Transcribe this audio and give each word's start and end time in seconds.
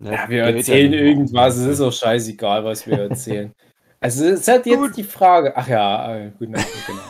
Ne, 0.00 0.12
ja, 0.12 0.28
wir 0.28 0.44
erzählen 0.44 0.92
ja 0.92 1.00
irgendwas, 1.00 1.56
es 1.56 1.66
ist 1.66 1.80
auch 1.80 1.92
scheißegal, 1.92 2.64
was 2.64 2.86
wir 2.86 2.98
erzählen. 3.10 3.52
also 4.00 4.26
es 4.26 4.40
ist 4.40 4.48
halt 4.48 4.64
jetzt 4.66 4.78
Gut. 4.78 4.96
die 4.96 5.02
Frage. 5.02 5.52
Ach 5.56 5.66
ja, 5.66 6.16
äh, 6.16 6.30
guten 6.38 6.54
Abend, 6.54 6.68
genau. 6.86 7.02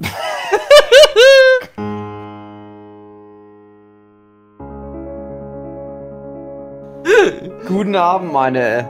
Guten 7.66 7.96
Abend, 7.96 8.32
meine 8.32 8.88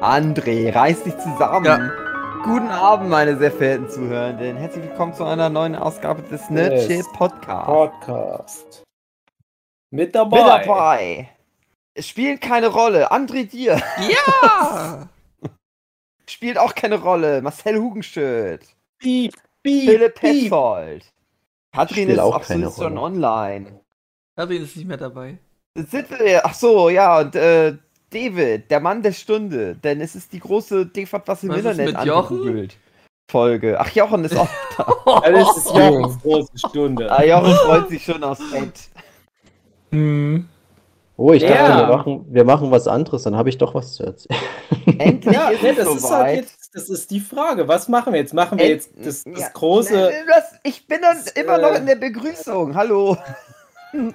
André, 0.00 0.74
reiß 0.74 1.04
dich 1.04 1.16
zusammen. 1.16 1.64
Ja. 1.64 1.92
Guten 2.42 2.68
Abend, 2.68 3.08
meine 3.08 3.36
sehr 3.38 3.52
verehrten 3.52 3.88
Zuhörenden. 3.88 4.56
Herzlich 4.56 4.84
willkommen 4.84 5.14
zu 5.14 5.24
einer 5.24 5.48
neuen 5.48 5.76
Ausgabe 5.76 6.22
des 6.22 6.50
Nerdship 6.50 7.06
Podcast. 7.14 7.66
Podcast. 7.66 8.82
Mit 9.90 10.14
dabei. 10.14 10.36
Mit 10.36 10.46
dabei. 10.66 11.28
Es 11.98 12.06
spielt 12.06 12.40
keine 12.40 12.68
Rolle. 12.68 13.10
André 13.10 13.44
Dir. 13.44 13.82
Ja! 13.98 15.08
spielt 16.28 16.56
auch 16.56 16.76
keine 16.76 16.94
Rolle. 16.94 17.42
Marcel 17.42 17.76
Hugenschild. 17.76 18.64
Piep, 18.98 19.34
piep, 19.64 19.90
Philipp 19.90 20.14
Petzold. 20.14 21.04
Katrin 21.72 22.08
ist 22.08 22.20
auch 22.20 22.36
absolut 22.36 22.72
schon 22.72 22.96
online. 22.96 23.80
Katrin 24.36 24.62
ist 24.62 24.76
nicht 24.76 24.86
mehr 24.86 24.96
dabei. 24.96 25.38
Sittel, 25.74 26.40
ach 26.44 26.54
so, 26.54 26.88
ja, 26.88 27.18
und 27.18 27.34
äh, 27.34 27.76
David, 28.10 28.70
der 28.70 28.78
Mann 28.78 29.02
der 29.02 29.12
Stunde, 29.12 29.74
denn 29.74 30.00
es 30.00 30.14
ist 30.14 30.32
die 30.32 30.40
große 30.40 30.86
DVAT, 30.86 31.26
was 31.26 31.42
im 31.42 31.50
was 31.50 31.58
Internet 31.58 31.96
angegoogelt. 31.96 32.76
Folge. 33.28 33.78
Ach, 33.78 33.90
Jochen 33.90 34.24
ist 34.24 34.36
auch 34.36 34.48
da. 34.76 35.20
das 35.30 35.56
ist 35.56 35.66
Jochens 35.66 36.22
große 36.22 36.58
Stunde. 36.58 37.10
Ah, 37.10 37.24
Jochen 37.24 37.54
freut 37.54 37.88
sich 37.88 38.04
schon 38.04 38.22
aufs 38.22 38.50
Bett. 38.52 38.88
Hm. 39.90 40.48
Oh, 41.20 41.32
ich 41.32 41.42
ja. 41.42 41.48
dachte, 41.48 41.80
wir 41.80 41.96
machen, 41.96 42.26
wir 42.28 42.44
machen 42.44 42.70
was 42.70 42.86
anderes, 42.86 43.24
dann 43.24 43.34
habe 43.34 43.48
ich 43.48 43.58
doch 43.58 43.74
was 43.74 43.94
zu 43.94 44.04
erzählen. 44.04 44.40
Endlich 44.86 45.34
ja, 45.34 45.48
ist 45.48 45.64
das 45.64 45.96
ist 45.96 46.10
halt 46.10 46.36
jetzt, 46.36 46.70
das 46.72 46.88
ist 46.88 47.10
die 47.10 47.18
Frage. 47.18 47.66
Was 47.66 47.88
machen 47.88 48.12
wir 48.12 48.20
jetzt? 48.20 48.34
Machen 48.34 48.56
wir 48.56 48.68
jetzt 48.68 48.92
das, 48.96 49.24
das 49.24 49.40
ja. 49.40 49.48
große. 49.52 50.12
Das, 50.28 50.60
ich 50.62 50.86
bin 50.86 51.00
dann 51.02 51.16
immer 51.34 51.58
noch 51.58 51.74
in 51.74 51.86
der 51.86 51.96
Begrüßung. 51.96 52.74
Hallo. 52.74 53.18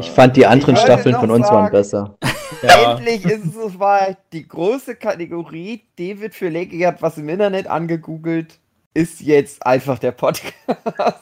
Ich 0.00 0.10
fand 0.10 0.36
die 0.36 0.44
anderen 0.44 0.74
ich 0.74 0.82
Staffeln 0.82 1.14
von 1.14 1.30
uns 1.30 1.46
sagen, 1.46 1.56
waren 1.56 1.72
besser. 1.72 2.18
Ja. 2.62 2.92
Endlich 2.92 3.24
ist 3.24 3.46
es 3.46 3.54
soweit. 3.54 4.18
Die 4.32 4.46
große 4.46 4.96
Kategorie 4.96 5.82
David 5.98 6.34
für 6.34 6.50
Legi 6.50 6.80
hat 6.80 7.00
was 7.00 7.16
im 7.16 7.28
Internet 7.30 7.68
angegoogelt, 7.68 8.58
ist 8.92 9.22
jetzt 9.22 9.64
einfach 9.64 9.98
der 9.98 10.12
Podcast. 10.12 10.52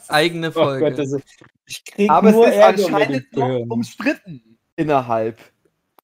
Eigene 0.09 0.51
Folge. 0.51 0.85
Oh 0.85 0.89
Gott, 0.89 0.99
ist, 0.99 2.09
Aber 2.09 2.31
es 2.31 2.37
ist 2.37 2.57
Ärger 2.57 2.85
anscheinend 2.85 3.37
noch 3.37 3.67
umstritten 3.69 4.43
innerhalb 4.77 5.41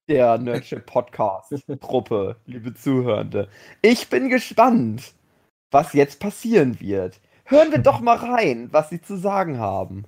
der 0.09 0.39
Nerdship 0.39 0.87
Podcast-Gruppe, 0.87 2.37
liebe 2.47 2.75
Zuhörende. 2.75 3.49
Ich 3.83 4.09
bin 4.09 4.29
gespannt, 4.29 5.13
was 5.71 5.93
jetzt 5.93 6.21
passieren 6.21 6.81
wird. 6.81 7.21
Hören 7.45 7.71
wir 7.71 7.79
doch 7.79 8.01
mal 8.01 8.17
rein, 8.17 8.69
was 8.73 8.91
sie 8.91 9.01
zu 9.01 9.17
sagen 9.17 9.59
haben. 9.59 10.05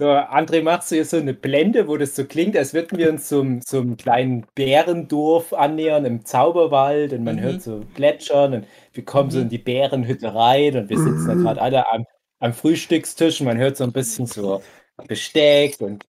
So, 0.00 0.06
André, 0.06 0.62
machst 0.62 0.92
du 0.92 0.96
jetzt 0.96 1.10
so 1.10 1.16
eine 1.16 1.34
Blende, 1.34 1.88
wo 1.88 1.96
das 1.96 2.14
so 2.14 2.24
klingt, 2.24 2.56
als 2.56 2.72
würden 2.72 2.98
wir 2.98 3.10
uns 3.10 3.26
zum, 3.26 3.60
zum 3.62 3.96
kleinen 3.96 4.46
Bärendorf 4.54 5.52
annähern 5.52 6.04
im 6.04 6.24
Zauberwald 6.24 7.12
und 7.12 7.24
man 7.24 7.36
mhm. 7.36 7.40
hört 7.40 7.62
so 7.62 7.84
Plätschern 7.94 8.54
und 8.54 8.66
wir 8.92 9.04
kommen 9.04 9.26
mhm. 9.26 9.32
so 9.32 9.40
in 9.40 9.48
die 9.48 9.58
Bärenhütte 9.58 10.32
rein 10.32 10.76
und 10.76 10.88
wir 10.88 10.98
sitzen 10.98 11.24
mhm. 11.24 11.26
da 11.26 11.34
gerade 11.34 11.60
alle 11.60 11.92
am, 11.92 12.04
am 12.38 12.52
Frühstückstisch 12.52 13.40
und 13.40 13.46
man 13.46 13.58
hört 13.58 13.76
so 13.76 13.82
ein 13.82 13.92
bisschen 13.92 14.26
so 14.26 14.62
Besteck 15.06 15.80
und 15.80 16.06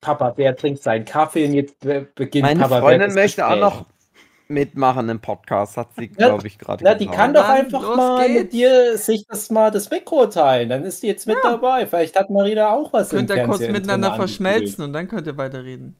Papa 0.00 0.30
Bär 0.30 0.56
trinkt 0.56 0.82
seinen 0.82 1.04
Kaffee 1.04 1.46
und 1.46 1.54
jetzt 1.54 1.80
beginnt 2.14 2.46
Meine 2.46 2.60
Papa 2.60 2.80
Freundin 2.80 3.12
Bär 3.12 3.22
möchte 3.22 3.46
auch 3.46 3.56
noch 3.56 3.86
mitmachen 4.48 5.08
im 5.08 5.20
Podcast, 5.20 5.76
hat 5.76 5.94
sie, 5.96 6.08
glaube 6.08 6.46
ich, 6.46 6.58
gerade 6.58 6.84
gesagt. 6.84 7.00
Die 7.00 7.06
kann 7.06 7.34
doch 7.34 7.48
einfach 7.48 7.82
Los 7.82 7.96
mal 7.96 8.26
geht's. 8.26 8.42
mit 8.42 8.52
dir 8.52 8.98
sich 8.98 9.26
das 9.26 9.50
mal 9.50 9.70
das 9.70 9.90
Mikro 9.90 10.26
teilen. 10.26 10.68
Dann 10.68 10.84
ist 10.84 11.02
die 11.02 11.08
jetzt 11.08 11.26
mit 11.26 11.36
ja. 11.42 11.52
dabei. 11.52 11.86
Vielleicht 11.86 12.16
hat 12.16 12.30
Marina 12.30 12.70
auch 12.70 12.92
was 12.92 13.10
Könnt 13.10 13.30
ihr 13.30 13.44
kurz 13.44 13.60
miteinander 13.60 14.14
verschmelzen 14.14 14.84
und 14.84 14.92
dann 14.92 15.08
könnt 15.08 15.26
ihr 15.26 15.36
weiterreden. 15.36 15.96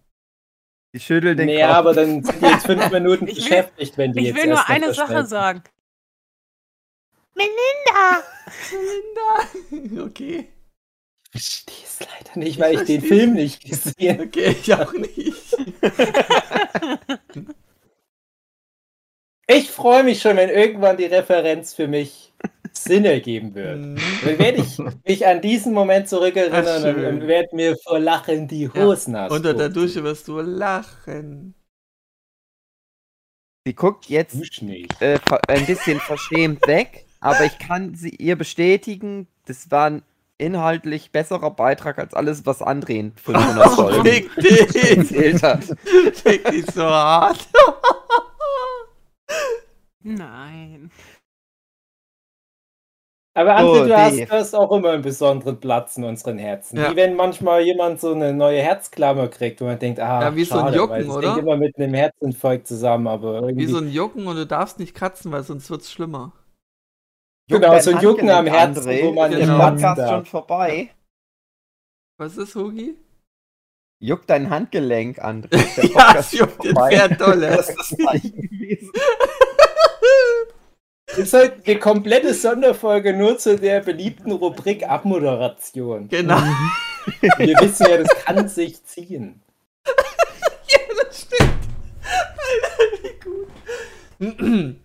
Die 0.95 1.01
schüttelt 1.01 1.39
den 1.39 1.47
Nee, 1.47 1.63
Kopf. 1.63 1.73
aber 1.73 1.95
dann 1.95 2.23
sind 2.23 2.43
die 2.43 2.47
jetzt 2.47 2.67
fünf 2.67 2.91
Minuten 2.93 3.27
will, 3.27 3.35
beschäftigt, 3.35 3.97
wenn 3.97 4.13
die 4.13 4.21
ich 4.21 4.27
jetzt 4.27 4.37
Ich 4.37 4.43
will 4.43 4.51
nur 4.51 4.69
eine 4.69 4.93
Sache 4.93 5.25
sagen. 5.25 5.63
Melinda! 7.35 8.23
Melinda! 9.71 10.05
okay. 10.07 10.52
Ich 11.35 11.41
verstehe 11.41 11.85
es 11.85 12.01
leider 12.01 12.39
nicht, 12.39 12.61
weil 12.61 12.75
ich, 12.75 12.81
ich 12.81 12.87
den 12.87 13.03
Film 13.03 13.35
nicht 13.35 13.65
gesehen 13.65 14.19
habe. 14.19 14.25
Okay, 14.27 14.57
ich 14.61 14.75
auch 14.75 14.93
nicht. 14.93 15.57
Ich 19.49 19.71
freue 19.71 20.05
mich 20.05 20.21
schon, 20.23 20.37
wenn 20.37 20.49
irgendwann 20.49 20.97
die 20.97 21.05
Referenz 21.05 21.75
für 21.75 21.89
mich 21.89 22.33
Sinn 22.73 23.05
ergeben 23.05 23.55
wird. 23.55 23.79
Mhm. 23.79 23.99
Dann 24.25 24.39
werde 24.39 24.59
ich 24.59 24.79
mich 25.07 25.27
an 25.27 25.41
diesen 25.41 25.75
Moment 25.75 26.09
zurückerinnern 26.09 26.65
Ach, 26.67 27.13
und, 27.13 27.27
werde 27.27 27.55
mir 27.55 27.77
vor 27.77 27.99
Lachen 27.99 28.49
die 28.49 28.69
Hosen 28.69 29.15
ja. 29.15 29.27
Unter 29.27 29.53
der 29.53 29.69
Dusche 29.69 30.03
wirst 30.05 30.29
du 30.29 30.41
lachen. 30.41 31.55
Sie 33.65 33.75
guckt 33.75 34.07
jetzt 34.07 34.37
äh, 35.01 35.19
ein 35.49 35.67
bisschen 35.67 36.01
verschämt 36.01 36.67
weg, 36.67 37.05
aber 37.21 37.45
ich 37.45 37.59
kann 37.59 37.95
sie 37.95 38.11
ihr 38.11 38.37
bestätigen, 38.37 39.29
das 39.47 39.71
war 39.71 39.91
ein 39.91 40.03
inhaltlich 40.43 41.13
besserer 41.13 41.51
Beitrag 41.51 41.99
als 41.99 42.15
alles, 42.15 42.45
was 42.45 42.61
André 42.61 42.99
in 42.99 43.13
500 43.17 43.69
Folgen 43.71 44.07
erzählt 44.37 45.43
hat. 45.43 45.65
Fick 46.15 46.45
dich 46.51 46.67
so 46.67 46.85
hart. 46.85 47.49
Nein. 50.03 50.91
Aber 53.35 53.57
André, 53.57 53.81
oh, 53.81 53.85
du 53.87 53.97
hast, 53.97 54.31
hast, 54.31 54.55
auch 54.55 54.71
immer 54.73 54.91
einen 54.91 55.03
besonderen 55.03 55.59
Platz 55.59 55.97
in 55.97 56.05
unseren 56.05 56.37
Herzen. 56.37 56.77
Ja. 56.77 56.91
Wie 56.91 56.97
wenn 56.97 57.17
manchmal 57.17 57.63
jemand 57.63 57.99
so 57.99 58.13
eine 58.13 58.35
neue 58.35 58.61
Herzklammer 58.61 59.29
kriegt, 59.29 59.63
wo 59.63 59.65
man 59.65 59.79
denkt, 59.79 60.01
ah, 60.01 60.21
ja, 60.21 60.37
wie 60.37 60.45
schade, 60.45 60.61
so 60.61 60.67
ein 60.67 60.75
Jucken, 60.75 61.11
oder? 61.11 61.29
hängt 61.29 61.43
immer 61.43 61.57
mit 61.57 61.79
einem 61.79 61.95
Herzinfarkt 61.95 62.67
zusammen, 62.67 63.07
aber 63.07 63.37
irgendwie... 63.37 63.69
Wie 63.69 63.71
so 63.71 63.79
ein 63.79 63.91
Jucken 63.91 64.27
und 64.27 64.37
du 64.37 64.47
darfst 64.47 64.79
nicht 64.79 64.95
kratzen, 64.95 65.33
weil 65.33 65.45
sonst 65.45 65.71
wird 65.71 65.81
es 65.81 65.91
schlimmer. 67.49 67.61
Genau, 67.69 67.81
so 67.81 67.91
ein 67.91 68.01
Jucken 68.01 68.31
am 68.31 68.47
Herzen, 68.47 68.83
André, 68.83 69.05
wo 69.05 69.13
man 69.13 69.31
genau. 69.31 69.59
Der 69.59 69.71
Podcast 69.71 70.11
schon 70.11 70.27
vorbei. 70.27 70.91
Was 72.19 72.37
ist, 72.37 72.55
Hugi? 72.55 72.97
Juckt 74.01 74.29
dein 74.31 74.51
Handgelenk, 74.51 75.19
André. 75.23 75.93
ja, 75.95 76.17
es 76.19 76.33
juckt 76.33 76.65
den 76.65 76.75
Pferd 76.75 77.21
dolle. 77.21 77.57
Das 77.57 77.69
ist 77.69 77.79
das 77.79 77.89
Zeichen 77.89 78.43
gewesen. 78.51 78.91
Das 81.07 81.19
ist 81.19 81.35
halt 81.35 81.67
eine 81.67 81.79
komplette 81.79 82.33
Sonderfolge 82.33 83.13
nur 83.13 83.37
zu 83.37 83.59
der 83.59 83.81
beliebten 83.81 84.33
Rubrik 84.33 84.89
Abmoderation. 84.89 86.09
Genau. 86.09 86.41
Wir 87.37 87.55
wissen 87.61 87.87
ja, 87.87 87.99
das 87.99 88.25
kann 88.25 88.49
sich 88.49 88.83
ziehen. 88.85 89.43
ja, 89.85 90.79
das 91.05 91.21
stimmt. 91.21 91.53
Alter, 92.49 93.03
wie 94.19 94.31
gut. 94.31 94.77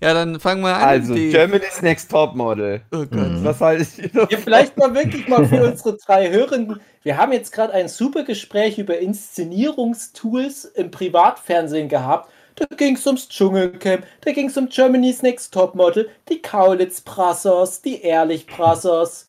Ja, 0.00 0.14
dann 0.14 0.38
fangen 0.38 0.62
wir 0.62 0.76
an. 0.76 0.82
Also, 0.82 1.14
die... 1.14 1.30
Germany's 1.30 1.82
Next 1.82 2.10
Topmodel. 2.10 2.82
Oh 2.92 2.98
Gott. 2.98 3.10
Mhm. 3.10 3.44
Was 3.44 3.60
halt 3.60 3.86
ja, 4.14 4.26
vielleicht 4.38 4.76
mal 4.76 4.94
wirklich 4.94 5.26
mal 5.26 5.44
für 5.44 5.64
unsere 5.64 5.96
drei 5.96 6.30
Hörenden. 6.30 6.80
Wir 7.02 7.16
haben 7.16 7.32
jetzt 7.32 7.52
gerade 7.52 7.72
ein 7.72 7.88
super 7.88 8.22
Gespräch 8.22 8.78
über 8.78 8.98
Inszenierungstools 8.98 10.66
im 10.66 10.90
Privatfernsehen 10.90 11.88
gehabt. 11.88 12.30
Da 12.54 12.66
ging 12.76 12.96
es 12.96 13.06
ums 13.06 13.28
Dschungelcamp, 13.28 14.04
da 14.22 14.32
ging 14.32 14.48
es 14.48 14.56
um 14.56 14.68
Germany's 14.68 15.22
Next 15.22 15.54
Topmodel, 15.54 16.10
die 16.28 16.42
Kaulitz 16.42 17.00
Brassers, 17.00 17.82
die 17.82 18.02
Ehrlich 18.02 18.46
Brassers. 18.46 19.28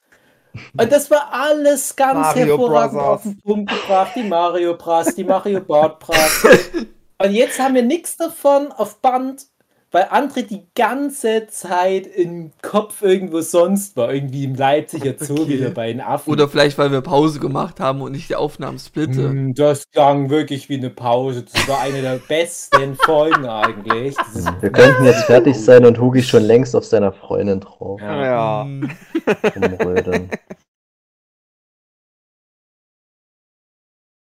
Und 0.78 0.92
das 0.92 1.12
war 1.12 1.30
alles 1.32 1.96
ganz 1.96 2.20
Mario 2.20 2.46
hervorragend 2.46 3.00
Brothers. 3.00 3.08
auf 3.08 3.22
den 3.22 3.40
Punkt 3.42 3.70
gebracht. 3.70 4.12
Die 4.16 4.24
Mario 4.24 4.76
Brass, 4.76 5.14
die 5.14 5.24
Mario 5.24 5.62
Bart 5.62 6.00
Brass. 6.00 6.48
Und 7.22 7.32
jetzt 7.32 7.60
haben 7.60 7.76
wir 7.76 7.84
nichts 7.84 8.18
davon 8.18 8.72
auf 8.72 9.00
Band 9.02 9.46
weil 9.92 10.04
André 10.04 10.44
die 10.44 10.68
ganze 10.76 11.48
Zeit 11.48 12.06
im 12.06 12.52
Kopf 12.62 13.02
irgendwo 13.02 13.42
sonst 13.42 13.98
war, 13.98 14.14
irgendwie 14.14 14.44
im 14.44 14.56
Leipziger 14.56 15.14
Zoo 15.18 15.34
okay. 15.34 15.50
wieder 15.50 15.70
bei 15.72 15.92
den 15.92 16.02
Affen. 16.02 16.32
Oder 16.32 16.48
vielleicht, 16.48 16.78
weil 16.78 16.92
wir 16.92 17.02
Pause 17.02 17.40
gemacht 17.40 17.80
haben 17.80 18.02
und 18.02 18.12
nicht 18.12 18.30
die 18.30 18.36
Aufnahmen 18.36 18.78
splitte. 18.78 19.30
Mm, 19.30 19.54
das 19.56 19.90
klang 19.92 20.30
wirklich 20.30 20.70
wie 20.70 20.78
eine 20.78 20.90
Pause. 20.90 21.44
Das 21.44 21.68
war 21.68 21.82
eine 21.82 22.02
der 22.02 22.20
besten 22.28 22.96
Folgen 22.96 23.46
eigentlich. 23.46 24.16
Wir 24.60 24.72
könnten 24.72 25.06
jetzt 25.06 25.24
fertig 25.24 25.56
sein 25.56 25.86
und 25.86 26.00
Hugi 26.00 26.22
schon 26.22 26.44
längst 26.44 26.76
auf 26.76 26.86
seiner 26.86 27.12
Freundin 27.12 27.60
drauf. 27.60 28.00
Ja. 28.02 28.26
ja. 28.26 28.68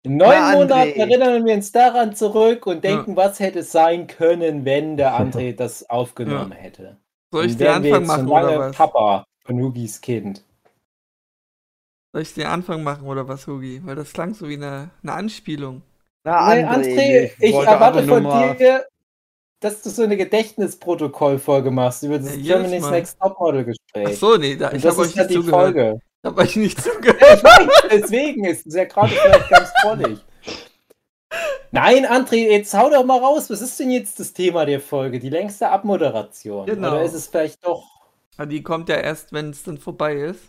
In 0.04 0.18
neun 0.18 0.28
Na, 0.30 0.52
Monaten 0.52 1.00
erinnern 1.00 1.46
wir 1.46 1.54
uns 1.54 1.72
daran 1.72 2.14
zurück 2.14 2.66
und 2.66 2.84
denken, 2.84 3.12
ja. 3.12 3.16
was 3.16 3.40
hätte 3.40 3.62
sein 3.62 4.06
können, 4.06 4.66
wenn 4.66 4.98
der 4.98 5.12
André 5.18 5.56
das 5.56 5.88
aufgenommen 5.88 6.52
ja. 6.52 6.58
hätte. 6.58 6.96
Soll 7.32 7.46
ich 7.46 7.56
den 7.56 7.68
Anfang 7.68 8.06
machen 8.06 8.28
oder 8.28 8.58
was? 8.58 8.76
Papa 8.76 9.24
von 9.44 9.60
Hugis 9.60 10.00
Kind. 10.00 10.44
Soll 12.12 12.22
ich 12.22 12.34
den 12.34 12.46
Anfang 12.46 12.82
machen 12.82 13.08
oder 13.08 13.26
was, 13.26 13.46
Hugi? 13.46 13.80
Weil 13.82 13.96
das 13.96 14.12
klang 14.12 14.34
so 14.34 14.48
wie 14.48 14.54
eine, 14.54 14.90
eine 15.02 15.12
Anspielung. 15.14 15.82
Na, 16.22 16.54
nee, 16.54 16.64
André, 16.64 17.32
ich, 17.38 17.42
ich 17.42 17.54
erwarte 17.54 18.04
von 18.04 18.22
dir, 18.22 18.86
dass 19.60 19.82
du 19.82 19.90
so 19.90 20.02
eine 20.02 20.16
Gedächtnisprotokollfolge 20.16 21.70
machst 21.70 22.02
über 22.02 22.18
das 22.18 22.36
ja, 22.36 22.58
Germany's 22.58 22.88
Next 22.88 23.18
Topmodel 23.18 23.64
Gespräch. 23.64 24.08
Ach 24.08 24.12
so, 24.12 24.36
nee, 24.36 24.54
da, 24.54 24.70
ich 24.72 24.86
habe 24.86 24.98
euch 24.98 25.16
nicht 25.16 25.30
die 25.30 25.34
zugehört. 25.34 25.62
Folge. 25.62 26.00
Habe 26.24 26.44
ich 26.44 26.56
nicht 26.56 26.82
zugehört. 26.82 27.44
Weiß, 27.44 27.68
deswegen 27.90 28.44
ist 28.44 28.66
es 28.66 28.74
ja 28.74 28.84
gerade 28.84 29.12
vielleicht 29.12 29.50
ganz 29.50 29.72
trollig. 29.82 30.18
Nein, 31.70 32.06
André, 32.06 32.48
jetzt 32.50 32.72
hau 32.74 32.88
doch 32.88 33.04
mal 33.04 33.18
raus. 33.18 33.50
Was 33.50 33.60
ist 33.60 33.78
denn 33.78 33.90
jetzt 33.90 34.20
das 34.20 34.32
Thema 34.32 34.64
der 34.64 34.80
Folge? 34.80 35.18
Die 35.18 35.28
längste 35.28 35.68
Abmoderation. 35.68 36.66
Genau. 36.66 36.92
Oder 36.92 37.02
ist 37.02 37.14
es 37.14 37.26
vielleicht 37.26 37.64
doch. 37.64 37.84
Die 38.46 38.62
kommt 38.62 38.88
ja 38.88 38.96
erst, 38.96 39.32
wenn 39.32 39.50
es 39.50 39.62
dann 39.64 39.78
vorbei 39.78 40.14
ist. 40.14 40.40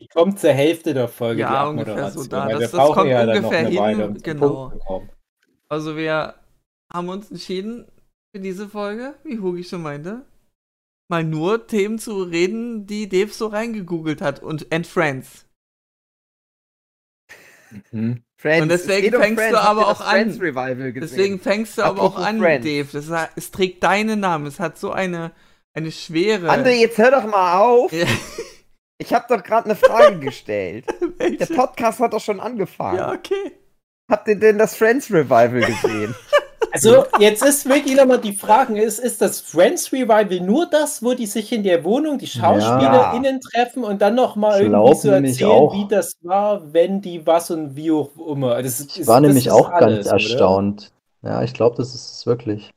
Die 0.00 0.08
kommt 0.08 0.38
zur 0.38 0.50
Hälfte 0.50 0.92
der 0.92 1.08
Folge. 1.08 1.40
Ja, 1.42 1.68
ungefähr 1.68 2.10
so 2.10 2.24
da. 2.24 2.48
Das, 2.48 2.70
das 2.70 2.92
kommt 2.92 3.08
ja 3.08 3.22
ungefähr 3.22 3.66
hin. 3.66 3.78
Weile, 3.78 4.08
um 4.08 4.18
genau. 4.18 4.72
Also 5.68 5.96
wir 5.96 6.34
haben 6.92 7.08
uns 7.08 7.30
entschieden 7.30 7.86
für 8.32 8.40
diese 8.40 8.68
Folge, 8.68 9.14
wie 9.24 9.38
Hugi 9.38 9.64
schon 9.64 9.82
meinte, 9.82 10.22
mal 11.08 11.24
nur 11.24 11.66
Themen 11.66 11.98
zu 11.98 12.22
reden, 12.22 12.86
die 12.86 13.08
Dave 13.08 13.32
so 13.32 13.46
reingegoogelt 13.46 14.20
hat 14.20 14.42
und 14.42 14.72
and 14.72 14.86
Friends. 14.86 15.46
Mhm. 17.90 18.22
Friends. 18.38 18.62
Und 18.62 18.68
deswegen 18.68 19.14
um 19.14 19.22
fängst 19.22 19.38
Friends. 19.40 19.58
du 19.58 19.64
aber 19.64 19.88
auch 19.88 20.00
an. 20.00 20.38
Deswegen 20.94 21.40
fängst 21.40 21.78
du 21.78 21.82
aber 21.82 22.02
auch 22.02 22.16
an, 22.16 22.38
Friends. 22.38 22.66
Dave. 22.66 22.88
Das, 22.92 23.30
es 23.34 23.50
trägt 23.50 23.82
deinen 23.82 24.20
Namen. 24.20 24.46
Es 24.46 24.60
hat 24.60 24.78
so 24.78 24.92
eine, 24.92 25.32
eine 25.74 25.90
schwere. 25.90 26.50
André, 26.50 26.72
jetzt 26.72 26.98
hör 26.98 27.10
doch 27.10 27.26
mal 27.26 27.58
auf. 27.58 27.92
Ich 28.98 29.12
habe 29.12 29.26
doch 29.28 29.42
gerade 29.42 29.66
eine 29.66 29.76
Frage 29.76 30.18
gestellt. 30.20 30.86
Der 31.20 31.46
Podcast 31.46 32.00
hat 32.00 32.12
doch 32.12 32.20
schon 32.20 32.40
angefangen. 32.40 32.98
Ja, 32.98 33.12
okay. 33.12 33.52
Habt 34.10 34.28
ihr 34.28 34.36
denn 34.36 34.58
das 34.58 34.76
Friends 34.76 35.10
Revival 35.10 35.60
gesehen? 35.60 36.14
Also, 36.84 37.04
jetzt 37.18 37.44
ist 37.44 37.68
wirklich 37.68 37.96
nochmal 37.96 38.20
die 38.20 38.32
Frage: 38.32 38.80
ist, 38.80 38.98
ist 38.98 39.22
das 39.22 39.40
Friends 39.40 39.92
Revival 39.92 40.40
nur 40.40 40.66
das, 40.66 41.02
wo 41.02 41.14
die 41.14 41.26
sich 41.26 41.52
in 41.52 41.62
der 41.62 41.84
Wohnung, 41.84 42.18
die 42.18 42.26
SchauspielerInnen 42.26 43.40
ja. 43.42 43.50
treffen 43.50 43.84
und 43.84 44.02
dann 44.02 44.14
nochmal 44.14 44.62
irgendwie 44.62 44.94
so 44.94 45.10
erzählen, 45.10 45.72
wie 45.72 45.88
das 45.88 46.16
war, 46.22 46.72
wenn 46.72 47.00
die 47.00 47.26
was 47.26 47.50
und 47.50 47.76
wie 47.76 47.90
auch 47.90 48.10
immer? 48.28 48.62
Das, 48.62 48.80
ich 48.80 49.00
ist, 49.00 49.06
war 49.06 49.20
nämlich 49.20 49.50
auch 49.50 49.70
alles, 49.70 50.06
ganz 50.06 50.24
erstaunt. 50.24 50.92
Oder? 51.22 51.32
Ja, 51.32 51.42
ich 51.42 51.54
glaube, 51.54 51.76
das 51.76 51.94
ist 51.94 52.18
es 52.18 52.26
wirklich. 52.26 52.70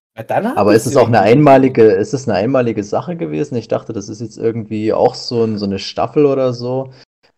Aber 0.56 0.76
ist 0.76 0.86
es 0.86 0.98
auch 0.98 1.08
eine 1.08 1.22
einmalige, 1.22 1.84
ist 1.84 2.14
es 2.14 2.28
eine 2.28 2.38
einmalige 2.38 2.84
Sache 2.84 3.16
gewesen? 3.16 3.56
Ich 3.56 3.70
dachte, 3.70 3.94
das 3.94 4.10
ist 4.10 4.20
jetzt 4.20 4.38
irgendwie 4.38 4.92
auch 4.92 5.16
so, 5.16 5.44
ein, 5.46 5.58
so 5.58 5.66
eine 5.66 5.80
Staffel 5.80 6.26
oder 6.26 6.52
so 6.54 6.90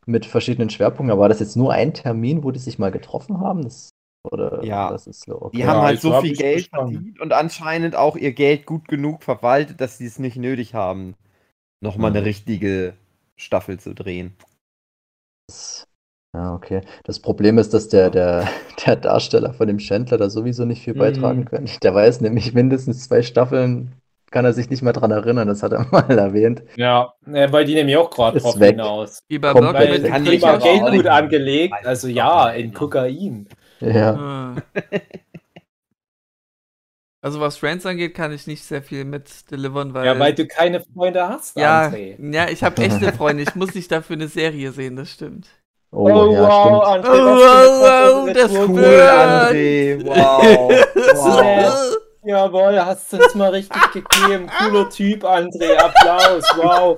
mit 0.07 0.25
verschiedenen 0.25 0.71
Schwerpunkten. 0.71 1.11
Aber 1.11 1.21
war 1.21 1.29
das 1.29 1.39
jetzt 1.39 1.55
nur 1.55 1.73
ein 1.73 1.93
Termin, 1.93 2.43
wo 2.43 2.49
die 2.49 2.59
sich 2.59 2.79
mal 2.79 2.91
getroffen 2.91 3.39
haben? 3.39 3.63
Das, 3.63 3.91
oder 4.23 4.63
ja, 4.63 4.91
das 4.91 5.07
ist 5.07 5.25
so, 5.25 5.41
okay. 5.41 5.57
die 5.57 5.65
haben 5.65 5.81
halt 5.81 5.99
so 5.99 6.21
viel 6.21 6.35
Geld 6.35 6.67
verdient 6.67 7.19
und 7.19 7.33
anscheinend 7.33 7.95
auch 7.95 8.15
ihr 8.15 8.33
Geld 8.33 8.65
gut 8.65 8.87
genug 8.87 9.23
verwaltet, 9.23 9.81
dass 9.81 9.97
sie 9.97 10.05
es 10.05 10.19
nicht 10.19 10.37
nötig 10.37 10.73
haben, 10.73 11.15
nochmal 11.79 12.11
mhm. 12.11 12.17
eine 12.17 12.25
richtige 12.25 12.93
Staffel 13.35 13.79
zu 13.79 13.93
drehen. 13.93 14.35
Das 15.47 15.87
ja, 16.33 16.53
okay. 16.53 16.81
Das 17.03 17.19
Problem 17.19 17.57
ist, 17.57 17.73
dass 17.73 17.89
der, 17.89 18.09
der, 18.09 18.47
der 18.85 18.95
Darsteller 18.95 19.53
von 19.53 19.67
dem 19.67 19.79
Chandler 19.79 20.17
da 20.17 20.29
sowieso 20.29 20.65
nicht 20.65 20.83
viel 20.83 20.93
beitragen 20.93 21.41
mm. 21.41 21.45
könnte. 21.45 21.79
Der 21.81 21.93
weiß 21.93 22.21
nämlich 22.21 22.53
mindestens 22.53 23.03
zwei 23.03 23.21
Staffeln, 23.21 23.91
kann 24.31 24.45
er 24.45 24.53
sich 24.53 24.69
nicht 24.69 24.81
mehr 24.81 24.93
dran 24.93 25.11
erinnern, 25.11 25.49
das 25.49 25.61
hat 25.61 25.73
er 25.73 25.85
mal 25.91 26.09
erwähnt. 26.09 26.63
Ja, 26.77 27.13
weil 27.25 27.65
die 27.65 27.75
nämlich 27.75 27.97
auch 27.97 28.09
gerade 28.09 28.39
drauf 28.39 28.59
weg. 28.59 28.71
hinaus. 28.71 29.23
Wie 29.27 29.39
bei 29.39 29.53
Block 29.53 29.77
mit 29.77 30.05
kann 30.05 30.23
Thema 30.23 30.57
Geld 30.57 30.81
gut 30.91 31.07
angelegt, 31.07 31.75
also 31.83 32.07
ja, 32.07 32.49
in 32.49 32.73
Kokain. 32.73 33.47
Ja. 33.81 34.13
Ah. 34.13 34.55
Also 37.23 37.39
was 37.39 37.55
Friends 37.57 37.85
angeht, 37.85 38.15
kann 38.15 38.31
ich 38.31 38.47
nicht 38.47 38.63
sehr 38.63 38.81
viel 38.81 39.05
mit 39.05 39.51
delivern, 39.51 39.93
weil. 39.93 40.07
Ja, 40.07 40.17
weil 40.17 40.33
du 40.33 40.47
keine 40.47 40.81
Freunde 40.81 41.29
hast, 41.29 41.55
ja, 41.55 41.83
André. 41.83 42.15
Ja, 42.33 42.49
ich 42.49 42.63
habe 42.63 42.81
echte 42.81 43.13
Freunde. 43.17 43.43
Ich 43.43 43.53
muss 43.53 43.75
nicht 43.75 43.91
dafür 43.91 44.15
eine 44.15 44.27
Serie 44.27 44.71
sehen, 44.71 44.95
das 44.95 45.11
stimmt. 45.11 45.47
Oh, 45.91 46.09
oh 46.09 46.33
ja, 46.33 46.41
wow, 46.41 46.83
André, 46.83 47.09
oh, 47.09 47.35
wow, 47.35 48.25
wow, 48.25 48.33
das 48.33 48.51
cool, 48.51 48.83
André. 48.83 50.03
Wow. 50.03 50.71
wow. 50.95 51.97
Jawohl, 52.23 52.79
hast 52.83 53.13
du 53.13 53.17
uns 53.17 53.35
mal 53.35 53.51
richtig 53.51 53.81
gegeben. 53.91 54.49
Cooler 54.57 54.89
Typ, 54.89 55.23
André. 55.23 55.75
Applaus, 55.75 56.43
wow. 56.55 56.97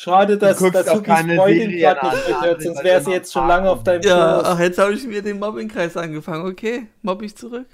Schade, 0.00 0.38
dass, 0.38 0.58
du 0.58 0.70
dass 0.70 0.86
du 0.86 1.00
die 1.00 1.10
Freundin 1.10 1.70
gerade 1.72 2.06
nicht 2.06 2.28
mithört, 2.28 2.62
sonst 2.62 2.84
wäre 2.84 3.02
sie 3.02 3.10
jetzt 3.10 3.32
schon 3.32 3.48
lange 3.48 3.68
auf 3.68 3.82
deinem 3.82 4.02
Ja, 4.02 4.42
ach, 4.44 4.60
jetzt 4.60 4.78
habe 4.78 4.92
ich 4.92 5.04
mir 5.04 5.22
den 5.22 5.40
Mobbingkreis 5.40 5.96
angefangen. 5.96 6.46
Okay, 6.46 6.86
mobb 7.02 7.20
ich 7.22 7.36
zurück. 7.36 7.66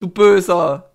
Du 0.00 0.08
Böser. 0.08 0.90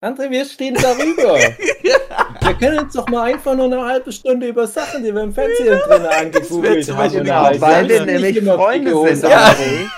André, 0.00 0.30
wir 0.30 0.44
stehen 0.44 0.74
darüber. 0.74 1.36
ja. 1.82 1.96
Wir 2.42 2.54
können 2.54 2.78
uns 2.78 2.94
doch 2.94 3.08
mal 3.08 3.22
einfach 3.32 3.56
nur 3.56 3.64
eine 3.64 3.82
halbe 3.82 4.12
Stunde 4.12 4.46
über 4.46 4.68
Sachen, 4.68 5.02
die 5.02 5.12
wir 5.12 5.22
im 5.22 5.32
Fernsehen 5.32 5.80
drin 5.80 6.06
angegoogelt 6.06 6.94
haben. 6.94 7.60
Weil 7.60 7.88
wir 7.88 8.06
nämlich 8.06 8.44
Freunde 8.44 9.16
sind, 9.16 9.32
André. 9.32 9.90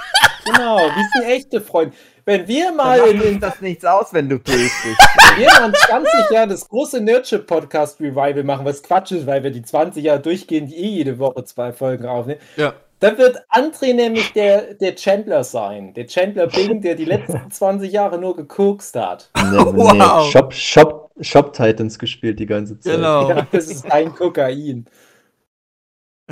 Genau, 0.47 0.79
wir 0.79 1.09
sind 1.13 1.25
echte 1.31 1.61
Freunde. 1.61 1.95
Wenn 2.25 2.47
wir 2.49 2.73
mal 2.73 2.99
in, 3.09 3.21
in 3.21 3.41
das 3.41 3.61
nichts 3.61 3.85
aus, 3.85 4.13
wenn 4.13 4.29
du 4.29 4.39
böse 4.39 4.59
bist. 4.59 5.01
Wenn 5.37 5.45
wir 5.45 5.53
mal 5.53 5.69
in 5.69 5.75
20 5.75 6.31
Jahren 6.31 6.49
das 6.49 6.69
große 6.69 7.01
Nerdship 7.01 7.47
Podcast 7.47 8.01
Revival 8.01 8.43
machen, 8.43 8.65
was 8.65 8.83
Quatsch 8.83 9.13
ist, 9.13 9.27
weil 9.27 9.43
wir 9.43 9.51
die 9.51 9.63
20 9.63 10.03
Jahre 10.03 10.21
durchgehend 10.21 10.73
eh 10.73 10.89
jede 10.89 11.19
Woche 11.19 11.45
zwei 11.45 11.73
Folgen 11.73 12.07
aufnehmen. 12.07 12.41
Ja. 12.57 12.75
Dann 12.99 13.19
wird 13.19 13.39
André 13.51 13.93
nämlich 13.93 14.33
der, 14.33 14.75
der 14.75 14.95
Chandler 14.95 15.45
sein. 15.45 15.93
Der 15.95 16.07
Chandler 16.07 16.47
Bing, 16.47 16.81
der 16.81 16.95
die 16.95 17.05
letzten 17.05 17.51
20 17.51 17.93
Jahre 17.93 18.19
nur 18.19 18.35
gekokst 18.35 18.97
hat. 18.97 19.31
Nee, 19.37 19.43
nee, 19.51 20.01
wow. 20.01 20.31
Shop, 20.31 20.53
Shop, 20.53 21.11
Shop 21.21 21.53
Titans 21.53 21.99
gespielt 21.99 22.39
die 22.39 22.47
ganze 22.47 22.81
Zeit. 22.81 22.97
Genau. 22.97 23.29
Ja, 23.29 23.47
das 23.53 23.67
ist 23.67 23.91
ein 23.93 24.15
Kokain. 24.15 24.87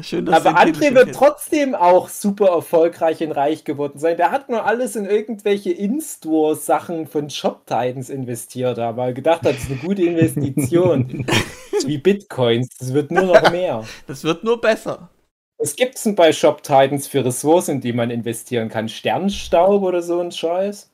Schön, 0.00 0.29
Aber 0.29 0.58
André 0.58 0.93
wird 0.93 1.14
trotzdem 1.14 1.76
auch 1.76 2.08
super 2.08 2.49
erfolgreich 2.49 3.23
und 3.23 3.31
reich 3.31 3.62
geworden 3.62 4.00
sein. 4.00 4.17
Der 4.17 4.32
hat 4.32 4.49
nur 4.49 4.67
alles 4.67 4.96
in 4.96 5.05
irgendwelche 5.05 5.70
In-Store-Sachen 5.70 7.06
von 7.06 7.31
Shop 7.31 7.64
Titans 7.64 8.11
investiert, 8.11 8.81
aber 8.81 9.12
gedacht 9.12 9.43
hat, 9.43 9.55
das 9.55 9.62
ist 9.62 9.70
eine 9.70 9.81
gute 9.81 10.02
Investition. 10.02 11.25
Wie 11.87 11.99
Bitcoins. 11.99 12.70
Das 12.76 12.93
wird 12.93 13.12
nur 13.12 13.25
noch 13.25 13.50
mehr. 13.52 13.85
Das 14.08 14.25
wird 14.25 14.43
nur 14.43 14.61
besser. 14.61 15.11
Was 15.58 15.76
gibt 15.76 15.94
es 15.94 16.02
denn 16.02 16.17
bei 16.17 16.32
Shop 16.32 16.64
Titans 16.64 17.06
für 17.06 17.25
Ressourcen, 17.25 17.76
in 17.76 17.81
die 17.81 17.93
man 17.93 18.11
investieren 18.11 18.69
kann? 18.69 18.88
Sternstaub 18.88 19.82
oder 19.82 20.02
so 20.02 20.20
ein 20.20 20.32
Scheiß? 20.32 20.90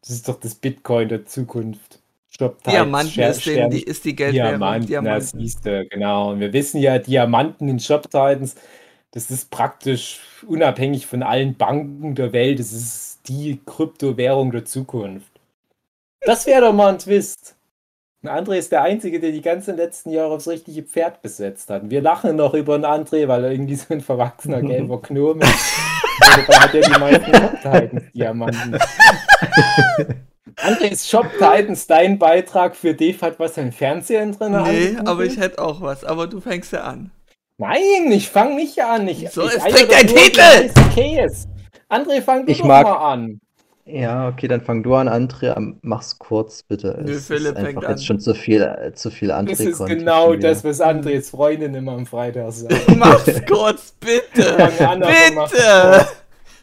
Das 0.00 0.10
ist 0.10 0.26
doch 0.26 0.40
das 0.40 0.54
Bitcoin 0.54 1.08
der 1.08 1.26
Zukunft. 1.26 2.00
Shop 2.36 2.58
Titans, 2.58 2.74
Diamanten 2.74 3.22
ist, 3.22 3.46
den, 3.46 3.70
die, 3.70 3.82
ist 3.82 4.04
die 4.04 4.16
Geldwährung. 4.16 4.50
Diamanten, 4.50 4.86
Diamanten. 4.88 5.20
das 5.20 5.30
siehst 5.30 5.64
du, 5.64 5.86
genau. 5.86 6.32
Und 6.32 6.40
wir 6.40 6.52
wissen 6.52 6.80
ja, 6.80 6.98
Diamanten 6.98 7.68
in 7.68 7.78
Shop 7.78 8.04
Titans, 8.04 8.56
das 9.12 9.30
ist 9.30 9.50
praktisch 9.50 10.20
unabhängig 10.46 11.06
von 11.06 11.22
allen 11.22 11.54
Banken 11.56 12.16
der 12.16 12.32
Welt. 12.32 12.58
Das 12.58 12.72
ist 12.72 13.20
die 13.28 13.60
Kryptowährung 13.64 14.50
der 14.50 14.64
Zukunft. 14.64 15.30
Das 16.22 16.46
wäre 16.46 16.62
doch 16.62 16.72
mal 16.72 16.88
ein 16.88 16.98
Twist. 16.98 17.54
André 18.24 18.54
ist 18.54 18.72
der 18.72 18.82
Einzige, 18.82 19.20
der 19.20 19.30
die 19.30 19.42
ganzen 19.42 19.76
letzten 19.76 20.10
Jahre 20.10 20.34
aufs 20.34 20.48
richtige 20.48 20.82
Pferd 20.82 21.22
besetzt 21.22 21.70
hat. 21.70 21.90
Wir 21.90 22.00
lachen 22.00 22.36
noch 22.36 22.54
über 22.54 22.74
einen 22.74 22.86
André, 22.86 23.28
weil 23.28 23.44
er 23.44 23.52
irgendwie 23.52 23.76
so 23.76 23.92
ein 23.94 24.00
verwachsener 24.00 24.62
gelber 24.62 25.00
Knurm 25.02 25.40
ist. 25.42 25.72
Dabei 26.20 26.54
hat 26.54 26.74
er 26.74 26.80
die 26.80 26.98
meisten 26.98 27.32
Titans-Diamanten. 27.62 28.78
André, 30.56 30.92
ist 30.92 31.08
Shop 31.08 31.26
Titans 31.32 31.86
dein 31.86 32.18
Beitrag 32.18 32.76
für 32.76 32.94
Dave 32.94 33.20
hat 33.20 33.38
was 33.38 33.56
im 33.56 33.72
Fernsehen 33.72 34.32
drin? 34.32 34.52
Nee, 34.62 34.96
aber 35.04 35.24
ich 35.24 35.38
hätte 35.38 35.58
auch 35.58 35.80
was. 35.80 36.04
Aber 36.04 36.26
du 36.26 36.40
fängst 36.40 36.72
ja 36.72 36.82
an. 36.82 37.10
Nein, 37.58 38.10
ich 38.10 38.28
fange 38.28 38.56
nicht 38.56 38.82
an. 38.82 39.06
Ich, 39.06 39.30
so, 39.30 39.46
ich 39.46 39.54
es 39.54 39.62
trägt 39.62 39.92
dein 39.92 40.06
Titel! 40.06 40.70
André, 41.88 42.20
fang 42.20 42.46
du 42.46 42.52
ich 42.52 42.58
doch 42.58 42.66
mag, 42.66 42.84
mal 42.84 43.12
an. 43.12 43.40
Ja, 43.86 44.28
okay, 44.28 44.48
dann 44.48 44.62
fang 44.62 44.82
du 44.82 44.94
an, 44.94 45.08
André. 45.08 45.54
Mach's 45.82 46.18
kurz, 46.18 46.62
bitte. 46.62 46.98
Nö, 47.04 47.12
es 47.12 47.26
Philipp 47.26 47.56
ist 47.56 47.56
einfach 47.56 47.88
jetzt 47.88 48.06
schon 48.06 48.18
zu 48.18 48.34
viel, 48.34 48.62
äh, 48.62 48.92
zu 48.94 49.10
viel 49.10 49.30
André. 49.30 49.50
Das 49.50 49.60
ist 49.60 49.86
genau 49.86 50.34
das, 50.34 50.64
was 50.64 50.80
Andres 50.80 51.30
Freundin 51.30 51.74
immer 51.74 51.92
am 51.92 52.06
Freitag 52.06 52.50
sagt. 52.52 52.88
mach's 52.96 53.42
kurz, 53.46 53.94
bitte! 54.00 54.88
An, 54.88 55.00
bitte! 55.00 56.06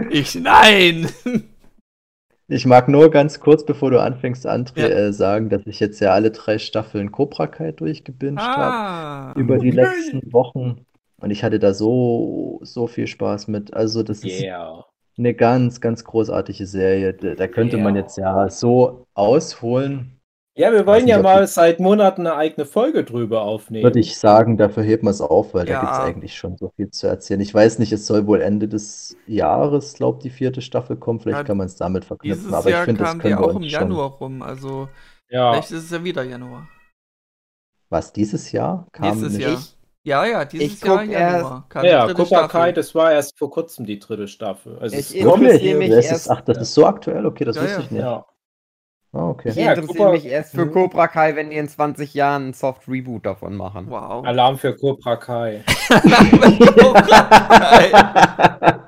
Ich, 0.10 0.36
nein! 0.36 1.08
Ich 2.52 2.66
mag 2.66 2.90
nur 2.90 3.10
ganz 3.10 3.40
kurz, 3.40 3.66
bevor 3.66 3.92
du 3.92 4.02
anfängst, 4.02 4.46
André, 4.46 4.82
ja. 4.82 4.88
äh, 4.88 5.14
sagen, 5.14 5.48
dass 5.48 5.66
ich 5.66 5.80
jetzt 5.80 6.02
ja 6.02 6.12
alle 6.12 6.32
drei 6.32 6.58
Staffeln 6.58 7.10
Cobra 7.10 7.48
Kai 7.48 7.72
durchgebinged 7.72 8.44
ah, 8.44 9.30
habe. 9.30 9.40
Über 9.40 9.58
die 9.58 9.72
letzten 9.72 10.34
Wochen. 10.34 10.86
Und 11.22 11.32
ich 11.32 11.46
hatte 11.46 11.60
da 11.60 11.74
so, 11.74 12.60
so 12.62 12.88
viel 12.88 13.08
Spaß 13.08 13.48
mit. 13.48 13.74
Also, 13.74 14.04
das 14.04 14.26
yeah. 14.26 14.80
ist 14.80 15.20
eine 15.20 15.34
ganz, 15.34 15.80
ganz 15.80 16.04
großartige 16.04 16.66
Serie. 16.66 17.14
Da, 17.14 17.48
könnte 17.48 17.78
ja. 17.78 17.84
man 17.84 17.96
jetzt 17.96 18.18
ja 18.18 18.50
so 18.50 19.06
ausholen. 19.14 20.20
Ja, 20.62 20.72
wir 20.72 20.86
wollen 20.86 21.08
ja 21.08 21.20
mal 21.20 21.48
seit 21.48 21.80
Monaten 21.80 22.28
eine 22.28 22.36
eigene 22.36 22.68
Folge 22.68 23.04
drüber 23.04 23.42
aufnehmen. 23.42 23.84
Würde 23.84 24.00
ich 24.00 24.20
sagen, 24.20 24.58
dafür 24.58 24.84
heben 24.84 25.08
wir 25.08 25.10
es 25.10 25.20
auf, 25.20 25.56
weil 25.56 25.68
ja. 25.68 25.74
da 25.74 25.80
gibt 25.82 25.92
es 25.92 26.00
eigentlich 26.00 26.36
schon 26.36 26.56
so 26.56 26.70
viel 26.76 26.92
zu 26.92 27.08
erzählen. 27.08 27.42
Ich 27.42 27.52
weiß 27.52 27.80
nicht, 27.80 27.92
es 27.92 28.06
soll 28.06 28.28
wohl 28.28 28.42
Ende 28.42 28.68
des 28.68 29.18
Jahres, 29.26 29.96
glaube 29.96 30.20
ich, 30.20 30.24
die 30.26 30.30
vierte 30.30 30.62
Staffel 30.62 30.98
kommen. 30.98 31.20
Vielleicht 31.20 31.40
ja, 31.40 31.44
kann 31.46 31.58
man 31.58 31.66
es 31.66 31.78
damit 31.78 32.06
verknüpfen. 32.06 32.54
Aber 32.54 32.70
Jahr 32.70 32.82
ich 32.82 32.86
finde, 32.86 33.02
das 33.02 33.18
können 33.18 33.40
wir 33.40 33.44
auch 33.44 33.56
im 33.56 33.64
Januar 33.64 34.12
rum. 34.12 34.44
Also 34.44 34.88
ja. 35.32 35.52
vielleicht 35.52 35.72
ist 35.72 35.86
es 35.86 35.90
ja 35.90 36.04
wieder 36.04 36.22
Januar. 36.22 36.68
Was, 37.90 38.14
dieses 38.14 38.52
Jahr? 38.52 38.86
Kam 38.92 39.14
dieses 39.14 39.34
nicht? 39.34 39.48
Jahr. 39.48 39.58
Ja, 40.04 40.26
ja, 40.26 40.46
dieses 40.46 40.76
ich 40.76 40.84
Jahr 40.84 41.02
Januar. 41.02 41.66
Kam 41.70 41.86
ja, 41.86 42.14
Cobra 42.14 42.48
Kai, 42.48 42.72
das 42.72 42.94
war 42.94 43.12
erst 43.12 43.36
vor 43.36 43.50
kurzem 43.50 43.88
die 43.88 43.98
dritte 43.98 44.28
Staffel. 44.28 44.78
Also 44.78 44.96
ich 44.96 45.16
interessiere 45.16 45.80
mich 45.80 45.90
erst... 45.90 46.30
Ach, 46.30 46.42
das 46.42 46.60
ist 46.60 46.76
so 46.76 46.86
aktuell? 46.86 47.26
Okay, 47.26 47.46
das 47.46 47.56
ja, 47.56 47.64
wusste 47.64 47.82
ich 47.82 47.90
nicht. 47.90 48.02
Ja. 48.02 48.28
Oh, 49.14 49.32
okay. 49.32 49.50
Ich 49.50 49.56
ja, 49.58 49.74
interessiere 49.74 50.12
mich 50.12 50.26
erst 50.26 50.52
für 50.52 50.62
hm. 50.62 50.72
Cobra 50.72 51.08
Kai, 51.08 51.36
wenn 51.36 51.50
die 51.50 51.58
in 51.58 51.68
20 51.68 52.14
Jahren 52.14 52.50
ein 52.50 52.54
Soft 52.54 52.88
Reboot 52.88 53.26
davon 53.26 53.58
machen. 53.58 53.88
Wow. 53.90 54.26
Alarm 54.26 54.58
für 54.58 54.74
Cobra 54.76 55.18
Kai. 55.18 55.64
Cobra 55.90 57.02
Kai. 57.02 57.92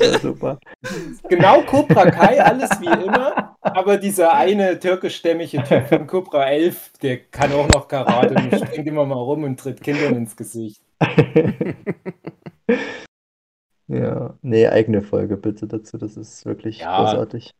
ja, 0.00 0.18
super. 0.20 0.58
Genau 1.28 1.62
Cobra 1.62 2.10
Kai, 2.10 2.40
alles 2.44 2.70
wie 2.80 3.06
immer. 3.06 3.56
Aber 3.60 3.96
dieser 3.96 4.34
eine 4.34 4.78
türkischstämmige 4.78 5.64
Typ 5.64 5.88
von 5.88 6.06
Cobra 6.06 6.44
11, 6.50 6.92
der 7.02 7.24
kann 7.24 7.52
auch 7.52 7.68
noch 7.70 7.88
Karate 7.88 8.34
und 8.34 8.54
springt 8.54 8.86
immer 8.86 9.04
mal 9.04 9.16
rum 9.16 9.42
und 9.42 9.58
tritt 9.58 9.82
Kindern 9.82 10.14
ins 10.14 10.36
Gesicht. 10.36 10.80
ja, 13.88 14.34
nee, 14.42 14.68
eigene 14.68 15.02
Folge 15.02 15.36
bitte 15.36 15.66
dazu. 15.66 15.98
Das 15.98 16.16
ist 16.16 16.46
wirklich 16.46 16.78
ja, 16.78 16.98
großartig. 16.98 17.52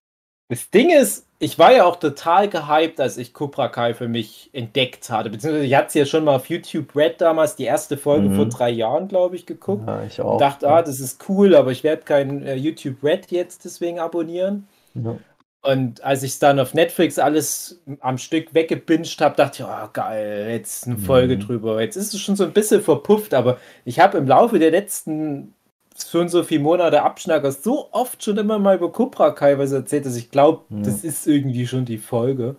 Das 0.53 0.69
Ding 0.69 0.91
ist, 0.91 1.25
ich 1.39 1.59
war 1.59 1.73
ja 1.73 1.87
auch 1.87 1.97
total 1.97 2.47
gehypt, 2.47 3.01
als 3.01 3.17
ich 3.17 3.33
Cobra 3.33 3.69
Kai 3.69 3.95
für 3.95 4.07
mich 4.07 4.51
entdeckt 4.53 5.09
hatte. 5.09 5.31
Beziehungsweise 5.31 5.65
ich 5.65 5.75
hatte 5.75 5.87
es 5.87 5.95
ja 5.95 6.05
schon 6.05 6.25
mal 6.25 6.37
auf 6.37 6.51
YouTube 6.51 6.95
Red 6.95 7.23
damals, 7.23 7.57
die 7.57 7.65
erste 7.65 7.97
Folge 7.97 8.29
mhm. 8.29 8.37
vor 8.37 8.45
drei 8.45 8.69
Jahren, 8.69 9.09
glaube 9.09 9.35
ich, 9.37 9.47
geguckt. 9.47 9.85
Ja, 9.87 10.05
ich 10.05 10.21
auch. 10.21 10.35
Und 10.35 10.43
dachte, 10.43 10.67
ja. 10.67 10.73
ah, 10.73 10.83
das 10.83 11.01
ist 11.01 11.27
cool, 11.31 11.55
aber 11.55 11.73
ich 11.73 11.83
werde 11.85 12.03
kein 12.03 12.43
äh, 12.43 12.55
YouTube 12.57 13.03
Red 13.03 13.31
jetzt 13.31 13.65
deswegen 13.65 13.99
abonnieren. 13.99 14.69
Ja. 14.93 15.17
Und 15.63 16.05
als 16.05 16.23
ich 16.23 16.33
es 16.33 16.39
dann 16.39 16.61
auf 16.61 16.75
Netflix 16.75 17.19
alles 17.19 17.81
am 18.01 18.19
Stück 18.19 18.53
weggebinged 18.53 19.19
habe, 19.23 19.35
dachte 19.35 19.63
ich, 19.63 19.67
oh 19.67 19.89
geil, 19.91 20.49
jetzt 20.51 20.87
eine 20.87 20.99
Folge 20.99 21.37
mhm. 21.37 21.41
drüber. 21.41 21.81
Jetzt 21.81 21.97
ist 21.97 22.13
es 22.13 22.21
schon 22.21 22.37
so 22.37 22.45
ein 22.45 22.53
bisschen 22.53 22.83
verpufft, 22.83 23.33
aber 23.33 23.57
ich 23.87 24.01
habe 24.01 24.19
im 24.19 24.29
Laufe 24.29 24.59
der 24.59 24.71
letzten 24.71 25.55
so 26.09 26.21
und 26.21 26.29
so 26.29 26.43
viele 26.43 26.63
Monate 26.63 27.03
Abschnacker 27.03 27.53
so 27.53 27.89
oft 27.93 28.23
schon 28.23 28.39
immer 28.39 28.59
mal 28.59 28.77
über 28.77 28.93
Cobra 28.93 29.31
Kai 29.31 29.59
was 29.59 29.73
erzählt, 29.73 30.07
dass 30.07 30.17
ich 30.17 30.31
glaube, 30.31 30.65
ja. 30.71 30.83
das 30.83 31.05
ist 31.05 31.27
irgendwie 31.27 31.67
schon 31.67 31.85
die 31.85 31.99
Folge. 31.99 32.57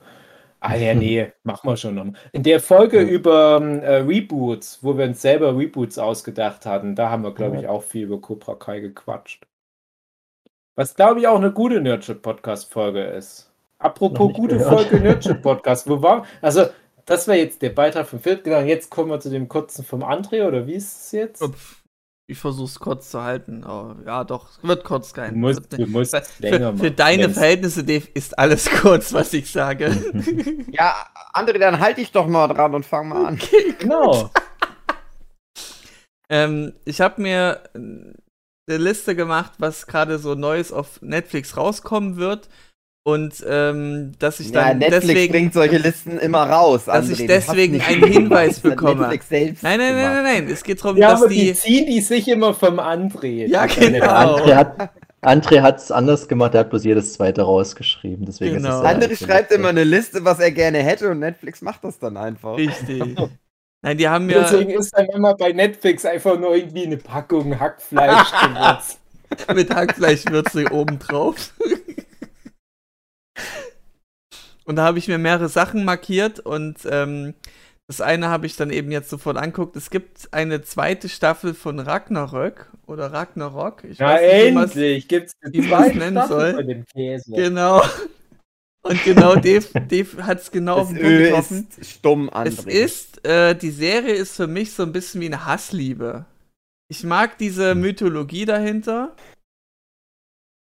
Ah 0.59 0.75
ja, 0.75 0.93
nee, 0.95 1.31
machen 1.43 1.69
wir 1.69 1.77
schon 1.77 1.95
noch. 1.95 2.05
In 2.31 2.43
der 2.43 2.59
Folge 2.59 3.01
ja. 3.01 3.07
über 3.07 3.61
äh, 3.61 3.97
Reboots, 3.97 4.79
wo 4.81 4.97
wir 4.97 5.05
uns 5.05 5.21
selber 5.21 5.57
Reboots 5.57 5.97
ausgedacht 5.97 6.65
hatten, 6.65 6.95
da 6.95 7.09
haben 7.09 7.23
wir, 7.23 7.33
glaube 7.33 7.57
ich, 7.57 7.67
auch 7.67 7.83
viel 7.83 8.03
über 8.03 8.21
Cobra 8.21 8.55
Kai 8.55 8.79
gequatscht. 8.79 9.45
Was, 10.75 10.95
glaube 10.95 11.19
ich, 11.19 11.27
auch 11.27 11.35
eine 11.35 11.51
gute 11.51 11.81
Nerdship-Podcast-Folge 11.81 13.03
ist. 13.03 13.51
Apropos 13.77 14.33
gute 14.33 14.57
gehört. 14.57 14.81
Folge 14.89 14.99
Nerdship-Podcast, 15.03 15.87
wo 15.89 16.01
war... 16.01 16.25
Also, 16.41 16.65
das 17.05 17.27
war 17.27 17.35
jetzt 17.35 17.61
der 17.61 17.69
Beitrag 17.69 18.07
vom 18.07 18.19
Film. 18.19 18.39
Genau, 18.43 18.61
jetzt 18.61 18.89
kommen 18.89 19.09
wir 19.09 19.19
zu 19.19 19.29
dem 19.29 19.49
kurzen 19.49 19.83
vom 19.83 20.03
André, 20.03 20.47
oder 20.47 20.65
wie 20.65 20.75
ist 20.75 21.05
es 21.05 21.11
jetzt? 21.11 21.41
Ups. 21.41 21.82
Ich 22.25 22.39
versuche 22.39 22.67
es 22.67 22.79
kurz 22.79 23.09
zu 23.09 23.21
halten, 23.21 23.65
aber 23.65 23.97
ja, 24.05 24.23
doch, 24.23 24.47
wird 24.63 24.85
kurz 24.85 25.13
sein. 25.13 25.33
Du 25.33 25.39
musst, 25.39 25.73
du 25.73 25.85
musst 25.87 26.15
für, 26.15 26.41
länger 26.41 26.71
für, 26.71 26.85
für 26.85 26.91
deine 26.91 27.23
Wenn's... 27.23 27.37
Verhältnisse, 27.37 27.83
Dave, 27.83 28.07
ist 28.13 28.39
alles 28.39 28.69
kurz, 28.81 29.11
was 29.11 29.33
ich 29.33 29.51
sage. 29.51 29.91
ja, 30.71 30.95
André, 31.33 31.57
dann 31.57 31.81
halte 31.81 31.99
ich 31.99 32.13
doch 32.13 32.27
mal 32.27 32.47
dran 32.47 32.75
und 32.75 32.85
fang 32.85 33.09
mal 33.09 33.25
an. 33.25 33.33
Okay, 33.33 33.75
genau. 33.77 34.31
ähm, 36.29 36.73
ich 36.85 37.01
habe 37.01 37.21
mir 37.21 37.61
eine 37.75 38.77
Liste 38.77 39.17
gemacht, 39.17 39.53
was 39.57 39.85
gerade 39.85 40.17
so 40.17 40.33
Neues 40.33 40.71
auf 40.71 41.01
Netflix 41.01 41.57
rauskommen 41.57 42.15
wird. 42.15 42.47
Und 43.05 43.43
ähm, 43.45 44.13
dass 44.19 44.39
ich 44.39 44.53
dann 44.53 44.65
ja, 44.65 44.73
Netflix 44.75 45.07
deswegen, 45.07 45.33
bringt 45.33 45.53
solche 45.53 45.77
Listen 45.77 46.17
immer 46.19 46.49
raus. 46.49 46.85
Dass 46.85 47.09
André, 47.09 47.19
ich 47.19 47.27
deswegen 47.27 47.81
einen 47.81 48.03
Hinweis 48.05 48.61
bekomme. 48.61 49.09
nein, 49.29 49.55
nein, 49.61 49.77
nein, 49.77 49.95
nein, 49.95 50.23
nein. 50.23 50.47
Es 50.49 50.63
geht 50.63 50.81
darum, 50.81 50.95
ja, 50.95 51.11
dass 51.11 51.21
aber 51.21 51.29
die, 51.29 51.47
die 51.47 51.53
ziehen 51.53 51.85
die 51.85 51.99
sich 51.99 52.29
immer 52.29 52.53
vom 52.53 52.79
André. 52.79 53.47
Ja, 53.47 53.65
genau. 53.65 54.37
André 55.21 55.61
hat 55.61 55.79
es 55.79 55.91
anders 55.91 56.29
gemacht. 56.29 56.53
Er 56.53 56.61
hat 56.61 56.69
bloß 56.69 56.85
jedes 56.85 57.13
zweite 57.13 57.41
rausgeschrieben. 57.41 58.25
Deswegen 58.25 58.55
genau. 58.55 58.81
ist 58.81 58.89
es 58.89 59.19
André 59.19 59.25
schreibt 59.25 59.51
immer 59.51 59.69
eine 59.69 59.83
Liste, 59.83 60.23
was 60.23 60.39
er 60.39 60.51
gerne 60.51 60.79
hätte, 60.79 61.09
und 61.11 61.19
Netflix 61.19 61.61
macht 61.61 61.83
das 61.83 61.99
dann 61.99 62.15
einfach. 62.15 62.55
Richtig. 62.55 63.03
Nein, 63.81 63.97
die 63.97 64.07
haben 64.07 64.29
ja. 64.29 64.43
Deswegen 64.43 64.71
ist 64.71 64.97
dann 64.97 65.07
immer 65.07 65.35
bei 65.35 65.51
Netflix 65.51 66.05
einfach 66.05 66.39
nur 66.39 66.55
irgendwie 66.55 66.85
eine 66.85 66.97
Packung 66.97 67.59
Hackfleisch 67.59 68.31
gewürzt. 68.41 68.99
Mit 69.53 69.75
Hackfleischwürze 69.75 70.71
oben 70.71 70.99
drauf. 70.99 71.51
Und 74.65 74.77
da 74.77 74.83
habe 74.83 74.97
ich 74.97 75.07
mir 75.07 75.17
mehrere 75.17 75.49
Sachen 75.49 75.83
markiert 75.83 76.39
und 76.39 76.77
ähm, 76.89 77.33
das 77.87 77.99
eine 77.99 78.29
habe 78.29 78.45
ich 78.45 78.55
dann 78.55 78.69
eben 78.69 78.91
jetzt 78.91 79.09
sofort 79.09 79.37
anguckt. 79.37 79.75
Es 79.75 79.89
gibt 79.89 80.33
eine 80.33 80.61
zweite 80.61 81.09
Staffel 81.09 81.53
von 81.53 81.79
Ragnarök 81.79 82.71
oder 82.87 83.11
Ragnarok. 83.11 83.83
Ich 83.83 83.97
ja, 83.97 84.13
nicht, 84.13 84.23
endlich 84.23 85.07
gibt 85.09 85.27
es 85.27 85.33
eine 85.41 85.67
zweite 85.67 85.97
nennen 85.97 86.17
Staffel 86.17 86.39
soll. 86.39 86.53
von 86.53 86.67
dem 86.67 86.85
Käse. 86.85 87.31
Genau. 87.35 87.81
Und 88.85 89.03
genau 89.03 89.35
Dave, 89.35 89.65
Dave 89.87 90.25
hat 90.25 90.39
es 90.41 90.51
genau 90.51 90.79
auf 90.79 90.89
den 90.89 90.97
Punkt 90.97 91.17
getroffen. 91.17 91.67
Ist 91.77 91.91
stumm, 91.91 92.29
André. 92.29 92.47
Es 92.47 92.65
ist, 92.65 93.25
äh, 93.25 93.55
die 93.55 93.71
Serie 93.71 94.13
ist 94.13 94.35
für 94.35 94.47
mich 94.47 94.73
so 94.73 94.83
ein 94.83 94.91
bisschen 94.91 95.21
wie 95.21 95.27
eine 95.27 95.45
Hassliebe. 95.45 96.25
Ich 96.89 97.03
mag 97.03 97.37
diese 97.37 97.71
hm. 97.71 97.81
Mythologie 97.81 98.45
dahinter. 98.45 99.15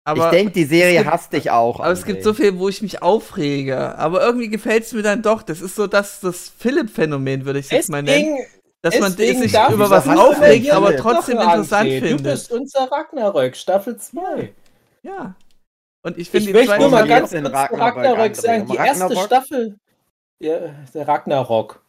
Aber 0.05 0.25
ich 0.25 0.31
denke, 0.31 0.51
die 0.51 0.65
Serie 0.65 0.99
gibt, 0.99 1.11
hasst 1.11 1.31
dich 1.31 1.49
auch. 1.49 1.79
Aber 1.79 1.89
André. 1.89 1.93
es 1.93 2.05
gibt 2.05 2.23
so 2.23 2.33
viel, 2.33 2.57
wo 2.57 2.67
ich 2.67 2.81
mich 2.81 3.01
aufrege. 3.01 3.97
Aber 3.97 4.21
irgendwie 4.21 4.49
gefällt 4.49 4.83
es 4.83 4.93
mir 4.93 5.01
dann 5.01 5.21
doch. 5.21 5.43
Das 5.43 5.61
ist 5.61 5.75
so 5.75 5.87
das, 5.87 6.19
das 6.19 6.51
Philipp-Phänomen, 6.57 7.45
würde 7.45 7.59
ich 7.59 7.69
jetzt 7.71 7.89
mal 7.89 8.03
nennen. 8.03 8.37
Dass 8.81 8.99
man 8.99 9.13
sich 9.13 9.37
über 9.37 9.89
was 9.89 10.07
aufregt, 10.09 10.69
aber 10.71 10.97
trotzdem 10.97 11.39
interessant 11.39 11.89
André. 11.89 11.99
findet. 11.99 12.19
Du 12.19 12.31
bist 12.31 12.51
unser 12.51 12.91
Ragnarök, 12.91 13.55
Staffel 13.55 13.95
2. 13.95 14.53
Ja. 15.03 15.35
Und 16.01 16.17
ich 16.17 16.29
finde, 16.29 16.49
ich 16.49 16.53
möchte 16.53 16.79
nur 16.79 16.89
mal 16.89 17.07
ganz 17.07 17.31
kurz 17.31 17.45
Ragnarök, 17.45 17.79
Ragnarök 17.79 18.35
sagen. 18.35 18.65
Die 18.67 18.75
erste 18.75 19.03
Ragnarok? 19.05 19.25
Staffel, 19.25 19.77
ja, 20.39 20.59
der 20.93 21.07
Ragnarok. 21.07 21.81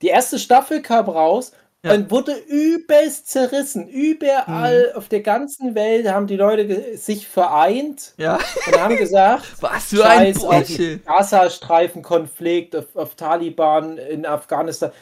Die 0.00 0.08
erste 0.08 0.38
Staffel 0.38 0.80
kam 0.80 1.08
raus 1.08 1.52
ja. 1.84 1.94
Und 1.94 2.12
wurde 2.12 2.36
übelst 2.46 3.28
zerrissen. 3.28 3.88
Überall 3.88 4.90
mhm. 4.90 4.98
auf 4.98 5.08
der 5.08 5.20
ganzen 5.20 5.74
Welt 5.74 6.08
haben 6.08 6.28
die 6.28 6.36
Leute 6.36 6.96
sich 6.96 7.26
vereint 7.26 8.14
ja. 8.18 8.38
und 8.66 8.80
haben 8.80 8.96
gesagt, 8.96 9.44
was 9.60 9.86
für 9.86 10.06
ein 10.06 10.32
Bullshit. 10.32 11.04
Gaza-Streifenkonflikt, 11.04 12.76
auf, 12.76 12.94
auf 12.94 13.14
Taliban 13.16 13.98
in 13.98 14.24
Afghanistan. 14.26 14.92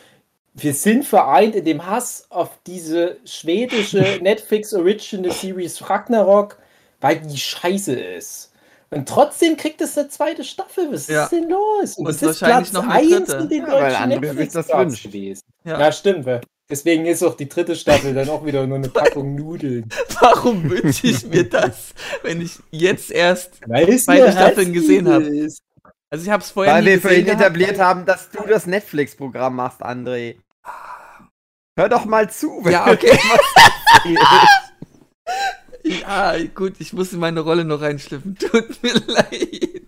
Wir 0.55 0.73
sind 0.73 1.05
vereint 1.05 1.55
in 1.55 1.67
dem 1.67 1.87
Hass 1.87 2.27
auf 2.31 2.59
diese 2.67 3.19
schwedische 3.27 4.19
Netflix 4.23 4.73
Original 4.73 5.33
Series 5.33 5.89
Ragnarok, 5.89 6.59
weil 7.01 7.21
die 7.21 7.37
scheiße 7.37 7.93
ist. 7.93 8.53
Und 8.89 9.09
trotzdem 9.09 9.57
kriegt 9.57 9.81
es 9.83 9.97
eine 9.97 10.09
zweite 10.09 10.45
Staffel. 10.45 10.89
Was 10.91 11.07
ja. 11.07 11.25
ist 11.25 11.33
denn 11.33 11.49
los? 11.49 11.97
Und, 11.97 12.07
Und 12.07 12.23
das 12.23 12.23
ist 12.23 12.43
wahrscheinlich 12.43 12.71
Platz 12.71 12.85
noch 12.85 12.93
eine 12.93 13.21
dritte. 13.21 13.37
in 13.37 13.49
den 13.49 13.67
ja, 13.67 13.71
deutschen 13.71 14.09
Netflix 14.09 14.53
das 14.55 14.67
gewesen. 15.03 15.43
Ja. 15.65 15.79
ja, 15.79 15.93
stimmt. 15.93 16.27
Deswegen 16.71 17.07
ist 17.07 17.23
auch 17.23 17.37
die 17.37 17.49
dritte 17.49 17.75
Staffel 17.75 18.15
dann 18.15 18.29
auch 18.29 18.45
wieder 18.45 18.67
nur 18.67 18.79
eine 18.79 18.89
Packung 18.91 19.35
Nudeln. 19.35 19.89
Warum 20.21 20.71
wünsche 20.71 21.09
ich 21.09 21.27
mir 21.27 21.45
das, 21.45 21.95
wenn 22.23 22.41
ich 22.41 22.59
jetzt 22.71 23.11
erst 23.11 23.61
Weiß 23.69 24.07
beide 24.07 24.31
Staffeln 24.31 24.73
gesehen 24.73 25.09
habe? 25.09 25.49
Also 26.11 26.25
ich 26.25 26.31
habe 26.31 26.43
es 26.43 26.51
vorher 26.51 26.75
Weil 26.75 26.85
wir 26.87 27.01
für 27.01 27.15
ihn 27.15 27.29
etabliert 27.29 27.79
haben, 27.79 28.05
dass 28.05 28.31
du 28.31 28.45
das 28.47 28.67
Netflix-Programm 28.67 29.57
machst, 29.57 29.83
André. 29.83 30.37
Hör 31.77 31.89
doch 31.89 32.05
mal 32.05 32.31
zu. 32.31 32.61
Wenn 32.65 32.73
ja, 32.73 32.91
okay. 32.91 33.19
ja, 35.85 36.35
gut, 36.55 36.75
ich 36.79 36.93
muss 36.93 37.13
in 37.13 37.21
meine 37.21 37.41
Rolle 37.41 37.65
noch 37.65 37.81
reinschlüpfen. 37.81 38.37
Tut 38.37 38.83
mir 38.83 38.95
leid. 39.07 39.83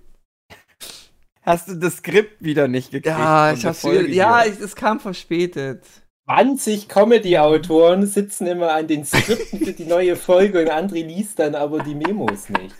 Hast 1.42 1.68
du 1.68 1.74
das 1.74 1.96
Skript 1.96 2.42
wieder 2.42 2.68
nicht 2.68 2.92
gekriegt? 2.92 3.06
Ja, 3.06 3.52
ich 3.52 3.66
hab's 3.66 3.84
wieder, 3.84 4.08
ja, 4.08 4.44
es 4.44 4.76
kam 4.76 5.00
verspätet. 5.00 5.82
20 6.26 6.88
Comedy-Autoren 6.88 8.06
sitzen 8.06 8.46
immer 8.46 8.72
an 8.72 8.86
den 8.86 9.04
Skripten 9.04 9.58
für 9.58 9.72
die 9.72 9.84
neue 9.84 10.14
Folge 10.16 10.60
und 10.60 10.70
André 10.70 11.04
liest 11.04 11.38
dann 11.38 11.54
aber 11.54 11.80
die 11.80 11.94
Memos 11.94 12.48
nicht. 12.48 12.74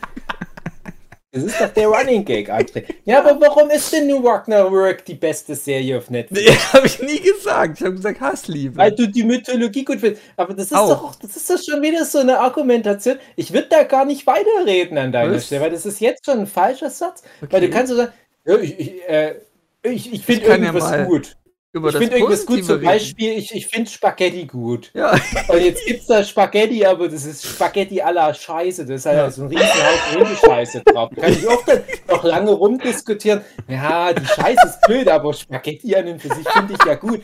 Das 1.31 1.43
ist 1.43 1.59
doch 1.59 1.69
der 1.69 1.87
Running 1.87 2.23
Gag, 2.23 2.49
André. 2.51 2.85
Ja, 3.05 3.19
aber 3.19 3.41
warum 3.41 3.71
ist 3.71 3.91
denn 3.91 4.07
New 4.07 4.25
Ragnarok 4.25 5.03
die 5.03 5.15
beste 5.15 5.55
Serie 5.55 5.97
auf 5.97 6.11
Netflix? 6.11 6.47
Nee, 6.47 6.55
habe 6.73 6.85
ich 6.85 7.01
nie 7.01 7.19
gesagt. 7.19 7.79
Ich 7.79 7.85
habe 7.85 7.95
gesagt 7.95 8.21
Hassliebe. 8.21 8.77
Weil 8.77 8.91
du 8.91 9.07
die 9.07 9.23
Mythologie 9.23 9.83
gut 9.83 9.99
findest. 9.99 10.21
Aber 10.37 10.53
das 10.53 10.65
ist 10.65 10.75
Auch. 10.75 10.89
doch, 10.89 11.15
das 11.15 11.35
ist 11.35 11.49
doch 11.49 11.61
schon 11.61 11.81
wieder 11.81 12.05
so 12.05 12.19
eine 12.19 12.39
Argumentation. 12.39 13.17
Ich 13.35 13.51
würde 13.51 13.67
da 13.67 13.83
gar 13.83 14.05
nicht 14.05 14.27
weiterreden 14.27 14.97
an 14.99 15.11
deiner 15.11 15.33
Was? 15.33 15.47
Stelle, 15.47 15.61
weil 15.61 15.71
das 15.71 15.87
ist 15.87 15.99
jetzt 15.99 16.23
schon 16.23 16.41
ein 16.41 16.47
falscher 16.47 16.91
Satz. 16.91 17.23
Okay. 17.41 17.51
Weil 17.51 17.61
du 17.61 17.69
kannst 17.71 17.89
so 17.91 17.97
sagen, 17.97 18.13
ich, 18.61 18.79
ich, 18.79 19.09
äh, 19.09 19.35
ich, 19.81 20.13
ich 20.13 20.25
finde 20.25 20.45
irgendwas 20.45 20.91
ja 20.91 21.03
gut. 21.03 21.35
Ich 21.73 21.97
finde 21.97 22.17
irgendwas 22.17 22.45
gut, 22.45 22.63
zum 22.63 22.81
Beispiel, 22.81 23.33
ich, 23.33 23.53
ich 23.53 23.67
finde 23.67 23.89
Spaghetti 23.89 24.45
gut. 24.45 24.91
Ja. 24.93 25.11
Und 25.47 25.59
jetzt 25.59 25.83
gibt 25.85 26.01
es 26.01 26.07
da 26.07 26.23
Spaghetti, 26.23 26.85
aber 26.85 27.09
das 27.09 27.25
ist 27.25 27.45
Spaghetti 27.45 27.99
aller 27.99 28.31
Scheiße. 28.31 28.85
Das 28.85 28.97
ist 28.97 29.05
halt 29.07 29.17
ja. 29.17 29.31
so 29.31 29.43
ein 29.43 29.47
Riesenhaufen 29.47 30.19
Hundescheiße 30.19 30.83
drauf. 30.85 31.09
Da 31.15 31.21
kann 31.21 31.33
ich 31.33 31.47
auch 31.47 31.65
dann 31.65 31.81
noch 32.07 32.23
lange 32.23 32.51
rumdiskutieren. 32.51 33.41
Ja, 33.67 34.13
die 34.13 34.25
Scheiße 34.25 34.67
ist 34.67 34.81
blöd, 34.81 35.07
aber 35.07 35.33
Spaghetti 35.33 35.95
an 35.95 36.09
und 36.09 36.21
für 36.21 36.33
sich 36.33 36.47
finde 36.47 36.73
ich 36.73 36.85
ja 36.85 36.95
gut. 36.95 37.21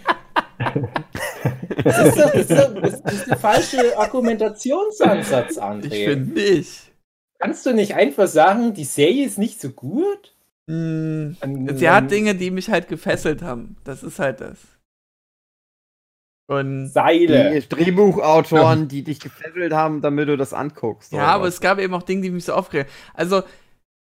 Das 1.84 2.08
ist, 2.08 2.18
doch, 2.18 2.32
das, 2.32 2.42
ist 2.42 2.52
doch, 2.52 2.82
das 2.82 3.14
ist 3.14 3.28
der 3.28 3.38
falsche 3.38 3.98
Argumentationsansatz, 3.98 5.58
André. 5.58 5.94
Ich 5.94 6.06
finde 6.06 6.42
nicht. 6.42 6.92
Kannst 7.38 7.66
du 7.66 7.74
nicht 7.74 7.96
einfach 7.96 8.28
sagen, 8.28 8.74
die 8.74 8.84
Serie 8.84 9.26
ist 9.26 9.38
nicht 9.38 9.62
so 9.62 9.70
gut? 9.70 10.34
Mm, 10.70 11.32
sie 11.74 11.90
hat 11.90 12.12
Dinge, 12.12 12.36
die 12.36 12.52
mich 12.52 12.70
halt 12.70 12.88
gefesselt 12.88 13.42
haben. 13.42 13.78
Das 13.86 14.04
ist 14.04 14.20
halt 14.20 14.40
das. 14.40 14.60
Und 16.48 16.90
Seile. 16.90 17.60
Die 17.60 17.68
Drehbuchautoren, 17.68 18.88
die 18.88 19.04
dich 19.04 19.20
gefesselt 19.20 19.74
haben, 19.74 20.02
damit 20.02 20.30
du 20.30 20.38
das 20.38 20.54
anguckst. 20.54 21.12
Ja, 21.12 21.26
aber 21.26 21.46
was? 21.46 21.56
es 21.56 21.62
gab 21.62 21.80
eben 21.80 21.94
auch 21.96 22.04
Dinge, 22.04 22.22
die 22.22 22.30
mich 22.30 22.46
so 22.46 22.54
aufgeregt 22.54 22.92
Also, 23.16 23.42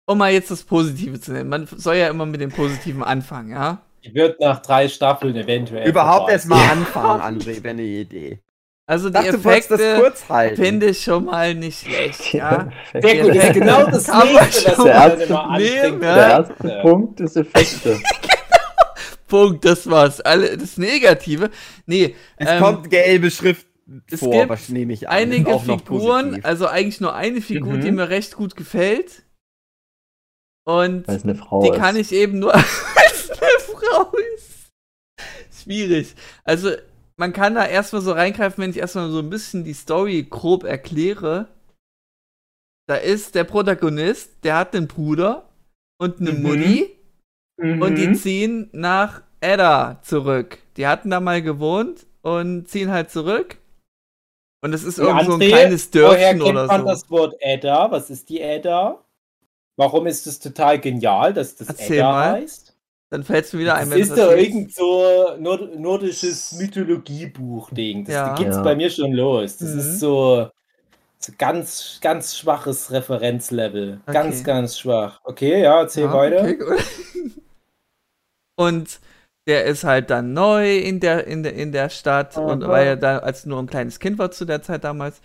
um 0.07 0.19
mal 0.19 0.33
jetzt 0.33 0.52
das 0.52 0.62
Positive 0.62 1.21
zu 1.21 1.33
nennen. 1.33 1.49
Man 1.49 1.66
soll 1.66 1.97
ja 1.97 2.09
immer 2.09 2.26
mit 2.26 2.40
dem 2.40 2.52
Positiven 2.52 3.02
anfangen, 3.02 3.50
ja? 3.50 3.83
Die 4.04 4.14
wird 4.14 4.40
nach 4.40 4.62
drei 4.62 4.88
Staffeln 4.88 5.35
eventuell. 5.35 5.88
Überhaupt 5.88 6.31
erstmal 6.31 6.71
anfangen, 6.71 7.40
André, 7.40 7.62
wäre 7.62 7.71
eine 7.71 7.83
Idee. 7.83 8.40
Also 8.87 9.09
die 9.09 9.15
dachte, 9.15 9.37
Effekte 9.37 10.12
finde 10.57 10.87
ich 10.87 11.05
schon 11.05 11.27
mal 11.27 11.55
nicht 11.55 11.81
schlecht. 11.81 12.21
Ja? 12.35 12.71
Sehr 12.93 13.23
gut, 13.23 13.37
das 13.37 13.45
ist 13.45 13.55
genau 13.55 13.87
das 13.87 14.09
nächste, 14.09 14.71
was 14.71 14.85
der 14.85 14.93
erste, 14.93 15.33
nehmen, 15.57 16.03
ja? 16.03 16.15
Der 16.15 16.29
erste 16.29 16.81
Punkt 16.83 17.21
ist 17.21 17.37
Effekte. 17.37 18.01
Punkt, 19.29 19.65
das 19.65 19.89
war's. 19.89 20.21
Alle, 20.21 20.59
das 20.59 20.77
Negative. 20.77 21.51
Nee. 21.87 22.15
Es 22.37 22.51
ähm, 22.51 22.61
kommt 22.61 22.91
gelbe 22.91 23.31
Schrift 23.31 23.67
es 24.11 24.21
vor, 24.21 24.33
gibt 24.33 24.49
was 24.49 24.69
nehme 24.69 24.93
ich 24.93 25.09
an. 25.09 25.17
Einige 25.17 25.59
Figuren, 25.59 26.45
also 26.45 26.67
eigentlich 26.67 27.01
nur 27.01 27.15
eine 27.15 27.41
Figur, 27.41 27.75
mhm. 27.75 27.81
die 27.81 27.93
mir 27.93 28.09
recht 28.09 28.37
gut 28.37 28.57
gefällt. 28.57 29.23
Und 30.65 31.07
die 31.09 31.69
ist. 31.69 31.75
kann 31.75 31.97
ich 31.97 32.12
eben 32.12 32.39
nur 32.39 32.55
als 32.55 33.31
eine 33.31 33.59
Frau 33.61 34.12
ist. 34.37 34.71
Schwierig. 35.62 36.15
Also 36.45 36.73
man 37.23 37.33
kann 37.33 37.55
da 37.55 37.64
erstmal 37.64 38.02
so 38.02 38.11
reingreifen, 38.11 38.64
wenn 38.64 38.71
ich 38.71 38.79
erstmal 38.79 39.09
so 39.09 39.21
ein 39.21 39.31
bisschen 39.31 39.62
die 39.62 39.75
Story 39.75 40.26
grob 40.29 40.64
erkläre. 40.64 41.47
Da 42.88 42.97
ist 42.97 43.37
der 43.37 43.45
Protagonist, 43.45 44.43
der 44.43 44.57
hat 44.57 44.75
einen 44.75 44.88
Bruder 44.88 45.49
und 45.99 46.21
eine 46.21 46.33
mhm. 46.33 46.43
Mutti 46.43 46.91
mhm. 47.59 47.81
und 47.81 47.95
die 47.95 48.12
ziehen 48.14 48.71
nach 48.73 49.23
Edda 49.41 50.00
zurück. 50.02 50.59
Die 50.76 50.88
hatten 50.88 51.11
da 51.11 51.21
mal 51.21 51.43
gewohnt 51.43 52.09
und 52.23 52.67
ziehen 52.67 52.91
halt 52.91 53.12
zurück. 53.12 53.59
Und 54.61 54.73
es 54.73 54.83
ist 54.83 54.99
irgendwie 54.99 55.25
so 55.25 55.35
ein 55.35 55.38
kleines 55.38 55.93
Dörfchen 55.93 56.41
woher 56.41 56.50
oder 56.50 56.67
man 56.67 56.85
das 56.85 57.09
Wort 57.09 57.37
Edda? 57.38 57.88
Was 57.93 58.11
ist 58.11 58.31
die 58.31 58.41
Edda? 58.41 58.99
Warum 59.76 60.09
ist 60.09 60.26
es 60.26 60.41
total 60.41 60.81
genial, 60.81 61.33
dass 61.33 61.55
das 61.55 61.69
Erzähl 61.69 61.99
Edda 61.99 62.11
mal. 62.11 62.33
heißt? 62.33 62.72
Dann 63.12 63.25
fällt 63.25 63.45
es 63.45 63.52
mir 63.52 63.59
wieder 63.61 63.75
ein. 63.75 63.90
Das 63.90 63.99
ist 63.99 64.16
doch 64.16 64.33
irgend 64.33 64.75
so 64.75 65.37
nord 65.38 65.78
nordisches 65.78 66.52
Mythologiebuch-Ding. 66.52 68.07
Das 68.07 68.14
ja. 68.14 68.35
geht's 68.35 68.57
ja. 68.57 68.62
bei 68.62 68.75
mir 68.75 68.88
schon 68.88 69.12
los. 69.12 69.59
Das 69.59 69.75
mhm. 69.75 69.81
ist 69.81 70.00
so, 70.00 70.49
so, 71.19 71.33
ganz, 71.37 71.99
ganz 72.00 72.38
schwaches 72.38 72.90
Referenzlevel. 72.90 74.00
Okay. 74.07 74.12
Ganz, 74.14 74.42
ganz 74.42 74.78
schwach. 74.78 75.21
Okay, 75.25 75.61
ja, 75.61 75.83
erzähl 75.83 76.04
ja, 76.04 76.14
weiter. 76.14 76.40
Okay, 76.40 76.59
und 78.57 78.99
der 79.47 79.66
ist 79.66 79.85
halt 79.85 80.09
dann 80.09 80.33
neu 80.33 80.78
in 80.78 80.99
der, 80.99 81.26
in 81.26 81.42
der, 81.42 81.52
in 81.52 81.73
der 81.73 81.90
Stadt 81.90 82.38
und 82.38 82.66
weil 82.66 82.87
er 82.87 82.97
da 82.97 83.19
als 83.19 83.45
nur 83.45 83.59
ein 83.59 83.66
kleines 83.66 83.99
Kind 83.99 84.16
war 84.16 84.31
zu 84.31 84.47
der 84.47 84.62
Zeit 84.62 84.85
damals 84.85 85.21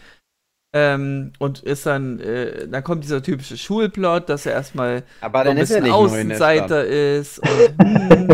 ähm, 0.78 1.34
und 1.40 1.64
ist 1.64 1.88
dann, 1.88 2.20
äh, 2.20 2.68
dann 2.68 2.84
kommt 2.84 3.04
dieser 3.04 3.24
typische 3.24 3.58
Schulplot, 3.58 4.30
dass 4.30 4.46
er 4.46 4.54
erstmal 4.54 5.04
Aber 5.22 5.44
dann 5.44 5.58
ein 5.58 5.60
bisschen 5.60 5.86
ist 5.86 5.92
Außenseiter 5.92 6.86
ist. 6.86 7.40
Und, 7.40 7.50
hm, 7.82 8.28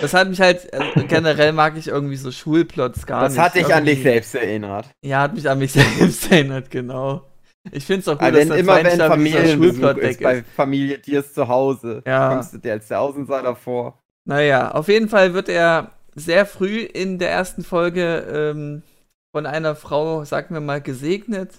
das 0.00 0.14
hat 0.14 0.30
mich 0.30 0.40
halt, 0.40 0.72
also 0.72 1.06
generell 1.06 1.52
mag 1.52 1.76
ich 1.76 1.88
irgendwie 1.88 2.16
so 2.16 2.32
Schulplots 2.32 3.04
gar 3.04 3.22
das 3.22 3.32
nicht. 3.32 3.38
Das 3.38 3.44
hat 3.44 3.54
dich 3.54 3.62
irgendwie. 3.62 3.74
an 3.74 3.84
dich 3.84 4.02
selbst 4.02 4.34
erinnert. 4.34 4.86
Ja, 5.02 5.20
hat 5.20 5.34
mich 5.34 5.48
an 5.48 5.58
mich 5.58 5.72
selbst 5.98 6.32
erinnert, 6.32 6.70
genau. 6.70 7.22
Ich 7.70 7.84
finde 7.84 8.00
es 8.00 8.08
auch 8.08 8.12
gut, 8.12 8.22
Aber 8.22 8.38
dass 8.38 8.48
das 8.48 8.58
immer 8.58 8.82
wenn 8.82 8.98
Familienbesuch 8.98 9.96
ist, 9.98 10.22
bei 10.22 10.42
Familie 10.56 11.02
Tiers 11.02 11.34
zu 11.34 11.48
Hause, 11.48 12.02
ja. 12.06 12.30
kommst 12.30 12.54
du 12.54 12.58
dir 12.58 12.72
als 12.72 12.88
der 12.88 13.00
Außenseiter 13.00 13.54
vor. 13.54 13.98
Naja, 14.24 14.70
auf 14.70 14.88
jeden 14.88 15.10
Fall 15.10 15.34
wird 15.34 15.50
er 15.50 15.90
sehr 16.14 16.46
früh 16.46 16.78
in 16.78 17.18
der 17.18 17.30
ersten 17.30 17.62
Folge 17.62 18.24
ähm, 18.32 18.82
von 19.32 19.46
einer 19.46 19.74
Frau, 19.76 20.24
sagen 20.24 20.54
wir 20.54 20.60
mal, 20.60 20.80
gesegnet 20.80 21.54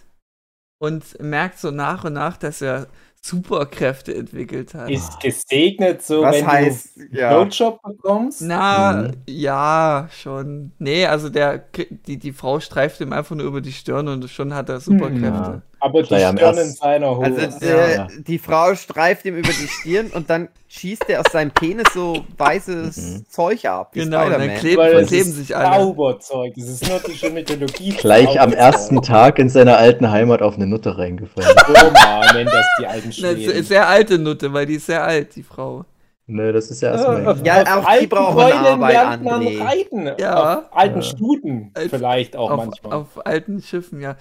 und 0.81 1.21
merkt 1.21 1.59
so 1.59 1.71
nach 1.71 2.03
und 2.05 2.13
nach, 2.13 2.37
dass 2.37 2.61
er 2.61 2.87
Superkräfte 3.21 4.15
entwickelt 4.15 4.73
hat. 4.73 4.89
Ist 4.89 5.19
gesegnet 5.19 6.01
so, 6.01 6.21
Was 6.21 6.37
wenn 6.37 6.47
heißt, 6.47 6.97
du 6.97 7.17
ja. 7.17 7.29
Blowjob 7.33 7.81
bekommst? 7.81 8.41
Na, 8.41 8.93
mhm. 8.93 9.11
ja, 9.27 10.07
schon. 10.11 10.71
Nee, 10.79 11.05
also 11.05 11.29
der, 11.29 11.57
die, 11.57 12.17
die 12.17 12.31
Frau 12.31 12.59
streift 12.61 13.01
ihm 13.01 13.11
einfach 13.11 13.35
nur 13.35 13.45
über 13.45 13.61
die 13.61 13.73
Stirn 13.73 14.07
und 14.07 14.29
schon 14.29 14.53
hat 14.53 14.69
er 14.69 14.79
Superkräfte. 14.79 15.23
Ja. 15.25 15.61
Aber 15.79 16.01
die 16.01 16.07
Stirn 16.07 16.57
in 16.57 16.71
seiner 16.71 17.17
Hose. 17.17 17.41
Also 17.45 17.65
ja. 17.65 18.07
die 18.17 18.37
Frau 18.37 18.75
streift 18.75 19.25
ihm 19.25 19.35
über 19.35 19.49
die 19.49 19.67
Stirn 19.67 20.07
und 20.07 20.29
dann 20.29 20.49
schießt 20.67 21.09
er 21.09 21.21
aus 21.21 21.31
seinem 21.31 21.51
Penis 21.51 21.87
so 21.93 22.23
weißes 22.37 22.97
mhm. 22.97 23.25
Zeug 23.29 23.65
ab. 23.65 23.91
Genau, 23.93 24.29
dann 24.29 24.55
kleben, 24.55 25.05
kleben 25.07 25.31
sich 25.31 25.55
alle. 25.55 25.77
Zauberzeug, 25.77 26.53
das 26.55 26.69
ist 26.69 26.87
nordische 26.87 27.29
Mythologie. 27.29 27.91
Gleich 27.91 28.39
am 28.39 28.53
ersten 28.53 29.01
Tag 29.01 29.39
in 29.39 29.49
seiner 29.49 29.77
alten 29.77 30.11
Heimat 30.11 30.41
auf 30.41 30.55
eine 30.55 30.67
Nutte 30.67 30.97
reingefallen. 30.97 31.55
Oma 31.67 32.33
nennt 32.33 32.51
das 32.51 32.65
die 32.79 32.87
alten 32.87 33.11
Schweden. 33.11 33.63
Sehr 33.63 33.87
alte 33.87 34.19
Nutte, 34.19 34.53
weil 34.53 34.65
die 34.65 34.75
ist 34.75 34.85
sehr 34.85 35.03
alt, 35.03 35.35
die 35.35 35.43
Frau. 35.43 35.85
Nö, 36.31 36.53
das 36.53 36.69
ist 36.69 36.81
ja 36.81 36.91
erstmal. 36.91 37.37
Ja, 37.43 37.63
ja 37.63 37.79
auch 37.79 37.99
die 37.99 38.05
brauchen 38.05 38.39
Arbeit, 38.39 38.91
lernt 38.91 39.23
man 39.23 39.47
reiten. 39.47 40.11
Ja. 40.19 40.59
Auf 40.59 40.77
alten 40.77 40.97
ja. 40.97 41.01
Stuten 41.01 41.73
vielleicht 41.89 42.35
auch 42.35 42.51
auf, 42.51 42.57
manchmal. 42.57 42.93
Auf 42.93 43.25
alten 43.25 43.61
Schiffen, 43.63 43.99
ja. 43.99 44.15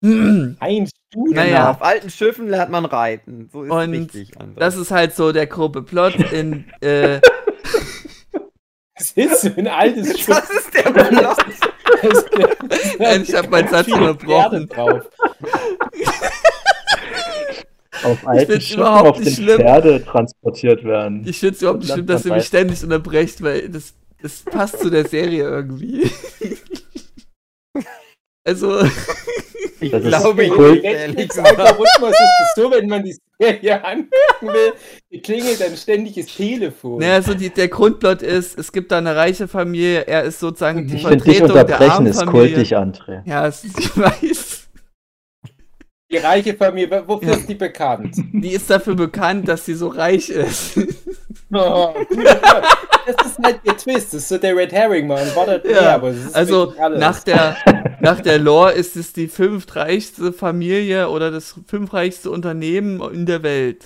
Ein 0.60 0.88
Stuhl. 1.10 1.34
Naja. 1.34 1.70
auf 1.70 1.82
alten 1.82 2.10
Schiffen 2.10 2.48
lernt 2.48 2.70
man 2.70 2.84
reiten. 2.84 3.48
So 3.52 3.64
ist 3.64 3.70
Und 3.70 3.90
richtig. 3.90 4.38
Anders. 4.38 4.56
Das 4.56 4.76
ist 4.76 4.90
halt 4.90 5.14
so 5.14 5.32
der 5.32 5.46
grobe 5.46 5.82
Plot 5.82 6.14
in. 6.32 6.66
Äh, 6.80 7.20
das 8.96 9.12
ist 9.12 9.58
ein 9.58 9.66
altes 9.68 10.18
Schiff. 10.20 10.26
Das 10.28 10.50
ist 10.50 10.74
der 10.74 10.90
Plot. 10.90 11.36
Nein, 12.98 13.22
ich 13.22 13.34
habe 13.34 13.48
meinen 13.48 13.68
Satz 13.68 13.88
unterbrochen. 13.88 14.68
Drauf. 14.68 15.10
auf 18.04 18.26
alten 18.26 18.60
Schiffen 18.60 18.82
auf 18.84 19.18
den 19.20 19.32
schlimm. 19.32 19.56
Pferde 19.58 20.04
transportiert 20.04 20.84
werden. 20.84 21.24
Ich 21.26 21.40
finde 21.40 21.54
es 21.56 21.62
überhaupt 21.62 21.80
nicht 21.80 21.92
schlimm, 21.92 22.06
dass 22.06 22.24
ihr 22.24 22.34
mich 22.34 22.44
ständig 22.46 22.82
unterbrecht, 22.84 23.42
weil 23.42 23.68
das, 23.68 23.94
das 24.22 24.42
passt 24.42 24.78
zu 24.80 24.90
der 24.90 25.08
Serie 25.08 25.42
irgendwie. 25.44 26.08
also. 28.44 28.82
Ich 29.80 29.90
das 29.90 30.02
glaube, 30.02 30.44
ich 30.44 30.52
cool. 30.52 30.82
Algorithmus 30.84 32.10
ist 32.10 32.40
es 32.42 32.54
so, 32.56 32.70
wenn 32.70 32.88
man 32.88 33.04
die 33.04 33.16
Serie 33.38 33.84
angucken 33.84 34.08
will, 34.42 35.20
klingelt 35.20 35.62
ein 35.62 35.76
ständiges 35.76 36.26
Telefon. 36.26 36.98
Naja, 36.98 37.22
so 37.22 37.34
die, 37.34 37.50
der 37.50 37.68
Grundplot 37.68 38.22
ist, 38.22 38.58
es 38.58 38.72
gibt 38.72 38.90
da 38.90 38.98
eine 38.98 39.14
reiche 39.14 39.46
Familie, 39.46 40.00
er 40.06 40.24
ist 40.24 40.40
sozusagen 40.40 40.86
die 40.86 40.96
ich 40.96 41.02
Vertretung 41.02 41.52
dich 41.52 41.64
der 41.64 41.80
armen 41.80 42.06
ist 42.06 42.26
kultig, 42.26 42.76
André. 42.76 43.22
Ja, 43.24 43.48
ich 43.48 43.96
weiß. 43.96 44.68
Die 46.10 46.16
reiche 46.16 46.54
Familie, 46.54 47.04
wofür 47.06 47.28
ja. 47.28 47.34
ist 47.36 47.48
die 47.48 47.54
bekannt? 47.54 48.16
Die 48.32 48.52
ist 48.52 48.70
dafür 48.70 48.94
bekannt, 48.94 49.46
dass 49.46 49.66
sie 49.66 49.74
so 49.74 49.88
reich 49.88 50.30
ist. 50.30 50.78
Oh, 51.50 51.94
das 53.06 53.26
ist 53.26 53.38
halt 53.42 53.60
der 53.64 53.74
Twist, 53.78 54.12
das 54.12 54.20
ist 54.20 54.28
so 54.28 54.36
der 54.36 54.54
Red 54.54 54.70
Herring, 54.70 55.06
man. 55.06 55.26
Ja, 55.64 55.94
aber 55.94 56.12
also 56.34 56.74
nach 56.98 57.24
der, 57.24 57.56
nach 58.00 58.20
der 58.20 58.38
Lore 58.38 58.72
ist 58.72 58.96
es 58.96 59.12
die 59.12 59.28
fünftreichste 59.28 60.32
Familie 60.32 61.08
oder 61.10 61.30
das 61.30 61.58
fünftreichste 61.66 62.30
Unternehmen 62.30 63.00
in 63.12 63.26
der 63.26 63.42
Welt. 63.42 63.84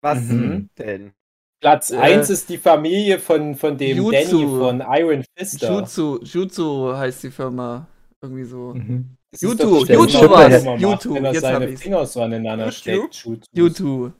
Was 0.00 0.20
mhm. 0.20 0.68
denn? 0.78 1.12
Platz 1.60 1.90
1 1.90 2.28
äh, 2.28 2.32
ist 2.32 2.48
die 2.48 2.58
Familie 2.58 3.18
von, 3.18 3.56
von 3.56 3.76
dem 3.76 3.96
Jutsu. 3.96 4.12
Danny 4.12 4.58
von 4.58 4.84
Iron 4.88 5.24
Fist. 5.36 5.60
Jutsu, 5.60 6.20
Jutsu 6.22 6.96
heißt 6.96 7.24
die 7.24 7.30
Firma. 7.30 7.86
Irgendwie 8.22 8.44
so. 8.44 8.74
Mhm. 8.74 9.16
YouTube, 9.36 9.88
YouTube 9.88 10.30
was. 10.30 10.64
YouTube, 10.80 11.20
jetzt 11.24 11.40
seine 11.40 11.76
Finger 11.76 12.06
so 12.06 12.22
aneinander 12.22 12.70
steckt. 12.72 13.26
YouTube. 13.52 14.12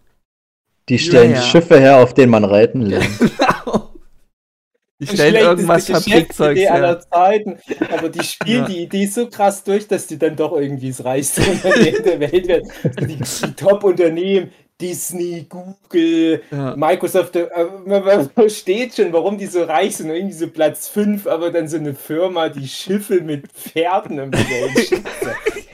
Die 0.88 0.98
stellen 0.98 1.32
ja, 1.32 1.36
ja. 1.36 1.42
Schiffe 1.42 1.78
her, 1.78 1.98
auf 1.98 2.14
denen 2.14 2.30
man 2.30 2.44
reiten 2.44 2.80
lernt. 2.86 3.08
Die 5.00 5.06
stellen 5.06 5.36
irgendwas 5.36 5.86
Fabrikzeugs 5.86 6.58
her. 6.58 6.74
aller 6.74 7.00
Zeiten, 7.00 7.58
aber 7.90 8.08
die 8.08 8.24
spielen 8.24 8.62
ja. 8.62 8.68
die 8.68 8.82
Idee 8.82 9.06
so 9.06 9.28
krass 9.28 9.62
durch, 9.62 9.86
dass 9.86 10.08
die 10.08 10.18
dann 10.18 10.34
doch 10.34 10.56
irgendwie 10.56 10.88
das 10.88 11.04
reichste 11.04 11.42
Unternehmen 11.42 12.02
der 12.02 12.20
Welt 12.20 12.48
werden. 12.48 12.72
Die, 13.00 13.16
die 13.16 13.52
Top-Unternehmen, 13.54 14.50
Disney, 14.80 15.46
Google, 15.48 16.42
ja. 16.50 16.74
Microsoft, 16.76 17.36
äh, 17.36 17.48
man 17.84 18.30
versteht 18.30 18.96
schon, 18.96 19.12
warum 19.12 19.38
die 19.38 19.46
so 19.46 19.62
reich 19.62 19.96
sind, 19.96 20.10
irgendwie 20.10 20.34
so 20.34 20.48
Platz 20.48 20.88
5, 20.88 21.28
aber 21.28 21.50
dann 21.50 21.68
so 21.68 21.76
eine 21.76 21.94
Firma, 21.94 22.48
die 22.48 22.66
Schiffe 22.66 23.20
mit 23.20 23.46
Pferden 23.52 24.18
im 24.18 24.30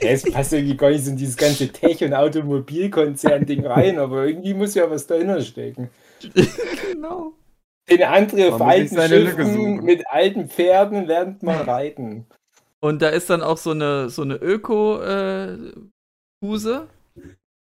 Es 0.01 0.23
passt 0.23 0.53
irgendwie 0.53 0.77
gar 0.77 0.89
nicht 0.89 1.05
so 1.05 1.11
in 1.11 1.17
dieses 1.17 1.37
ganze 1.37 1.69
Tech- 1.69 2.03
und 2.03 2.13
Automobilkonzern-Ding 2.13 3.65
rein, 3.65 3.97
aber 3.97 4.27
irgendwie 4.27 4.53
muss 4.53 4.75
ja 4.75 4.89
was 4.89 5.07
dahinter 5.07 5.41
stecken. 5.41 5.89
genau. 6.91 7.33
In 7.87 8.03
andere 8.03 8.59
alten 8.59 8.99
Schiffen 9.01 9.83
mit 9.83 10.07
alten 10.07 10.49
Pferden 10.49 11.05
lernt 11.05 11.43
man 11.43 11.61
reiten. 11.61 12.25
Und 12.79 13.01
da 13.01 13.09
ist 13.09 13.29
dann 13.29 13.41
auch 13.41 13.57
so 13.57 13.71
eine, 13.71 14.09
so 14.09 14.21
eine 14.23 14.35
Öko-Huse. 14.35 15.83
Äh, 16.41 16.95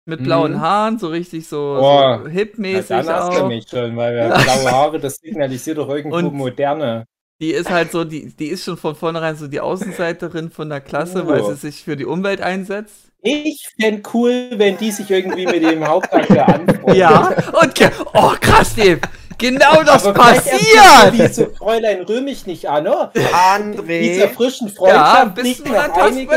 mit 0.09 0.23
blauen 0.23 0.53
mhm. 0.53 0.61
Haaren, 0.61 0.99
so 0.99 1.09
richtig 1.09 1.49
so, 1.49 1.79
oh, 1.81 2.19
so 2.23 2.29
hip-mäßig. 2.29 2.89
Dann 2.89 3.09
hast 3.09 3.37
du 3.37 3.47
mich 3.47 3.69
schon, 3.69 3.97
weil 3.97 4.15
wir 4.15 4.29
blaue 4.29 4.71
Haare, 4.71 5.01
das 5.01 5.17
signalisiert 5.17 5.79
doch 5.79 5.89
irgendwo 5.89 6.17
und 6.17 6.33
Moderne. 6.33 7.07
Die 7.41 7.51
ist 7.51 7.69
halt 7.69 7.91
so, 7.91 8.05
die, 8.05 8.35
die 8.35 8.47
ist 8.47 8.65
schon 8.65 8.79
von 8.79 8.95
vornherein 8.95 9.37
so 9.37 9.47
die 9.47 9.61
Außenseiterin 9.61 10.51
von 10.51 10.71
der 10.71 10.81
Klasse, 10.81 11.25
oh. 11.25 11.29
weil 11.29 11.45
sie 11.45 11.57
sich 11.57 11.85
für 11.85 11.97
die 11.97 12.07
Umwelt 12.07 12.41
einsetzt. 12.41 13.11
Ich 13.21 13.69
fände 13.79 14.03
cool, 14.15 14.51
wenn 14.53 14.79
die 14.79 14.93
sich 14.93 15.11
irgendwie 15.11 15.45
mit 15.45 15.63
dem 15.63 15.87
Hauptakteur 15.87 16.49
anfreundet. 16.55 16.97
Ja, 16.97 17.35
und 17.61 17.75
oh 18.15 18.33
krass, 18.41 18.77
Dave. 18.77 19.01
Genau 19.39 19.83
das 19.83 20.07
Aber 20.07 20.19
passiert! 20.19 21.13
Diese 21.13 21.51
Fräulein 21.51 22.03
rühme 22.03 22.31
ich 22.31 22.47
nicht 22.47 22.69
an, 22.69 22.87
oder? 22.87 23.13
André. 23.15 24.01
Dieser 24.01 24.29
frischen 24.31 24.69
Freundschaft 24.69 25.37
ja, 25.37 25.43
liegt 25.43 25.67
noch 25.67 25.97
einige 25.97 26.37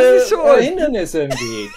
Hindernisse 0.60 1.24
im 1.24 1.32
Weg. 1.32 1.70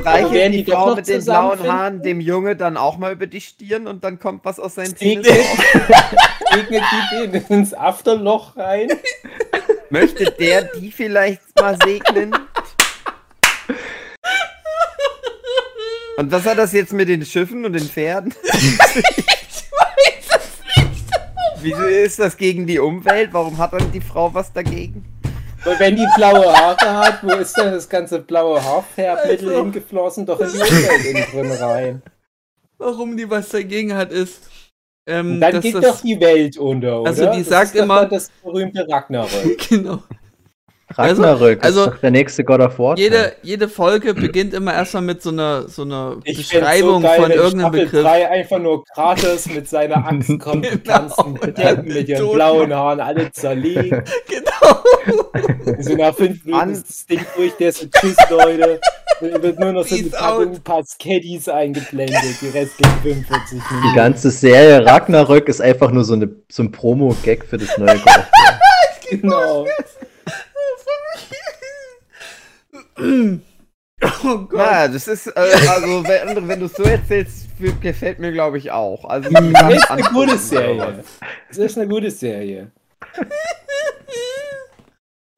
Streichelt 0.00 0.54
die, 0.54 0.64
die 0.64 0.70
Frau 0.70 0.94
mit 0.94 1.08
den 1.08 1.24
blauen 1.24 1.62
Haaren 1.62 2.02
dem 2.02 2.20
Junge 2.20 2.56
dann 2.56 2.76
auch 2.76 2.98
mal 2.98 3.12
über 3.12 3.26
die 3.26 3.40
Stirn 3.40 3.86
und 3.86 4.04
dann 4.04 4.18
kommt 4.18 4.44
was 4.44 4.58
aus 4.60 4.74
seinen 4.74 4.96
Zähnen 4.96 5.24
Regnet 6.54 6.82
die 6.92 7.28
den 7.28 7.44
ins 7.48 7.74
Afterloch 7.74 8.56
rein? 8.56 8.90
Möchte 9.90 10.30
der 10.30 10.64
die 10.64 10.90
vielleicht 10.90 11.40
mal 11.58 11.76
segnen? 11.82 12.34
Und 16.16 16.30
was 16.30 16.44
hat 16.44 16.58
das 16.58 16.72
jetzt 16.72 16.92
mit 16.92 17.08
den 17.08 17.24
Schiffen 17.26 17.64
und 17.64 17.72
den 17.72 17.88
Pferden? 17.88 18.32
ich 18.44 18.78
weiß 18.78 20.28
es 20.30 20.60
nicht. 20.76 21.04
Wieso 21.64 21.82
ist 21.84 22.18
das 22.18 22.36
gegen 22.36 22.66
die 22.66 22.78
Umwelt? 22.78 23.30
Warum 23.32 23.56
hat 23.56 23.72
dann 23.72 23.90
die 23.90 24.00
Frau 24.00 24.32
was 24.34 24.52
dagegen? 24.52 25.04
Weil 25.64 25.80
wenn 25.80 25.96
die 25.96 26.06
blaue 26.14 26.52
Haare 26.52 26.98
hat, 26.98 27.22
wo 27.22 27.32
ist 27.32 27.56
denn 27.56 27.72
das 27.72 27.88
ganze 27.88 28.20
blaue 28.20 28.62
Haarfärbmittel 28.62 29.48
also. 29.48 29.62
hingeflossen? 29.62 30.26
Doch 30.26 30.40
in 30.40 30.52
die 30.52 30.58
Umwelt 30.58 31.04
innen 31.06 31.24
drin 31.30 31.52
rein. 31.52 32.02
Warum 32.76 33.16
die 33.16 33.30
was 33.30 33.48
dagegen 33.48 33.94
hat, 33.94 34.12
ist. 34.12 34.42
Ähm, 35.06 35.40
dann 35.40 35.60
geht 35.60 35.74
das, 35.74 35.82
doch 35.82 36.00
die 36.02 36.20
Welt 36.20 36.58
unter, 36.58 37.00
oder? 37.00 37.10
Also 37.10 37.30
die 37.32 37.38
das 37.38 37.48
sagt 37.48 37.74
immer. 37.76 38.04
Das 38.06 38.30
berühmte 38.42 38.86
Ragnarök. 38.86 39.58
genau. 39.68 40.02
Ragnarök 40.98 41.64
also, 41.64 41.90
ist 41.90 42.02
der 42.02 42.10
nächste 42.10 42.44
God 42.44 42.60
of 42.60 42.78
War. 42.78 42.96
Jede, 42.96 43.32
jede 43.42 43.68
Folge 43.68 44.14
beginnt 44.14 44.54
immer 44.54 44.72
erstmal 44.74 45.02
mit 45.02 45.22
so 45.22 45.30
einer, 45.30 45.68
so 45.68 45.82
einer 45.82 46.16
Beschreibung 46.24 47.02
so 47.02 47.08
geil, 47.08 47.20
von 47.20 47.30
irgendeinem 47.30 47.60
Staffel 47.60 47.84
Begriff. 47.84 48.02
3 48.02 48.30
einfach 48.30 48.58
nur 48.58 48.84
Kratos 48.84 49.46
mit 49.46 49.68
seiner 49.68 49.96
Axt 50.06 50.38
kommt, 50.38 50.64
die 50.70 50.82
ganzen 50.82 51.34
Decken 51.40 51.88
mit 51.88 52.08
ihren 52.08 52.32
blauen 52.32 52.74
Haaren 52.74 53.00
alle 53.00 53.30
zerlegen. 53.32 54.02
Genau. 54.26 54.82
So 55.80 55.94
nach 55.96 56.14
fünf 56.14 56.44
Minuten 56.44 56.70
ist 56.70 56.88
das 56.88 57.06
Ding 57.06 57.20
durch, 57.36 57.52
der 57.54 57.68
ist 57.70 57.80
so, 57.80 57.86
tschüss 57.86 58.16
Leute. 58.30 58.80
Da 59.20 59.42
wird 59.42 59.58
nur 59.60 59.72
noch 59.72 59.86
so 59.86 59.94
eine 59.94 60.08
Packung 60.08 60.60
Pascettis 60.62 61.48
eingeblendet, 61.48 62.40
die 62.40 62.48
restlichen 62.48 62.98
45 63.02 63.52
Minuten. 63.52 63.88
Die 63.88 63.94
ganze 63.94 64.30
Serie 64.30 64.84
Ragnarök 64.84 65.48
ist 65.48 65.60
einfach 65.60 65.90
nur 65.90 66.04
so, 66.04 66.14
eine, 66.14 66.30
so 66.50 66.62
ein 66.62 66.72
Promo-Gag 66.72 67.44
für 67.44 67.58
das 67.58 67.76
neue 67.78 67.98
God 67.98 68.06
of 68.06 68.14
War. 68.16 68.60
genau. 69.10 69.66
Oh 72.96 74.38
Gott. 74.38 74.52
Na, 74.52 74.88
das 74.88 75.08
ist, 75.08 75.28
äh, 75.28 75.32
also, 75.36 76.04
wenn, 76.06 76.48
wenn 76.48 76.60
du 76.60 76.66
es 76.66 76.74
so 76.74 76.82
erzählst, 76.82 77.46
gefällt 77.80 78.18
mir, 78.18 78.32
glaube 78.32 78.58
ich, 78.58 78.70
auch. 78.70 79.04
Also, 79.04 79.30
das 79.30 79.74
ist 79.74 79.90
eine 79.90 80.02
gute 80.02 80.38
Serie. 80.38 81.04
Das 81.48 81.58
ist 81.58 81.78
eine 81.78 81.88
gute 81.88 82.10
Serie. 82.10 82.70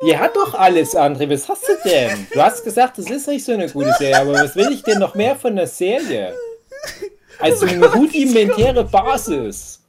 Die 0.04 0.16
hat 0.16 0.36
doch 0.36 0.54
alles, 0.54 0.94
André. 0.94 1.28
Was 1.30 1.48
hast 1.48 1.66
du 1.68 1.72
denn? 1.88 2.26
Du 2.32 2.42
hast 2.42 2.64
gesagt, 2.64 2.98
das 2.98 3.10
ist 3.10 3.28
nicht 3.28 3.44
so 3.44 3.52
eine 3.52 3.68
gute 3.68 3.92
Serie, 3.94 4.20
aber 4.20 4.34
was 4.34 4.54
will 4.56 4.70
ich 4.72 4.82
denn 4.82 4.98
noch 4.98 5.14
mehr 5.14 5.36
von 5.36 5.56
der 5.56 5.66
Serie? 5.66 6.34
Also 7.38 7.66
eine 7.66 7.86
rudimentäre 7.92 8.84
Basis. 8.90 9.82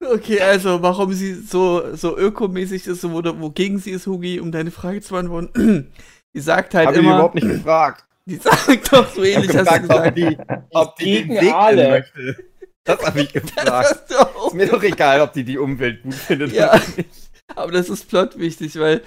Okay, 0.00 0.40
also 0.40 0.80
warum 0.80 1.12
sie 1.12 1.34
so, 1.34 1.94
so 1.96 2.16
ökomäßig 2.16 2.86
ist, 2.86 3.04
oder 3.04 3.40
wogegen 3.40 3.78
sie 3.78 3.90
ist, 3.90 4.06
Hugi, 4.06 4.38
um 4.38 4.52
deine 4.52 4.70
Frage 4.70 5.00
zu 5.00 5.14
beantworten. 5.14 5.92
Die 6.34 6.40
sagt 6.40 6.74
halt 6.74 6.88
Hab 6.88 6.96
immer. 6.96 7.18
Hab 7.18 7.34
ich 7.34 7.42
überhaupt 7.42 7.54
nicht 7.54 7.64
gefragt. 7.64 8.04
Die 8.26 8.36
sagt 8.36 8.92
doch 8.92 9.08
so 9.12 9.24
ähnlich, 9.24 9.56
hast 9.56 9.74
du 9.74 9.80
gesagt. 9.80 9.90
Ob 9.90 10.14
die, 10.14 10.38
ob 10.72 10.96
die 10.96 11.26
gegen 11.26 11.52
alle. 11.52 11.88
Möchte. 11.88 12.36
Das 12.84 13.04
habe 13.04 13.20
ich 13.22 13.32
gefragt. 13.32 14.10
ist 14.46 14.54
mir 14.54 14.66
doch 14.66 14.82
egal, 14.82 15.22
ob 15.22 15.32
die 15.32 15.44
die 15.44 15.58
Umwelt 15.58 16.02
gut 16.02 16.14
findet 16.14 16.52
ja, 16.52 16.70
oder 16.74 16.82
nicht. 16.96 17.30
Aber 17.56 17.72
das 17.72 17.88
ist 17.88 18.08
plot 18.08 18.38
wichtig, 18.38 18.78
weil 18.78 19.02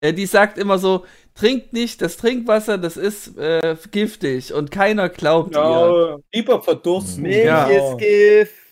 äh, 0.00 0.12
die 0.12 0.26
sagt 0.26 0.58
immer 0.58 0.78
so, 0.78 1.04
trinkt 1.34 1.72
nicht 1.72 2.02
das 2.02 2.16
Trinkwasser, 2.16 2.76
das 2.76 2.96
ist 2.96 3.38
äh, 3.38 3.76
giftig 3.90 4.52
und 4.52 4.70
keiner 4.70 5.08
glaubt 5.08 5.54
ja, 5.54 5.88
ihr. 5.88 6.20
Lieber 6.32 6.60
verdursten. 6.60 7.22
Milch 7.22 7.44
ja. 7.44 7.66
ist 7.66 7.98
Gift. 7.98 8.63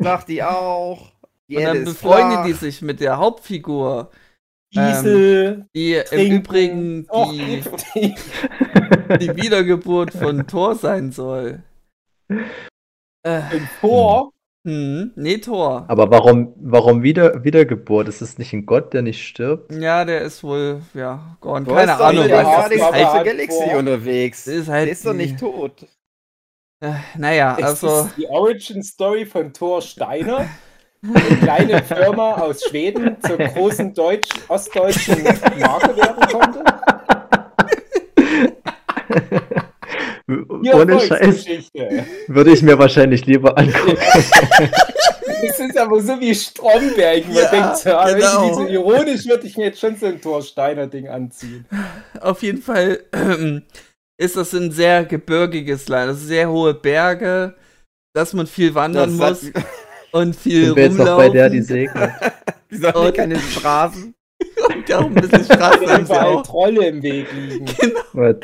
Sagt 0.00 0.28
die 0.28 0.42
auch. 0.42 1.12
Die 1.48 1.56
und 1.58 1.64
dann 1.64 1.84
befreundet 1.84 2.46
die 2.46 2.52
sich 2.52 2.82
mit 2.82 3.00
der 3.00 3.18
Hauptfigur. 3.18 4.10
Diesel. 4.74 5.58
Ähm, 5.58 5.64
die 5.74 6.02
trinken. 6.04 6.26
im 6.26 6.36
Übrigen 6.36 7.02
die, 7.04 7.08
Och, 7.10 7.32
die, 7.94 8.14
die 9.20 9.36
Wiedergeburt 9.36 10.12
von 10.12 10.46
Thor 10.46 10.74
sein 10.74 11.12
soll. 11.12 11.62
Äh, 13.22 13.42
Thor? 13.80 14.32
Hm, 14.66 15.12
nee, 15.14 15.38
Thor. 15.38 15.84
Aber 15.86 16.10
warum, 16.10 16.52
warum 16.56 17.04
wieder, 17.04 17.44
Wiedergeburt? 17.44 18.08
Ist 18.08 18.20
es 18.20 18.36
nicht 18.36 18.52
ein 18.52 18.66
Gott, 18.66 18.92
der 18.92 19.02
nicht 19.02 19.24
stirbt? 19.24 19.72
Ja, 19.72 20.04
der 20.04 20.22
ist 20.22 20.42
wohl, 20.42 20.80
ja, 20.92 21.36
Gott, 21.40 21.68
keine 21.68 21.96
Ahnung. 21.96 22.26
Der 22.26 22.40
ist 22.40 22.82
alte 22.82 23.24
Galaxy 23.24 23.76
unterwegs. 23.76 24.48
Ist 24.48 24.68
halt 24.68 24.86
der 24.86 24.92
ist 24.92 25.06
doch 25.06 25.14
nicht 25.14 25.38
tot. 25.38 25.86
Äh, 26.80 26.92
naja, 27.16 27.56
also. 27.60 28.06
Ist 28.06 28.16
die 28.18 28.26
Origin 28.26 28.82
Story 28.82 29.24
von 29.24 29.52
Thor 29.52 29.80
Steiner? 29.80 30.46
eine 31.02 31.36
kleine 31.40 31.82
Firma 31.82 32.34
aus 32.34 32.62
Schweden 32.64 33.16
zur 33.20 33.38
großen 33.38 33.94
deutsch 33.94 34.28
ostdeutschen 34.48 35.22
Marke 35.58 35.96
werden 35.96 36.28
konnte? 36.28 36.64
Ohne 40.74 41.00
Scheiß. 41.00 41.46
Würde 42.26 42.52
ich 42.52 42.62
mir 42.62 42.78
wahrscheinlich 42.78 43.26
lieber 43.26 43.56
angucken. 43.56 43.98
Das 45.42 45.60
ist 45.60 45.76
aber 45.76 46.00
so 46.00 46.18
wie 46.18 46.34
Stromberg. 46.34 47.26
Man 47.26 47.36
ja, 47.36 47.50
denkt, 47.50 47.84
ja, 47.84 48.14
genau. 48.14 48.54
so 48.54 48.66
ironisch 48.66 49.26
würde 49.26 49.46
ich 49.46 49.56
mir 49.56 49.66
jetzt 49.66 49.80
schon 49.80 49.94
so 49.94 50.06
ein 50.06 50.18
Thorsteiner-Ding 50.18 51.08
anziehen. 51.08 51.66
Auf 52.20 52.42
jeden 52.42 52.62
Fall 52.62 53.00
ähm, 53.12 53.62
ist 54.18 54.36
das 54.36 54.54
ein 54.54 54.70
sehr 54.70 55.04
gebirgiges 55.04 55.88
Land. 55.88 56.08
Also 56.08 56.26
sehr 56.26 56.50
hohe 56.50 56.74
Berge, 56.74 57.54
dass 58.14 58.32
man 58.32 58.46
viel 58.46 58.74
wandern 58.74 59.18
das 59.18 59.42
muss 59.42 59.52
und 60.12 60.34
viel 60.34 60.66
Sind 60.66 60.76
wir 60.76 60.84
jetzt 60.84 60.98
noch 60.98 61.16
bei 61.16 61.28
der, 61.28 61.50
die 61.50 61.62
segnet. 61.62 62.10
die 62.70 62.76
sollen 62.76 63.12
keine 63.12 63.38
Straßen. 63.38 64.14
und 64.68 64.92
auch 64.92 65.04
ein 65.06 65.14
bisschen 65.14 65.44
Straßen 65.44 65.86
haben 65.88 66.06
sie 66.06 66.20
auch. 66.22 66.42
Trolle 66.42 66.88
im 66.88 67.02
Weg 67.02 67.26
liegen. 67.32 67.66
Genau. 68.12 68.34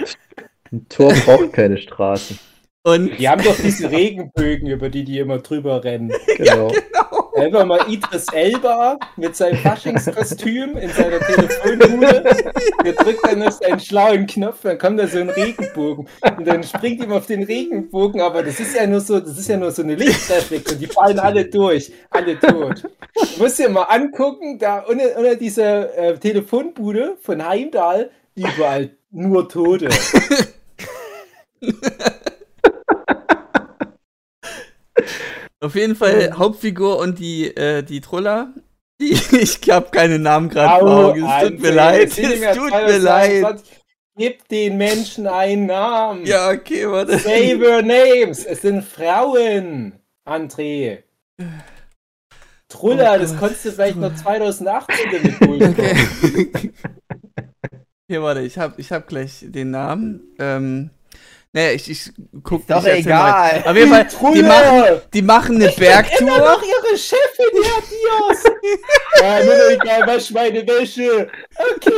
Ein 0.70 0.88
Tor 0.88 1.12
braucht 1.12 1.52
keine 1.52 1.76
Straßen. 1.76 2.38
Und 2.84 3.18
die 3.18 3.28
haben 3.28 3.44
doch 3.44 3.56
diese 3.56 3.90
Regenbögen, 3.90 4.68
über 4.68 4.88
die 4.88 5.04
die 5.04 5.18
immer 5.18 5.38
drüber 5.38 5.84
rennen. 5.84 6.10
Genau. 6.38 6.72
Ja, 6.72 6.80
genau. 6.80 7.21
Einfach 7.34 7.64
mal 7.64 7.80
Idris 7.88 8.26
Elba 8.32 8.98
mit 9.16 9.34
seinem 9.34 9.56
Faschingskostüm 9.58 10.76
in 10.76 10.90
seiner 10.90 11.18
Telefonbude. 11.18 12.24
Der 12.84 12.92
drückt 12.92 13.26
dann 13.26 13.38
noch 13.38 13.52
seinen 13.52 13.80
schlauen 13.80 14.26
Knopf, 14.26 14.60
dann 14.62 14.76
kommt 14.78 15.00
da 15.00 15.06
so 15.06 15.18
ein 15.18 15.30
Regenbogen. 15.30 16.08
Und 16.36 16.46
dann 16.46 16.62
springt 16.62 17.02
ihm 17.02 17.12
auf 17.12 17.26
den 17.26 17.42
Regenbogen, 17.42 18.20
aber 18.20 18.42
das 18.42 18.60
ist 18.60 18.76
ja 18.76 18.86
nur 18.86 19.00
so, 19.00 19.18
das 19.18 19.38
ist 19.38 19.48
ja 19.48 19.56
nur 19.56 19.70
so 19.70 19.82
eine 19.82 19.94
Lichtreflexion. 19.94 20.78
Die 20.78 20.86
fallen 20.86 21.18
alle 21.18 21.46
durch, 21.46 21.90
alle 22.10 22.38
tot. 22.38 22.82
Du 22.82 23.42
musst 23.42 23.58
dir 23.58 23.70
mal 23.70 23.84
angucken, 23.84 24.58
da 24.58 24.80
unter, 24.80 25.16
unter 25.16 25.36
dieser 25.36 25.96
äh, 25.96 26.18
Telefonbude 26.18 27.16
von 27.22 27.46
Heimdall 27.46 28.10
überall 28.34 28.90
nur 29.10 29.48
Tote. 29.48 29.88
Auf 35.62 35.76
jeden 35.76 35.94
Fall 35.94 36.22
ähm. 36.22 36.38
Hauptfigur 36.38 36.98
und 36.98 37.18
die, 37.18 37.56
äh, 37.56 37.82
die 37.82 38.00
Troller. 38.00 38.52
Die, 39.00 39.14
ich 39.32 39.58
habe 39.68 39.90
keine 39.90 40.18
Namen 40.18 40.48
gerade 40.48 40.80
vor 40.80 41.06
Augen. 41.06 41.24
Es 41.24 41.48
tut 41.48 41.60
mir 41.60 41.72
leid. 41.72 42.16
Es 42.16 42.56
tut 42.56 42.70
mir 42.70 42.98
leid. 42.98 43.62
Gib 44.16 44.46
den 44.48 44.76
Menschen 44.76 45.26
einen 45.26 45.66
Namen. 45.66 46.24
Ja, 46.24 46.50
okay, 46.50 46.88
warte. 46.88 47.18
Say 47.18 47.56
your 47.56 47.82
names. 47.82 48.44
Es 48.44 48.60
sind 48.60 48.84
Frauen, 48.84 49.94
André. 50.24 51.02
Truller, 52.68 53.14
oh 53.16 53.18
das 53.18 53.36
konntest 53.36 53.64
du 53.64 53.72
vielleicht 53.72 53.96
noch 53.96 54.14
2018 54.14 54.96
damit 55.10 55.62
Okay. 55.78 56.72
Hier, 58.08 58.22
warte, 58.22 58.42
ich 58.42 58.58
hab, 58.58 58.78
ich 58.78 58.92
hab 58.92 59.08
gleich 59.08 59.44
den 59.48 59.70
Namen. 59.70 60.22
Ähm, 60.38 60.90
naja, 61.54 61.72
ich, 61.72 61.90
ich 61.90 62.10
guck 62.42 62.60
Ist 62.60 62.70
doch 62.70 62.86
egal. 62.86 63.60
Mal. 63.60 63.70
Auf 63.70 63.76
jeden 63.76 63.90
Fall, 63.90 64.08
die 64.34 64.42
machen, 64.42 65.00
die 65.12 65.22
machen 65.22 65.56
eine 65.56 65.68
ich 65.68 65.76
Bergtour. 65.76 66.18
Bin 66.18 66.28
immer 66.28 66.38
noch 66.38 66.62
ihre 66.62 66.96
Chefin, 66.96 67.46
ja, 67.62 67.70
Dios. 67.90 68.44
ja, 69.20 69.44
nur 69.44 69.70
egal, 69.70 70.06
wasch 70.06 70.30
meine 70.30 70.66
Wäsche. 70.66 71.28
Okay. 71.76 71.92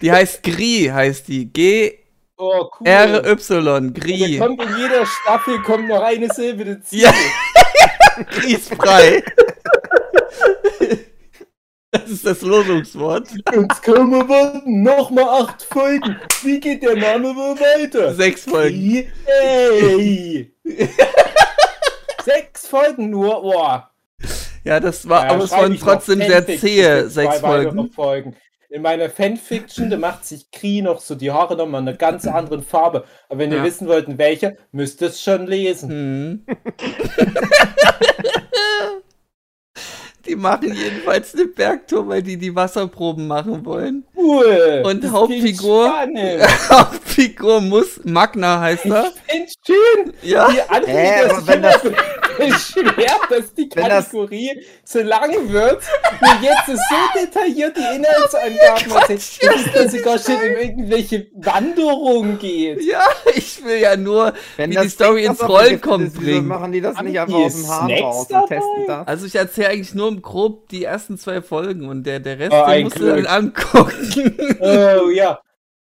Die 0.00 0.10
heißt 0.10 0.42
Gri, 0.42 0.90
heißt 0.92 1.28
die. 1.28 1.46
G. 1.46 2.00
Oh, 2.36 2.68
cool. 2.80 2.86
R-Y, 2.88 3.94
Gri. 3.94 4.38
kommt 4.38 4.60
in 4.60 4.76
jeder 4.76 5.06
Staffel 5.06 5.62
kommt 5.62 5.86
noch 5.86 6.02
eine 6.02 6.28
Silbe 6.34 6.64
dazu. 6.64 6.96
Ja. 6.96 7.14
Gri 8.32 8.54
ist 8.54 8.74
frei. 8.74 9.22
Das 11.94 12.10
ist 12.10 12.26
das 12.26 12.42
Losungswort. 12.42 13.28
Jetzt 13.52 13.82
können 13.84 14.10
wir 14.10 14.28
warten. 14.28 14.82
Nochmal 14.82 15.42
acht 15.42 15.62
Folgen. 15.62 16.16
Wie 16.42 16.58
geht 16.58 16.82
der 16.82 16.96
Name 16.96 17.28
wohl 17.36 17.54
weiter? 17.60 18.12
Sechs 18.14 18.42
Folgen. 18.44 19.06
Ey. 19.26 20.52
Sechs 22.24 22.66
Folgen 22.66 23.10
nur. 23.10 23.42
Boah. 23.42 23.90
Ja, 24.64 24.80
das 24.80 25.08
war, 25.08 25.26
ja, 25.26 25.30
aber 25.30 25.44
es 25.44 25.52
waren 25.52 25.78
trotzdem 25.78 26.18
sehr 26.18 26.44
zähe 26.44 27.08
sechs 27.08 27.38
Folgen. 27.38 27.92
Folgen. 27.92 28.34
In 28.70 28.82
meiner 28.82 29.08
Fanfiction, 29.08 29.88
da 29.88 29.96
macht 29.96 30.24
sich 30.24 30.50
Kri 30.50 30.82
noch 30.82 31.00
so 31.00 31.14
die 31.14 31.30
Haare 31.30 31.56
nochmal 31.56 31.82
eine 31.82 31.96
ganz 31.96 32.26
andere 32.26 32.60
Farbe. 32.60 33.04
Aber 33.28 33.38
wenn 33.38 33.52
ja. 33.52 33.58
ihr 33.58 33.62
wissen 33.62 33.86
wollt, 33.86 34.08
in 34.08 34.18
welcher, 34.18 34.54
müsst 34.72 35.00
ihr 35.00 35.06
es 35.08 35.22
schon 35.22 35.46
lesen. 35.46 35.90
Hm. 35.90 36.44
Die 40.26 40.36
machen 40.36 40.74
jedenfalls 40.74 41.34
eine 41.34 41.46
Bergtour, 41.46 42.08
weil 42.08 42.22
die 42.22 42.36
die 42.36 42.54
Wasserproben 42.54 43.26
machen 43.26 43.64
wollen. 43.64 44.04
Cool. 44.16 44.82
Und 44.84 45.10
Hauptfigur, 45.10 45.92
Hauptfigur 46.70 47.60
muss, 47.60 48.00
Magna 48.04 48.60
heißt 48.60 48.86
er. 48.86 49.12
Ich 49.28 49.54
schön. 49.66 50.14
Ja. 50.22 50.50
Die 50.50 50.60
andere, 50.62 50.90
äh, 50.90 51.28
das 51.28 51.46
wenn 51.46 51.62
das 51.62 51.82
schwer, 52.62 53.16
dass 53.30 53.54
die 53.54 53.68
Kategorie 53.68 54.50
das, 54.54 54.90
zu 54.90 55.02
lang 55.02 55.32
wird. 55.48 55.82
Und 56.20 56.42
jetzt 56.42 56.68
ist 56.68 56.82
so 56.88 57.20
detailliert 57.20 57.76
die 57.76 57.96
Inhaltsangaben 57.96 58.92
erzählt, 59.08 59.74
dass 59.74 59.86
es 59.86 59.92
sogar 59.92 60.18
schon 60.18 60.40
in 60.40 60.56
irgendwelche 60.56 61.26
Wanderungen 61.34 62.38
geht. 62.38 62.82
Ja, 62.82 63.04
ich 63.34 63.64
will 63.64 63.78
ja 63.78 63.96
nur, 63.96 64.32
wenn 64.56 64.70
wie 64.70 64.76
die 64.76 64.88
Story 64.88 65.24
ins 65.24 65.46
Rollen 65.46 65.80
kommt, 65.80 66.14
bringen. 66.14 66.46
Machen 66.46 66.72
die 66.72 66.80
das 66.80 67.00
nicht 67.02 67.18
einfach 67.18 67.34
aus 67.34 67.54
dem 67.54 67.68
Haar 67.68 67.90
raus 67.90 68.26
und 68.30 68.46
testen 68.48 68.86
das? 68.86 69.06
Also 69.06 69.26
ich 69.26 69.34
erzähle 69.34 69.68
eigentlich 69.68 69.94
nur 69.94 70.13
grob 70.22 70.68
die 70.68 70.84
ersten 70.84 71.18
zwei 71.18 71.42
Folgen 71.42 71.88
und 71.88 72.04
der, 72.04 72.20
der 72.20 72.38
Rest, 72.38 72.52
oh, 72.52 72.70
den 72.70 72.84
musst 72.84 72.96
Glück. 72.96 73.16
du 73.16 73.22
dann 73.22 73.26
angucken. 73.26 74.58
Oh 74.60 75.10
ja, 75.10 75.40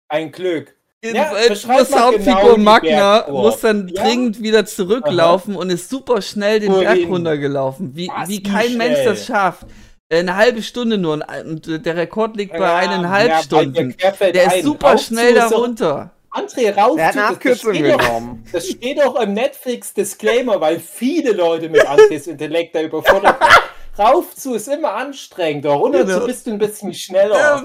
ein 0.08 0.32
Glück. 0.32 0.74
Jedenfalls 1.02 1.62
ja, 1.62 1.72
muss 1.72 1.94
Hauptfigur 1.94 2.54
genau 2.54 2.56
Magna 2.56 3.26
muss 3.28 3.60
dann 3.60 3.88
ja? 3.88 4.02
dringend 4.02 4.42
wieder 4.42 4.66
zurücklaufen 4.66 5.54
Aha. 5.54 5.60
und 5.60 5.70
ist 5.70 5.88
super 5.88 6.22
schnell 6.22 6.60
den? 6.60 6.72
Berg 6.72 7.06
runtergelaufen. 7.08 7.94
Wie, 7.94 8.10
wie 8.26 8.42
kein 8.42 8.72
schnell? 8.72 8.76
Mensch 8.76 9.04
das 9.04 9.26
schafft. 9.26 9.66
Eine 10.08 10.36
halbe 10.36 10.62
Stunde 10.62 10.98
nur 10.98 11.24
und 11.44 11.84
der 11.84 11.96
Rekord 11.96 12.36
liegt 12.36 12.52
ja, 12.52 12.58
bei 12.60 12.74
eineinhalb 12.74 13.28
ja, 13.28 13.42
Stunden. 13.42 13.96
Der, 14.00 14.32
der 14.32 14.56
ist 14.56 14.64
super 14.64 14.92
Rauf 14.92 15.02
schnell 15.02 15.34
darunter. 15.34 16.12
André, 16.36 16.70
rauf 16.74 16.96
zu, 16.96 17.02
das, 17.02 17.38
das, 17.38 17.60
steht 17.60 17.94
doch, 17.94 18.36
das 18.52 18.66
steht 18.66 18.98
doch 18.98 19.20
im 19.20 19.32
Netflix-Disclaimer, 19.32 20.60
weil 20.60 20.80
viele 20.80 21.32
Leute 21.32 21.70
mit 21.70 21.86
Andres 21.86 22.26
Intellekt 22.26 22.74
da 22.74 22.82
überfordert 22.82 23.38
sind. 23.40 23.50
Rauf 23.98 24.34
zu 24.34 24.54
ist 24.54 24.68
immer 24.68 24.92
anstrengender, 24.92 25.70
runter 25.70 26.04
genau. 26.04 26.20
zu 26.20 26.26
bist 26.26 26.46
du 26.46 26.52
ein 26.52 26.58
bisschen 26.58 26.92
schneller. 26.92 27.64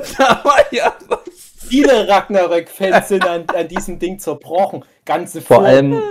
Ja. 0.72 0.96
Viele 1.58 2.08
Ragnarök-Fans 2.08 3.10
sind 3.10 3.26
an, 3.26 3.44
an, 3.48 3.68
diesem 3.68 4.00
Ding 4.00 4.20
zerbrochen. 4.20 4.86
Ganze 5.06 5.42
Vor 5.42 5.64
allem 5.64 6.02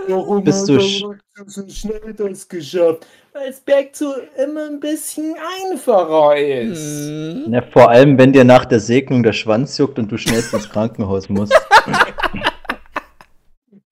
bist 0.42 0.68
du 0.68 0.80
sch 0.80 1.04
so 1.46 1.68
schnell 1.68 2.14
das 2.14 2.48
geschafft, 2.48 3.06
weil 3.32 3.48
es 3.48 3.60
Berg 3.60 3.96
zu 3.96 4.12
immer 4.36 4.66
ein 4.66 4.80
bisschen 4.80 5.34
einfacher 5.70 6.36
ist. 6.36 7.08
Hm. 7.08 7.52
Ja, 7.52 7.62
vor 7.62 7.88
allem, 7.88 8.18
wenn 8.18 8.32
dir 8.32 8.44
nach 8.44 8.64
der 8.64 8.80
Segnung 8.80 9.22
der 9.22 9.32
Schwanz 9.32 9.78
juckt 9.78 9.98
und 9.98 10.12
du 10.12 10.18
schnell 10.18 10.42
ins 10.52 10.68
Krankenhaus 10.68 11.28
musst. 11.28 11.52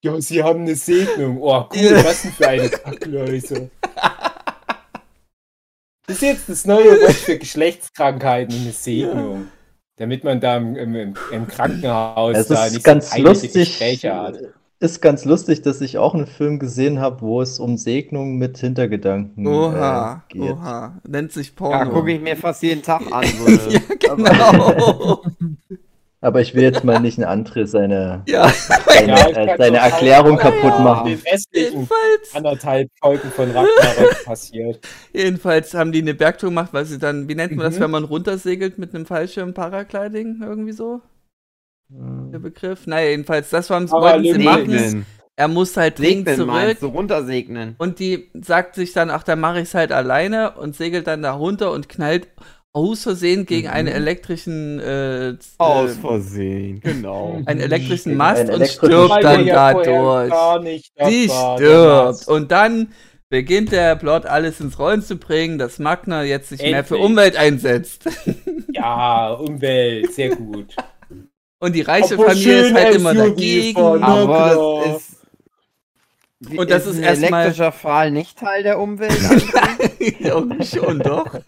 ja, 0.02 0.20
sie 0.20 0.42
haben 0.42 0.62
eine 0.62 0.74
Segnung. 0.74 1.40
Oh, 1.40 1.64
cool, 1.74 2.04
was 2.04 2.22
denn 2.22 2.32
für 2.32 2.48
eine 2.48 2.68
Kackläuse. 2.68 3.70
Das 6.09 6.16
ist 6.16 6.23
jetzt 6.23 6.49
das 6.49 6.64
neue 6.64 7.03
Wort 7.03 7.12
für 7.12 7.37
Geschlechtskrankheiten, 7.37 8.55
eine 8.59 8.73
Segnung. 8.73 9.42
Ja. 9.42 9.47
Damit 9.97 10.25
man 10.25 10.40
da 10.40 10.57
im, 10.57 10.75
im, 10.75 11.14
im 11.31 11.47
Krankenhaus 11.47 12.35
es 12.35 12.47
da 12.49 12.71
nicht 12.71 12.83
ganz 12.83 13.11
so 13.11 13.21
lustig, 13.21 13.53
Gespräche 13.53 14.16
hat. 14.16 14.38
Ist 14.81 15.03
ganz 15.03 15.27
lustig, 15.27 15.61
dass 15.61 15.83
ich 15.83 15.99
auch 15.99 16.14
einen 16.14 16.27
Film 16.27 16.59
gesehen 16.59 16.99
habe, 16.99 17.21
wo 17.21 17.42
es 17.42 17.59
um 17.59 17.77
Segnung 17.77 18.38
mit 18.38 18.57
Hintergedanken 18.57 19.47
oha, 19.47 20.25
äh, 20.31 20.33
geht. 20.33 20.53
Oha, 20.53 20.99
nennt 21.07 21.33
sich 21.33 21.55
Porno. 21.55 21.77
Ja, 21.77 21.85
gucke 21.85 22.12
ich 22.12 22.21
mir 22.23 22.37
fast 22.38 22.62
jeden 22.62 22.83
Tag 22.83 23.03
an. 23.12 23.25
ja, 23.68 23.81
genau. 23.99 25.23
Aber 26.20 26.40
ich 26.40 26.54
will 26.54 26.64
jetzt 26.64 26.83
mal 26.83 26.98
nicht 26.98 27.18
ein 27.18 27.24
André 27.24 27.66
seine, 27.66 28.22
ja. 28.28 28.48
seine, 28.48 29.12
ja, 29.12 29.28
äh, 29.28 29.57
seine 29.57 29.78
Erklärung 29.78 30.37
kaputt 30.37 30.64
ja, 30.64 30.81
machen. 30.81 31.07
Den 31.07 31.20
Jedenfalls. 31.52 32.35
anderthalb 32.35 32.90
Folgen 33.00 33.31
von 33.31 33.50
Ragnarok 33.50 34.16
passiert. 34.24 34.81
Jedenfalls 35.12 35.74
haben 35.74 35.92
die 35.92 36.02
eine 36.02 36.14
Bergtour 36.14 36.50
gemacht, 36.50 36.72
weil 36.72 36.87
sie 36.87 36.98
dann, 36.98 37.28
wie 37.28 37.37
nennt 37.37 37.52
man 37.52 37.66
mhm. 37.66 37.70
das, 37.70 37.81
wenn 37.81 37.90
man 37.90 38.04
runtersegelt 38.04 38.78
mit 38.78 38.94
einem 38.94 39.07
Fallschirm 39.07 39.54
Paragliding, 39.54 40.40
irgendwie 40.42 40.72
so? 40.72 41.02
Mhm. 41.88 42.33
Der 42.33 42.40
Begriff? 42.40 42.87
Naja, 42.88 43.11
jedenfalls, 43.11 43.50
das 43.50 43.70
haben 43.70 43.87
sie, 43.87 43.92
wollten 43.92 44.24
sie 44.24 44.38
machen. 44.38 45.07
Er 45.37 45.46
muss 45.46 45.76
halt 45.76 46.00
dringend 46.00 46.28
zurück. 46.31 46.78
So 46.81 46.88
runtersegnen. 46.88 47.76
Und 47.78 48.00
die 48.00 48.28
sagt 48.35 48.74
sich 48.74 48.92
dann, 48.92 49.09
ach, 49.09 49.22
dann 49.22 49.38
mache 49.38 49.59
ich 49.59 49.68
es 49.68 49.74
halt 49.74 49.92
alleine 49.92 50.57
und 50.57 50.74
segelt 50.74 51.07
dann 51.07 51.22
da 51.22 51.31
runter 51.31 51.70
und 51.70 51.88
knallt 51.88 52.26
aus 52.72 53.02
Versehen 53.02 53.46
gegen 53.46 53.68
mhm. 53.68 53.74
einen 53.74 53.88
elektrischen 53.88 54.78
äh, 54.78 55.37
Aus 55.59 55.96
Versehen, 55.96 56.81
genau. 56.81 57.40
Einen 57.46 57.61
elektrischen 57.61 58.16
Mast 58.16 58.50
und 58.50 58.66
stirbt 58.66 59.22
dann 59.22 59.46
dadurch. 59.46 60.33
Die 61.09 61.28
stirbt. 61.28 62.28
Und 62.28 62.52
dann 62.52 62.92
beginnt 63.31 63.72
der 63.72 63.96
Plot 63.96 64.26
alles 64.26 64.61
ins 64.61 64.78
Rollen 64.78 65.02
zu 65.02 65.16
bringen, 65.16 65.59
dass 65.59 65.78
Magna 65.78 66.22
jetzt 66.22 66.48
sich 66.48 66.61
Endlich. 66.61 66.72
mehr 66.72 66.85
für 66.85 66.98
Umwelt 66.98 67.37
einsetzt. 67.37 68.04
Ja, 68.70 69.33
Umwelt, 69.33 70.12
sehr 70.12 70.37
gut. 70.37 70.76
Und 71.59 71.74
die 71.74 71.81
reiche 71.81 72.14
Obwohl 72.14 72.28
Familie 72.28 72.66
ist 72.66 72.74
halt 72.74 72.94
immer 72.94 73.14
dagegen. 73.14 73.81
Aber 73.81 74.85
es 74.87 75.09
ist 75.09 75.17
und 76.57 76.70
das 76.70 76.87
ist, 76.87 76.98
ist 76.98 77.05
ein 77.05 77.22
elektrischer 77.22 77.72
Pfahl 77.72 78.11
nicht 78.11 78.38
Teil 78.38 78.62
der 78.62 78.79
Umwelt? 78.79 79.12
ja, 80.20 80.44
schon, 80.64 81.01
doch. 81.01 81.40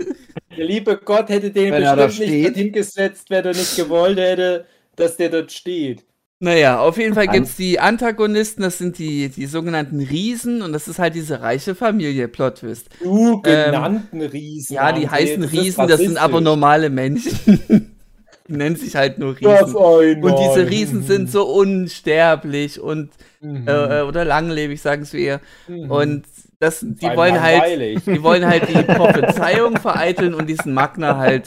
Der 0.57 0.65
liebe 0.65 0.97
Gott 0.97 1.29
hätte 1.29 1.51
den 1.51 1.73
wenn 1.73 1.97
bestimmt 1.97 2.31
nicht 2.31 2.57
hingesetzt, 2.57 3.31
wenn 3.31 3.45
er 3.45 3.53
nicht 3.53 3.77
gewollt 3.77 4.19
hätte, 4.19 4.67
dass 4.97 5.17
der 5.17 5.29
dort 5.29 5.53
steht. 5.53 6.05
Naja, 6.43 6.81
auf 6.81 6.97
jeden 6.97 7.15
Fall 7.15 7.29
gibt 7.29 7.49
es 7.49 7.57
die 7.57 7.79
Antagonisten, 7.79 8.63
das 8.63 8.79
sind 8.79 8.99
die, 8.99 9.29
die 9.29 9.45
sogenannten 9.45 10.01
Riesen 10.01 10.63
und 10.63 10.73
das 10.73 10.89
ist 10.89 10.99
halt 10.99 11.15
diese 11.15 11.43
reiche 11.43 11.75
Familie, 11.75 12.29
Plot-Twist. 12.29 12.89
Du, 13.03 13.43
genannten 13.43 14.23
ähm, 14.23 14.31
Riesen. 14.31 14.75
Ja, 14.75 14.91
die 14.93 15.07
heißen 15.07 15.45
Riesen, 15.45 15.87
das 15.87 16.01
sind 16.01 16.17
aber 16.17 16.41
normale 16.41 16.89
Menschen. 16.89 17.95
nennen 18.51 18.77
sich 18.77 18.97
halt 18.97 19.19
nur 19.19 19.37
Riesen. 19.37 19.75
Und 20.23 20.39
diese 20.39 20.69
Riesen 20.69 21.03
sind 21.03 21.31
so 21.31 21.45
unsterblich 21.45 22.81
und 22.81 23.11
mhm. 23.41 23.67
äh, 23.67 24.03
oder 24.03 24.25
langlebig, 24.25 24.81
sagen 24.81 25.05
sie 25.05 25.25
eher. 25.25 25.41
Mhm. 25.69 25.91
Und 25.91 26.25
das, 26.59 26.81
die 26.81 27.17
wollen 27.17 27.41
halt, 27.41 28.07
die 28.07 28.23
wollen 28.23 28.47
halt 28.47 28.69
die 28.69 28.83
Prophezeiung 28.83 29.79
vereiteln 29.79 30.35
und 30.35 30.47
diesen 30.47 30.75
Magna 30.75 31.17
halt 31.17 31.47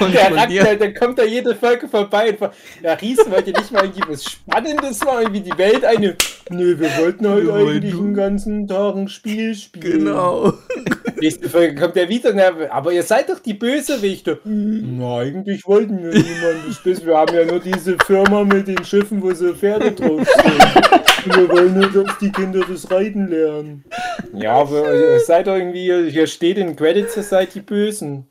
der 0.00 0.36
Ragnar, 0.36 0.76
dann 0.76 0.94
kommt 0.94 1.18
da 1.18 1.24
jede 1.24 1.54
Folge 1.54 1.88
vorbei 1.88 2.30
und 2.30 2.50
ja, 2.82 2.94
Riesen 2.94 3.30
wollt 3.30 3.46
ihr 3.46 3.58
nicht 3.58 3.72
mal 3.72 3.84
irgendwie 3.84 4.12
was 4.12 4.24
Spannendes 4.24 5.04
machen, 5.04 5.22
irgendwie 5.22 5.40
die 5.40 5.58
Welt 5.58 5.84
eine. 5.84 6.16
Nö, 6.50 6.78
wir 6.78 6.90
wollten 6.98 7.28
heute 7.28 7.52
halt 7.52 7.68
eigentlich 7.68 7.94
den 7.94 8.14
ganzen 8.14 8.66
Tag 8.66 8.96
ein 8.96 9.08
Spiel 9.08 9.54
spielen. 9.54 10.04
Genau. 10.04 10.54
Nächste 11.20 11.48
Folge 11.48 11.74
kommt 11.74 11.96
der 11.96 12.08
wieder, 12.08 12.32
na, 12.32 12.70
aber 12.70 12.92
ihr 12.92 13.02
seid 13.02 13.28
doch 13.28 13.40
die 13.40 13.54
Bösewichte. 13.54 14.38
Na, 14.44 15.18
eigentlich 15.18 15.66
wollten 15.66 16.02
wir 16.02 16.10
niemanden 16.10 16.76
Böse. 16.82 17.06
Wir 17.06 17.16
haben 17.16 17.34
ja 17.34 17.44
nur 17.44 17.60
diese 17.60 17.96
Firma 18.06 18.44
mit 18.44 18.68
den 18.68 18.84
Schiffen, 18.84 19.22
wo 19.22 19.32
so 19.34 19.54
Pferde 19.54 19.92
drauf 19.92 20.26
sind. 20.26 21.36
wir 21.36 21.48
wollen 21.48 21.78
nur, 21.78 22.04
dass 22.04 22.18
die 22.18 22.30
Kinder 22.30 22.60
das 22.68 22.90
Reiten 22.90 23.28
lernen. 23.28 23.84
Ja, 24.32 24.52
aber 24.54 24.94
ihr 24.94 25.20
seid 25.20 25.46
doch 25.46 25.56
irgendwie, 25.56 26.10
hier 26.10 26.26
steht 26.26 26.58
in 26.58 26.76
Credits, 26.76 27.16
ihr 27.16 27.22
seid 27.22 27.54
die 27.54 27.60
Bösen. 27.60 28.26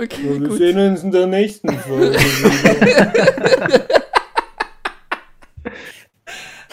Okay, 0.00 0.26
ja, 0.26 0.40
wir 0.40 0.48
gut. 0.48 0.58
sehen 0.58 0.78
uns 0.78 1.02
in 1.02 1.10
der 1.10 1.26
nächsten 1.26 1.76
Folge. 1.76 2.16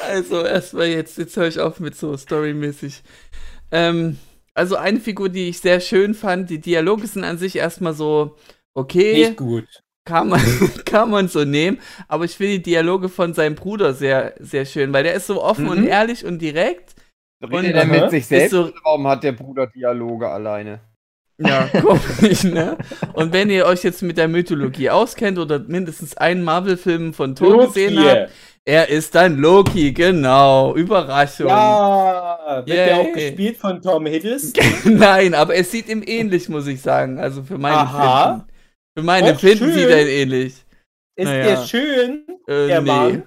also 0.08 0.46
erstmal 0.46 0.88
jetzt, 0.88 1.18
jetzt 1.18 1.36
höre 1.36 1.48
ich 1.48 1.60
auf 1.60 1.80
mit 1.80 1.96
so 1.96 2.16
storymäßig. 2.16 3.02
Ähm, 3.72 4.20
also 4.54 4.76
eine 4.76 5.00
Figur, 5.00 5.30
die 5.30 5.50
ich 5.50 5.60
sehr 5.60 5.80
schön 5.80 6.14
fand, 6.14 6.52
die 6.52 6.62
Dialoge 6.62 7.08
sind 7.08 7.24
an 7.24 7.40
sich 7.40 7.56
erstmal 7.56 7.94
so 7.94 8.36
okay. 8.76 9.30
Nicht 9.30 9.38
gut. 9.38 9.68
Kann 10.08 10.30
man, 10.30 10.42
kann 10.86 11.10
man 11.10 11.28
so 11.28 11.46
nehmen, 11.46 11.80
aber 12.08 12.26
ich 12.26 12.38
finde 12.38 12.54
die 12.54 12.64
Dialoge 12.64 13.10
von 13.10 13.34
seinem 13.34 13.56
Bruder 13.56 13.96
sehr, 13.96 14.36
sehr 14.40 14.66
schön, 14.66 14.94
weil 14.94 15.04
der 15.04 15.16
ist 15.16 15.26
so 15.26 15.42
offen 15.42 15.66
mhm. 15.66 15.72
und 15.72 15.88
ehrlich 15.88 16.26
und 16.26 16.40
direkt. 16.40 16.94
Redet 17.42 17.76
er 17.76 17.86
mit 17.86 18.12
sich 18.12 18.28
selbst? 18.28 18.52
So, 18.52 18.72
warum 18.84 19.08
hat 19.08 19.24
der 19.24 19.32
Bruder 19.32 19.66
Dialoge 19.66 20.30
alleine? 20.30 20.80
Ja, 21.38 21.68
komisch, 21.82 22.44
ne? 22.44 22.78
Und 23.14 23.34
wenn 23.34 23.50
ihr 23.50 23.66
euch 23.66 23.84
jetzt 23.84 24.02
mit 24.02 24.18
der 24.18 24.28
Mythologie 24.28 24.90
auskennt 24.90 25.38
oder 25.38 25.60
mindestens 25.60 26.16
einen 26.16 26.44
Marvel-Film 26.44 27.14
von 27.14 27.36
Thor 27.36 27.68
gesehen 27.68 28.00
habt, 28.00 28.32
er 28.68 28.90
ist 28.90 29.14
dann 29.14 29.38
Loki, 29.38 29.92
genau. 29.92 30.76
Überraschung. 30.76 31.48
Ja, 31.48 32.64
wird 32.66 32.68
Yay. 32.70 32.86
der 32.86 32.98
auch 32.98 33.14
gespielt 33.14 33.58
von 33.58 33.82
Tom 33.82 34.06
Hiddleston? 34.08 34.66
Nein, 34.98 35.36
aber 35.36 35.56
es 35.56 35.72
sieht 35.72 35.88
ihm 35.88 36.02
ähnlich, 36.06 36.50
muss 36.50 36.66
ich 36.66 36.82
sagen. 36.82 37.20
Also 37.20 37.44
für 37.44 37.60
meine 37.60 37.78
Aha. 37.78 38.32
Finden. 38.32 38.52
Für 38.98 39.04
meine 39.04 39.34
Och, 39.34 39.40
Finden 39.40 39.72
sieht 39.72 39.88
er 39.88 40.02
ihn 40.02 40.08
ähnlich. 40.08 40.66
Ist 41.16 41.26
naja. 41.26 41.46
er 41.46 41.66
schön, 41.66 42.26
äh, 42.48 42.68
der 42.68 42.82
nee. 42.82 42.88
Mann? 42.88 43.24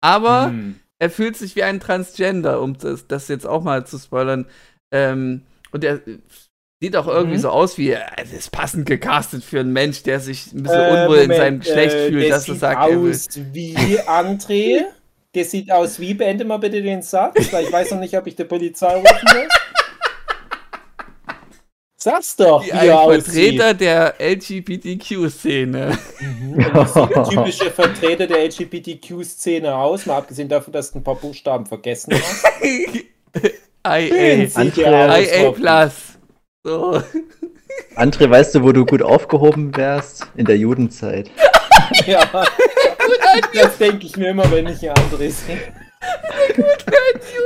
Aber 0.00 0.46
hm. 0.46 0.76
er 0.98 1.10
fühlt 1.10 1.36
sich 1.36 1.54
wie 1.54 1.64
ein 1.64 1.78
Transgender, 1.78 2.60
um 2.62 2.78
das, 2.78 3.06
das 3.06 3.28
jetzt 3.28 3.46
auch 3.46 3.62
mal 3.62 3.86
zu 3.86 3.98
spoilern. 3.98 4.46
Ähm, 4.92 5.42
und 5.70 5.84
er 5.84 6.00
Sieht 6.82 6.96
auch 6.96 7.06
irgendwie 7.06 7.36
mhm. 7.36 7.42
so 7.42 7.50
aus 7.50 7.78
wie, 7.78 7.92
es 7.92 8.32
ist 8.32 8.50
passend 8.50 8.86
gecastet 8.86 9.44
für 9.44 9.60
einen 9.60 9.72
Mensch, 9.72 10.02
der 10.02 10.18
sich 10.18 10.52
ein 10.52 10.64
bisschen 10.64 10.80
äh, 10.80 10.90
unwohl 10.90 11.18
Moment, 11.18 11.30
in 11.30 11.36
seinem 11.38 11.60
Geschlecht 11.60 11.94
äh, 11.94 12.08
fühlt, 12.08 12.28
dass 12.32 12.48
er 12.48 12.56
sagt, 12.56 12.90
er 12.90 13.00
will. 13.00 13.12
aus 13.12 13.28
wie 13.52 13.76
André. 14.00 14.80
Der 15.32 15.44
sieht 15.44 15.70
aus 15.70 16.00
wie, 16.00 16.12
beende 16.12 16.44
mal 16.44 16.56
bitte 16.56 16.82
den 16.82 17.02
Satz, 17.02 17.52
weil 17.52 17.66
ich 17.66 17.72
weiß 17.72 17.92
noch 17.92 18.00
nicht, 18.00 18.18
ob 18.18 18.26
ich 18.26 18.34
die 18.34 18.42
Polizei 18.42 18.96
rufen 18.96 19.28
will. 19.32 19.48
Sag's 21.94 22.34
doch, 22.34 22.66
wie 22.66 22.72
ein 22.72 22.88
Vertreter 22.88 23.68
aussieht. 23.68 23.80
der 23.80 24.14
LGBTQ-Szene. 24.18 25.96
Mhm. 26.18 27.30
typische 27.30 27.70
Vertreter 27.70 28.26
der 28.26 28.44
LGBTQ-Szene 28.46 29.72
aus, 29.72 30.06
mal 30.06 30.16
abgesehen 30.16 30.48
davon, 30.48 30.72
dass 30.72 30.90
du 30.90 30.98
ein 30.98 31.04
paar 31.04 31.14
Buchstaben 31.14 31.64
vergessen 31.64 32.12
hast. 32.12 32.44
IA. 33.86 35.20
IA 35.20 35.50
Plus. 35.52 36.11
So. 36.64 37.02
André, 37.96 38.30
weißt 38.30 38.54
du, 38.54 38.62
wo 38.62 38.70
du 38.70 38.84
gut 38.84 39.02
aufgehoben 39.02 39.76
wärst? 39.76 40.26
In 40.36 40.44
der 40.44 40.56
Judenzeit. 40.56 41.28
ja, 42.06 42.20
das 43.52 43.78
denke 43.78 44.06
ich 44.06 44.16
mir 44.16 44.30
immer, 44.30 44.48
wenn 44.50 44.68
ich 44.68 44.78
hier 44.78 44.94
André 44.94 45.30
sehe. 45.30 45.58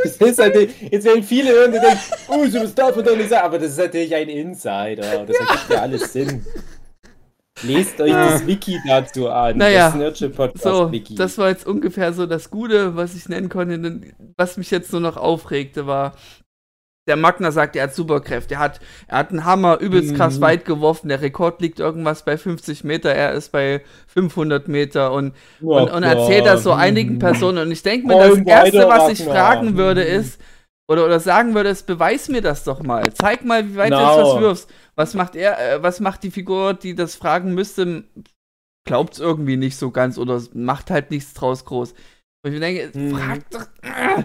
Das 0.05 0.17
ist 0.17 0.39
halt, 0.39 0.71
jetzt 0.91 1.05
werden 1.07 1.23
viele 1.23 1.51
hören, 1.51 1.73
die 1.73 1.79
denken, 1.79 1.99
oh, 2.29 2.45
das 2.47 2.75
darf 2.75 2.97
man 2.97 3.05
doch 3.05 3.17
nicht 3.17 3.31
sagen, 3.31 3.47
aber 3.47 3.59
das 3.59 3.71
ist 3.71 3.79
natürlich 3.79 4.15
ein 4.15 4.29
Insider. 4.29 5.25
Das 5.25 5.37
ergibt 5.37 5.71
ja 5.71 5.81
alles 5.81 6.13
Sinn. 6.13 6.45
Lest 7.63 7.99
euch 8.01 8.13
das 8.13 8.43
ah. 8.43 8.47
Wiki 8.47 8.79
dazu 8.87 9.31
an. 9.31 9.57
Naja, 9.57 9.91
das 9.91 10.19
so, 10.57 10.93
Wiki. 10.93 11.15
das 11.15 11.39
war 11.39 11.49
jetzt 11.49 11.67
ungefähr 11.67 12.13
so 12.13 12.27
das 12.27 12.51
Gute, 12.51 12.97
was 12.97 13.15
ich 13.15 13.31
nennen 13.31 13.49
konnte. 13.49 14.13
Was 14.37 14.59
mich 14.59 14.71
jetzt 14.71 14.93
nur 14.93 15.01
noch 15.01 15.17
aufregte, 15.17 15.87
war, 15.87 16.15
der 17.07 17.17
Magner 17.17 17.53
sagt, 17.53 17.77
er 17.77 17.85
hat 17.85 17.95
Superkräfte. 17.95 18.55
Er 18.55 18.61
hat, 18.61 18.81
er 19.07 19.19
hat 19.19 19.31
einen 19.31 19.45
Hammer 19.45 19.79
übelst 19.79 20.17
krass 20.17 20.39
mhm. 20.39 20.43
weit 20.43 20.65
geworfen. 20.65 21.09
Der 21.09 21.21
Rekord 21.21 21.61
liegt 21.61 21.79
irgendwas 21.79 22.25
bei 22.25 22.37
50 22.37 22.83
Meter. 22.85 23.15
Er 23.15 23.33
ist 23.33 23.53
bei 23.53 23.83
500 24.09 24.67
Meter 24.67 25.13
und, 25.13 25.35
oh, 25.63 25.79
und, 25.79 25.91
und 25.91 26.03
erzählt 26.03 26.47
das 26.47 26.65
so 26.65 26.73
einigen 26.73 27.15
mhm. 27.15 27.19
Personen. 27.21 27.59
Und 27.59 27.71
ich 27.71 27.83
denke 27.83 28.09
mir, 28.09 28.19
das 28.19 28.39
Erste, 28.39 28.89
was 28.89 29.11
ich 29.11 29.25
fragen 29.25 29.77
würde, 29.77 30.03
mhm. 30.03 30.21
ist, 30.21 30.41
oder, 30.89 31.05
oder 31.05 31.21
sagen 31.21 31.55
würde, 31.55 31.69
ist, 31.69 31.87
beweis 31.87 32.29
mir 32.29 32.43
das 32.43 32.65
doch 32.65 32.83
mal. 32.83 33.05
Zeig 33.15 33.45
mal, 33.45 33.69
wie 33.69 33.77
weit 33.77 33.91
no. 33.91 33.99
du 33.99 34.03
jetzt 34.05 34.19
was 34.19 34.41
wirfst. 34.41 34.71
Was 34.97 35.15
macht 35.15 35.37
er, 35.37 35.75
äh, 35.75 35.83
was 35.83 36.01
macht 36.01 36.23
die 36.23 36.31
Figur, 36.31 36.75
die 36.75 36.95
das 36.95 37.15
fragen 37.15 37.55
müsste? 37.55 38.05
Glaubt 38.85 39.15
es 39.15 39.21
irgendwie 39.21 39.57
nicht 39.57 39.77
so 39.77 39.91
ganz 39.91 40.19
oder 40.19 40.41
macht 40.55 40.91
halt 40.91 41.11
nichts 41.11 41.35
draus 41.35 41.65
groß. 41.65 41.95
Und 42.45 42.53
ich 42.53 42.61
denke, 42.61 42.91
hm. 42.93 43.11
frag 43.17 43.51
doch. 43.51 43.67
Äh, 43.83 44.25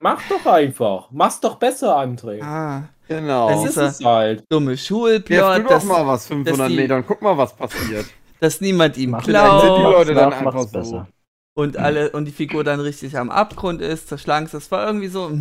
Mach 0.00 0.20
doch 0.28 0.44
einfach. 0.46 1.08
Mach's 1.10 1.40
doch 1.40 1.56
besser, 1.56 1.96
André. 1.96 2.42
Ah, 2.42 2.88
genau. 3.08 3.48
Das 3.48 3.64
ist 3.64 3.76
es 3.76 4.04
halt. 4.04 4.44
Dumme 4.48 4.76
Schulplot. 4.76 5.30
Ja, 5.30 5.58
doch 5.58 5.84
mal 5.84 6.06
was 6.06 6.26
500 6.26 6.70
Metern. 6.70 7.04
Guck 7.06 7.22
mal, 7.22 7.36
was 7.36 7.54
passiert. 7.54 8.06
Dass 8.40 8.60
niemand 8.60 8.96
ihm 8.98 9.16
klaut. 9.16 9.62
Sind 9.62 9.76
die 9.76 9.82
Leute 9.82 10.14
dann 10.14 10.32
einfach 10.32 10.60
so. 10.60 10.78
Besser. 10.78 11.08
Und 11.54 11.78
alle 11.78 12.10
und 12.10 12.26
die 12.26 12.32
Figur 12.32 12.64
dann 12.64 12.80
richtig 12.80 13.16
am 13.16 13.30
Abgrund 13.30 13.80
ist, 13.80 14.08
zerschlagen 14.08 14.46
Das 14.52 14.70
war 14.70 14.86
irgendwie 14.86 15.08
so. 15.08 15.32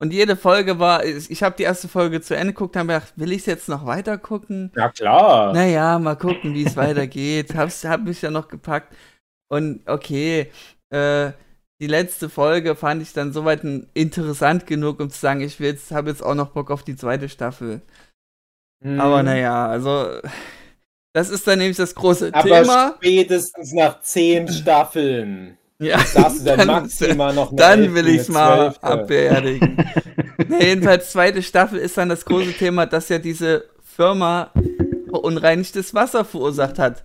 Und 0.00 0.12
jede 0.12 0.34
Folge 0.34 0.78
war, 0.78 1.04
ich 1.04 1.42
habe 1.42 1.56
die 1.56 1.62
erste 1.62 1.88
Folge 1.88 2.22
zu 2.22 2.34
Ende 2.34 2.54
geguckt, 2.54 2.76
habe 2.76 2.88
gedacht, 2.88 3.12
will 3.16 3.32
ich 3.32 3.40
es 3.40 3.46
jetzt 3.46 3.68
noch 3.68 3.84
weiter 3.86 4.16
gucken? 4.16 4.72
Ja 4.74 4.88
klar. 4.88 5.52
Naja, 5.52 5.98
mal 5.98 6.16
gucken, 6.16 6.54
wie 6.54 6.64
es 6.64 6.76
weitergeht. 6.76 7.54
Hab's, 7.56 7.84
hab 7.84 8.02
mich 8.02 8.22
ja 8.22 8.30
noch 8.30 8.48
gepackt. 8.48 8.94
Und 9.48 9.86
okay, 9.86 10.50
äh, 10.90 11.32
die 11.84 11.90
letzte 11.90 12.30
Folge 12.30 12.76
fand 12.76 13.02
ich 13.02 13.12
dann 13.12 13.34
soweit 13.34 13.62
interessant 13.92 14.66
genug, 14.66 15.00
um 15.00 15.10
zu 15.10 15.18
sagen, 15.18 15.42
ich 15.42 15.60
habe 15.90 16.08
jetzt 16.08 16.22
auch 16.22 16.34
noch 16.34 16.48
Bock 16.48 16.70
auf 16.70 16.82
die 16.82 16.96
zweite 16.96 17.28
Staffel. 17.28 17.82
Mhm. 18.82 18.98
Aber 18.98 19.22
naja, 19.22 19.66
also 19.66 20.06
das 21.12 21.28
ist 21.28 21.46
dann 21.46 21.58
nämlich 21.58 21.76
das 21.76 21.94
große 21.94 22.30
Aber 22.32 22.42
Thema. 22.42 22.86
Aber 22.86 22.94
spätestens 22.96 23.74
nach 23.74 24.00
zehn 24.00 24.48
Staffeln. 24.48 25.58
Ja, 25.78 25.98
sagst 26.06 26.40
du 26.40 26.56
dann, 26.56 26.66
Maxima 26.66 27.34
noch 27.34 27.50
eine 27.50 27.56
Dann 27.58 27.94
will 27.94 28.08
ich 28.08 28.22
es 28.22 28.28
mal 28.30 28.74
abbeerdigen. 28.80 29.76
nee, 30.48 30.68
jedenfalls 30.68 31.12
zweite 31.12 31.42
Staffel 31.42 31.78
ist 31.78 31.98
dann 31.98 32.08
das 32.08 32.24
große 32.24 32.54
Thema, 32.54 32.86
dass 32.86 33.10
ja 33.10 33.18
diese 33.18 33.66
Firma 33.82 34.52
verunreinigtes 35.10 35.92
Wasser 35.92 36.24
verursacht 36.24 36.78
hat. 36.78 37.02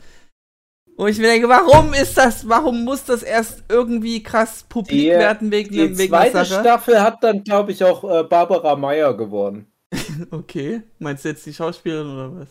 Wo 0.99 1.07
ich 1.07 1.17
mir 1.17 1.27
denke, 1.27 1.47
warum 1.47 1.93
ist 1.93 2.17
das, 2.17 2.49
warum 2.49 2.83
muss 2.83 3.05
das 3.05 3.23
erst 3.23 3.63
irgendwie 3.69 4.21
krass 4.21 4.65
publik 4.67 4.99
die, 4.99 5.07
werden 5.07 5.49
wegen, 5.49 5.71
die 5.71 5.97
wegen 5.97 6.09
zweite? 6.09 6.43
Staffel 6.43 7.01
hat 7.01 7.23
dann, 7.23 7.41
glaube 7.41 7.71
ich, 7.71 7.81
auch 7.85 8.03
äh, 8.03 8.23
Barbara 8.23 8.75
Meyer 8.75 9.15
gewonnen. 9.15 9.71
okay, 10.31 10.81
meinst 10.97 11.23
du 11.23 11.29
jetzt 11.29 11.45
die 11.45 11.53
Schauspielerin 11.53 12.11
oder 12.11 12.35
was? 12.41 12.49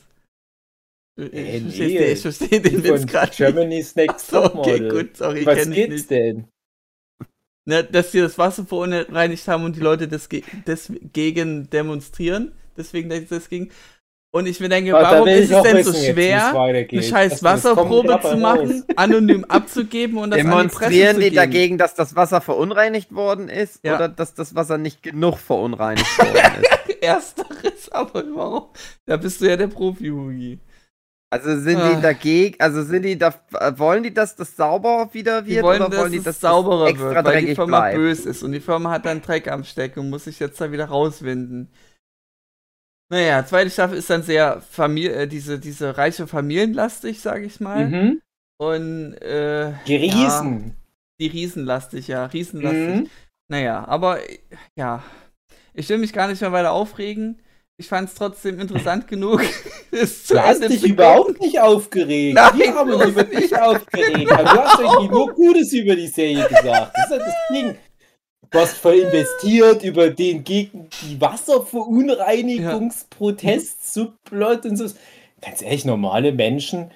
Ich, 1.16 1.32
äh, 1.34 1.60
nee, 1.60 1.60
verstehe, 1.60 2.12
ich 2.12 2.20
verstehe 2.22 2.60
den 2.62 2.84
Witz 2.84 3.06
gerade. 3.06 3.32
Germany's 3.36 3.94
Next 3.94 4.28
so, 4.28 4.42
Okay, 4.42 4.88
gut, 4.88 5.18
sorry, 5.18 5.44
was 5.44 5.68
geht's 5.68 5.90
nicht. 5.90 6.10
denn? 6.10 6.48
Na, 7.66 7.82
dass 7.82 8.12
sie 8.12 8.20
das 8.20 8.38
Wasser 8.38 8.64
verunreinigt 8.64 9.46
haben 9.46 9.64
und 9.64 9.76
die 9.76 9.80
Leute 9.80 10.08
deswegen 10.08 11.68
demonstrieren. 11.68 12.52
Deswegen 12.78 13.10
das 13.28 13.50
ging. 13.50 13.70
Und 14.30 14.46
ich 14.46 14.60
mir 14.60 14.68
denke, 14.68 14.92
warum 14.92 15.26
ist 15.26 15.50
es 15.50 15.62
denn 15.62 15.82
so 15.82 15.92
schwer, 15.94 16.54
eine 16.54 17.02
scheiß 17.02 17.42
Wasserprobe 17.42 18.20
zu 18.20 18.36
machen, 18.36 18.84
anonym 18.96 19.44
abzugeben 19.46 20.18
und 20.18 20.30
das 20.30 20.38
Demonstrieren 20.38 21.16
an 21.16 21.22
die, 21.22 21.30
die 21.30 21.36
dagegen, 21.36 21.78
dass 21.78 21.94
das 21.94 22.14
Wasser 22.14 22.42
verunreinigt 22.42 23.14
worden 23.14 23.48
ist 23.48 23.80
ja. 23.82 23.96
oder 23.96 24.08
dass 24.08 24.34
das 24.34 24.54
Wasser 24.54 24.76
nicht 24.76 25.02
genug 25.02 25.38
verunreinigt 25.38 26.18
worden 26.18 26.62
ist? 26.62 27.02
Ersteres, 27.02 27.90
aber 27.90 28.22
warum? 28.34 28.66
Da 29.06 29.16
bist 29.16 29.40
du 29.40 29.48
ja 29.48 29.56
der 29.56 29.68
Profi, 29.68 30.08
Hugi. 30.08 30.58
Also 31.30 31.58
sind 31.60 31.78
ah. 31.78 31.94
die 31.94 32.02
dagegen, 32.02 32.56
also 32.58 32.82
sind 32.82 33.02
die 33.02 33.18
da, 33.18 33.34
wollen 33.76 34.02
die, 34.02 34.12
dass 34.12 34.34
das 34.34 34.56
sauber 34.56 35.08
wieder 35.12 35.46
wird? 35.46 35.58
Die 35.58 35.62
wollen, 35.62 35.82
oder 35.82 35.98
wollen 35.98 36.12
die, 36.12 36.22
dass 36.22 36.36
es 36.36 36.40
sauberer 36.40 36.84
das 36.84 36.92
extra 36.92 37.14
wird, 37.14 37.26
weil 37.26 37.44
die 37.44 37.54
Firma 37.54 37.80
bleibt? 37.80 37.96
böse 37.96 38.30
ist 38.30 38.42
und 38.42 38.52
die 38.52 38.60
Firma 38.60 38.90
hat 38.90 39.04
dann 39.04 39.20
Dreck 39.20 39.48
am 39.48 39.64
Stecken 39.64 40.00
und 40.00 40.10
muss 40.10 40.24
sich 40.24 40.38
jetzt 40.38 40.60
da 40.60 40.72
wieder 40.72 40.86
rauswinden. 40.86 41.70
Naja, 43.10 43.44
zweite 43.46 43.70
Staffel 43.70 43.98
ist 43.98 44.10
dann 44.10 44.22
sehr 44.22 44.60
Familie, 44.60 45.12
äh, 45.12 45.28
diese, 45.28 45.58
diese 45.58 45.96
reiche 45.96 46.26
Familienlastig, 46.26 47.20
sag 47.20 47.42
ich 47.42 47.58
mal. 47.58 47.86
Mhm. 47.86 48.20
Und 48.58 49.14
äh, 49.14 49.72
die 49.86 49.96
Riesen. 49.96 50.66
Ja, 50.66 50.74
die 51.20 51.26
Riesenlastig, 51.28 52.08
ja, 52.08 52.26
Riesenlastig. 52.26 52.96
Mhm. 53.02 53.10
Naja, 53.50 53.84
aber 53.88 54.18
ja, 54.76 55.02
ich 55.72 55.88
will 55.88 55.98
mich 55.98 56.12
gar 56.12 56.28
nicht 56.28 56.40
mehr 56.40 56.52
weiter 56.52 56.72
aufregen. 56.72 57.40
Ich 57.80 57.88
fand 57.88 58.08
es 58.08 58.14
trotzdem 58.14 58.60
interessant 58.60 59.08
genug. 59.08 59.40
du 59.90 59.98
hast 60.42 60.68
dich 60.68 60.84
überhaupt 60.84 61.40
nicht 61.40 61.58
aufgeregt. 61.60 62.34
Nein, 62.34 62.58
Wir 62.58 62.74
haben 62.74 62.92
uns 62.92 63.04
über 63.06 63.24
dich 63.24 63.56
aufgeregt. 63.56 64.32
Aber 64.32 64.42
du 64.42 64.60
hast 64.60 64.78
eigentlich 64.80 65.10
nur 65.10 65.32
Gutes 65.32 65.72
über 65.72 65.96
die 65.96 66.08
Serie 66.08 66.46
gesagt. 66.46 66.92
Das 66.94 67.10
ist 67.10 67.20
das 67.20 67.34
Ding. 67.50 67.76
Voll 68.50 69.00
investiert 69.00 69.82
über 69.82 70.10
den 70.10 70.44
gegen 70.44 70.88
die 71.02 71.20
Wasserverunreinigungsprotest, 71.20 73.94
Subplot 73.94 74.64
und 74.64 74.76
so. 74.76 74.86
Ganz 75.40 75.62
ehrlich, 75.62 75.84
normale 75.84 76.32
Menschen, 76.32 76.90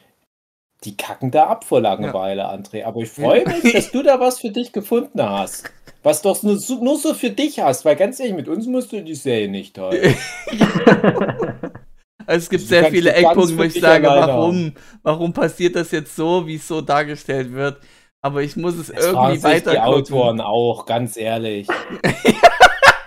die 0.84 0.96
kacken 0.96 1.30
da 1.30 1.46
ab 1.46 1.64
vor 1.64 1.80
Langeweile, 1.80 2.42
ja. 2.42 2.52
André. 2.52 2.84
Aber 2.84 3.00
ich 3.00 3.10
freue 3.10 3.46
mich, 3.46 3.72
dass 3.72 3.90
du 3.92 4.02
da 4.02 4.18
was 4.18 4.40
für 4.40 4.50
dich 4.50 4.72
gefunden 4.72 5.22
hast. 5.22 5.70
Was 6.02 6.22
doch 6.22 6.42
nur, 6.42 6.58
nur 6.80 6.98
so 6.98 7.14
für 7.14 7.30
dich 7.30 7.60
hast, 7.60 7.84
weil 7.84 7.94
ganz 7.96 8.18
ehrlich, 8.18 8.34
mit 8.34 8.48
uns 8.48 8.66
musst 8.66 8.92
du 8.92 9.02
die 9.02 9.14
Serie 9.14 9.48
nicht 9.48 9.76
teilen. 9.76 10.16
Also 12.26 12.44
es 12.44 12.50
gibt 12.50 12.64
sehr 12.64 12.90
viele 12.90 13.12
Eckpunkte, 13.12 13.58
wo 13.58 13.62
ich 13.62 13.80
sage, 13.80 14.06
warum, 14.06 14.72
warum 15.02 15.32
passiert 15.32 15.76
das 15.76 15.90
jetzt 15.90 16.14
so, 16.14 16.46
wie 16.46 16.56
es 16.56 16.68
so 16.68 16.80
dargestellt 16.80 17.52
wird. 17.52 17.78
Aber 18.22 18.42
ich 18.42 18.56
muss 18.56 18.76
es 18.76 18.86
das 18.86 19.04
irgendwie 19.04 19.42
weiter. 19.42 19.72
Die 19.72 19.80
Autoren 19.80 20.40
auch, 20.40 20.86
ganz 20.86 21.16
ehrlich. 21.16 21.66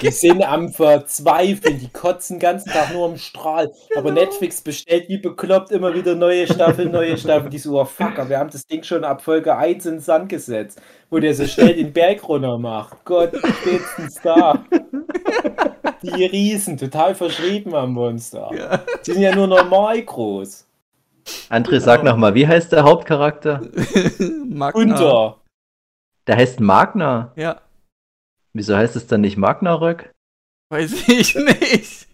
Die 0.02 0.12
sind 0.12 0.44
am 0.44 0.70
Verzweifeln, 0.70 1.80
die 1.80 1.88
kotzen 1.88 2.36
den 2.36 2.42
ganzen 2.42 2.70
Tag 2.70 2.94
nur 2.94 3.06
am 3.06 3.18
Strahl. 3.18 3.72
Genau. 3.88 4.02
Aber 4.02 4.12
Netflix 4.12 4.62
bestellt 4.62 5.08
wie 5.08 5.18
bekloppt 5.18 5.72
immer 5.72 5.96
wieder 5.96 6.16
neue 6.16 6.46
Staffeln, 6.46 6.92
neue 6.92 7.18
Staffeln. 7.18 7.50
Die 7.50 7.58
so, 7.58 7.80
oh 7.80 7.86
fuck, 7.86 8.18
wir 8.30 8.38
haben 8.38 8.50
das 8.50 8.68
Ding 8.68 8.84
schon 8.84 9.04
ab 9.06 9.22
Folge 9.22 9.56
1 9.56 9.86
in 9.86 9.92
den 9.94 10.00
Sand 10.02 10.30
gesetzt, 10.30 10.82
wo 11.10 11.18
der 11.18 11.34
so 11.34 11.48
schnell 11.48 11.76
den 11.76 11.94
Berg 11.94 12.28
runter 12.28 12.58
macht. 12.58 13.06
Gott, 13.06 13.32
spätestens 13.62 14.22
da. 14.22 14.66
Die 16.04 16.26
Riesen, 16.26 16.78
total 16.78 17.16
verschrieben 17.16 17.74
am 17.74 17.94
Monster. 17.94 18.52
Die 19.08 19.12
sind 19.12 19.22
ja 19.22 19.34
nur 19.34 19.48
normal 19.48 20.02
groß. 20.04 20.68
André, 21.50 21.80
sag 21.80 22.02
genau. 22.02 22.12
nochmal, 22.12 22.36
wie 22.36 22.48
heißt 22.48 22.72
der 22.72 22.84
Hauptcharakter? 22.84 23.62
Magna. 24.46 24.82
Unter. 24.82 25.42
Der 26.28 26.38
heißt 26.38 26.60
Magna. 26.60 27.34
Ja. 27.36 27.62
Wieso 28.54 28.76
heißt 28.76 28.96
es 28.96 29.08
dann 29.08 29.22
nicht 29.22 29.38
Magnarök? 29.38 30.12
Weiß 30.72 31.08
ich 31.10 31.36
nicht. 31.36 32.08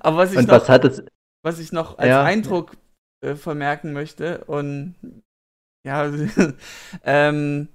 Aber 0.00 0.16
was 0.18 0.32
ich 0.32 0.38
und 0.38 0.48
noch, 0.48 0.54
was 0.54 0.68
hat 0.68 0.84
es? 0.84 1.04
Was 1.44 1.58
ich 1.58 1.72
noch 1.72 1.98
als 1.98 2.08
ja. 2.08 2.24
Eindruck 2.24 2.76
äh, 3.20 3.34
vermerken 3.34 3.92
möchte 3.92 4.44
und 4.44 4.94
ja, 5.86 6.10
ähm, 7.04 7.68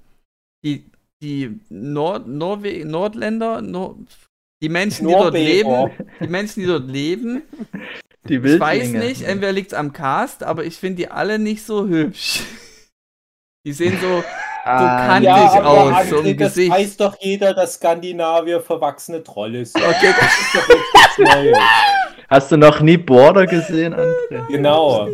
die, 0.64 0.90
die 1.22 1.60
Nord 1.70 2.28
Norwe 2.28 2.86
Nordländer, 2.86 3.62
Nord 3.62 3.98
die 4.62 4.70
Menschen, 4.70 5.08
die 5.08 5.14
dort 5.14 5.34
leben, 5.34 5.92
die 6.20 6.28
Menschen, 6.28 6.62
die 6.62 6.66
dort 6.66 6.88
leben, 6.90 7.44
die 8.24 8.36
ich 8.36 8.60
weiß 8.60 8.90
nicht, 8.90 9.22
entweder 9.24 9.52
liegt 9.52 9.72
es 9.72 9.78
am 9.78 9.94
Cast, 9.94 10.44
aber 10.44 10.66
ich 10.66 10.78
finde 10.78 10.98
die 10.98 11.12
alle 11.12 11.40
nicht 11.40 11.66
so 11.66 11.88
hübsch. 11.88 12.42
Die 13.66 13.74
sehen 13.74 13.98
so, 14.02 14.20
so 14.20 14.24
kantig 14.64 15.26
ja, 15.26 15.62
aus, 15.62 15.94
André, 15.94 16.10
so 16.10 16.20
im 16.20 16.38
das 16.38 16.54
Gesicht. 16.54 16.72
weiß 16.72 16.96
doch 16.96 17.18
jeder, 17.20 17.54
dass 17.54 17.74
Skandinavier 17.74 18.62
verwachsene 18.62 19.22
Trolle 19.22 19.66
sind. 19.66 19.84
Okay, 19.84 20.14
das 20.18 20.40
ist 20.40 20.56
doch 20.56 20.68
nichts 20.70 21.18
Neues. 21.36 21.58
Hast 22.30 22.52
du 22.54 22.56
noch 22.56 22.80
nie 22.80 22.96
Border 22.96 23.46
gesehen, 23.46 23.94
André? 23.94 24.48
Genau. 24.48 25.10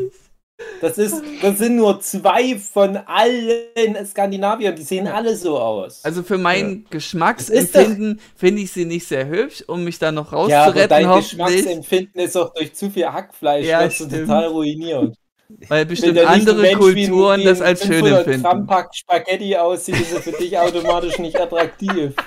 Das, 0.81 0.97
ist, 0.97 1.21
das 1.41 1.57
sind 1.57 1.77
nur 1.77 1.99
zwei 2.01 2.57
von 2.57 2.97
allen 2.97 4.05
Skandinaviern, 4.05 4.75
die 4.75 4.83
sehen 4.83 5.07
alle 5.07 5.35
so 5.35 5.57
aus. 5.57 6.03
Also 6.03 6.23
für 6.23 6.37
mein 6.37 6.83
ja. 6.83 6.89
Geschmacksempfinden 6.89 8.19
finde 8.35 8.61
ich 8.61 8.71
sie 8.71 8.85
nicht 8.85 9.07
sehr 9.07 9.27
hübsch, 9.27 9.63
um 9.67 9.83
mich 9.83 9.97
da 9.97 10.11
noch 10.11 10.31
rauszuretten. 10.31 10.75
Ja, 10.75 10.83
aber 10.83 10.87
dein 10.87 11.21
Geschmacksempfinden 11.21 12.21
ist 12.21 12.37
auch 12.37 12.53
durch 12.53 12.73
zu 12.73 12.89
viel 12.91 13.07
Hackfleisch 13.07 13.65
ja, 13.65 13.87
total 13.87 14.47
ruiniert. 14.47 15.15
Weil 15.69 15.85
bestimmt 15.85 16.19
andere 16.19 16.73
Kulturen 16.73 17.41
wie, 17.41 17.45
das 17.45 17.61
als 17.61 17.85
schön 17.85 18.05
empfinden. 18.05 18.43
Gramm 18.43 18.67
Pack 18.67 18.95
Spaghetti 18.95 19.55
aussieht, 19.55 19.99
ist 19.99 20.13
er 20.13 20.21
für 20.21 20.31
dich 20.31 20.57
automatisch 20.57 21.19
nicht 21.19 21.39
attraktiv. 21.39 22.13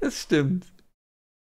Das 0.00 0.20
stimmt. 0.20 0.66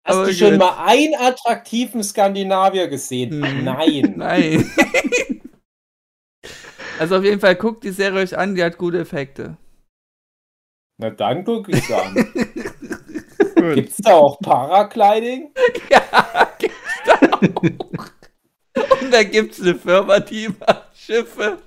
Hast 0.08 0.16
Aber 0.16 0.26
du 0.28 0.34
schon 0.34 0.52
gut. 0.52 0.60
mal 0.60 0.86
einen 0.86 1.16
attraktiven 1.16 2.02
Skandinavier 2.02 2.88
gesehen? 2.88 3.44
Hm. 3.44 3.66
Nein. 3.66 4.14
Nein. 4.16 4.72
also 7.00 7.18
auf 7.18 7.26
jeden 7.26 7.42
Fall 7.42 7.56
guckt 7.56 7.84
die 7.84 7.92
Serie 7.92 8.22
euch 8.22 8.38
an, 8.38 8.56
die 8.56 8.64
hat 8.64 8.78
gute 8.78 9.00
Effekte. 9.00 9.58
Na 10.98 11.10
dann 11.10 11.44
guck 11.44 11.68
ich 11.68 11.94
an. 11.94 12.16
Gibt's 13.76 13.98
da 13.98 14.14
auch 14.14 14.40
Paragliding? 14.40 15.52
Ja, 15.90 16.54
gibt's 16.58 16.78
da 17.06 17.20
auch. 17.32 19.02
Und 19.02 19.12
da 19.12 19.24
gibt 19.24 19.52
es 19.54 19.62
eine 19.62 19.76
Firma, 19.76 20.20
die 20.20 20.48
macht 20.48 20.96
Schiffe 20.96 21.58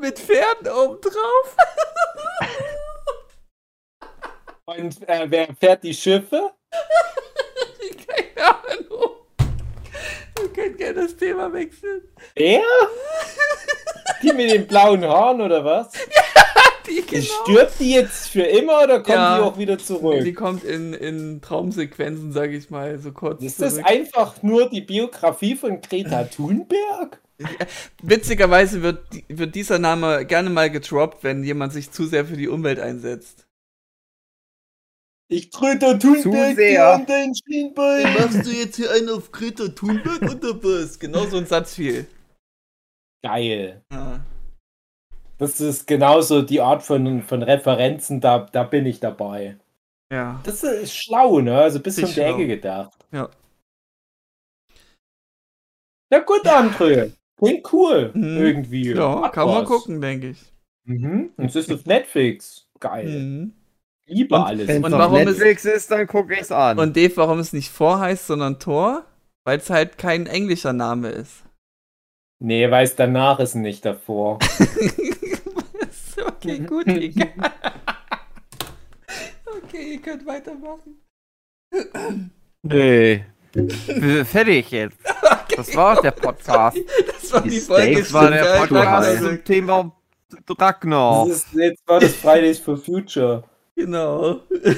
mit 0.00 0.18
Pferden 0.18 0.68
oben 0.68 1.00
drauf. 1.00 1.56
Und 4.66 5.08
äh, 5.08 5.26
wer 5.30 5.54
fährt 5.54 5.82
die 5.82 5.94
Schiffe? 5.94 6.52
Wir 10.52 10.64
können 10.64 10.76
gerne 10.76 11.02
das 11.02 11.16
Thema 11.16 11.52
wechseln. 11.52 12.02
Er? 12.34 12.62
Die 14.22 14.32
mit 14.32 14.50
den 14.50 14.66
blauen 14.66 15.04
Haaren 15.04 15.40
oder 15.40 15.64
was? 15.64 15.92
Ja, 16.86 16.96
die 16.96 17.06
genau. 17.06 17.24
Stirbt 17.44 17.78
die 17.78 17.92
jetzt 17.92 18.28
für 18.28 18.42
immer 18.42 18.82
oder 18.82 18.96
kommt 18.96 19.14
ja, 19.14 19.36
die 19.36 19.42
auch 19.44 19.58
wieder 19.58 19.78
zurück? 19.78 20.24
Die 20.24 20.32
kommt 20.32 20.64
in, 20.64 20.92
in 20.92 21.40
Traumsequenzen, 21.40 22.32
sag 22.32 22.50
ich 22.50 22.70
mal, 22.70 22.98
so 22.98 23.12
kurz. 23.12 23.42
Ist 23.42 23.58
zurück. 23.58 23.74
das 23.76 23.84
einfach 23.84 24.42
nur 24.42 24.68
die 24.68 24.80
Biografie 24.80 25.54
von 25.54 25.80
Greta 25.82 26.24
Thunberg? 26.24 27.20
Witzigerweise 28.02 28.82
wird, 28.82 29.04
wird 29.28 29.54
dieser 29.54 29.78
Name 29.78 30.24
gerne 30.24 30.50
mal 30.50 30.70
getroppt, 30.70 31.22
wenn 31.22 31.44
jemand 31.44 31.72
sich 31.72 31.92
zu 31.92 32.06
sehr 32.06 32.24
für 32.24 32.36
die 32.36 32.48
Umwelt 32.48 32.80
einsetzt. 32.80 33.46
Ich 35.32 35.52
Greta 35.52 35.94
Thunberg 35.94 36.58
an 36.80 37.06
dein 37.06 37.32
Schienbein. 37.32 38.14
Machst 38.14 38.44
du 38.44 38.50
jetzt 38.50 38.74
hier 38.74 38.90
einen 38.90 39.10
auf 39.10 39.30
Greta 39.30 39.68
Thunberg 39.68 40.22
oder 40.22 40.60
was? 40.62 40.98
Genau 40.98 41.24
so 41.26 41.36
ein 41.36 41.46
Satz 41.46 41.76
viel. 41.76 42.08
Geil. 43.22 43.84
Ja. 43.92 44.24
Das 45.38 45.60
ist 45.60 45.86
genauso 45.86 46.42
die 46.42 46.60
Art 46.60 46.82
von, 46.82 47.22
von 47.22 47.42
Referenzen, 47.44 48.20
da, 48.20 48.40
da 48.40 48.64
bin 48.64 48.84
ich 48.86 48.98
dabei. 48.98 49.56
Ja. 50.12 50.40
Das 50.42 50.64
ist 50.64 50.96
schlau, 50.96 51.38
ne? 51.38 51.56
Also 51.56 51.78
bis 51.78 52.02
um 52.02 52.12
die 52.12 52.20
Ecke 52.20 52.48
gedacht. 52.48 53.06
Ja. 53.12 53.30
Na 56.10 56.18
gut. 56.18 56.44
André. 56.44 57.12
Klingt 57.36 57.72
cool. 57.72 58.10
Mhm. 58.14 58.36
Irgendwie. 58.36 58.94
Ja, 58.94 59.22
Hat 59.22 59.32
kann 59.34 59.46
was. 59.46 59.54
man 59.54 59.64
gucken, 59.64 60.00
denke 60.00 60.30
ich. 60.30 60.52
Mhm. 60.84 61.32
Und 61.36 61.44
es 61.44 61.54
ist 61.54 61.72
auf 61.72 61.86
Netflix. 61.86 62.66
Geil. 62.80 63.08
Mhm. 63.08 63.59
Liebe 64.10 64.34
und, 64.34 64.42
alles. 64.42 64.68
Wenn 64.68 64.84
es 64.84 64.92
auf 64.92 65.12
Netflix 65.12 65.64
es, 65.64 65.74
ist, 65.74 65.90
dann 65.90 66.06
gucke 66.06 66.34
ich 66.34 66.40
es 66.40 66.52
an. 66.52 66.78
Und 66.78 66.96
Dave, 66.96 67.16
warum 67.16 67.38
es 67.38 67.52
nicht 67.52 67.70
Vor 67.70 68.00
heißt, 68.00 68.26
sondern 68.26 68.58
Tor? 68.58 69.04
Weil 69.44 69.58
es 69.58 69.70
halt 69.70 69.98
kein 69.98 70.26
englischer 70.26 70.72
Name 70.72 71.08
ist. 71.10 71.44
Nee, 72.42 72.70
weil 72.70 72.84
es 72.84 72.96
danach 72.96 73.38
ist 73.38 73.54
nicht 73.54 73.84
davor. 73.84 74.38
okay, 76.26 76.58
gut, 76.58 76.86
egal. 76.88 77.28
okay, 79.62 79.92
ihr 79.92 80.00
könnt 80.00 80.26
weitermachen. 80.26 81.00
Nee. 82.62 83.24
Fertig 84.24 84.70
jetzt. 84.70 84.98
Okay, 85.06 85.56
das 85.56 85.74
war 85.74 85.98
auch 85.98 86.02
der 86.02 86.12
Podcast. 86.12 86.78
Das 87.20 87.32
war 87.32 87.42
die, 87.42 87.50
die 87.50 87.60
Folge. 87.60 87.98
Das 88.00 88.12
war 88.12 88.30
der 88.30 88.58
Podcast 88.58 89.18
zum 89.22 89.44
Thema 89.44 89.92
Ragnar. 90.58 91.28
Das 91.28 91.36
ist, 91.36 91.52
jetzt 91.54 91.86
war 91.86 92.00
das 92.00 92.14
Fridays 92.16 92.58
for 92.58 92.76
Future. 92.76 93.44
Genau. 93.80 94.40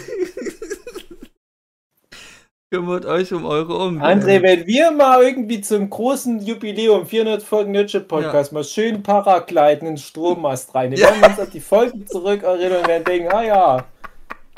Kümmert 2.70 3.04
euch 3.04 3.32
um 3.34 3.44
eure 3.44 3.76
Umwelt. 3.76 4.24
André, 4.24 4.40
wenn 4.40 4.66
wir 4.66 4.92
mal 4.92 5.22
irgendwie 5.22 5.60
zum 5.60 5.90
großen 5.90 6.40
Jubiläum 6.40 7.04
400 7.04 7.42
Folgen 7.42 7.72
Nerdship 7.72 8.06
Podcast 8.08 8.52
ja. 8.52 8.58
mal 8.58 8.64
schön 8.64 9.02
Paragliden 9.02 9.88
ins 9.88 10.04
Strommast 10.04 10.74
rein. 10.74 10.92
Wir 10.92 10.98
ja. 10.98 11.08
werden 11.08 11.24
uns 11.32 11.40
auf 11.40 11.50
die 11.50 11.60
Folgen 11.60 12.06
zurück 12.06 12.44
erinnern 12.44 12.82
und 12.82 12.88
werden 12.88 13.04
denken, 13.04 13.28
ah 13.30 13.42
ja, 13.42 13.84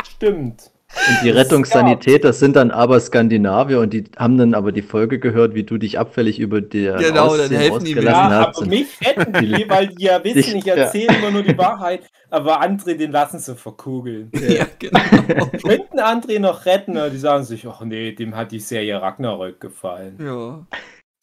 stimmt. 0.06 0.70
Und 0.96 1.24
die 1.24 1.30
Rettungssanität, 1.30 2.24
das 2.24 2.38
sind 2.38 2.56
dann 2.56 2.70
aber 2.70 3.00
Skandinavier 3.00 3.80
und 3.80 3.92
die 3.92 4.04
haben 4.16 4.38
dann 4.38 4.54
aber 4.54 4.72
die 4.72 4.82
Folge 4.82 5.18
gehört, 5.18 5.54
wie 5.54 5.64
du 5.64 5.76
dich 5.76 5.98
abfällig 5.98 6.38
über 6.38 6.60
die 6.60 6.84
genau, 6.98 7.36
dann 7.36 7.50
helfen 7.50 7.84
die 7.84 7.94
mir. 7.94 8.04
Ja, 8.04 8.48
aber 8.48 8.66
mich 8.66 8.88
retten 9.04 9.32
die, 9.34 9.64
weil 9.68 9.88
die 9.88 10.04
ja 10.04 10.22
wissen, 10.22 10.56
ich 10.56 10.66
erzähle 10.66 11.12
ja. 11.12 11.18
immer 11.18 11.30
nur 11.30 11.42
die 11.42 11.58
Wahrheit, 11.58 12.08
aber 12.30 12.62
André, 12.62 12.94
den 12.94 13.12
lassen 13.12 13.38
sie 13.38 13.54
verkugeln. 13.54 14.30
Ja, 14.54 14.66
genau. 14.78 15.46
Könnten 15.62 15.98
André 15.98 16.38
noch 16.38 16.66
retten, 16.66 16.96
aber 16.96 17.10
die 17.10 17.18
sagen 17.18 17.44
sich, 17.44 17.66
ach 17.66 17.80
nee, 17.80 18.12
dem 18.12 18.36
hat 18.36 18.52
die 18.52 18.60
Serie 18.60 19.00
Ragnarök 19.00 19.60
gefallen. 19.60 20.16
Ja. 20.20 20.66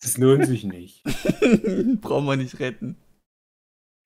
Das 0.02 0.18
lohnt 0.18 0.48
sich 0.48 0.64
nicht. 0.64 1.04
Brauchen 2.02 2.26
wir 2.26 2.36
nicht 2.36 2.60
retten. 2.60 2.98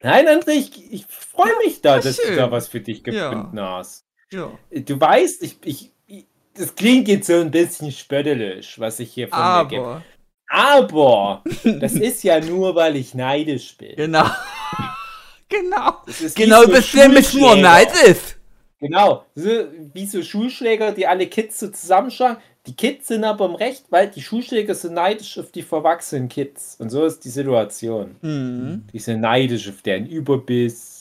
Nein, 0.04 0.28
André, 0.28 0.52
ich, 0.52 0.94
ich 0.94 1.06
freue 1.08 1.56
mich 1.66 1.82
da, 1.82 2.00
dass 2.00 2.18
schön. 2.18 2.32
du 2.32 2.36
da 2.36 2.52
was 2.52 2.68
für 2.68 2.82
dich 2.82 3.04
gefunden 3.04 3.58
ja. 3.58 3.78
hast. 3.78 4.05
Ja. 4.36 4.52
Du 4.72 5.00
weißt, 5.00 5.44
ich, 5.44 5.58
ich, 5.64 5.92
ich, 6.08 6.26
das 6.54 6.76
klingt 6.76 7.08
jetzt 7.08 7.28
so 7.28 7.34
ein 7.34 7.52
bisschen 7.52 7.92
spöttelisch, 7.92 8.80
was 8.80 9.00
ich 9.00 9.12
hier 9.12 9.28
von 9.30 9.38
Aber. 9.38 9.64
mir 9.64 9.70
gebe. 9.70 10.02
Aber 10.48 11.44
das 11.80 11.94
ist 11.94 12.24
ja 12.24 12.40
nur, 12.40 12.76
weil 12.76 12.96
ich 12.98 13.14
neidisch 13.14 13.78
bin. 13.78 13.96
Genau. 13.96 14.26
genau. 15.50 16.02
Genau, 16.36 16.62
so 16.64 16.68
bist 16.70 16.94
du 16.94 16.98
nämlich 16.98 17.34
nur 17.34 17.56
neidisch. 17.56 18.36
Genau. 18.80 19.26
So, 19.36 19.50
wie 19.94 20.06
so 20.06 20.22
Schulschläger, 20.22 20.92
die 20.92 21.08
alle 21.08 21.28
Kids 21.28 21.60
so 21.60 21.70
zusammenschlagen. 21.70 22.38
Die 22.68 22.76
Kids 22.76 23.08
sind 23.08 23.24
aber 23.24 23.46
im 23.46 23.56
Recht, 23.56 23.86
weil 23.90 24.10
die 24.10 24.22
Schulschläger 24.22 24.74
sind 24.74 24.96
neidisch 24.96 25.38
auf 25.38 25.52
die 25.52 25.62
verwachsenen 25.62 26.30
Kids. 26.30 26.76
Und 26.80 26.90
so 26.90 27.06
ist 27.06 27.24
die 27.24 27.30
Situation. 27.30 28.16
Mhm. 28.22 28.88
Die 28.92 29.00
sind 29.00 29.22
neidisch 29.22 29.70
auf 29.70 29.82
deren 29.82 30.08
Überbiss 30.08 30.95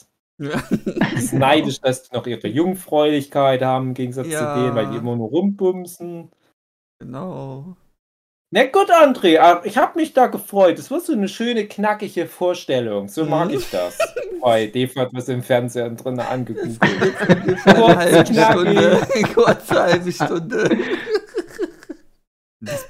neidisch, 1.33 1.81
dass 1.81 2.05
die 2.05 2.17
noch 2.17 2.27
ihre 2.27 2.49
Jungfräulichkeit 2.49 3.63
haben, 3.63 3.89
im 3.89 3.95
Gegensatz 3.95 4.29
ja. 4.29 4.39
zu 4.55 4.61
denen, 4.61 4.75
weil 4.75 4.91
die 4.91 4.97
immer 4.97 5.17
nur 5.17 5.29
rumbumsen. 5.29 6.31
Genau. 6.99 7.77
Na 8.51 8.67
gut, 8.67 8.89
André, 8.89 9.39
ah, 9.41 9.63
ich 9.65 9.77
habe 9.77 9.99
mich 9.99 10.13
da 10.13 10.29
gefreut. 10.29 10.79
Das 10.79 10.89
war 10.89 11.01
so 11.01 11.13
eine 11.13 11.27
schöne, 11.27 11.67
knackige 11.67 12.27
Vorstellung. 12.27 13.09
So 13.09 13.25
mag 13.25 13.49
mhm. 13.49 13.55
ich 13.55 13.69
das. 13.69 13.99
Bei 14.41 14.69
Dave 14.69 15.01
hat 15.01 15.09
was 15.13 15.29
im 15.29 15.43
Fernsehen 15.43 15.97
drin 15.97 16.21
angeguckt. 16.21 16.79
Kurze 17.65 17.97
halbe 17.97 18.27
Stunde. 18.27 19.07
Kurze 19.35 19.83
halbe 19.83 20.13
Stunde. 20.13 20.79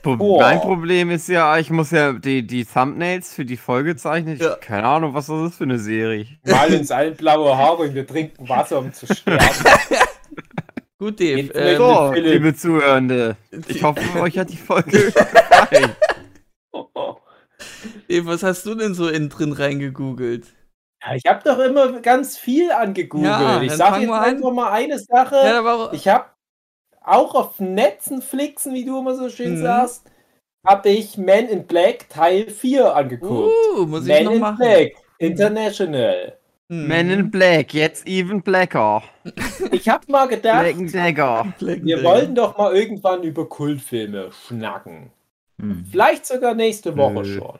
Pro 0.04 0.38
mein 0.38 0.60
Problem 0.60 1.10
ist 1.10 1.28
ja, 1.28 1.58
ich 1.58 1.70
muss 1.70 1.90
ja 1.90 2.12
die, 2.12 2.46
die 2.46 2.66
Thumbnails 2.66 3.32
für 3.32 3.46
die 3.46 3.56
Folge 3.56 3.96
zeichnen. 3.96 4.36
Ja. 4.36 4.56
Keine 4.56 4.86
Ahnung, 4.86 5.14
was 5.14 5.26
das 5.26 5.50
ist 5.50 5.56
für 5.56 5.64
eine 5.64 5.78
Serie. 5.78 6.26
Mal 6.44 6.74
uns 6.74 6.90
allen 6.90 7.16
blaue 7.16 7.56
Haare 7.56 7.84
und 7.84 7.94
wir 7.94 8.06
trinken 8.06 8.46
Wasser, 8.48 8.78
um 8.80 8.92
zu 8.92 9.06
sterben. 9.06 9.44
Gut, 10.98 11.18
Dave. 11.20 11.52
Ähm, 11.54 11.76
so, 11.76 12.12
liebe 12.12 12.54
Zuhörende. 12.54 13.36
Ich 13.66 13.82
hoffe, 13.82 14.00
euch 14.20 14.38
hat 14.38 14.50
die 14.50 14.56
Folge 14.56 15.12
gefallen. 15.12 15.96
Dave, 18.08 18.26
was 18.26 18.42
hast 18.42 18.66
du 18.66 18.74
denn 18.74 18.94
so 18.94 19.08
innen 19.08 19.30
drin 19.30 19.52
reingegoogelt? 19.52 20.46
Ja, 21.02 21.14
ich 21.14 21.24
habe 21.26 21.40
doch 21.44 21.58
immer 21.58 22.00
ganz 22.00 22.36
viel 22.36 22.70
angegoogelt. 22.70 23.30
Ja, 23.30 23.62
ich 23.62 23.72
sage 23.72 24.02
jetzt 24.02 24.12
einfach 24.12 24.52
mal 24.52 24.70
eine 24.70 24.98
Sache. 24.98 25.36
Ja, 25.36 25.92
ich 25.92 26.08
habe 26.08 26.26
auch 27.04 27.34
auf 27.34 27.60
Netzenflixen, 27.60 28.74
wie 28.74 28.84
du 28.84 28.98
immer 28.98 29.14
so 29.14 29.28
schön 29.28 29.58
mhm. 29.58 29.62
sagst, 29.62 30.10
habe 30.66 30.88
ich 30.88 31.18
Men 31.18 31.48
in 31.48 31.66
Black 31.66 32.08
Teil 32.08 32.48
4 32.48 32.94
angeguckt. 32.94 33.52
Uh, 33.76 33.86
muss 33.86 34.02
ich 34.02 34.08
Men 34.08 34.24
noch 34.24 34.32
in 34.32 34.40
machen. 34.40 34.58
Black 34.58 34.92
International. 35.18 36.38
Mhm. 36.68 36.86
Men 36.86 37.10
in 37.10 37.30
Black, 37.30 37.74
jetzt 37.74 38.06
even 38.06 38.42
blacker. 38.42 39.02
Ich 39.70 39.88
habe 39.88 40.10
mal 40.10 40.28
gedacht, 40.28 40.62
Black 40.62 40.92
Dagger. 40.92 41.54
wir 41.60 42.02
wollten 42.04 42.34
doch 42.34 42.56
mal 42.56 42.74
irgendwann 42.74 43.22
über 43.22 43.48
Kultfilme 43.48 44.30
schnacken. 44.46 45.10
Hm. 45.60 45.84
Vielleicht 45.90 46.26
sogar 46.26 46.54
nächste 46.54 46.96
Woche 46.96 47.22
Nö. 47.22 47.38
schon. 47.38 47.58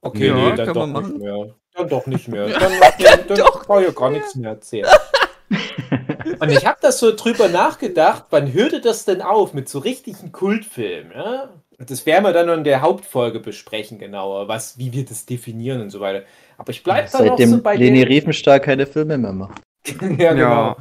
Okay, 0.00 0.28
ja, 0.28 0.34
nee, 0.34 0.56
dann 0.56 0.74
doch 0.74 0.86
nicht 0.86 1.18
mehr. 1.18 1.54
Dann 1.74 1.88
doch 1.88 2.06
nicht 2.06 2.28
mehr. 2.28 2.46
Dann, 2.58 2.60
dann, 2.60 3.26
dann, 3.26 3.36
dann 3.36 3.46
brauche 3.66 3.80
ich 3.80 3.88
ja 3.88 3.92
gar 3.92 4.10
nichts 4.10 4.34
mehr 4.36 4.50
erzählen. 4.50 4.88
Und 6.40 6.50
ich 6.50 6.66
habe 6.66 6.78
das 6.80 6.98
so 6.98 7.14
drüber 7.14 7.48
nachgedacht, 7.48 8.24
wann 8.30 8.52
hörte 8.52 8.80
das 8.80 9.04
denn 9.04 9.22
auf 9.22 9.54
mit 9.54 9.68
so 9.68 9.78
richtigen 9.78 10.32
Kultfilmen? 10.32 11.12
Ja? 11.12 11.50
Das 11.78 12.06
werden 12.06 12.24
wir 12.24 12.32
dann 12.32 12.48
in 12.48 12.64
der 12.64 12.82
Hauptfolge 12.82 13.40
besprechen, 13.40 13.98
genauer, 13.98 14.48
was, 14.48 14.78
wie 14.78 14.92
wir 14.92 15.04
das 15.04 15.26
definieren 15.26 15.80
und 15.80 15.90
so 15.90 16.00
weiter. 16.00 16.24
Aber 16.56 16.70
ich 16.70 16.82
bleibe 16.82 17.08
dann 17.10 17.26
noch 17.26 17.38
so 17.38 17.62
bei 17.62 17.76
Leni 17.76 18.02
Riefenstahl 18.02 18.60
keine 18.60 18.86
Filme 18.86 19.18
mehr 19.18 19.32
macht. 19.32 19.60
ja, 19.86 20.32
genau. 20.32 20.34
Ja. 20.36 20.76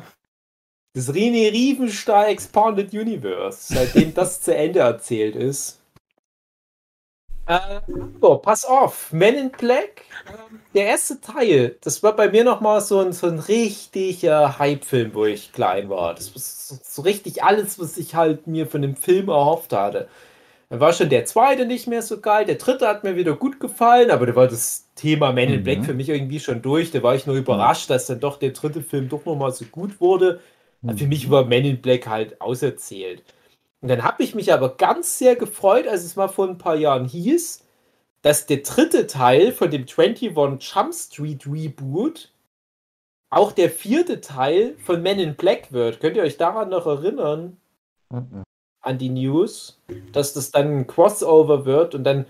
Das 0.95 1.11
René 1.11 1.51
Riefenstahl 1.51 2.28
Expanded 2.28 2.93
Universe, 2.93 3.74
seitdem 3.74 4.13
das 4.13 4.41
zu 4.41 4.55
Ende 4.55 4.80
erzählt 4.80 5.36
ist. 5.36 5.80
Äh, 7.46 7.82
so, 8.22 8.38
pass 8.38 8.64
auf, 8.64 9.12
Men 9.12 9.36
in 9.36 9.52
Black, 9.52 10.04
äh, 10.28 10.32
der 10.74 10.86
erste 10.86 11.20
Teil, 11.20 11.76
das 11.82 12.02
war 12.02 12.16
bei 12.16 12.30
mir 12.30 12.46
nochmal 12.46 12.80
so 12.80 13.00
ein, 13.00 13.12
so 13.12 13.28
ein 13.28 13.39
richtiger 13.39 14.60
Hype-Film, 14.60 15.14
wo 15.14 15.26
ich 15.26 15.52
klein 15.52 15.89
war. 15.89 16.14
Das 16.14 16.34
war 16.34 16.41
so, 16.41 16.78
so, 16.82 17.02
richtig 17.02 17.44
alles, 17.44 17.80
was 17.80 17.98
ich 17.98 18.16
halt 18.16 18.48
mir 18.48 18.66
von 18.66 18.82
dem 18.82 18.96
Film 18.96 19.28
erhofft 19.28 19.74
hatte. 19.74 20.08
Dann 20.70 20.80
war 20.80 20.94
schon 20.94 21.10
der 21.10 21.26
zweite 21.26 21.66
nicht 21.66 21.86
mehr 21.86 22.02
so 22.02 22.22
geil, 22.22 22.46
der 22.46 22.56
dritte 22.56 22.88
hat 22.88 23.04
mir 23.04 23.18
wieder 23.18 23.36
gut 23.36 23.60
gefallen, 23.60 24.10
aber 24.10 24.26
da 24.26 24.36
war 24.36 24.48
das 24.48 24.88
Thema 24.96 25.34
Men 25.34 25.50
in 25.52 25.60
mhm. 25.60 25.64
Black 25.66 25.86
für 25.86 25.94
mich 25.94 26.08
irgendwie 26.08 26.39
schon 26.39 26.62
durch. 26.62 26.91
Da 26.91 27.04
war 27.04 27.14
ich 27.14 27.28
nur 27.28 27.36
überrascht, 27.36 27.89
dass 27.89 28.08
dann 28.08 28.22
doch 28.22 28.39
der 28.39 28.52
dritte 28.52 28.82
Film 28.82 29.10
doch 29.10 29.26
nochmal 29.26 29.52
so 29.52 29.66
gut 29.66 30.00
wurde. 30.00 30.39
Mhm. 30.82 30.98
Für 30.98 31.08
mich 31.08 31.30
war 31.30 31.44
Men 31.44 31.66
in 31.66 31.82
Black 31.82 32.08
halt 32.08 32.39
auserzählt. 32.39 33.22
Und 33.84 33.90
dann 33.90 34.04
habe 34.06 34.24
ich 34.24 34.34
mich 34.34 34.54
aber 34.54 34.78
ganz 34.78 35.18
sehr 35.18 35.36
gefreut, 35.36 35.88
als 35.90 36.06
es 36.06 36.16
mal 36.16 36.30
vor 36.30 36.48
ein 36.48 36.58
paar 36.58 36.78
Jahren 36.78 37.04
hieß, 37.04 37.66
dass 38.22 38.46
der 38.46 38.60
dritte 38.60 39.08
Teil 39.08 39.52
von 39.52 39.72
dem 39.72 39.82
21 39.82 40.74
Jump 40.74 40.94
Street 40.94 41.46
Reboot 41.46 42.32
auch 43.30 43.52
der 43.52 43.70
vierte 43.70 44.22
Teil 44.22 44.76
von 44.78 45.02
Men 45.02 45.20
in 45.20 45.36
Black 45.36 45.74
wird. 45.74 46.00
Könnt 46.00 46.16
ihr 46.16 46.24
euch 46.24 46.38
daran 46.38 46.70
noch 46.70 46.88
erinnern? 46.88 47.58
Mhm. 48.10 48.44
An 48.80 48.98
die 48.98 49.10
News, 49.10 49.82
dass 50.14 50.32
das 50.32 50.52
dann 50.52 50.78
ein 50.78 50.88
Crossover 50.88 51.66
wird 51.66 51.94
und 51.94 52.06
dann. 52.06 52.26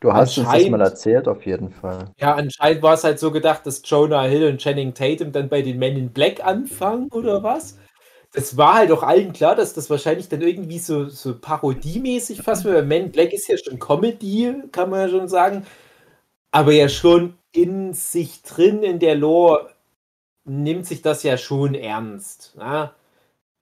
Du 0.00 0.12
hast 0.12 0.38
uns 0.38 0.50
das 0.50 0.68
mal 0.70 0.80
erzählt, 0.80 1.28
auf 1.28 1.46
jeden 1.46 1.70
Fall. 1.70 2.06
Ja, 2.18 2.34
anscheinend 2.34 2.82
war 2.82 2.94
es 2.94 3.04
halt 3.04 3.20
so 3.20 3.30
gedacht, 3.30 3.64
dass 3.64 3.82
Jonah 3.84 4.24
Hill 4.24 4.48
und 4.48 4.58
Channing 4.58 4.92
Tatum 4.92 5.30
dann 5.30 5.48
bei 5.48 5.62
den 5.62 5.78
Men 5.78 5.96
in 5.96 6.10
Black 6.10 6.44
anfangen 6.44 7.10
oder 7.12 7.44
was? 7.44 7.78
Es 8.32 8.56
war 8.56 8.74
halt 8.74 8.92
auch 8.92 9.02
allen 9.02 9.32
klar, 9.32 9.56
dass 9.56 9.74
das 9.74 9.90
wahrscheinlich 9.90 10.28
dann 10.28 10.40
irgendwie 10.42 10.78
so, 10.78 11.06
so 11.08 11.38
parodiemäßig 11.38 12.42
fast 12.42 12.64
wird. 12.64 12.86
Man 12.86 13.10
Black 13.10 13.32
ist 13.32 13.48
ja 13.48 13.56
schon 13.58 13.78
Comedy, 13.78 14.54
kann 14.72 14.90
man 14.90 15.00
ja 15.00 15.08
schon 15.08 15.28
sagen. 15.28 15.66
Aber 16.52 16.72
ja 16.72 16.88
schon 16.88 17.34
in 17.52 17.92
sich 17.94 18.42
drin, 18.42 18.82
in 18.82 18.98
der 19.00 19.16
Lore, 19.16 19.70
nimmt 20.44 20.86
sich 20.86 21.02
das 21.02 21.22
ja 21.22 21.36
schon 21.38 21.74
ernst. 21.74 22.54
Na? 22.56 22.94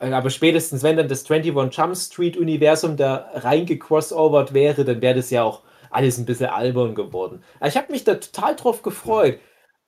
Aber 0.01 0.31
spätestens, 0.31 0.83
wenn 0.83 0.97
dann 0.97 1.09
das 1.09 1.29
21 1.29 1.77
Jump 1.77 1.97
Street 1.97 2.37
Universum 2.37 2.97
da 2.97 3.31
reingecrossovert 3.35 4.55
wäre, 4.55 4.85
dann 4.85 5.03
wäre 5.03 5.17
das 5.17 5.31
ja 5.31 5.43
auch 5.43 5.63
alles 5.91 6.19
ein 6.19 6.27
bisschen 6.27 6.47
albern 6.51 6.95
geworden. 6.95 7.43
ich 7.65 7.77
habe 7.77 7.91
mich 7.93 8.05
da 8.05 8.15
total 8.15 8.57
drauf 8.57 8.83
gefreut. 8.83 9.39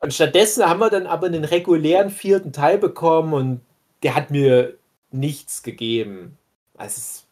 Und 0.00 0.14
stattdessen 0.14 0.66
haben 0.66 0.80
wir 0.80 0.90
dann 0.90 1.06
aber 1.06 1.26
einen 1.26 1.44
regulären 1.44 2.10
vierten 2.10 2.52
Teil 2.52 2.78
bekommen 2.78 3.34
und 3.34 3.60
der 4.02 4.14
hat 4.14 4.30
mir 4.30 4.78
nichts 5.10 5.62
gegeben. 5.62 6.38
Es 6.78 6.96
ist 6.96 7.26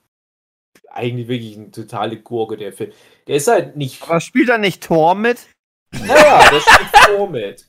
eigentlich 0.90 1.28
wirklich 1.28 1.56
eine 1.56 1.70
totale 1.70 2.20
Gurke, 2.20 2.56
der 2.56 2.72
Film. 2.72 2.92
Der 3.26 3.36
ist 3.36 3.48
halt 3.48 3.76
nicht. 3.76 4.02
Aber 4.02 4.20
spielt 4.20 4.48
da 4.48 4.58
nicht 4.58 4.82
Thor 4.82 5.14
mit? 5.14 5.48
Naja, 5.92 6.50
da 6.50 6.60
spielt 6.60 6.92
Thor 7.06 7.30
mit. 7.30 7.68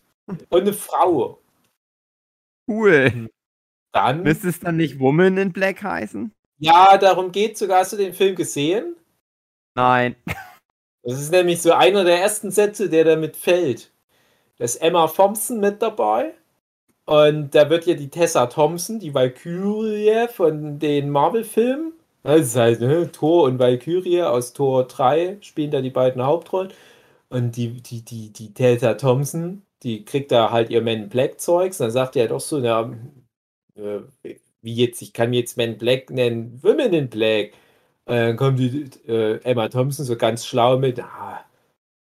Und 0.50 0.62
eine 0.62 0.74
Frau. 0.74 1.41
Cool. 2.68 3.12
Hm. 3.12 3.30
Dann. 3.91 4.24
Müsste 4.24 4.50
es 4.50 4.60
dann 4.60 4.78
nicht 4.78 5.00
Woman 5.00 5.38
in 5.38 5.52
Black 5.52 5.82
heißen? 5.82 6.32
Ja, 6.60 6.97
darum 6.97 7.32
geht 7.32 7.58
sogar. 7.58 7.80
Hast 7.80 7.93
du 7.93 7.97
den 7.97 8.14
Film 8.14 8.36
gesehen? 8.36 8.95
Nein. 9.76 10.16
Das 11.02 11.20
ist 11.20 11.32
nämlich 11.32 11.62
so 11.62 11.72
einer 11.72 12.04
der 12.04 12.20
ersten 12.20 12.52
Sätze, 12.52 12.89
der 12.89 13.06
damit 13.06 13.38
fällt. 13.38 13.91
Da 14.58 14.66
ist 14.66 14.76
Emma 14.76 15.08
Thompson 15.08 15.60
mit 15.60 15.82
dabei. 15.82 16.34
Und 17.10 17.55
da 17.55 17.72
wird 17.72 17.88
ja 17.88 17.95
die 17.95 18.10
Tessa 18.10 18.45
Thompson, 18.45 18.99
die 18.99 19.16
Valkyrie 19.16 20.28
von 20.28 20.78
den 20.78 21.10
Marvel-Filmen, 21.10 21.93
ist 22.24 22.55
halt 22.55 22.82
ne, 22.82 23.12
Thor 23.12 23.45
und 23.45 23.57
Valkyrie 23.57 24.22
aus 24.22 24.53
Thor 24.53 24.88
3 24.88 25.39
spielen 25.41 25.72
da 25.72 25.82
die 25.82 25.89
beiden 25.89 26.22
Hauptrollen. 26.24 26.72
Und 27.30 27.57
die, 27.57 27.82
die, 27.82 28.03
die, 28.03 28.30
die 28.32 28.53
Tessa 28.53 28.93
Thompson, 28.93 29.64
die 29.82 30.05
kriegt 30.05 30.32
da 30.32 30.51
halt 30.51 30.70
ihr 30.70 30.82
Men 30.82 31.10
Black 31.10 31.41
Zeugs. 31.41 31.80
Dann 31.80 31.89
sagt 31.89 32.16
er 32.16 32.28
doch 32.28 32.41
so, 32.41 32.60
na, 32.60 32.93
äh, 33.76 34.36
wie 34.62 34.76
jetzt, 34.76 35.01
ich 35.01 35.12
kann 35.14 35.34
jetzt 35.34 35.57
Men 35.57 35.80
Black 35.80 36.12
nennen, 36.12 36.60
Women 36.64 36.93
in 36.93 37.10
Black. 37.10 37.53
Und 38.05 38.16
dann 38.16 38.38
kommt 38.38 38.60
die 38.60 38.88
äh, 39.07 39.41
Emma 39.43 39.68
Thompson 39.70 40.05
so 40.05 40.16
ganz 40.16 40.45
schlau 40.45 40.78
mit, 40.78 40.99
ah, 40.99 41.43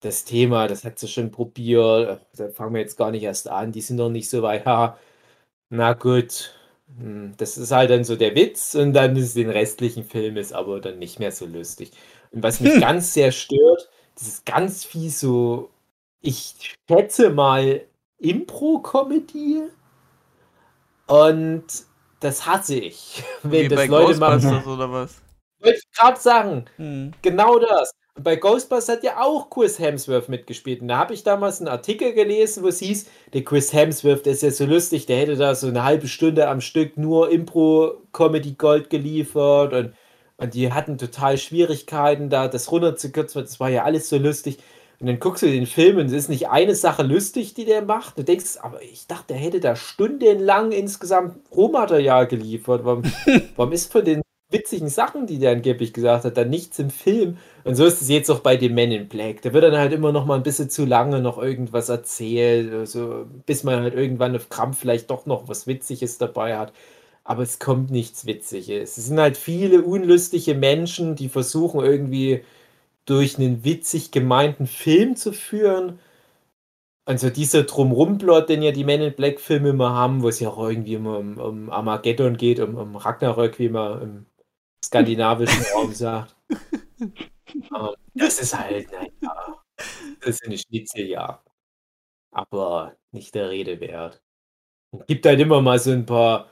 das 0.00 0.24
Thema, 0.24 0.68
das 0.68 0.84
hat 0.84 0.98
sie 0.98 1.08
schon 1.08 1.30
probiert, 1.30 2.20
da 2.36 2.48
fangen 2.50 2.74
wir 2.74 2.80
jetzt 2.80 2.96
gar 2.96 3.10
nicht 3.10 3.22
erst 3.22 3.48
an, 3.48 3.72
die 3.72 3.80
sind 3.80 3.96
noch 3.96 4.10
nicht 4.10 4.30
so 4.30 4.42
weit, 4.42 4.64
ha, 4.66 4.98
na 5.70 5.92
gut, 5.94 6.54
hm, 6.96 7.34
das 7.36 7.58
ist 7.58 7.72
halt 7.72 7.90
dann 7.90 8.04
so 8.04 8.16
der 8.16 8.34
Witz 8.34 8.74
und 8.74 8.92
dann 8.92 9.16
ist 9.16 9.36
den 9.36 9.50
restlichen 9.50 10.04
Film 10.04 10.36
ist 10.36 10.52
aber 10.52 10.80
dann 10.80 10.98
nicht 10.98 11.18
mehr 11.18 11.32
so 11.32 11.46
lustig. 11.46 11.90
Und 12.30 12.42
was 12.42 12.60
mich 12.60 12.74
hm. 12.74 12.80
ganz 12.80 13.12
sehr 13.12 13.32
stört, 13.32 13.90
das 14.14 14.28
ist 14.28 14.46
ganz 14.46 14.84
viel 14.84 15.10
so, 15.10 15.70
ich 16.20 16.76
schätze 16.88 17.30
mal 17.30 17.82
Impro-Comedy 18.18 19.62
und 21.06 21.64
das 22.20 22.46
hasse 22.46 22.76
ich, 22.76 23.22
wenn 23.42 23.64
Wie 23.64 23.68
das 23.68 23.86
Leute 23.88 24.18
machen. 24.18 24.64
Oder 24.64 24.90
was? 24.90 25.16
Wollte 25.60 25.78
ich 25.78 25.90
gerade 25.96 26.20
sagen, 26.20 26.64
hm. 26.76 27.12
genau 27.20 27.58
das 27.58 27.92
bei 28.22 28.36
Ghostbusters 28.36 28.96
hat 28.96 29.04
ja 29.04 29.20
auch 29.20 29.50
Chris 29.50 29.78
Hemsworth 29.78 30.28
mitgespielt. 30.28 30.80
Und 30.80 30.88
da 30.88 30.98
habe 30.98 31.14
ich 31.14 31.22
damals 31.22 31.60
einen 31.60 31.68
Artikel 31.68 32.12
gelesen, 32.12 32.62
wo 32.62 32.68
es 32.68 32.80
hieß, 32.80 33.06
der 33.32 33.44
Chris 33.44 33.72
Hemsworth, 33.72 34.26
der 34.26 34.32
ist 34.32 34.42
ja 34.42 34.50
so 34.50 34.66
lustig, 34.66 35.06
der 35.06 35.18
hätte 35.18 35.36
da 35.36 35.54
so 35.54 35.68
eine 35.68 35.84
halbe 35.84 36.08
Stunde 36.08 36.48
am 36.48 36.60
Stück 36.60 36.96
nur 36.96 37.30
Impro-Comedy-Gold 37.30 38.90
geliefert 38.90 39.72
und, 39.72 39.94
und 40.36 40.54
die 40.54 40.72
hatten 40.72 40.98
total 40.98 41.38
Schwierigkeiten, 41.38 42.30
da 42.30 42.48
das 42.48 42.70
runterzukürzen, 42.70 43.42
das 43.42 43.60
war 43.60 43.70
ja 43.70 43.84
alles 43.84 44.08
so 44.08 44.18
lustig. 44.18 44.58
Und 45.00 45.06
dann 45.06 45.20
guckst 45.20 45.44
du 45.44 45.46
den 45.46 45.66
Film 45.66 45.98
und 45.98 46.06
es 46.06 46.12
ist 46.12 46.28
nicht 46.28 46.48
eine 46.48 46.74
Sache 46.74 47.04
lustig, 47.04 47.54
die 47.54 47.64
der 47.64 47.82
macht. 47.82 48.18
Du 48.18 48.24
denkst, 48.24 48.58
aber 48.60 48.82
ich 48.82 49.06
dachte, 49.06 49.28
der 49.28 49.36
hätte 49.36 49.60
da 49.60 49.76
stundenlang 49.76 50.72
insgesamt 50.72 51.36
Rohmaterial 51.54 52.26
geliefert. 52.26 52.84
Warum, 52.84 53.04
warum 53.56 53.72
ist 53.72 53.92
von 53.92 54.04
den 54.04 54.22
witzigen 54.50 54.88
Sachen, 54.88 55.26
die 55.26 55.38
der 55.38 55.52
angeblich 55.52 55.92
gesagt 55.92 56.24
hat, 56.24 56.36
dann 56.36 56.48
nichts 56.50 56.78
im 56.78 56.90
Film. 56.90 57.36
Und 57.64 57.74
so 57.74 57.84
ist 57.84 58.00
es 58.00 58.08
jetzt 58.08 58.30
auch 58.30 58.40
bei 58.40 58.56
den 58.56 58.74
Men 58.74 58.92
in 58.92 59.08
Black. 59.08 59.42
Da 59.42 59.52
wird 59.52 59.64
dann 59.64 59.76
halt 59.76 59.92
immer 59.92 60.10
noch 60.12 60.24
mal 60.24 60.36
ein 60.36 60.42
bisschen 60.42 60.70
zu 60.70 60.86
lange 60.86 61.20
noch 61.20 61.38
irgendwas 61.38 61.88
erzählt, 61.90 62.72
also, 62.72 63.26
bis 63.46 63.62
man 63.64 63.82
halt 63.82 63.94
irgendwann 63.94 64.34
auf 64.36 64.48
Krampf 64.48 64.78
vielleicht 64.78 65.10
doch 65.10 65.26
noch 65.26 65.48
was 65.48 65.66
Witziges 65.66 66.18
dabei 66.18 66.56
hat. 66.56 66.72
Aber 67.24 67.42
es 67.42 67.58
kommt 67.58 67.90
nichts 67.90 68.26
Witziges. 68.26 68.96
Es 68.96 69.06
sind 69.06 69.20
halt 69.20 69.36
viele 69.36 69.82
unlustige 69.82 70.54
Menschen, 70.54 71.14
die 71.14 71.28
versuchen 71.28 71.80
irgendwie 71.80 72.42
durch 73.06 73.38
einen 73.38 73.64
witzig 73.64 74.10
gemeinten 74.12 74.66
Film 74.66 75.16
zu 75.16 75.32
führen. 75.32 75.98
Also 77.06 77.30
dieser 77.30 77.62
Drumrumplot, 77.64 78.48
den 78.50 78.62
ja 78.62 78.70
die 78.70 78.84
Men 78.84 79.00
in 79.00 79.14
Black 79.14 79.40
Filme 79.40 79.70
immer 79.70 79.94
haben, 79.94 80.22
wo 80.22 80.28
es 80.28 80.40
ja 80.40 80.50
auch 80.50 80.68
irgendwie 80.68 80.94
immer 80.94 81.18
um, 81.18 81.38
um 81.38 81.70
Armageddon 81.70 82.36
geht, 82.36 82.60
um, 82.60 82.74
um 82.76 82.96
Ragnarök, 82.96 83.58
wie 83.58 83.70
man 83.70 84.02
im 84.02 84.26
skandinavischen 84.88 85.64
Raum 85.74 85.92
sagt. 85.92 86.34
Um, 87.70 87.94
das 88.14 88.40
ist 88.40 88.58
halt, 88.58 88.90
naja, 88.90 89.62
das 90.20 90.28
ist 90.30 90.46
eine 90.46 90.58
Schnitzeljagd. 90.58 91.46
Aber 92.32 92.96
nicht 93.12 93.34
der 93.34 93.50
Rede 93.50 93.80
wert. 93.80 94.22
Es 94.92 95.06
gibt 95.06 95.26
halt 95.26 95.40
immer 95.40 95.60
mal 95.60 95.78
so 95.78 95.90
ein 95.92 96.06
paar 96.06 96.48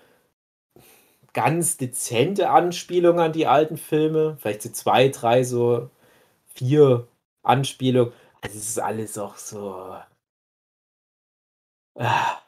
ganz 1.33 1.77
dezente 1.77 2.51
Anspielungen 2.51 3.21
an 3.21 3.33
die 3.33 3.47
alten 3.47 3.77
Filme. 3.77 4.37
Vielleicht 4.39 4.63
so 4.63 4.71
zwei, 4.71 5.09
drei, 5.09 5.43
so 5.45 5.91
vier 6.47 7.09
Anspielungen. 7.43 8.13
Also 8.43 8.59
es 8.59 8.69
ist 8.69 8.79
alles 8.79 9.19
auch 9.19 9.37
so. 9.37 9.97
Ah. 11.99 12.43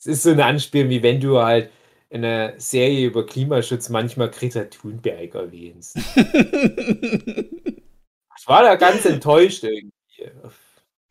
Es 0.00 0.06
ist 0.06 0.22
so 0.22 0.30
eine 0.30 0.44
Anspielung, 0.44 0.90
wie 0.90 1.02
wenn 1.02 1.20
du 1.20 1.38
halt 1.38 1.70
in 2.10 2.24
einer 2.24 2.58
Serie 2.58 3.06
über 3.06 3.26
Klimaschutz 3.26 3.88
manchmal 3.88 4.30
Greta 4.30 4.64
Thunberg 4.64 5.34
erwähnst. 5.34 5.96
ich 6.16 6.24
war 8.46 8.62
da 8.62 8.76
ganz 8.76 9.04
enttäuscht 9.04 9.64
irgendwie. 9.64 10.30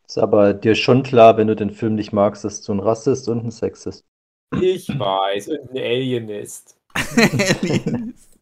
Ist 0.06 0.18
aber 0.18 0.54
dir 0.54 0.74
schon 0.74 1.02
klar, 1.02 1.36
wenn 1.36 1.46
du 1.46 1.54
den 1.54 1.70
Film 1.70 1.94
nicht 1.94 2.12
magst, 2.12 2.44
dass 2.44 2.62
du 2.62 2.72
ein 2.72 2.80
Rassist 2.80 3.28
und 3.28 3.44
ein 3.44 3.50
Sexist. 3.50 4.04
Ich 4.60 4.88
weiß, 4.88 5.48
und 5.48 5.70
ein 5.70 5.76
Alienist. 5.76 6.76
Alienist. 6.94 8.38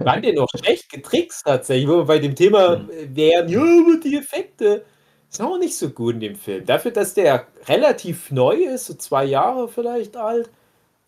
Waren 0.00 0.22
der 0.22 0.32
noch 0.34 0.48
schlecht 0.56 0.90
getrickst 0.90 1.44
tatsächlich, 1.44 1.88
wo 1.88 1.98
wir 1.98 2.04
bei 2.04 2.18
dem 2.18 2.34
Thema 2.34 2.88
wären, 2.88 3.48
ja, 3.48 3.60
aber 3.60 4.00
die 4.02 4.16
Effekte 4.16 4.84
sind 5.28 5.44
auch 5.44 5.58
nicht 5.58 5.76
so 5.76 5.90
gut 5.90 6.14
in 6.14 6.20
dem 6.20 6.36
Film. 6.36 6.64
Dafür, 6.64 6.90
dass 6.90 7.12
der 7.12 7.46
relativ 7.66 8.30
neu 8.30 8.54
ist, 8.54 8.86
so 8.86 8.94
zwei 8.94 9.24
Jahre 9.26 9.68
vielleicht 9.68 10.16
alt, 10.16 10.50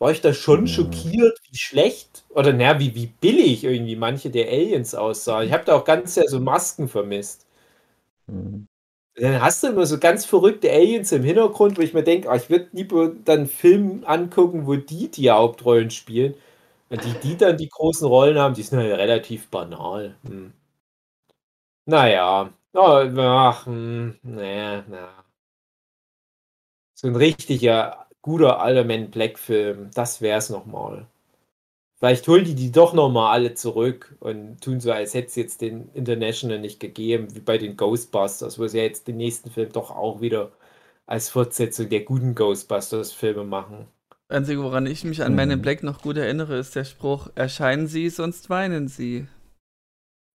war 0.01 0.11
ich 0.12 0.22
da 0.22 0.34
schon 0.34 0.66
schockiert, 0.66 1.38
wie 1.51 1.59
schlecht 1.59 2.24
oder 2.30 2.53
naja, 2.55 2.80
wie, 2.80 2.94
wie 2.96 3.07
billig 3.07 3.64
irgendwie 3.64 3.96
manche 3.96 4.30
der 4.30 4.48
Aliens 4.48 4.94
aussahen. 4.94 5.46
Ich 5.46 5.53
habe 5.53 5.64
da 5.64 5.76
auch 5.76 5.84
ganz 5.84 6.14
sehr 6.14 6.28
so 6.28 6.40
Masken 6.40 6.88
vermisst. 6.88 7.46
Mhm. 8.28 8.68
Dann 9.16 9.42
hast 9.42 9.62
du 9.62 9.68
immer 9.68 9.86
so 9.86 9.98
ganz 9.98 10.24
verrückte 10.26 10.70
Aliens 10.72 11.12
im 11.12 11.24
Hintergrund, 11.24 11.78
wo 11.78 11.82
ich 11.82 11.94
mir 11.94 12.05
denke, 12.05 12.30
ah, 12.30 12.36
ich 12.36 12.51
würde 12.51 12.68
lieber 12.72 13.11
dann 13.24 13.40
einen 13.40 13.48
Film 13.48 14.05
angucken, 14.07 14.66
wo 14.66 14.76
die 14.76 15.11
die 15.11 15.30
Hauptrollen 15.30 15.90
spielen. 15.90 16.34
Und 16.90 17.05
die, 17.05 17.14
die 17.22 17.36
dann 17.36 17.57
die 17.59 17.68
großen 17.68 18.07
Rollen 18.09 18.38
haben, 18.38 18.55
die 18.55 18.62
sind 18.64 18.78
halt 18.80 18.92
relativ 18.98 19.48
banal. 19.51 20.16
Hm. 20.26 20.53
Naja, 21.86 22.53
oh, 22.74 22.80
ach, 23.18 23.66
hm, 23.66 24.18
naja, 24.22 24.84
na. 24.88 25.24
So 26.94 27.09
ein 27.09 27.16
richtiger, 27.16 28.07
guter 28.22 28.60
alter 28.60 28.84
Man 28.84 29.10
Black 29.10 29.38
Film, 29.38 29.90
das 29.94 30.20
wär's 30.20 30.50
nochmal. 30.50 31.06
Vielleicht 31.98 32.26
holen 32.28 32.44
die 32.44 32.54
die 32.54 32.72
doch 32.72 32.94
nochmal 32.94 33.32
alle 33.32 33.52
zurück 33.52 34.16
und 34.20 34.62
tun 34.62 34.80
so, 34.80 34.90
als 34.90 35.12
hätte 35.12 35.28
es 35.28 35.36
jetzt 35.36 35.60
den 35.60 35.90
International 35.92 36.58
nicht 36.58 36.80
gegeben, 36.80 37.28
wie 37.34 37.40
bei 37.40 37.58
den 37.58 37.76
Ghostbusters, 37.76 38.58
wo 38.58 38.66
sie 38.66 38.78
ja 38.78 38.84
jetzt 38.84 39.06
den 39.06 39.18
nächsten 39.18 39.50
Film 39.50 39.70
doch 39.72 39.90
auch 39.90 40.22
wieder 40.22 40.50
als 41.06 41.28
Fortsetzung 41.28 41.90
der 41.90 42.00
guten 42.00 42.34
Ghostbusters-Filme 42.34 43.44
machen. 43.44 43.86
Einzige, 44.30 44.62
woran 44.62 44.86
ich 44.86 45.04
mich 45.04 45.22
an 45.22 45.32
mhm. 45.32 45.36
Men 45.36 45.50
in 45.50 45.62
Black 45.62 45.82
noch 45.82 46.00
gut 46.00 46.16
erinnere, 46.16 46.56
ist 46.56 46.74
der 46.74 46.84
Spruch: 46.84 47.28
Erscheinen 47.34 47.86
Sie, 47.86 48.08
sonst 48.08 48.48
weinen 48.48 48.88
Sie. 48.88 49.26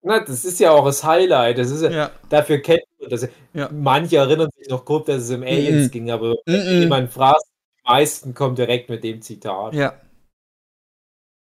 Na, 0.02 0.20
das 0.20 0.44
ist 0.44 0.60
ja 0.60 0.72
auch 0.72 0.86
das 0.86 1.04
Highlight. 1.04 1.60
Das 1.60 1.72
ist 1.72 1.84
ja, 1.84 2.12
dafür 2.28 2.58
kennt 2.58 2.84
man 3.00 3.10
das. 3.10 3.28
Ja. 3.54 3.70
Manche 3.72 4.18
erinnern 4.18 4.50
sich 4.58 4.68
noch 4.68 4.84
grob, 4.84 5.06
dass 5.06 5.22
es 5.22 5.30
im 5.30 5.44
Aliens 5.44 5.86
mhm. 5.86 5.92
ging, 5.92 6.12
aber 6.12 6.36
wenn 6.46 6.82
jemand 6.82 7.14
fragt, 7.14 7.44
meisten 7.84 8.34
kommen 8.34 8.56
direkt 8.56 8.90
mit 8.90 9.04
dem 9.04 9.22
Zitat. 9.22 9.74
Ja. 9.74 9.94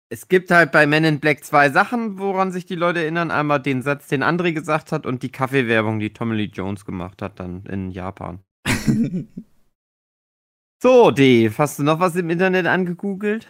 Es 0.09 0.29
gibt 0.29 0.51
halt 0.51 0.73
bei 0.73 0.87
Men 0.87 1.05
in 1.05 1.21
Black 1.21 1.43
zwei 1.43 1.71
Sachen, 1.71 2.19
woran 2.19 2.53
sich 2.53 2.67
die 2.67 2.75
Leute 2.75 3.01
erinnern. 3.01 3.31
Einmal 3.31 3.61
den 3.61 3.81
Satz, 3.81 4.09
den 4.09 4.23
André 4.23 4.53
gesagt 4.53 4.93
hat, 4.93 5.07
und 5.07 5.23
die 5.23 5.33
Kaffeewerbung, 5.33 6.01
die 6.01 6.13
Tommy 6.13 6.37
Lee 6.37 6.51
Jones 6.53 6.85
gemacht 6.85 7.23
hat, 7.23 7.41
dann 7.41 7.65
in 7.65 7.91
Japan. 7.91 8.41
so, 10.83 11.11
Dave, 11.11 11.55
hast 11.57 11.79
du 11.79 11.83
noch 11.83 11.99
was 11.99 12.15
im 12.17 12.29
Internet 12.29 12.67
angegoogelt? 12.67 13.49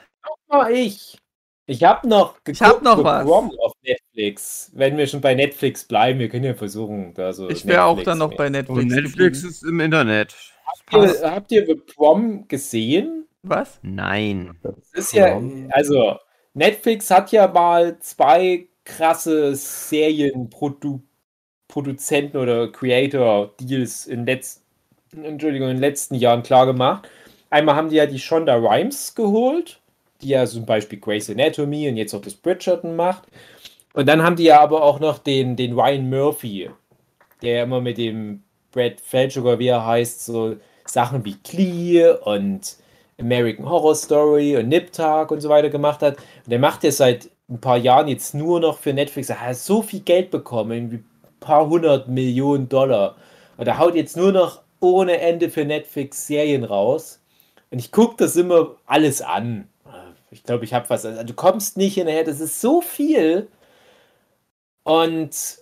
Oh, 0.48 0.64
ich. 0.70 1.18
Ich 1.66 1.82
habe 1.84 2.08
noch 2.08 2.34
geguckt, 2.44 2.48
ich 2.48 2.62
hab 2.62 2.82
noch 2.82 3.02
was. 3.02 3.26
auf 3.26 3.72
Netflix. 3.82 4.70
Wenn 4.74 4.96
wir 4.96 5.06
schon 5.06 5.20
bei 5.20 5.34
Netflix 5.34 5.84
bleiben, 5.84 6.18
wir 6.18 6.28
können 6.28 6.44
ja 6.44 6.54
versuchen, 6.54 7.14
da 7.14 7.32
so. 7.32 7.48
Ich 7.48 7.66
wäre 7.66 7.84
auch 7.84 8.02
dann 8.02 8.18
noch 8.18 8.36
bei 8.36 8.50
Netflix. 8.50 8.82
Und 8.82 8.88
Netflix 8.88 9.42
ist 9.42 9.62
im 9.62 9.80
Internet. 9.80 10.51
Habt 10.72 10.92
ihr, 10.92 11.30
habt 11.30 11.52
ihr 11.52 11.66
The 11.66 11.74
Prom 11.74 12.48
gesehen? 12.48 13.26
Was? 13.42 13.78
Nein. 13.82 14.56
Das 14.62 14.74
ist 14.94 15.12
ja, 15.12 15.40
also 15.70 16.16
Netflix 16.54 17.10
hat 17.10 17.32
ja 17.32 17.48
mal 17.48 17.98
zwei 18.00 18.68
krasse 18.84 19.54
Serienproduzenten 19.54 22.40
oder 22.40 22.70
Creator-Deals 22.70 24.06
in, 24.06 24.26
letz 24.26 24.62
Entschuldigung, 25.12 25.68
in 25.68 25.76
den 25.76 25.80
letzten 25.80 26.14
Jahren 26.14 26.42
klar 26.42 26.66
gemacht. 26.66 27.08
Einmal 27.50 27.76
haben 27.76 27.90
die 27.90 27.96
ja 27.96 28.06
die 28.06 28.18
Shonda 28.18 28.54
Rhimes 28.54 29.14
geholt, 29.14 29.80
die 30.22 30.28
ja 30.28 30.46
zum 30.46 30.64
Beispiel 30.64 30.98
Grey's 30.98 31.28
Anatomy 31.28 31.88
und 31.88 31.96
jetzt 31.96 32.14
auch 32.14 32.22
das 32.22 32.34
Bridgerton 32.34 32.96
macht. 32.96 33.24
Und 33.92 34.08
dann 34.08 34.22
haben 34.22 34.36
die 34.36 34.44
ja 34.44 34.60
aber 34.60 34.82
auch 34.82 35.00
noch 35.00 35.18
den, 35.18 35.56
den 35.56 35.74
Ryan 35.74 36.08
Murphy, 36.08 36.70
der 37.42 37.64
immer 37.64 37.80
mit 37.80 37.98
dem 37.98 38.42
Brad 38.72 39.00
Felsugar, 39.00 39.58
wie 39.58 39.68
er 39.68 39.86
heißt, 39.86 40.24
so 40.24 40.56
Sachen 40.86 41.24
wie 41.24 41.34
Klee 41.34 42.08
und 42.24 42.76
American 43.20 43.68
Horror 43.68 43.94
Story 43.94 44.56
und 44.56 44.68
Nip 44.68 44.92
Tag 44.92 45.30
und 45.30 45.40
so 45.40 45.48
weiter 45.48 45.70
gemacht 45.70 46.02
hat. 46.02 46.16
Und 46.16 46.50
der 46.50 46.58
macht 46.58 46.82
ja 46.84 46.90
seit 46.90 47.30
ein 47.48 47.60
paar 47.60 47.76
Jahren 47.76 48.08
jetzt 48.08 48.34
nur 48.34 48.60
noch 48.60 48.78
für 48.78 48.92
Netflix. 48.92 49.30
Er 49.30 49.40
hat 49.40 49.56
so 49.56 49.82
viel 49.82 50.00
Geld 50.00 50.30
bekommen, 50.30 50.90
wie 50.90 50.96
ein 50.96 51.06
paar 51.40 51.68
hundert 51.68 52.08
Millionen 52.08 52.68
Dollar. 52.68 53.16
Und 53.56 53.68
er 53.68 53.78
haut 53.78 53.94
jetzt 53.94 54.16
nur 54.16 54.32
noch 54.32 54.62
ohne 54.80 55.20
Ende 55.20 55.50
für 55.50 55.64
Netflix 55.64 56.26
Serien 56.26 56.64
raus. 56.64 57.20
Und 57.70 57.78
ich 57.78 57.92
gucke 57.92 58.16
das 58.18 58.36
immer 58.36 58.76
alles 58.86 59.22
an. 59.22 59.68
Ich 60.30 60.44
glaube, 60.44 60.64
ich 60.64 60.72
habe 60.74 60.88
was. 60.88 61.04
Also 61.04 61.22
du 61.22 61.34
kommst 61.34 61.76
nicht 61.76 61.94
hinterher, 61.94 62.24
das 62.24 62.40
ist 62.40 62.60
so 62.60 62.80
viel. 62.80 63.48
Und 64.82 65.61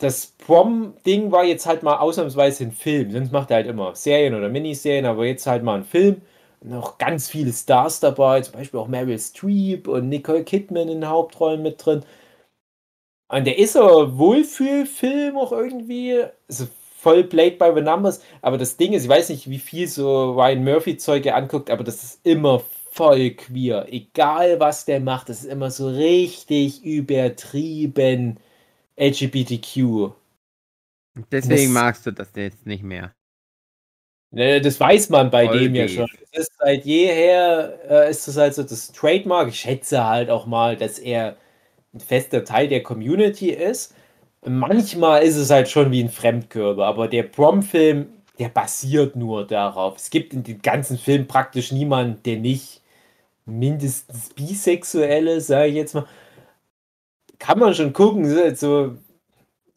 das 0.00 0.28
Prom-Ding 0.38 1.30
war 1.30 1.44
jetzt 1.44 1.66
halt 1.66 1.82
mal 1.82 1.98
ausnahmsweise 1.98 2.64
ein 2.64 2.72
Film. 2.72 3.12
Sonst 3.12 3.32
macht 3.32 3.50
er 3.50 3.56
halt 3.56 3.66
immer 3.66 3.94
Serien 3.94 4.34
oder 4.34 4.48
Miniserien, 4.48 5.06
aber 5.06 5.26
jetzt 5.26 5.46
halt 5.46 5.62
mal 5.62 5.76
ein 5.76 5.84
Film 5.84 6.22
noch 6.62 6.98
ganz 6.98 7.28
viele 7.28 7.52
Stars 7.52 8.00
dabei, 8.00 8.40
zum 8.42 8.54
Beispiel 8.54 8.80
auch 8.80 8.88
Meryl 8.88 9.18
Streep 9.18 9.88
und 9.88 10.08
Nicole 10.08 10.44
Kidman 10.44 10.88
in 10.88 11.08
Hauptrollen 11.08 11.62
mit 11.62 11.84
drin. 11.84 12.04
Und 13.28 13.46
der 13.46 13.58
ist 13.58 13.76
aber 13.76 14.18
Wohlfühlfilm 14.18 15.36
auch 15.36 15.52
irgendwie. 15.52 16.24
Also 16.48 16.66
voll 16.96 17.24
played 17.24 17.58
by 17.58 17.72
the 17.74 17.80
numbers. 17.80 18.20
Aber 18.42 18.58
das 18.58 18.76
Ding 18.76 18.92
ist, 18.92 19.04
ich 19.04 19.08
weiß 19.08 19.28
nicht, 19.30 19.48
wie 19.48 19.58
viel 19.58 19.88
so 19.88 20.32
Ryan 20.32 20.64
Murphy-Zeug 20.64 21.24
er 21.26 21.36
anguckt, 21.36 21.70
aber 21.70 21.84
das 21.84 22.02
ist 22.02 22.20
immer 22.26 22.62
voll 22.90 23.30
queer. 23.30 23.86
Egal 23.90 24.60
was 24.60 24.84
der 24.84 25.00
macht, 25.00 25.28
das 25.28 25.40
ist 25.40 25.46
immer 25.46 25.70
so 25.70 25.88
richtig 25.88 26.84
übertrieben 26.84 28.38
LGBTQ. 29.00 30.12
Deswegen 31.32 31.74
das, 31.74 31.82
magst 31.82 32.06
du 32.06 32.12
das 32.12 32.28
jetzt 32.36 32.66
nicht 32.66 32.82
mehr. 32.82 33.12
Ne, 34.32 34.60
das 34.60 34.78
weiß 34.78 35.08
man 35.08 35.30
bei 35.30 35.46
Voll 35.46 35.60
dem 35.60 35.74
ja 35.74 35.88
schon. 35.88 36.06
Das 36.32 36.46
ist 36.46 36.52
seit 36.58 36.84
jeher 36.84 37.78
äh, 37.88 38.10
ist 38.10 38.28
das 38.28 38.36
halt 38.36 38.54
so 38.54 38.62
das 38.62 38.92
Trademark. 38.92 39.48
Ich 39.48 39.60
schätze 39.60 40.04
halt 40.04 40.30
auch 40.30 40.46
mal, 40.46 40.76
dass 40.76 40.98
er 40.98 41.36
ein 41.92 42.00
fester 42.00 42.44
Teil 42.44 42.68
der 42.68 42.82
Community 42.82 43.50
ist. 43.50 43.94
Manchmal 44.46 45.22
ist 45.24 45.36
es 45.36 45.50
halt 45.50 45.68
schon 45.68 45.90
wie 45.90 46.02
ein 46.02 46.08
Fremdkörper, 46.08 46.84
aber 46.84 47.08
der 47.08 47.24
Prom-Film, 47.24 48.06
der 48.38 48.48
basiert 48.48 49.16
nur 49.16 49.46
darauf. 49.46 49.96
Es 49.96 50.10
gibt 50.10 50.32
in 50.32 50.44
dem 50.44 50.62
ganzen 50.62 50.96
Film 50.96 51.26
praktisch 51.26 51.72
niemanden, 51.72 52.22
der 52.22 52.36
nicht 52.36 52.80
mindestens 53.44 54.30
bisexuell 54.30 55.26
ist, 55.26 55.48
sage 55.48 55.68
ich 55.68 55.74
jetzt 55.74 55.94
mal. 55.94 56.06
Kann 57.40 57.58
man 57.58 57.74
schon 57.74 57.92
gucken, 57.92 58.54
so 58.54 58.96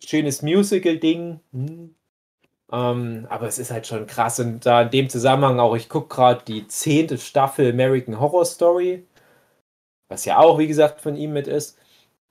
schönes 0.05 0.43
Musical-Ding. 0.43 1.39
Hm 1.51 1.95
ähm, 2.74 3.28
aber 3.30 3.47
es 3.47 3.59
ist 3.59 3.72
halt 3.72 3.86
schon 3.88 4.07
krass. 4.07 4.39
Und 4.39 4.66
da 4.66 4.82
in 4.82 4.89
dem 4.89 5.09
Zusammenhang 5.09 5.59
auch, 5.59 5.76
ich 5.76 5.89
gucke 5.89 6.16
gerade 6.16 6.43
die 6.45 6.68
zehnte 6.68 7.18
Staffel 7.20 7.70
American 7.72 8.20
Horror 8.20 8.45
Story, 8.45 9.05
was 10.09 10.26
ja 10.26 10.39
auch, 10.39 10.59
wie 10.59 10.68
gesagt, 10.68 11.01
von 11.01 11.16
ihm 11.16 11.34
mit 11.34 11.47
ist. 11.47 11.78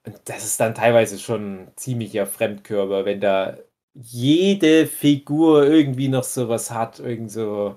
Und 0.07 0.17
das 0.27 0.45
ist 0.45 0.61
dann 0.61 0.75
teilweise 0.75 1.19
schon 1.19 1.65
ein 1.65 1.73
ziemlicher 1.77 2.27
Fremdkörper, 2.27 3.05
wenn 3.05 3.21
da 3.21 3.59
jede 3.95 4.87
Figur 4.87 5.67
irgendwie 5.67 6.09
noch 6.09 6.25
sowas 6.25 6.71
hat, 6.73 7.01
irgend 7.01 7.31
so, 7.33 7.77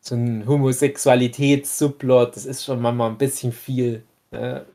so 0.00 0.16
ein 0.16 0.46
Homosexualitäts-Subplot, 0.48 2.36
das 2.36 2.46
ist 2.46 2.64
schon 2.64 2.82
manchmal 2.82 3.10
ein 3.10 3.18
bisschen 3.18 3.52
viel. 3.52 4.04
Ne? 4.32 4.66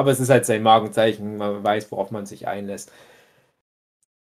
Aber 0.00 0.12
es 0.12 0.18
ist 0.18 0.30
halt 0.30 0.46
sein 0.46 0.62
Magenzeichen, 0.62 1.36
man 1.36 1.62
weiß, 1.62 1.92
worauf 1.92 2.10
man 2.10 2.24
sich 2.24 2.48
einlässt. 2.48 2.90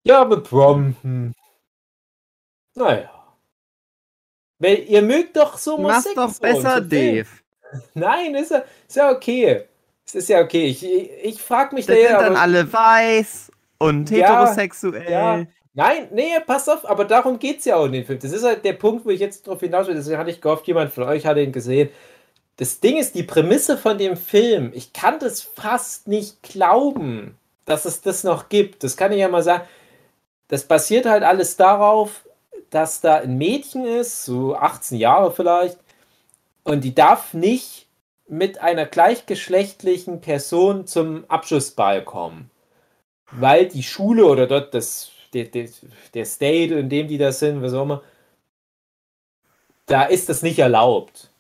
Ja, 0.05 0.21
aber 0.21 0.41
Prom. 0.41 0.95
Hm. 1.03 1.33
Naja. 2.77 3.11
Weil 4.61 4.85
ihr 4.89 5.03
mögt 5.03 5.37
doch 5.37 5.59
so 5.59 5.77
Musik. 5.77 6.15
Mach's 6.15 6.15
doch 6.15 6.41
besser, 6.41 6.75
so 6.77 6.89
Dave. 6.89 7.27
Nein, 7.95 8.37
ist 8.37 8.53
ja, 8.53 8.63
ist 8.87 8.95
ja 8.95 9.11
okay. 9.11 9.65
Es 10.07 10.15
ist 10.15 10.29
ja 10.29 10.41
okay. 10.41 10.67
Ich, 10.67 10.85
ich 10.85 11.43
frag 11.43 11.73
mich 11.73 11.87
das 11.87 11.97
da 11.97 12.21
sind 12.21 12.21
dann 12.21 12.37
alle 12.37 12.73
weiß 12.73 13.51
und 13.79 14.09
heterosexuell. 14.09 15.11
Ja, 15.11 15.39
ja. 15.39 15.47
Nein, 15.75 16.11
nee, 16.13 16.39
pass 16.47 16.69
auf, 16.69 16.89
aber 16.89 17.05
darum 17.07 17.41
geht 17.41 17.59
es 17.59 17.65
ja 17.65 17.75
auch 17.75 17.87
in 17.87 17.93
dem 17.93 18.05
Film. 18.05 18.21
Das 18.21 18.31
ist 18.31 18.45
halt 18.45 18.65
der 18.65 18.75
Punkt, 18.75 19.05
wo 19.05 19.11
ich 19.11 19.19
jetzt 19.19 19.49
drauf 19.49 19.59
hinaus 19.59 19.89
will. 19.89 19.97
Deswegen 19.97 20.17
hatte 20.17 20.31
ich 20.31 20.41
gehofft, 20.41 20.69
jemand 20.69 20.93
von 20.93 21.03
euch 21.03 21.27
hatte 21.27 21.43
ihn 21.43 21.51
gesehen. 21.51 21.89
Das 22.57 22.81
Ding 22.81 22.97
ist, 22.97 23.15
die 23.15 23.23
Prämisse 23.23 23.77
von 23.77 23.99
dem 23.99 24.17
Film, 24.17 24.73
ich 24.75 24.93
kann 24.93 25.19
das 25.19 25.43
fast 25.43 26.09
nicht 26.09 26.43
glauben, 26.43 27.37
dass 27.67 27.85
es 27.85 28.01
das 28.01 28.25
noch 28.25 28.49
gibt. 28.49 28.83
Das 28.83 28.97
kann 28.97 29.13
ich 29.13 29.19
ja 29.19 29.29
mal 29.29 29.43
sagen. 29.43 29.67
Das 30.49 30.65
basiert 30.65 31.07
halt 31.07 31.23
alles 31.23 31.57
darauf, 31.57 32.25
dass 32.71 33.01
da 33.01 33.17
ein 33.17 33.37
Mädchen 33.37 33.85
ist, 33.85 34.25
so 34.25 34.57
18 34.57 34.99
Jahre 34.99 35.33
vielleicht, 35.33 35.79
und 36.65 36.83
die 36.83 36.95
darf 36.95 37.35
nicht 37.35 37.87
mit 38.29 38.61
einer 38.61 38.87
gleichgeschlechtlichen 38.87 40.21
Person 40.21 40.87
zum 40.87 41.25
Abschlussball 41.29 42.03
kommen. 42.05 42.51
Weil 43.31 43.67
die 43.69 43.83
Schule 43.83 44.25
oder 44.27 44.47
dort 44.47 44.75
das 44.75 45.11
der, 45.33 45.45
der, 45.45 45.69
der 46.15 46.25
State, 46.25 46.75
in 46.75 46.89
dem 46.89 47.09
die 47.09 47.19
da 47.19 47.33
sind, 47.33 47.63
was 47.63 47.75
auch 47.75 47.83
immer, 47.83 48.03
da 49.87 50.05
ist 50.05 50.29
das 50.29 50.43
nicht 50.43 50.59
erlaubt. 50.59 51.31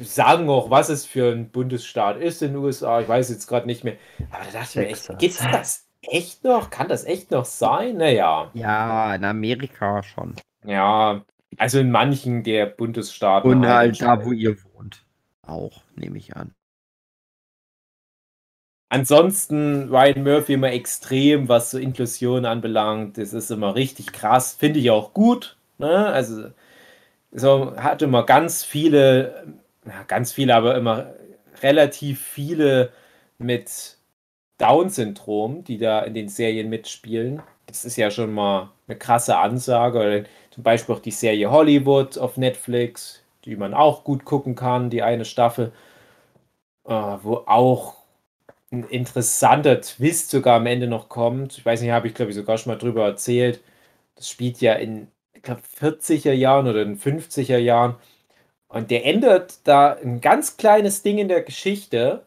Sagen 0.00 0.48
auch, 0.48 0.70
was 0.70 0.88
es 0.88 1.06
für 1.06 1.32
ein 1.32 1.50
Bundesstaat 1.50 2.18
ist 2.18 2.42
in 2.42 2.52
den 2.52 2.62
USA. 2.62 3.00
Ich 3.00 3.08
weiß 3.08 3.30
jetzt 3.30 3.46
gerade 3.46 3.66
nicht 3.66 3.84
mehr. 3.84 3.96
Aber 4.30 4.44
da 4.44 4.60
dachte 4.60 4.82
ich 4.82 5.08
mir 5.08 5.16
gibt 5.16 5.34
es 5.34 5.38
das 5.38 5.88
echt 6.02 6.44
noch? 6.44 6.70
Kann 6.70 6.88
das 6.88 7.04
echt 7.04 7.30
noch 7.30 7.44
sein? 7.44 7.96
Naja. 7.96 8.50
Ja, 8.54 9.14
in 9.14 9.24
Amerika 9.24 10.02
schon. 10.02 10.34
Ja, 10.64 11.24
also 11.56 11.78
in 11.78 11.90
manchen 11.90 12.42
der 12.42 12.66
Bundesstaaten. 12.66 13.50
Und 13.50 13.66
halt 13.66 14.00
da, 14.00 14.24
wo 14.24 14.32
ihr 14.32 14.56
wohnt. 14.74 15.04
Auch, 15.42 15.82
nehme 15.96 16.18
ich 16.18 16.36
an. 16.36 16.54
Ansonsten 18.90 19.88
Ryan 19.90 20.22
Murphy 20.22 20.54
immer 20.54 20.72
extrem, 20.72 21.48
was 21.48 21.70
so 21.70 21.78
Inklusion 21.78 22.46
anbelangt. 22.46 23.18
Das 23.18 23.34
ist 23.34 23.50
immer 23.50 23.74
richtig 23.74 24.12
krass. 24.12 24.54
Finde 24.54 24.80
ich 24.80 24.90
auch 24.90 25.12
gut. 25.12 25.58
Ne? 25.76 26.06
Also 26.06 26.50
so 27.32 27.76
hat 27.76 28.02
immer 28.02 28.24
ganz 28.24 28.64
viele, 28.64 29.46
ganz 30.06 30.32
viele, 30.32 30.54
aber 30.54 30.76
immer 30.76 31.14
relativ 31.62 32.20
viele 32.22 32.92
mit 33.38 33.96
Down-Syndrom, 34.58 35.64
die 35.64 35.78
da 35.78 36.00
in 36.02 36.14
den 36.14 36.28
Serien 36.28 36.68
mitspielen. 36.68 37.42
Das 37.66 37.84
ist 37.84 37.96
ja 37.96 38.10
schon 38.10 38.32
mal 38.32 38.70
eine 38.88 38.98
krasse 38.98 39.36
Ansage. 39.38 39.98
Oder 39.98 40.24
zum 40.50 40.62
Beispiel 40.64 40.94
auch 40.94 41.00
die 41.00 41.10
Serie 41.12 41.50
Hollywood 41.50 42.18
auf 42.18 42.36
Netflix, 42.36 43.22
die 43.44 43.56
man 43.56 43.74
auch 43.74 44.04
gut 44.04 44.24
gucken 44.24 44.54
kann, 44.54 44.90
die 44.90 45.02
eine 45.02 45.24
Staffel, 45.24 45.72
äh, 46.86 46.90
wo 47.22 47.44
auch 47.46 47.96
ein 48.72 48.84
interessanter 48.84 49.80
Twist 49.80 50.30
sogar 50.30 50.56
am 50.56 50.66
Ende 50.66 50.86
noch 50.88 51.08
kommt. 51.08 51.58
Ich 51.58 51.64
weiß 51.66 51.80
nicht, 51.82 51.90
habe 51.90 52.08
ich 52.08 52.14
glaube 52.14 52.30
ich 52.30 52.36
sogar 52.36 52.58
schon 52.58 52.72
mal 52.72 52.78
drüber 52.78 53.04
erzählt. 53.06 53.62
Das 54.16 54.28
spielt 54.30 54.60
ja 54.60 54.74
in, 54.74 55.08
ich 55.38 55.42
glaube, 55.42 55.62
40er 55.80 56.32
Jahren 56.32 56.66
oder 56.68 56.82
in 56.82 56.98
50er 56.98 57.58
Jahren. 57.58 57.96
Und 58.68 58.90
der 58.90 59.06
ändert 59.06 59.60
da 59.64 59.92
ein 59.94 60.20
ganz 60.20 60.56
kleines 60.56 61.02
Ding 61.02 61.18
in 61.18 61.28
der 61.28 61.42
Geschichte. 61.42 62.26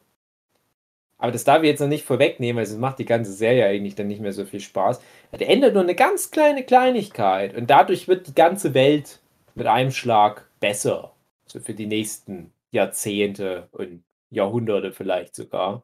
Aber 1.18 1.32
das 1.32 1.44
darf 1.44 1.62
ich 1.62 1.70
jetzt 1.70 1.82
noch 1.82 1.88
nicht 1.88 2.06
vorwegnehmen, 2.06 2.58
weil 2.58 2.64
es 2.64 2.76
macht 2.76 3.00
die 3.00 3.06
ganze 3.06 3.34
Serie 3.34 3.66
eigentlich 3.66 3.96
dann 3.96 4.08
nicht 4.08 4.22
mehr 4.22 4.34
so 4.34 4.46
viel 4.46 4.62
Spaß. 4.62 5.02
Der 5.34 5.50
ändert 5.50 5.74
nur 5.74 5.84
eine 5.84 5.94
ganz 5.94 6.32
kleine 6.32 6.64
Kleinigkeit. 6.64 7.56
Und 7.56 7.70
dadurch 7.70 8.08
wird 8.08 8.28
die 8.28 8.36
ganze 8.36 8.74
Welt 8.74 9.20
mit 9.54 9.68
einem 9.68 9.92
Schlag 9.92 10.50
besser. 10.60 11.14
So 11.46 11.60
für 11.60 11.74
die 11.74 11.86
nächsten 11.86 12.54
Jahrzehnte 12.72 13.68
und 13.72 14.04
Jahrhunderte 14.32 14.94
vielleicht 14.94 15.36
sogar 15.36 15.84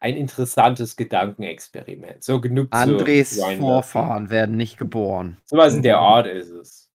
ein 0.00 0.16
interessantes 0.16 0.96
Gedankenexperiment. 0.96 2.22
So 2.22 2.40
genug 2.40 2.68
Andres 2.70 3.36
zu 3.36 3.56
Vorfahren 3.56 4.30
werden 4.30 4.56
nicht 4.56 4.78
geboren. 4.78 5.38
So 5.44 5.56
was 5.56 5.74
in 5.74 5.82
der 5.82 5.98
Art 5.98 6.26
ist 6.26 6.50
es. 6.50 6.88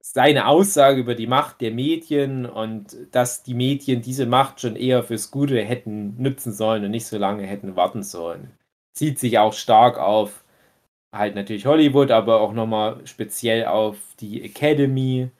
Seine 0.00 0.46
Aussage 0.46 1.00
über 1.00 1.14
die 1.14 1.26
Macht 1.26 1.60
der 1.60 1.70
Medien 1.70 2.46
und 2.46 2.96
dass 3.12 3.42
die 3.42 3.52
Medien 3.52 4.00
diese 4.00 4.24
Macht 4.24 4.60
schon 4.60 4.74
eher 4.74 5.02
fürs 5.02 5.30
Gute 5.30 5.62
hätten 5.62 6.20
nutzen 6.20 6.54
sollen 6.54 6.84
und 6.84 6.90
nicht 6.90 7.06
so 7.06 7.18
lange 7.18 7.44
hätten 7.46 7.76
warten 7.76 8.02
sollen. 8.02 8.50
Zieht 8.94 9.18
sich 9.18 9.38
auch 9.38 9.52
stark 9.52 9.98
auf 9.98 10.44
halt 11.12 11.34
natürlich 11.34 11.66
Hollywood, 11.66 12.10
aber 12.10 12.40
auch 12.40 12.52
nochmal 12.52 13.06
speziell 13.06 13.66
auf 13.66 13.96
die 14.20 14.42
Academy. 14.42 15.30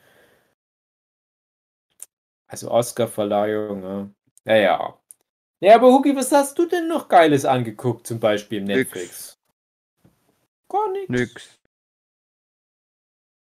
Also 2.46 2.70
Oscar-Verleihung. 2.70 3.82
Ja. 3.82 4.08
Naja. 4.44 4.97
Ja, 5.60 5.74
aber 5.74 5.88
Huki, 5.88 6.14
was 6.14 6.30
hast 6.30 6.58
du 6.58 6.66
denn 6.66 6.86
noch 6.86 7.08
Geiles 7.08 7.44
angeguckt, 7.44 8.06
zum 8.06 8.20
Beispiel 8.20 8.58
im 8.58 8.64
Netflix? 8.64 8.94
Nix. 8.94 9.38
Gar 10.68 10.92
nichts. 10.92 11.10
Nix. 11.10 11.58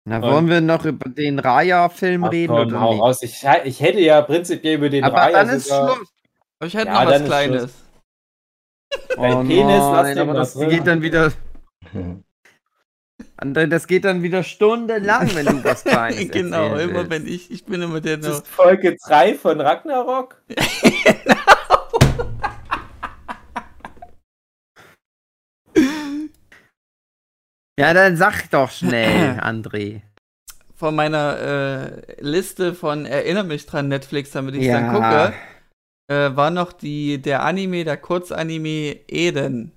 Na, 0.06 0.20
wollen 0.20 0.48
wir 0.48 0.60
noch 0.60 0.84
über 0.84 1.08
den 1.08 1.38
Raya-Film 1.38 2.24
reden? 2.24 2.52
Komm, 2.54 2.66
oder 2.66 2.80
hau 2.80 2.92
nicht? 2.92 3.02
raus. 3.02 3.22
Ich, 3.22 3.42
ich, 3.64 3.80
hätte 3.80 4.00
ja 4.00 4.20
prinzipiell 4.20 4.74
über 4.74 4.90
den 4.90 5.02
aber 5.02 5.16
Raya 5.16 5.44
dann 5.44 5.56
ist. 5.56 5.68
Schluss. 5.68 6.12
Aber 6.58 6.66
ich 6.66 6.74
hätte 6.74 6.88
ja, 6.88 7.04
noch 7.04 7.10
was 7.10 7.24
Kleines. 7.24 7.74
Dein 9.16 9.34
oh 9.34 9.44
Penis, 9.44 9.82
nein, 9.82 10.18
aber 10.18 10.34
das 10.34 10.54
drin. 10.54 10.68
geht 10.68 10.86
dann 10.86 11.02
wieder... 11.02 11.32
Das 13.36 13.86
geht 13.86 14.04
dann 14.04 14.22
wieder 14.22 14.42
stundenlang, 14.42 15.34
wenn 15.34 15.46
du 15.46 15.64
was 15.64 15.84
Kleines 15.84 16.30
Genau, 16.30 16.76
immer 16.76 16.94
willst. 16.94 17.10
wenn 17.10 17.26
ich, 17.26 17.50
ich 17.50 17.64
bin 17.64 17.82
immer 17.82 18.00
der... 18.00 18.16
Das 18.16 18.38
ist 18.38 18.48
Folge 18.48 18.96
3 19.06 19.34
von 19.34 19.60
Ragnarok. 19.60 20.42
Ja, 27.78 27.92
dann 27.92 28.16
sag 28.16 28.48
doch 28.50 28.70
schnell, 28.70 29.38
André. 29.40 30.02
Von 30.74 30.94
meiner 30.94 31.38
äh, 31.38 32.20
Liste 32.20 32.74
von 32.74 33.06
Erinner 33.06 33.42
mich 33.42 33.66
dran 33.66 33.88
Netflix, 33.88 34.32
damit 34.32 34.54
ich 34.54 34.64
ja. 34.64 34.80
dann 34.80 34.92
gucke, 34.92 35.34
äh, 36.08 36.36
war 36.36 36.50
noch 36.50 36.72
die, 36.72 37.20
der 37.20 37.42
Anime, 37.42 37.84
der 37.84 37.96
Kurzanime 37.96 39.00
Eden. 39.08 39.72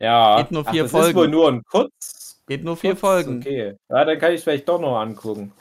Ja, 0.00 0.40
Geht 0.40 0.50
nur 0.50 0.64
vier 0.64 0.82
Ach, 0.82 0.86
das 0.86 0.90
Folgen. 0.90 1.08
ist 1.08 1.14
wohl 1.14 1.28
nur 1.28 1.48
ein 1.48 1.62
Kurz. 1.64 2.42
Geht 2.48 2.64
nur 2.64 2.76
vier 2.76 2.90
Kurz, 2.90 3.00
Folgen. 3.00 3.38
Okay. 3.38 3.76
Ja, 3.88 4.04
dann 4.04 4.18
kann 4.18 4.32
ich 4.32 4.42
vielleicht 4.42 4.68
doch 4.68 4.80
noch 4.80 4.98
angucken. 4.98 5.52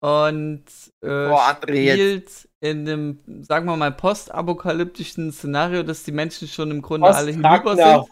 Und 0.00 0.64
äh, 1.00 1.28
Boah, 1.28 1.58
spielt 1.62 2.48
in 2.64 2.88
einem, 2.88 3.20
sagen 3.42 3.66
wir 3.66 3.76
mal, 3.76 3.92
postapokalyptischen 3.92 5.30
Szenario, 5.32 5.82
dass 5.82 6.02
die 6.02 6.12
Menschen 6.12 6.48
schon 6.48 6.70
im 6.70 6.80
Grunde 6.80 7.08
alle 7.08 7.30
hinüber 7.30 7.76
sind. 7.76 8.08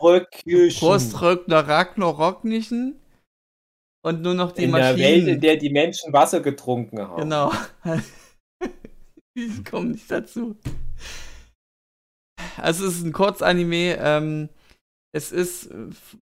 Post-Ragnaroknischen. 0.78 3.00
Und 4.05 4.20
nur 4.20 4.34
noch 4.34 4.53
die 4.53 4.64
in 4.64 4.72
Maschinen. 4.72 4.90
In 4.90 4.98
der 4.98 5.09
Welt, 5.09 5.28
in 5.28 5.40
der 5.40 5.57
die 5.57 5.70
Menschen 5.70 6.12
Wasser 6.12 6.40
getrunken 6.40 7.00
haben. 7.00 7.22
Genau. 7.22 7.50
ich 9.34 9.64
komme 9.64 9.92
nicht 9.92 10.11
dazu. 10.11 10.55
Also 12.59 12.86
es 12.86 12.98
ist 12.98 13.07
ein 13.07 13.12
Kurzanime. 13.12 13.96
Ähm, 13.98 14.50
es 15.14 15.32
ist 15.32 15.70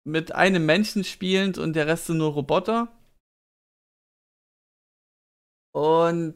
mit 0.06 0.36
einem 0.36 0.66
Menschen 0.66 1.06
spielend 1.06 1.58
und 1.58 1.74
der 1.74 1.88
Rest 1.88 2.08
sind 2.08 2.18
nur 2.18 2.34
Roboter. 2.34 2.90
Und 5.72 6.36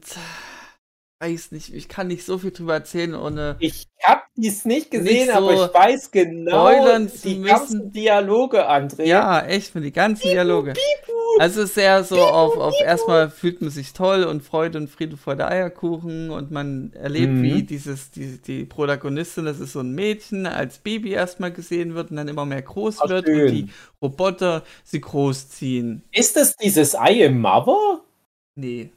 weiß 1.24 1.52
nicht, 1.52 1.72
ich 1.72 1.88
kann 1.88 2.08
nicht 2.08 2.24
so 2.24 2.38
viel 2.38 2.50
drüber 2.50 2.74
erzählen 2.74 3.14
ohne. 3.14 3.56
Ich 3.58 3.88
habe 4.02 4.22
dies 4.36 4.64
nicht 4.64 4.90
gesehen, 4.90 5.26
nicht 5.26 5.26
so 5.28 5.32
aber 5.32 5.54
ich 5.54 5.74
weiß 5.74 6.10
genau 6.10 6.98
die 7.24 7.40
ganzen 7.40 7.90
Dialoge, 7.92 8.68
André. 8.68 9.04
Ja, 9.04 9.40
echt, 9.40 9.72
für 9.72 9.80
die 9.80 9.92
ganzen 9.92 10.22
Bibu, 10.22 10.32
Dialoge. 10.34 10.72
Bibu, 10.72 11.18
also 11.38 11.64
sehr 11.64 12.04
so 12.04 12.16
Bibu, 12.16 12.26
auf, 12.26 12.56
auf 12.58 12.74
erstmal 12.80 13.30
fühlt 13.30 13.62
man 13.62 13.70
sich 13.70 13.92
toll 13.94 14.24
und 14.24 14.42
Freude 14.42 14.78
und 14.78 14.88
Friede 14.88 15.16
vor 15.16 15.34
der 15.36 15.48
Eierkuchen 15.48 16.30
und 16.30 16.50
man 16.50 16.92
erlebt, 16.92 17.32
mhm. 17.32 17.42
wie 17.42 17.62
dieses, 17.62 18.10
die, 18.10 18.38
die 18.38 18.64
Protagonistin, 18.64 19.46
das 19.46 19.60
ist 19.60 19.72
so 19.72 19.80
ein 19.80 19.92
Mädchen, 19.92 20.46
als 20.46 20.78
Baby 20.78 21.12
erstmal 21.12 21.52
gesehen 21.52 21.94
wird 21.94 22.10
und 22.10 22.16
dann 22.16 22.28
immer 22.28 22.44
mehr 22.44 22.62
groß 22.62 22.98
Ach, 23.00 23.08
wird 23.08 23.26
schön. 23.26 23.40
und 23.40 23.52
die 23.52 23.68
Roboter 24.02 24.62
sie 24.84 25.00
großziehen. 25.00 26.02
Ist 26.12 26.36
das 26.36 26.56
dieses 26.56 26.94
I 26.94 27.24
am 27.24 27.40
Mother? 27.40 28.02
Nee. 28.56 28.90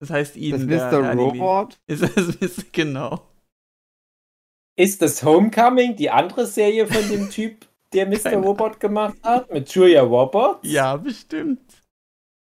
Das 0.00 0.10
heißt 0.10 0.36
ihn. 0.36 0.68
Das 0.68 0.92
Mr. 0.92 1.14
Robot? 1.14 1.78
Ist 1.86 2.02
das 2.02 2.40
Mr. 2.40 2.64
Genau. 2.72 3.20
Ist 4.78 5.00
das 5.00 5.22
Homecoming 5.22 5.96
die 5.96 6.10
andere 6.10 6.46
Serie 6.46 6.86
von 6.86 7.08
dem 7.08 7.30
Typ, 7.30 7.66
der 7.94 8.06
Mr. 8.06 8.18
Keine 8.18 8.36
Robot 8.42 8.78
gemacht 8.78 9.16
hat? 9.22 9.50
Mit 9.50 9.70
Julia 9.70 10.02
Roberts? 10.02 10.60
Ja, 10.62 10.96
bestimmt. 10.96 11.62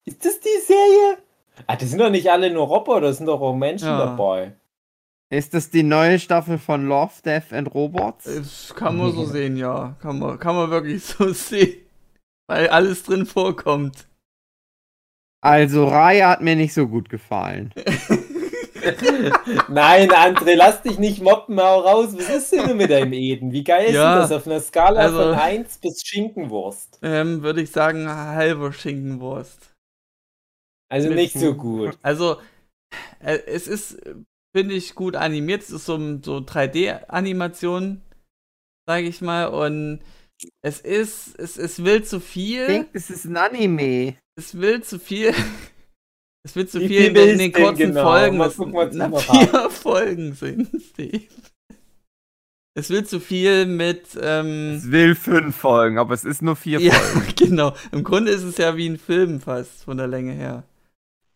Ist 0.04 0.24
das 0.24 0.38
die 0.40 0.60
Serie? 0.66 1.18
Ah, 1.66 1.76
das 1.76 1.90
sind 1.90 1.98
doch 1.98 2.10
nicht 2.10 2.30
alle 2.30 2.50
nur 2.50 2.66
Roboter, 2.66 3.00
da 3.00 3.12
sind 3.12 3.26
doch 3.26 3.40
auch 3.40 3.54
Menschen 3.54 3.88
ja. 3.88 3.98
dabei. 3.98 4.52
Ist 5.30 5.52
das 5.52 5.70
die 5.70 5.82
neue 5.82 6.18
Staffel 6.18 6.56
von 6.58 6.86
Love, 6.86 7.12
Death 7.24 7.52
and 7.52 7.74
Robots? 7.74 8.24
Das 8.24 8.74
kann 8.74 8.96
man 8.96 9.12
so 9.12 9.26
sehen, 9.26 9.56
ja. 9.56 9.96
Kann 10.00 10.18
man, 10.18 10.38
kann 10.38 10.54
man 10.54 10.70
wirklich 10.70 11.04
so 11.04 11.28
sehen. 11.32 11.82
Weil 12.46 12.68
alles 12.68 13.02
drin 13.02 13.26
vorkommt. 13.26 14.06
Also, 15.40 15.86
Raya 15.86 16.30
hat 16.30 16.40
mir 16.40 16.56
nicht 16.56 16.74
so 16.74 16.88
gut 16.88 17.08
gefallen. 17.08 17.72
Nein, 19.68 20.10
André, 20.10 20.54
lass 20.54 20.82
dich 20.82 20.98
nicht 20.98 21.22
moppen, 21.22 21.60
hau 21.60 21.80
raus. 21.80 22.14
Was 22.16 22.28
ist 22.28 22.52
denn 22.52 22.76
mit 22.76 22.90
deinem 22.90 23.12
Eden? 23.12 23.52
Wie 23.52 23.64
geil 23.64 23.92
ja, 23.92 24.22
ist 24.22 24.30
denn 24.30 24.30
das 24.30 24.32
auf 24.32 24.46
einer 24.46 24.60
Skala 24.60 25.00
also, 25.00 25.18
von 25.18 25.34
1 25.34 25.78
bis 25.78 26.02
Schinkenwurst? 26.04 26.98
Ähm, 27.02 27.42
Würde 27.42 27.62
ich 27.62 27.70
sagen, 27.70 28.08
halber 28.08 28.72
Schinkenwurst. 28.72 29.74
Also 30.90 31.08
mit, 31.08 31.18
nicht 31.18 31.38
so 31.38 31.54
gut. 31.54 31.98
Also, 32.02 32.38
äh, 33.20 33.38
es 33.46 33.68
ist, 33.68 34.00
finde 34.56 34.74
ich, 34.74 34.94
gut 34.94 35.16
animiert. 35.16 35.62
Es 35.62 35.70
ist 35.70 35.86
so, 35.86 35.98
so 36.22 36.38
3D-Animation, 36.38 38.02
sage 38.86 39.06
ich 39.06 39.20
mal. 39.20 39.46
Und 39.46 40.00
es 40.62 40.80
ist, 40.80 41.38
es, 41.38 41.56
es 41.56 41.84
will 41.84 42.04
zu 42.04 42.20
viel. 42.20 42.62
Ich 42.62 42.66
denke, 42.66 42.90
es 42.92 43.10
ist 43.10 43.24
ein 43.24 43.36
Anime. 43.36 44.16
Es 44.36 44.58
will 44.58 44.82
zu 44.82 44.98
viel. 44.98 45.34
Es 46.44 46.56
wird 46.56 46.70
zu 46.70 46.78
viel 46.78 47.14
in 47.14 47.38
den 47.38 47.52
kurzen 47.52 47.76
genau? 47.76 48.04
Folgen. 48.04 48.38
Mal 48.38 48.48
gucken, 48.48 48.72
was 48.72 48.94
na, 48.94 49.10
vier 49.10 49.70
Folgen 49.70 50.32
sind, 50.32 50.70
Steve. 50.80 51.24
Es 52.74 52.90
will 52.90 53.04
zu 53.04 53.20
viel 53.20 53.66
mit. 53.66 54.16
Ähm, 54.18 54.76
es 54.76 54.90
will 54.90 55.14
fünf 55.14 55.56
Folgen, 55.56 55.98
aber 55.98 56.14
es 56.14 56.24
ist 56.24 56.40
nur 56.40 56.56
vier 56.56 56.80
ja, 56.80 56.94
Folgen. 56.94 57.34
genau. 57.36 57.74
Im 57.90 58.04
Grunde 58.04 58.30
ist 58.30 58.44
es 58.44 58.56
ja 58.56 58.76
wie 58.76 58.88
ein 58.88 58.98
Film 58.98 59.40
fast 59.40 59.82
von 59.82 59.98
der 59.98 60.06
Länge 60.06 60.32
her. 60.32 60.62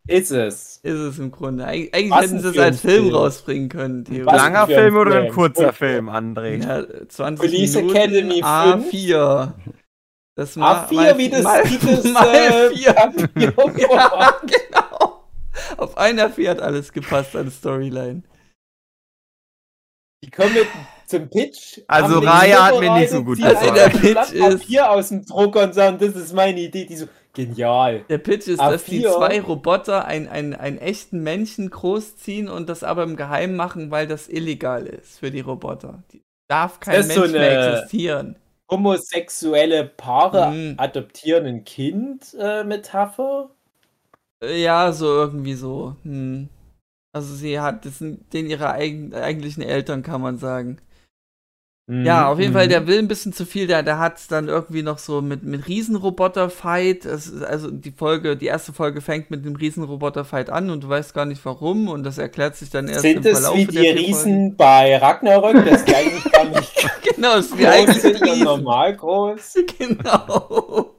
Ist 0.06 0.32
es. 0.32 0.78
Ist 0.78 0.98
es 0.98 1.18
im 1.18 1.30
Grunde. 1.30 1.64
Eig 1.64 1.94
eigentlich 1.94 2.10
Was 2.10 2.22
hätten 2.22 2.40
sie 2.40 2.48
es 2.48 2.58
als 2.58 2.80
Film, 2.80 3.04
Film, 3.04 3.14
rausbringen 3.14 3.68
können. 3.68 4.04
Ein 4.08 4.24
langer 4.24 4.66
Film 4.66 4.96
oder 4.96 5.20
ein 5.20 5.28
kurzer 5.30 5.72
Film, 5.72 6.08
André? 6.08 6.62
Ja, 6.62 6.84
20 7.08 7.38
Police 7.38 7.74
Minuten 7.76 7.96
Academy 7.96 8.42
A4. 8.42 9.52
Das 10.34 10.56
mal, 10.56 10.86
A4 10.86 10.94
mal, 10.94 11.18
wie 11.18 11.28
das 11.28 11.42
mal, 11.42 11.62
mal 12.12 12.70
4. 12.70 12.80
ja, 12.80 13.06
genau. 14.42 15.24
Auf 15.76 15.96
einer 15.96 16.30
4 16.30 16.50
hat 16.50 16.60
alles 16.60 16.92
gepasst 16.92 17.36
an 17.36 17.50
Storyline. 17.50 18.22
Die 20.24 20.30
kommen 20.30 20.54
mit 20.54 20.66
zum 21.06 21.28
Pitch. 21.28 21.80
Also 21.86 22.20
Raya 22.20 22.66
hat 22.66 22.80
mir 22.80 22.98
nicht 22.98 23.10
so 23.10 23.22
gut 23.22 23.36
gefallen. 23.36 23.56
Also 23.56 23.74
der 23.74 23.88
Pitch 23.90 24.32
ist 24.32 24.60
Papier 24.60 24.90
aus 24.90 25.08
dem 25.10 25.24
Drucker 25.26 25.64
und 25.64 25.74
sagen, 25.74 25.98
das 25.98 26.16
ist 26.16 26.32
meine 26.32 26.60
Idee. 26.60 26.86
Die 26.86 26.96
so, 26.96 27.06
genial. 27.32 28.04
Der 28.08 28.18
Pitch 28.18 28.48
ist, 28.48 28.60
A4. 28.60 28.70
dass 28.70 28.84
die 28.84 29.02
zwei 29.02 29.40
Roboter 29.40 30.04
einen, 30.04 30.28
einen, 30.28 30.54
einen 30.54 30.78
echten 30.78 31.22
Menschen 31.22 31.70
großziehen 31.70 32.48
und 32.48 32.68
das 32.68 32.84
aber 32.84 33.02
im 33.02 33.16
Geheimen 33.16 33.56
machen, 33.56 33.90
weil 33.90 34.06
das 34.06 34.28
illegal 34.28 34.86
ist 34.86 35.18
für 35.20 35.30
die 35.30 35.40
Roboter. 35.40 36.02
Die 36.12 36.22
darf 36.48 36.80
kein 36.80 37.06
Mensch 37.06 37.14
so 37.14 37.28
mehr 37.28 37.72
existieren. 37.72 38.36
Homosexuelle 38.70 39.84
Paare 39.84 40.50
mhm. 40.50 40.74
adoptieren 40.78 41.46
ein 41.46 41.64
Kind 41.64 42.34
äh, 42.38 42.64
Metapher? 42.64 43.50
Ja, 44.42 44.92
so 44.92 45.06
irgendwie 45.06 45.54
so. 45.54 45.96
Hm. 46.02 46.48
Also 47.12 47.34
sie 47.34 47.60
hat, 47.60 47.84
das 47.84 47.98
den 47.98 48.46
ihre 48.48 48.70
eigen, 48.70 49.14
eigentlichen 49.14 49.62
Eltern, 49.62 50.02
kann 50.02 50.22
man 50.22 50.38
sagen. 50.38 50.78
Mhm. 51.86 52.04
Ja, 52.06 52.28
auf 52.28 52.38
jeden 52.38 52.52
Fall, 52.52 52.68
der 52.68 52.82
mhm. 52.82 52.86
will 52.86 52.98
ein 53.00 53.08
bisschen 53.08 53.32
zu 53.32 53.44
viel. 53.44 53.66
Der, 53.66 53.82
der 53.82 53.98
hat 53.98 54.18
dann 54.30 54.48
irgendwie 54.48 54.82
noch 54.82 54.98
so 54.98 55.20
mit, 55.20 55.42
mit 55.42 55.66
Riesenroboter-Fight. 55.66 57.06
Also 57.06 57.70
die 57.70 57.90
Folge, 57.90 58.36
die 58.36 58.46
erste 58.46 58.72
Folge 58.72 59.00
fängt 59.00 59.30
mit 59.30 59.44
dem 59.44 59.56
Riesenroboter-Fight 59.56 60.48
an 60.48 60.70
und 60.70 60.84
du 60.84 60.88
weißt 60.88 61.12
gar 61.12 61.26
nicht 61.26 61.44
warum 61.44 61.88
und 61.88 62.04
das 62.04 62.18
erklärt 62.18 62.56
sich 62.56 62.70
dann 62.70 62.86
erst 62.88 63.00
Sind 63.00 63.26
im 63.26 63.34
Verlauf 63.34 63.56
Sind 63.56 63.68
es 63.70 63.74
wie 63.74 63.80
die 63.80 63.88
Riesen 63.88 64.32
Folgen. 64.32 64.56
bei 64.56 64.96
Ragnarök, 64.96 65.64
das 65.64 65.82
ist 65.82 65.94
eigentlich 65.94 66.32
gar 66.32 66.44
nicht 66.44 66.72
Genau, 67.16 67.34
das 67.34 67.46
ist 67.46 67.58
wie 67.58 67.66
eigentlich 67.66 68.04
Riesen. 68.22 68.44
normal 68.44 68.96
groß. 68.96 69.54
Genau. 69.78 70.94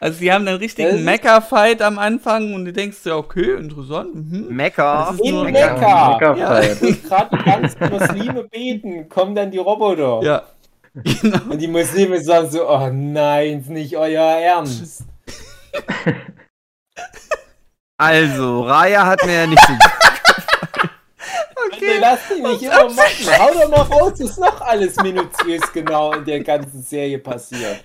Also 0.00 0.18
sie 0.18 0.32
haben 0.32 0.46
einen 0.46 0.58
richtigen 0.58 1.04
Mecha-Fight 1.04 1.82
am 1.82 1.98
Anfang 1.98 2.54
und 2.54 2.64
du 2.64 2.72
denkst 2.72 2.98
ja, 3.04 3.16
okay, 3.16 3.56
interessant. 3.56 4.14
Mhm. 4.14 4.46
Mecha. 4.48 5.14
In 5.22 5.42
Mecha. 5.42 6.18
Mecha-Fight. 6.18 6.82
Ja. 6.82 6.88
Gerade 7.08 7.36
die 7.36 7.44
ganzen 7.44 7.90
Muslime 7.90 8.44
beten, 8.44 9.08
kommen 9.08 9.34
dann 9.34 9.50
die 9.50 9.58
Roboter. 9.58 10.20
Ja. 10.22 10.42
Genau. 10.94 11.38
Und 11.50 11.58
die 11.58 11.68
Muslime 11.68 12.20
sagen 12.20 12.50
so, 12.50 12.68
oh 12.68 12.88
nein, 12.92 13.60
ist 13.60 13.70
nicht 13.70 13.96
euer 13.96 14.22
Ernst. 14.22 15.04
Also, 17.96 18.62
Raya 18.62 19.06
hat 19.06 19.24
mir 19.26 19.34
ja 19.34 19.46
nicht 19.46 19.62
so 19.66 19.72
Okay. 21.66 21.98
Lass 22.00 22.28
dich 22.28 22.42
nicht 22.42 22.62
immer 22.62 22.88
machen. 22.90 23.38
Hau 23.38 23.50
doch 23.52 23.68
mal 23.68 23.80
raus, 23.80 24.12
was 24.12 24.20
ist 24.20 24.38
noch 24.38 24.60
alles 24.60 24.96
minutiös 24.96 25.72
genau 25.72 26.12
in 26.12 26.24
der 26.24 26.40
ganzen 26.40 26.82
Serie 26.82 27.18
passiert. 27.18 27.84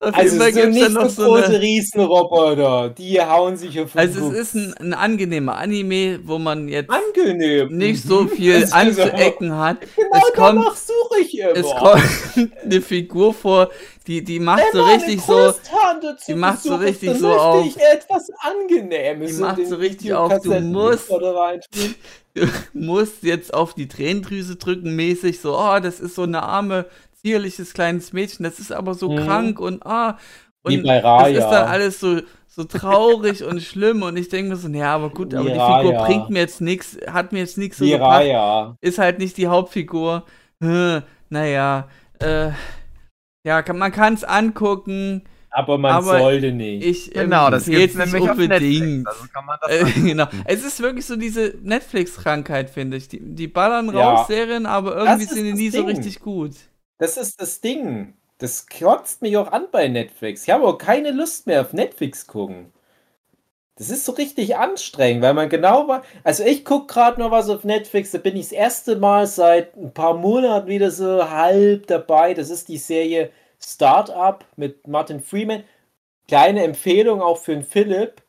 Auf 0.00 0.14
also 0.14 0.38
so 0.38 0.66
nicht 0.68 0.90
noch 0.90 1.10
so 1.10 1.24
große 1.24 1.46
eine... 1.46 1.60
Riesenroboter, 1.60 2.90
die 2.90 3.20
hauen 3.20 3.56
sich 3.56 3.80
auf 3.80 3.90
den 3.90 3.98
Also 3.98 4.30
es 4.30 4.38
ist 4.38 4.54
ein, 4.54 4.74
ein, 4.74 4.94
angenehmer 4.94 5.56
Anime, 5.56 6.20
wo 6.22 6.38
man 6.38 6.68
jetzt 6.68 6.88
Angenehm. 6.88 7.76
nicht 7.76 8.04
so 8.04 8.28
viel 8.28 8.54
also 8.70 8.76
anzuecken 8.76 9.56
hat. 9.56 9.78
Genau 9.96 10.08
es 10.14 10.32
kommt, 10.34 10.76
suche 10.76 11.20
ich 11.20 11.40
immer. 11.40 11.56
Es 11.56 11.66
kommt 11.66 12.52
eine 12.62 12.80
Figur 12.80 13.34
vor, 13.34 13.70
die, 14.06 14.22
die 14.22 14.38
macht 14.38 14.62
Wenn 14.72 14.80
so 14.80 14.84
richtig 14.84 15.20
so. 15.20 15.54
Die 16.28 16.34
macht 16.34 16.62
so 16.62 16.76
richtig 16.76 17.18
so 17.18 17.32
auf. 17.32 17.66
etwas 17.92 18.30
Angenehmes. 18.38 19.34
Die 19.34 19.42
macht 19.42 19.66
so 19.66 19.74
richtig 19.74 20.14
auf. 20.14 20.40
Du 20.42 20.60
musst, 20.60 21.10
du 22.34 22.46
musst 22.72 23.24
jetzt 23.24 23.52
auf 23.52 23.74
die 23.74 23.88
Tränendrüse 23.88 24.54
drücken, 24.54 24.94
mäßig 24.94 25.40
so, 25.40 25.58
oh, 25.58 25.80
das 25.80 25.98
ist 25.98 26.14
so 26.14 26.22
eine 26.22 26.44
arme 26.44 26.86
zierliches 27.20 27.74
kleines 27.74 28.12
Mädchen, 28.12 28.44
das 28.44 28.58
ist 28.58 28.72
aber 28.72 28.94
so 28.94 29.10
mhm. 29.10 29.16
krank 29.24 29.60
und 29.60 29.84
ah. 29.84 30.18
Und 30.62 30.72
Wie 30.72 30.82
bei 30.82 30.98
Raya. 30.98 31.34
das 31.34 31.44
ist 31.44 31.50
dann 31.50 31.68
alles 31.68 32.00
so, 32.00 32.20
so 32.46 32.64
traurig 32.64 33.44
und 33.44 33.62
schlimm 33.62 34.02
und 34.02 34.16
ich 34.16 34.28
denke 34.28 34.50
mir 34.50 34.56
so, 34.56 34.68
ja, 34.68 34.94
aber 34.94 35.10
gut, 35.10 35.34
aber 35.34 35.48
die 35.48 35.56
Raya. 35.56 35.80
Figur 35.80 36.04
bringt 36.04 36.30
mir 36.30 36.40
jetzt 36.40 36.60
nichts, 36.60 36.98
hat 37.06 37.32
mir 37.32 37.38
jetzt 37.38 37.58
nichts 37.58 37.78
so 37.78 37.84
Wie 37.84 37.92
gebracht, 37.92 38.20
Raya. 38.20 38.76
ist 38.80 38.98
halt 38.98 39.18
nicht 39.18 39.36
die 39.36 39.46
Hauptfigur. 39.46 40.24
Hm, 40.60 41.02
naja, 41.28 41.88
äh, 42.20 42.50
ja, 43.44 43.62
kann, 43.62 43.78
man 43.78 43.92
kann 43.92 44.14
es 44.14 44.24
angucken. 44.24 45.22
Aber 45.50 45.78
man 45.78 45.92
aber 45.92 46.18
sollte 46.18 46.52
nicht. 46.52 46.84
Ich, 46.84 47.16
ähm, 47.16 47.24
genau, 47.24 47.50
das 47.50 47.64
geht 47.66 47.96
nämlich 47.96 48.22
unbedingt. 48.22 49.06
Also 49.06 49.24
kann 49.32 49.46
man 49.46 49.58
das 49.62 49.70
äh, 49.70 50.00
genau. 50.00 50.26
Es 50.44 50.64
ist 50.64 50.80
wirklich 50.80 51.06
so 51.06 51.16
diese 51.16 51.54
Netflix-Krankheit, 51.62 52.68
finde 52.68 52.96
ich. 52.96 53.08
Die, 53.08 53.20
die 53.20 53.48
ballern 53.48 53.92
ja. 53.94 54.10
raus 54.10 54.26
Serien, 54.26 54.66
aber 54.66 54.96
irgendwie 54.96 55.24
sind 55.24 55.44
die 55.44 55.54
nie 55.54 55.70
Ding. 55.70 55.80
so 55.80 55.86
richtig 55.86 56.20
gut. 56.20 56.52
Das 56.98 57.16
ist 57.16 57.40
das 57.40 57.60
Ding. 57.60 58.14
Das 58.38 58.66
kotzt 58.68 59.22
mich 59.22 59.36
auch 59.36 59.50
an 59.50 59.66
bei 59.70 59.88
Netflix. 59.88 60.44
Ich 60.44 60.50
habe 60.50 60.66
auch 60.66 60.78
keine 60.78 61.10
Lust 61.10 61.46
mehr 61.46 61.60
auf 61.62 61.72
Netflix 61.72 62.26
gucken. 62.26 62.72
Das 63.76 63.90
ist 63.90 64.04
so 64.04 64.12
richtig 64.12 64.56
anstrengend, 64.56 65.22
weil 65.22 65.34
man 65.34 65.48
genau 65.48 65.86
war. 65.86 66.02
Also 66.24 66.42
ich 66.42 66.64
gucke 66.64 66.92
gerade 66.92 67.20
noch 67.20 67.30
was 67.30 67.48
auf 67.48 67.62
Netflix. 67.62 68.10
Da 68.10 68.18
bin 68.18 68.36
ich 68.36 68.46
das 68.46 68.52
erste 68.52 68.96
Mal 68.96 69.26
seit 69.28 69.76
ein 69.76 69.94
paar 69.94 70.14
Monaten 70.14 70.66
wieder 70.66 70.90
so 70.90 71.30
halb 71.30 71.86
dabei. 71.86 72.34
Das 72.34 72.50
ist 72.50 72.68
die 72.68 72.78
Serie 72.78 73.30
Startup 73.60 74.44
mit 74.56 74.86
Martin 74.88 75.20
Freeman. 75.20 75.62
Kleine 76.26 76.64
Empfehlung 76.64 77.22
auch 77.22 77.38
für 77.38 77.52
den 77.52 77.62
Philipp 77.62 78.22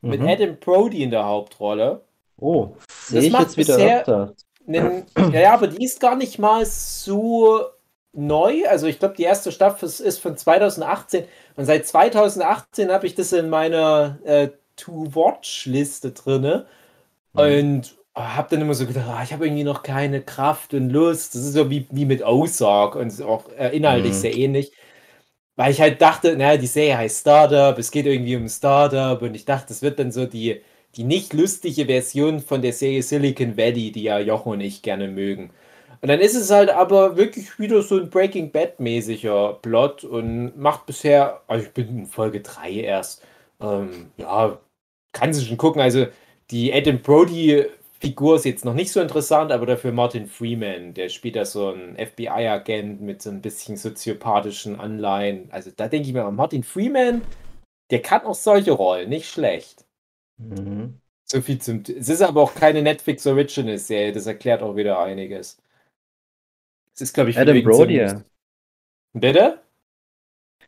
mhm. 0.00 0.10
mit 0.10 0.20
Adam 0.22 0.56
Brody 0.56 1.04
in 1.04 1.10
der 1.10 1.24
Hauptrolle. 1.24 2.00
Oh, 2.38 2.70
sehe 2.90 3.22
ich 3.22 3.32
jetzt 3.32 3.56
wieder 3.56 3.76
öfter. 3.76 4.34
Einen, 4.66 5.04
ja, 5.32 5.54
aber 5.54 5.68
die 5.68 5.84
ist 5.84 6.00
gar 6.00 6.16
nicht 6.16 6.40
mal 6.40 6.66
so 6.66 7.64
neu. 8.16 8.66
Also 8.68 8.86
ich 8.86 8.98
glaube, 8.98 9.14
die 9.16 9.22
erste 9.22 9.52
Staffel 9.52 9.86
ist 9.86 10.18
von 10.20 10.36
2018 10.36 11.24
und 11.56 11.66
seit 11.66 11.86
2018 11.86 12.90
habe 12.90 13.06
ich 13.06 13.14
das 13.14 13.32
in 13.32 13.48
meiner 13.48 14.18
äh, 14.24 14.48
To-Watch-Liste 14.76 16.12
drin. 16.12 16.64
Mhm. 17.34 17.40
Und 17.40 17.96
oh, 18.14 18.20
habe 18.20 18.48
dann 18.50 18.62
immer 18.62 18.74
so 18.74 18.86
gedacht, 18.86 19.06
oh, 19.08 19.22
ich 19.22 19.32
habe 19.32 19.46
irgendwie 19.46 19.64
noch 19.64 19.82
keine 19.82 20.22
Kraft 20.22 20.74
und 20.74 20.90
Lust. 20.90 21.34
Das 21.34 21.42
ist 21.42 21.52
so 21.54 21.70
wie, 21.70 21.86
wie 21.90 22.04
mit 22.06 22.24
Ozark 22.24 22.96
und 22.96 23.22
auch 23.22 23.50
äh, 23.58 23.76
inhaltlich 23.76 24.12
mhm. 24.12 24.16
sehr 24.18 24.36
ähnlich. 24.36 24.72
Weil 25.56 25.72
ich 25.72 25.80
halt 25.80 26.02
dachte, 26.02 26.36
naja, 26.36 26.58
die 26.58 26.66
Serie 26.66 26.98
heißt 26.98 27.20
Startup, 27.20 27.78
es 27.78 27.90
geht 27.90 28.06
irgendwie 28.06 28.36
um 28.36 28.48
Startup 28.48 29.20
und 29.22 29.34
ich 29.34 29.46
dachte, 29.46 29.68
das 29.68 29.82
wird 29.82 29.98
dann 29.98 30.12
so 30.12 30.26
die, 30.26 30.60
die 30.96 31.04
nicht 31.04 31.32
lustige 31.32 31.86
Version 31.86 32.40
von 32.40 32.62
der 32.62 32.72
Serie 32.74 33.02
Silicon 33.02 33.56
Valley, 33.56 33.90
die 33.92 34.02
ja 34.04 34.18
Jochen 34.18 34.52
und 34.52 34.60
ich 34.60 34.82
gerne 34.82 35.08
mögen. 35.08 35.50
Und 36.00 36.08
dann 36.08 36.20
ist 36.20 36.34
es 36.34 36.50
halt 36.50 36.70
aber 36.70 37.16
wirklich 37.16 37.58
wieder 37.58 37.82
so 37.82 37.98
ein 37.98 38.10
Breaking 38.10 38.50
Bad-mäßiger 38.50 39.58
Plot 39.62 40.04
und 40.04 40.56
macht 40.56 40.86
bisher, 40.86 41.40
also 41.46 41.66
ich 41.66 41.72
bin 41.72 41.88
in 41.88 42.06
Folge 42.06 42.40
3 42.40 42.72
erst, 42.72 43.22
ähm, 43.60 44.10
ja, 44.16 44.58
kann 45.12 45.32
sich 45.32 45.48
schon 45.48 45.56
gucken. 45.56 45.80
Also 45.80 46.06
die 46.50 46.72
Adam 46.72 47.00
Brody-Figur 47.00 48.36
ist 48.36 48.44
jetzt 48.44 48.64
noch 48.64 48.74
nicht 48.74 48.92
so 48.92 49.00
interessant, 49.00 49.52
aber 49.52 49.66
dafür 49.66 49.92
Martin 49.92 50.26
Freeman, 50.26 50.94
der 50.94 51.08
spielt 51.08 51.36
da 51.36 51.44
so 51.44 51.68
einen 51.68 51.96
FBI-Agent 51.96 53.00
mit 53.00 53.22
so 53.22 53.30
ein 53.30 53.42
bisschen 53.42 53.76
soziopathischen 53.76 54.78
Anleihen. 54.78 55.48
Also 55.50 55.70
da 55.74 55.88
denke 55.88 56.08
ich 56.08 56.14
mir, 56.14 56.30
Martin 56.30 56.62
Freeman, 56.62 57.22
der 57.90 58.02
kann 58.02 58.22
auch 58.22 58.34
solche 58.34 58.72
Rollen, 58.72 59.08
nicht 59.08 59.28
schlecht. 59.28 59.84
Mhm. 60.38 61.00
So 61.24 61.40
viel 61.40 61.58
zum. 61.60 61.82
Es 61.88 62.08
ist 62.08 62.22
aber 62.22 62.42
auch 62.42 62.54
keine 62.54 62.82
Netflix 62.82 63.26
Original 63.26 63.78
Serie, 63.78 64.12
das 64.12 64.26
erklärt 64.26 64.62
auch 64.62 64.76
wieder 64.76 65.00
einiges. 65.00 65.58
Es 66.96 67.02
ist, 67.02 67.12
glaube 67.14 67.30
ich, 67.30 67.38
Adam 67.38 67.62
Brody. 67.62 68.06
Bitte? 69.12 69.58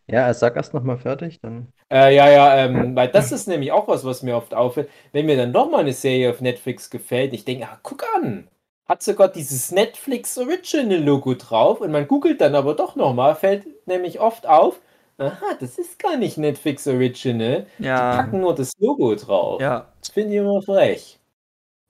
Ja, 0.06 0.32
sag 0.32 0.56
erst 0.56 0.74
nochmal 0.74 0.98
fertig, 0.98 1.40
dann. 1.40 1.68
Äh, 1.90 2.14
ja, 2.14 2.30
ja, 2.30 2.56
ähm, 2.64 2.94
weil 2.94 3.08
das 3.08 3.32
ist 3.32 3.48
nämlich 3.48 3.72
auch 3.72 3.88
was, 3.88 4.04
was 4.04 4.22
mir 4.22 4.36
oft 4.36 4.54
auffällt. 4.54 4.90
Wenn 5.12 5.26
mir 5.26 5.36
dann 5.36 5.52
doch 5.52 5.70
mal 5.70 5.80
eine 5.80 5.92
Serie 5.92 6.30
auf 6.30 6.40
Netflix 6.40 6.90
gefällt, 6.90 7.32
ich 7.32 7.44
denke, 7.44 7.66
ah, 7.66 7.78
guck 7.82 8.04
an, 8.14 8.48
hat 8.86 9.02
sogar 9.02 9.28
dieses 9.28 9.70
Netflix 9.70 10.36
Original 10.38 10.98
Logo 10.98 11.34
drauf 11.34 11.80
und 11.80 11.92
man 11.92 12.08
googelt 12.08 12.40
dann 12.40 12.54
aber 12.54 12.74
doch 12.74 12.96
nochmal, 12.96 13.34
fällt 13.34 13.66
nämlich 13.86 14.20
oft 14.20 14.46
auf, 14.46 14.80
aha, 15.18 15.54
das 15.60 15.78
ist 15.78 15.98
gar 15.98 16.16
nicht 16.16 16.38
Netflix 16.38 16.86
Original. 16.86 17.66
Ja. 17.78 18.12
Die 18.12 18.16
packen 18.18 18.40
nur 18.40 18.54
das 18.54 18.72
Logo 18.78 19.14
drauf. 19.14 19.60
Ja. 19.60 19.92
Das 20.00 20.10
finde 20.10 20.30
ich 20.30 20.36
immer 20.36 20.62
frech. 20.62 21.18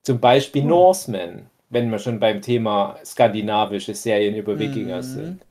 Zum 0.03 0.19
Beispiel 0.19 0.61
hm. 0.61 0.69
Norseman, 0.69 1.49
wenn 1.69 1.89
wir 1.91 1.99
schon 1.99 2.19
beim 2.19 2.41
Thema 2.41 2.97
skandinavische 3.05 3.93
Serien 3.93 4.35
über 4.35 4.57
Wikinger 4.57 4.97
mhm. 4.97 5.01
sind. 5.03 5.45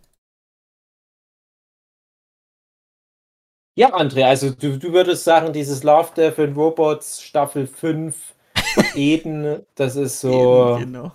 Ja, 3.77 3.95
André, 3.95 4.25
also 4.25 4.51
du, 4.51 4.77
du 4.77 4.93
würdest 4.93 5.23
sagen, 5.23 5.53
dieses 5.53 5.85
Love, 5.85 6.11
Death 6.17 6.39
and 6.41 6.57
Robots 6.57 7.23
Staffel 7.23 7.67
5 7.69 8.35
Eden, 8.97 9.65
das 9.77 9.95
ist 9.95 10.21
so. 10.21 10.79
Eden, 10.79 10.93
genau. 10.93 11.13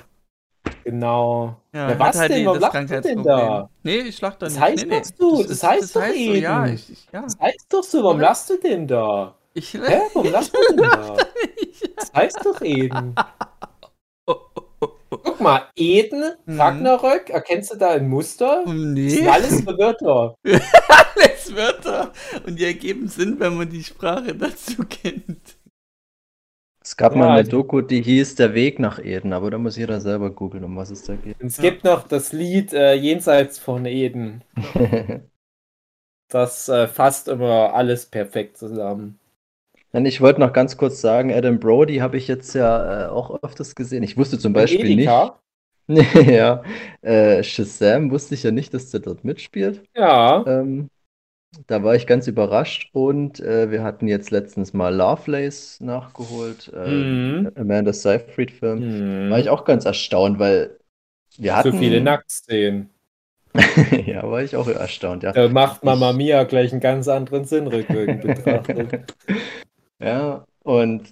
Genau. 0.85 1.55
Ja, 1.73 1.89
ja 1.89 1.99
was 1.99 2.17
halt 2.17 2.31
denn? 2.31 2.45
Warum 2.45 2.59
lachst 2.59 2.91
du 2.91 3.01
denn 3.01 3.23
da? 3.23 3.69
Nee, 3.83 3.97
ich 3.99 4.21
lach 4.21 4.35
da 4.35 4.45
nicht. 4.45 4.55
Das 4.55 4.63
heißt 4.63 4.85
nee, 4.85 4.95
nee. 4.95 5.01
du, 5.17 5.37
das, 5.37 5.47
das, 5.47 5.63
heißt 5.63 5.83
das 5.83 5.91
doch 5.93 6.01
heißt 6.01 6.15
eben. 6.15 6.35
So, 6.35 6.41
ja, 6.41 6.65
ich, 6.67 6.89
ich, 6.89 7.07
ja. 7.11 7.21
Das 7.21 7.39
heißt 7.39 7.65
doch 7.69 7.83
so, 7.83 8.03
warum 8.03 8.19
lachst 8.19 8.49
du 8.49 8.57
denn 8.57 8.87
da? 8.87 9.35
Ich, 9.53 9.73
Hä, 9.73 9.79
warum 10.13 10.27
lachst 10.31 10.53
du 10.53 10.57
denn 10.69 10.77
da? 10.77 11.17
Das 11.95 12.13
heißt 12.13 12.45
doch 12.45 12.61
eben. 12.61 13.15
Mal, 15.43 15.69
Eden, 15.75 16.23
mhm. 16.45 16.59
Ragnarök, 16.59 17.29
erkennst 17.29 17.73
du 17.73 17.77
da 17.77 17.91
ein 17.91 18.07
Muster? 18.07 18.63
Nee. 18.65 19.05
Das 19.05 19.13
sind 19.13 19.27
alles 19.27 19.65
Wörter. 19.65 20.35
alles 20.43 21.55
Wörter. 21.55 22.13
Und 22.45 22.57
die 22.57 22.65
ergeben 22.65 23.07
Sinn, 23.07 23.39
wenn 23.39 23.57
man 23.57 23.69
die 23.69 23.83
Sprache 23.83 24.33
dazu 24.33 24.83
kennt. 24.89 25.57
Es 26.81 26.97
gab 26.97 27.13
ja, 27.13 27.19
mal 27.19 27.27
eine 27.29 27.37
also 27.37 27.51
Doku, 27.51 27.81
die 27.81 28.01
hieß 28.01 28.35
Der 28.35 28.53
Weg 28.53 28.77
nach 28.77 28.99
Eden, 28.99 29.31
aber 29.31 29.51
da 29.51 29.57
muss 29.57 29.77
jeder 29.77 30.01
selber 30.01 30.31
googeln, 30.31 30.65
um 30.65 30.75
was 30.75 30.91
es 30.91 31.03
da 31.03 31.15
geht. 31.15 31.37
Es 31.39 31.57
gibt 31.57 31.85
noch 31.85 32.07
das 32.07 32.33
Lied 32.33 32.73
äh, 32.73 32.93
Jenseits 32.93 33.57
von 33.57 33.85
Eden. 33.85 34.43
das 36.29 36.67
äh, 36.67 36.87
fasst 36.87 37.29
immer 37.29 37.73
alles 37.73 38.05
perfekt 38.05 38.57
zusammen. 38.57 39.19
Ich 39.93 40.21
wollte 40.21 40.39
noch 40.39 40.53
ganz 40.53 40.75
kurz 40.75 41.01
sagen, 41.01 41.31
Adam 41.31 41.59
Brody 41.59 41.97
habe 41.97 42.17
ich 42.17 42.27
jetzt 42.27 42.55
ja 42.55 43.05
äh, 43.05 43.09
auch 43.09 43.43
öfters 43.43 43.75
gesehen. 43.75 44.01
Ich 44.01 44.17
wusste 44.17 44.39
zum 44.39 44.51
Beispiel 44.51 44.89
Edeka? 44.89 45.39
nicht. 45.87 46.15
ja, 46.27 46.63
äh, 47.01 47.43
Shazam 47.43 48.09
wusste 48.09 48.35
ich 48.35 48.43
ja 48.43 48.51
nicht, 48.51 48.73
dass 48.73 48.89
der 48.89 49.01
dort 49.01 49.23
mitspielt. 49.23 49.83
Ja. 49.95 50.43
Ähm, 50.47 50.89
da 51.67 51.83
war 51.83 51.95
ich 51.95 52.07
ganz 52.07 52.27
überrascht 52.27 52.89
und 52.93 53.39
äh, 53.39 53.69
wir 53.69 53.83
hatten 53.83 54.07
jetzt 54.07 54.31
letztens 54.31 54.73
mal 54.73 54.95
Lovelace 54.95 55.79
nachgeholt, 55.81 56.71
äh, 56.73 56.89
mhm. 56.89 57.51
Amanda 57.55 57.93
Seyfried-Film. 57.93 59.27
Mhm. 59.27 59.29
War 59.29 59.39
ich 59.39 59.49
auch 59.49 59.65
ganz 59.65 59.85
erstaunt, 59.85 60.39
weil 60.39 60.79
wir 61.37 61.55
hatten. 61.55 61.71
So 61.71 61.77
viele 61.77 62.01
Nacktszenen. 62.01 62.89
ja, 64.07 64.27
war 64.27 64.41
ich 64.41 64.55
auch 64.55 64.67
erstaunt, 64.67 65.21
ja. 65.21 65.31
Da 65.31 65.47
macht 65.47 65.83
Mama 65.83 66.11
Mia 66.11 66.43
gleich 66.45 66.71
einen 66.71 66.81
ganz 66.81 67.07
anderen 67.07 67.45
Sinn 67.45 67.67
rückwirkend 67.67 68.21
betrachtet. 68.21 69.13
ja, 69.99 70.45
und 70.63 71.11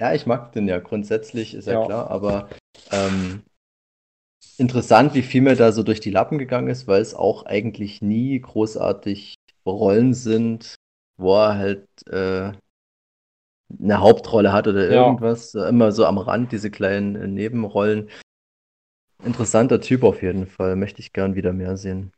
ja, 0.00 0.14
ich 0.14 0.26
mag 0.26 0.52
den 0.52 0.68
ja 0.68 0.78
grundsätzlich, 0.78 1.54
ist 1.54 1.66
ja, 1.66 1.80
ja. 1.80 1.86
klar, 1.86 2.10
aber 2.10 2.48
ähm, 2.92 3.42
interessant, 4.56 5.14
wie 5.14 5.22
viel 5.22 5.42
mir 5.42 5.56
da 5.56 5.72
so 5.72 5.82
durch 5.82 6.00
die 6.00 6.10
Lappen 6.10 6.38
gegangen 6.38 6.68
ist, 6.68 6.86
weil 6.86 7.02
es 7.02 7.14
auch 7.14 7.46
eigentlich 7.46 8.00
nie 8.02 8.40
großartig 8.40 9.34
Rollen 9.66 10.14
sind, 10.14 10.76
wo 11.16 11.34
er 11.36 11.58
halt 11.58 11.86
äh, 12.08 12.52
eine 13.80 14.00
Hauptrolle 14.00 14.52
hat 14.52 14.66
oder 14.66 14.90
ja. 14.90 15.04
irgendwas. 15.04 15.54
Immer 15.54 15.92
so 15.92 16.06
am 16.06 16.18
Rand, 16.18 16.52
diese 16.52 16.70
kleinen 16.70 17.16
äh, 17.16 17.26
Nebenrollen. 17.26 18.08
Interessanter 19.24 19.80
Typ 19.80 20.04
auf 20.04 20.22
jeden 20.22 20.46
Fall. 20.46 20.76
Möchte 20.76 21.00
ich 21.00 21.12
gern 21.12 21.34
wieder 21.34 21.52
mehr 21.52 21.76
sehen. 21.76 22.12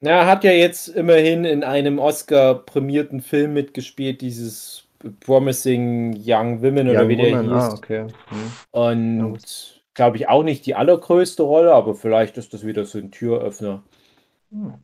er 0.00 0.26
hat 0.26 0.44
ja 0.44 0.52
jetzt 0.52 0.88
immerhin 0.88 1.44
in 1.44 1.64
einem 1.64 1.98
Oscar-prämierten 1.98 3.20
Film 3.20 3.54
mitgespielt, 3.54 4.20
dieses 4.20 4.84
Promising 5.20 6.14
Young 6.24 6.62
Women 6.62 6.88
oder 6.88 7.02
Young 7.02 7.08
wie 7.08 7.16
der 7.16 7.30
Woman. 7.30 7.44
hieß. 7.44 7.52
Ah, 7.52 7.74
okay. 7.74 8.06
Hm. 8.28 8.52
Und 8.70 9.74
ja, 9.74 9.80
glaube 9.94 10.16
ich 10.16 10.28
auch 10.28 10.42
nicht 10.42 10.66
die 10.66 10.74
allergrößte 10.74 11.42
Rolle, 11.42 11.74
aber 11.74 11.94
vielleicht 11.94 12.38
ist 12.38 12.54
das 12.54 12.66
wieder 12.66 12.84
so 12.84 12.98
ein 12.98 13.10
Türöffner. 13.10 13.82
Hm. 14.50 14.74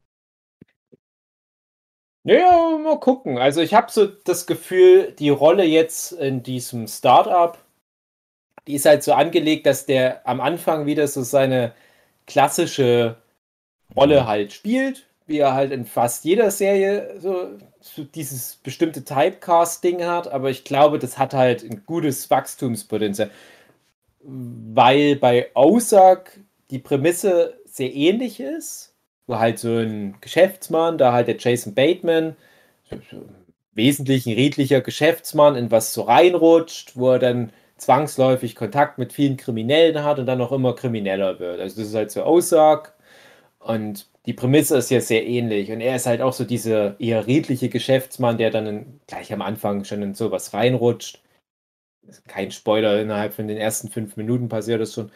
Ja, 2.25 2.79
mal 2.83 3.01
gucken. 3.01 3.39
Also 3.39 3.63
ich 3.63 3.73
habe 3.73 3.91
so 3.91 4.07
das 4.07 4.47
Gefühl, 4.47 5.13
die 5.13 5.31
Rolle 5.31 5.65
jetzt 5.65 6.13
in 6.13 6.43
diesem 6.43 6.87
Startup, 6.87 7.57
die 8.67 8.75
ist 8.75 8.85
halt 8.85 9.03
so 9.03 9.15
angelegt, 9.15 9.65
dass 9.65 9.87
der 9.87 10.27
am 10.29 10.41
Anfang 10.41 10.85
wieder 10.85 11.09
so 11.09 11.23
seine 11.23 11.73
klassische 12.27 13.17
Rolle 13.97 14.27
halt 14.27 14.53
spielt, 14.53 15.08
wie 15.29 15.39
er 15.39 15.55
halt 15.55 15.73
in 15.73 15.85
fast 15.85 16.25
jeder 16.25 16.51
Serie 16.51 17.21
so, 17.21 17.51
so 17.81 18.05
dieses 18.05 18.57
bestimmte 18.57 19.05
Typecast-Ding 19.05 20.05
hat. 20.05 20.29
Aber 20.29 20.51
ich 20.51 20.65
glaube, 20.65 20.99
das 20.99 21.19
hat 21.19 21.35
halt 21.35 21.63
ein 21.63 21.85
gutes 21.87 22.31
Wachstumspotenzial, 22.31 23.31
weil 24.23 25.17
bei 25.17 25.51
Ozark 25.55 26.41
die 26.71 26.79
Prämisse 26.79 27.55
sehr 27.67 27.95
ähnlich 27.95 28.41
ist 28.41 28.89
wo 29.29 29.39
halt 29.39 29.61
so 29.61 29.77
ein 29.77 30.17
Geschäftsmann, 30.21 30.99
da 30.99 31.13
halt 31.13 31.29
der 31.29 31.37
Jason 31.39 31.75
Bateman, 31.75 32.35
wesentlich 33.75 34.27
ein 34.27 34.35
redlicher 34.35 34.81
Geschäftsmann, 34.81 35.55
in 35.55 35.71
was 35.71 35.95
so 35.95 36.03
reinrutscht, 36.03 36.97
wo 36.97 37.13
er 37.13 37.19
dann 37.21 37.53
zwangsläufig 37.77 38.57
Kontakt 38.57 38.99
mit 38.99 39.13
vielen 39.13 39.37
Kriminellen 39.37 40.03
hat 40.03 40.19
und 40.19 40.27
dann 40.27 40.41
auch 40.41 40.51
immer 40.51 40.75
krimineller 40.75 41.39
wird. 41.39 41.61
Also 41.61 41.77
das 41.81 41.91
ist 41.91 41.95
halt 41.95 42.11
so 42.11 42.23
Aussag 42.23 42.95
und 43.61 44.09
die 44.29 44.35
Prämisse 44.35 44.77
ist 44.77 44.91
ja 44.91 45.01
sehr 45.01 45.27
ähnlich 45.27 45.73
und 45.73 45.81
er 45.81 45.97
ist 45.97 46.05
halt 46.07 46.21
auch 46.21 46.35
so 46.35 46.45
dieser 46.45 47.01
eher 47.01 47.27
redliche 47.27 47.71
Geschäftsmann, 47.71 48.37
der 48.37 48.51
dann 48.51 48.67
in, 48.67 49.01
gleich 49.07 49.33
am 49.33 49.41
Anfang 49.41 49.85
schon 49.85 50.03
in 50.03 50.15
sowas 50.15 50.53
reinrutscht. 50.53 51.23
Kein 52.27 52.51
Spoiler, 52.51 53.01
innerhalb 53.01 53.33
von 53.33 53.49
den 53.49 53.57
ersten 53.57 53.89
fünf 53.89 54.19
Minuten 54.19 54.51
passiert 54.51 54.83
das 54.83 54.93
schon. 54.93 55.11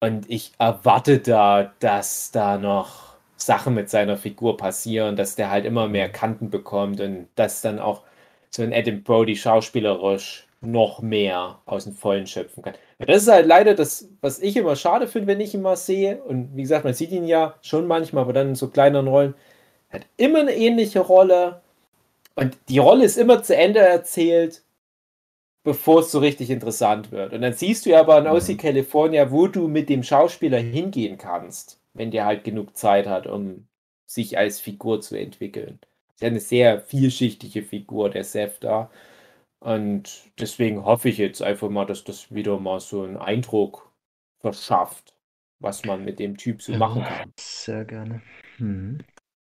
Und 0.00 0.30
ich 0.30 0.52
erwarte 0.58 1.18
da, 1.18 1.74
dass 1.80 2.30
da 2.30 2.56
noch 2.56 3.16
Sachen 3.36 3.74
mit 3.74 3.90
seiner 3.90 4.16
Figur 4.16 4.56
passieren, 4.56 5.16
dass 5.16 5.36
der 5.36 5.50
halt 5.50 5.66
immer 5.66 5.86
mehr 5.86 6.08
Kanten 6.10 6.48
bekommt 6.48 7.00
und 7.02 7.28
dass 7.34 7.60
dann 7.60 7.78
auch 7.78 8.02
so 8.50 8.62
ein 8.62 8.72
Adam 8.72 9.02
Brody 9.02 9.36
schauspielerisch 9.36 10.46
noch 10.62 11.02
mehr 11.02 11.60
aus 11.66 11.84
dem 11.84 11.92
Vollen 11.92 12.26
schöpfen 12.26 12.62
kann. 12.62 12.74
Das 12.98 13.22
ist 13.22 13.28
halt 13.28 13.46
leider 13.46 13.74
das, 13.74 14.08
was 14.20 14.38
ich 14.38 14.56
immer 14.56 14.76
schade 14.76 15.06
finde, 15.06 15.26
wenn 15.28 15.40
ich 15.40 15.54
ihn 15.54 15.62
mal 15.62 15.76
sehe. 15.76 16.22
Und 16.22 16.56
wie 16.56 16.62
gesagt, 16.62 16.84
man 16.84 16.94
sieht 16.94 17.12
ihn 17.12 17.26
ja 17.26 17.54
schon 17.62 17.86
manchmal, 17.86 18.22
aber 18.22 18.32
dann 18.32 18.48
in 18.50 18.54
so 18.54 18.68
kleineren 18.68 19.08
Rollen. 19.08 19.34
Er 19.90 20.00
hat 20.00 20.06
immer 20.16 20.40
eine 20.40 20.54
ähnliche 20.54 21.00
Rolle. 21.00 21.60
Und 22.34 22.56
die 22.68 22.78
Rolle 22.78 23.04
ist 23.04 23.18
immer 23.18 23.42
zu 23.42 23.56
Ende 23.56 23.80
erzählt, 23.80 24.62
bevor 25.64 26.00
es 26.00 26.12
so 26.12 26.20
richtig 26.20 26.50
interessant 26.50 27.12
wird. 27.12 27.32
Und 27.32 27.42
dann 27.42 27.52
siehst 27.52 27.86
du 27.86 27.90
ja 27.90 28.00
aber 28.00 28.18
in 28.18 28.26
OC 28.26 28.50
mhm. 28.50 28.56
California, 28.58 29.30
wo 29.30 29.46
du 29.46 29.68
mit 29.68 29.88
dem 29.88 30.02
Schauspieler 30.02 30.58
hingehen 30.58 31.18
kannst 31.18 31.80
wenn 31.96 32.10
der 32.10 32.26
halt 32.26 32.44
genug 32.44 32.76
Zeit 32.76 33.06
hat, 33.06 33.26
um 33.26 33.66
sich 34.06 34.38
als 34.38 34.60
Figur 34.60 35.00
zu 35.00 35.18
entwickeln. 35.18 35.80
Ist 36.14 36.22
ja 36.22 36.28
eine 36.28 36.40
sehr 36.40 36.80
vielschichtige 36.80 37.62
Figur, 37.62 38.10
der 38.10 38.24
Seth 38.24 38.58
da. 38.60 38.90
Und 39.66 40.30
deswegen 40.38 40.84
hoffe 40.84 41.08
ich 41.08 41.18
jetzt 41.18 41.42
einfach 41.42 41.68
mal, 41.68 41.86
dass 41.86 42.04
das 42.04 42.32
wieder 42.32 42.60
mal 42.60 42.78
so 42.78 43.02
einen 43.02 43.16
Eindruck 43.16 43.92
verschafft, 44.38 45.16
was 45.58 45.84
man 45.84 46.04
mit 46.04 46.20
dem 46.20 46.36
Typ 46.36 46.62
so 46.62 46.72
machen 46.76 47.02
kann. 47.02 47.32
Sehr 47.36 47.84
gerne. 47.84 48.22
Mhm. 48.58 48.98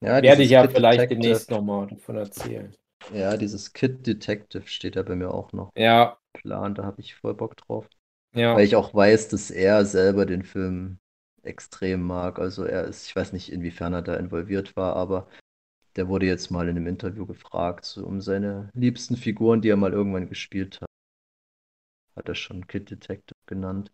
Ja, 0.03 0.19
Werde 0.23 0.41
ich 0.41 0.49
ja 0.49 0.63
Kid 0.63 0.71
vielleicht 0.71 1.01
Detective. 1.01 1.21
demnächst 1.21 1.51
nochmal 1.51 1.85
davon 1.85 2.15
erzählen. 2.15 2.73
Ja, 3.13 3.37
dieses 3.37 3.71
Kid 3.73 4.07
Detective 4.07 4.65
steht 4.65 4.95
da 4.95 5.03
bei 5.03 5.15
mir 5.15 5.31
auch 5.31 5.53
noch. 5.53 5.69
Ja. 5.77 6.17
Plan, 6.33 6.73
da 6.73 6.85
habe 6.85 7.01
ich 7.01 7.13
voll 7.13 7.35
Bock 7.35 7.55
drauf. 7.57 7.87
Ja. 8.35 8.55
Weil 8.55 8.65
ich 8.65 8.75
auch 8.75 8.91
weiß, 8.95 9.27
dass 9.27 9.51
er 9.51 9.85
selber 9.85 10.25
den 10.25 10.41
Film 10.41 10.97
extrem 11.43 12.01
mag. 12.01 12.39
Also 12.39 12.63
er 12.63 12.85
ist, 12.85 13.05
ich 13.05 13.15
weiß 13.15 13.31
nicht, 13.33 13.51
inwiefern 13.51 13.93
er 13.93 14.01
da 14.01 14.15
involviert 14.15 14.75
war, 14.75 14.95
aber 14.95 15.27
der 15.95 16.07
wurde 16.07 16.25
jetzt 16.25 16.51
mal 16.51 16.67
in 16.67 16.77
einem 16.77 16.87
Interview 16.87 17.25
gefragt, 17.25 17.85
so 17.85 18.05
um 18.05 18.21
seine 18.21 18.69
liebsten 18.73 19.15
Figuren, 19.15 19.61
die 19.61 19.69
er 19.69 19.77
mal 19.77 19.93
irgendwann 19.93 20.29
gespielt 20.29 20.81
hat. 20.81 20.89
Hat 22.15 22.27
er 22.27 22.35
schon 22.35 22.67
Kid 22.67 22.89
Detective 22.89 23.37
genannt. 23.45 23.91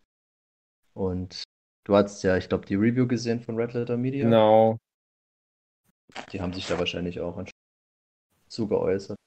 Und 0.94 1.44
du 1.86 1.96
hast 1.96 2.24
ja, 2.24 2.38
ich 2.38 2.50
glaube, 2.50 2.66
die 2.66 2.76
Review 2.76 3.08
gesehen 3.08 3.42
von 3.42 3.56
Red 3.56 3.74
Letter 3.74 3.98
Media. 3.98 4.24
Genau. 4.24 4.78
Die 6.32 6.42
haben 6.42 6.54
sich 6.54 6.68
da 6.68 6.80
wahrscheinlich 6.80 7.20
auch 7.20 7.44
zu 8.48 8.68
geäußert. 8.68 9.18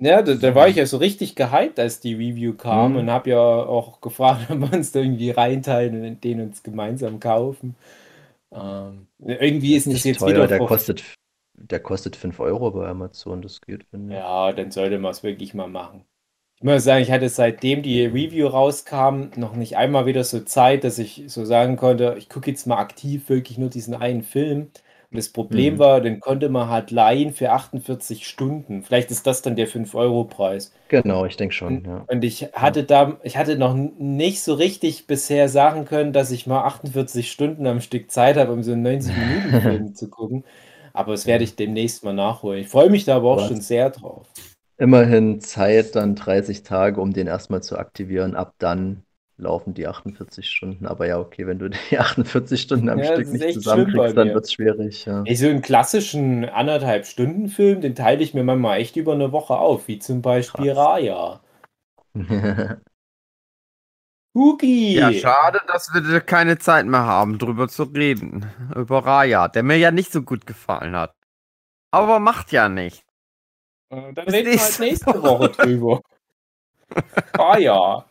Ja, 0.00 0.22
da, 0.22 0.34
da, 0.34 0.54
war 0.54 0.68
ich 0.68 0.76
ja 0.76 0.86
so 0.86 0.98
richtig 0.98 1.34
gehypt, 1.34 1.78
als 1.78 1.98
die 1.98 2.14
Review 2.14 2.54
kam 2.54 2.92
mhm. 2.92 2.98
und 2.98 3.10
habe 3.10 3.30
ja 3.30 3.38
auch 3.38 4.00
gefragt, 4.00 4.46
ob 4.50 4.60
wir 4.60 4.72
uns 4.72 4.92
da 4.92 5.00
irgendwie 5.00 5.30
reinteilen 5.30 6.04
und 6.04 6.22
den 6.22 6.40
uns 6.40 6.62
gemeinsam 6.62 7.18
kaufen. 7.18 7.74
Ähm, 8.52 9.08
irgendwie 9.18 9.76
ist 9.76 9.86
nicht 9.86 10.04
jetzt 10.04 10.20
teuer, 10.20 10.30
wieder. 10.30 10.46
Der 10.46 10.58
kostet, 10.58 11.04
der 11.54 11.80
kostet 11.80 12.16
5 12.16 12.40
Euro 12.40 12.70
bei 12.70 12.88
Amazon, 12.88 13.42
das 13.42 13.60
geht, 13.60 13.84
finde 13.84 14.14
ich. 14.14 14.18
Ja, 14.18 14.52
dann 14.52 14.70
sollte 14.70 14.98
man 14.98 15.10
es 15.10 15.22
wirklich 15.22 15.54
mal 15.54 15.68
machen. 15.68 16.04
Ich 16.56 16.64
muss 16.64 16.82
sagen, 16.82 17.02
ich 17.02 17.12
hatte 17.12 17.28
seitdem 17.28 17.82
die 17.82 18.04
Review 18.04 18.48
rauskam 18.48 19.30
noch 19.36 19.54
nicht 19.54 19.76
einmal 19.76 20.06
wieder 20.06 20.24
so 20.24 20.40
Zeit, 20.40 20.82
dass 20.82 20.98
ich 20.98 21.24
so 21.28 21.44
sagen 21.44 21.76
konnte, 21.76 22.16
ich 22.18 22.28
gucke 22.28 22.50
jetzt 22.50 22.66
mal 22.66 22.78
aktiv 22.78 23.28
wirklich 23.28 23.58
nur 23.58 23.70
diesen 23.70 23.94
einen 23.94 24.22
Film. 24.24 24.72
Und 25.10 25.16
das 25.16 25.30
Problem 25.30 25.74
mhm. 25.74 25.78
war, 25.78 26.00
den 26.02 26.20
konnte 26.20 26.50
man 26.50 26.68
halt 26.68 26.90
leihen 26.90 27.32
für 27.32 27.50
48 27.52 28.26
Stunden. 28.26 28.82
Vielleicht 28.82 29.10
ist 29.10 29.26
das 29.26 29.40
dann 29.40 29.56
der 29.56 29.66
5-Euro-Preis. 29.66 30.72
Genau, 30.88 31.24
ich 31.24 31.38
denke 31.38 31.54
schon, 31.54 31.78
und, 31.78 31.86
ja. 31.86 32.04
Und 32.08 32.24
ich 32.24 32.48
hatte 32.52 32.84
da, 32.84 33.16
ich 33.22 33.38
hatte 33.38 33.56
noch 33.56 33.74
nicht 33.74 34.42
so 34.42 34.52
richtig 34.52 35.06
bisher 35.06 35.48
sagen 35.48 35.86
können, 35.86 36.12
dass 36.12 36.30
ich 36.30 36.46
mal 36.46 36.62
48 36.64 37.30
Stunden 37.30 37.66
am 37.66 37.80
Stück 37.80 38.10
Zeit 38.10 38.36
habe, 38.36 38.52
um 38.52 38.62
so 38.62 38.72
einen 38.72 38.86
90-Minuten-Film 38.86 39.94
zu 39.94 40.10
gucken. 40.10 40.44
Aber 40.92 41.12
das 41.12 41.26
werde 41.26 41.44
ich 41.44 41.56
demnächst 41.56 42.04
mal 42.04 42.12
nachholen. 42.12 42.60
Ich 42.60 42.68
freue 42.68 42.90
mich 42.90 43.06
da 43.06 43.16
aber 43.16 43.30
auch 43.30 43.36
Was? 43.38 43.48
schon 43.48 43.62
sehr 43.62 43.88
drauf. 43.88 44.26
Immerhin 44.76 45.40
Zeit, 45.40 45.96
dann 45.96 46.16
30 46.16 46.64
Tage, 46.64 47.00
um 47.00 47.12
den 47.12 47.26
erstmal 47.26 47.62
zu 47.62 47.78
aktivieren. 47.78 48.36
Ab 48.36 48.54
dann 48.58 49.04
laufen 49.38 49.72
die 49.72 49.86
48 49.86 50.48
Stunden. 50.48 50.86
Aber 50.86 51.06
ja, 51.06 51.18
okay, 51.18 51.46
wenn 51.46 51.58
du 51.58 51.70
die 51.90 51.98
48 51.98 52.60
Stunden 52.60 52.88
am 52.88 52.98
ja, 52.98 53.12
Stück 53.12 53.28
nicht 53.32 53.54
zusammenkriegst, 53.54 54.16
dann 54.16 54.34
wird 54.34 54.44
es 54.44 54.52
schwierig. 54.52 55.06
Ja. 55.06 55.22
Ich 55.24 55.38
so 55.38 55.48
einen 55.48 55.62
klassischen 55.62 56.44
anderthalb 56.44 57.06
Stunden 57.06 57.48
Film, 57.48 57.80
den 57.80 57.94
teile 57.94 58.22
ich 58.22 58.34
mir 58.34 58.44
manchmal 58.44 58.80
echt 58.80 58.96
über 58.96 59.14
eine 59.14 59.32
Woche 59.32 59.56
auf, 59.56 59.88
wie 59.88 59.98
zum 59.98 60.20
Beispiel 60.20 60.74
Krass. 60.74 60.78
Raya. 60.78 61.40
Hugi! 64.34 64.94
Ja, 64.94 65.12
schade, 65.12 65.60
dass 65.66 65.92
wir 65.92 66.20
keine 66.20 66.58
Zeit 66.58 66.86
mehr 66.86 67.04
haben, 67.04 67.38
drüber 67.38 67.68
zu 67.68 67.84
reden. 67.84 68.46
Über 68.74 69.04
Raya, 69.04 69.48
der 69.48 69.62
mir 69.62 69.78
ja 69.78 69.90
nicht 69.90 70.12
so 70.12 70.22
gut 70.22 70.46
gefallen 70.46 70.94
hat. 70.94 71.14
Aber 71.90 72.20
macht 72.20 72.52
ja 72.52 72.68
nicht. 72.68 73.04
Äh, 73.90 74.12
dann 74.12 74.28
reden 74.28 74.52
wir 74.52 74.60
halt 74.60 74.78
nächste 74.78 75.22
Woche 75.22 75.48
drüber. 75.48 76.02
Raya. 77.34 78.04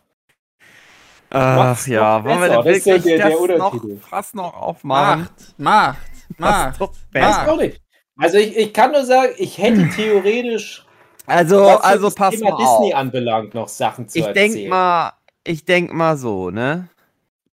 Ach 1.40 1.88
ja, 1.88 2.24
wollen 2.24 2.42
wir 2.42 2.50
denn 2.50 2.66
wirklich 2.66 2.84
das, 2.84 3.04
der, 3.04 3.18
der 3.18 3.30
das 3.30 3.58
noch, 3.58 3.82
fast 4.10 4.36
noch 4.36 4.54
aufmachen? 4.54 5.30
Macht, 5.58 6.00
macht, 6.38 6.80
macht. 7.14 7.48
macht. 7.48 7.82
Also 8.18 8.38
ich, 8.38 8.58
ich 8.58 8.74
kann 8.74 8.92
nur 8.92 9.06
sagen, 9.06 9.34
ich 9.38 9.58
hätte 9.58 9.90
theoretisch, 9.96 10.86
also, 11.26 11.62
was 11.62 11.82
also 11.82 12.06
das 12.06 12.16
pass 12.16 12.36
Thema 12.36 12.52
mal 12.52 12.58
Disney 12.58 12.94
auf. 12.94 13.00
anbelangt, 13.00 13.54
noch 13.54 13.68
Sachen 13.68 14.08
zu 14.08 14.20
ich 14.20 14.26
erzählen. 14.26 14.54
Denk 14.54 14.70
mal, 14.70 15.14
ich 15.44 15.66
denke 15.66 15.94
mal 15.94 16.18
so, 16.18 16.50
ne? 16.50 16.90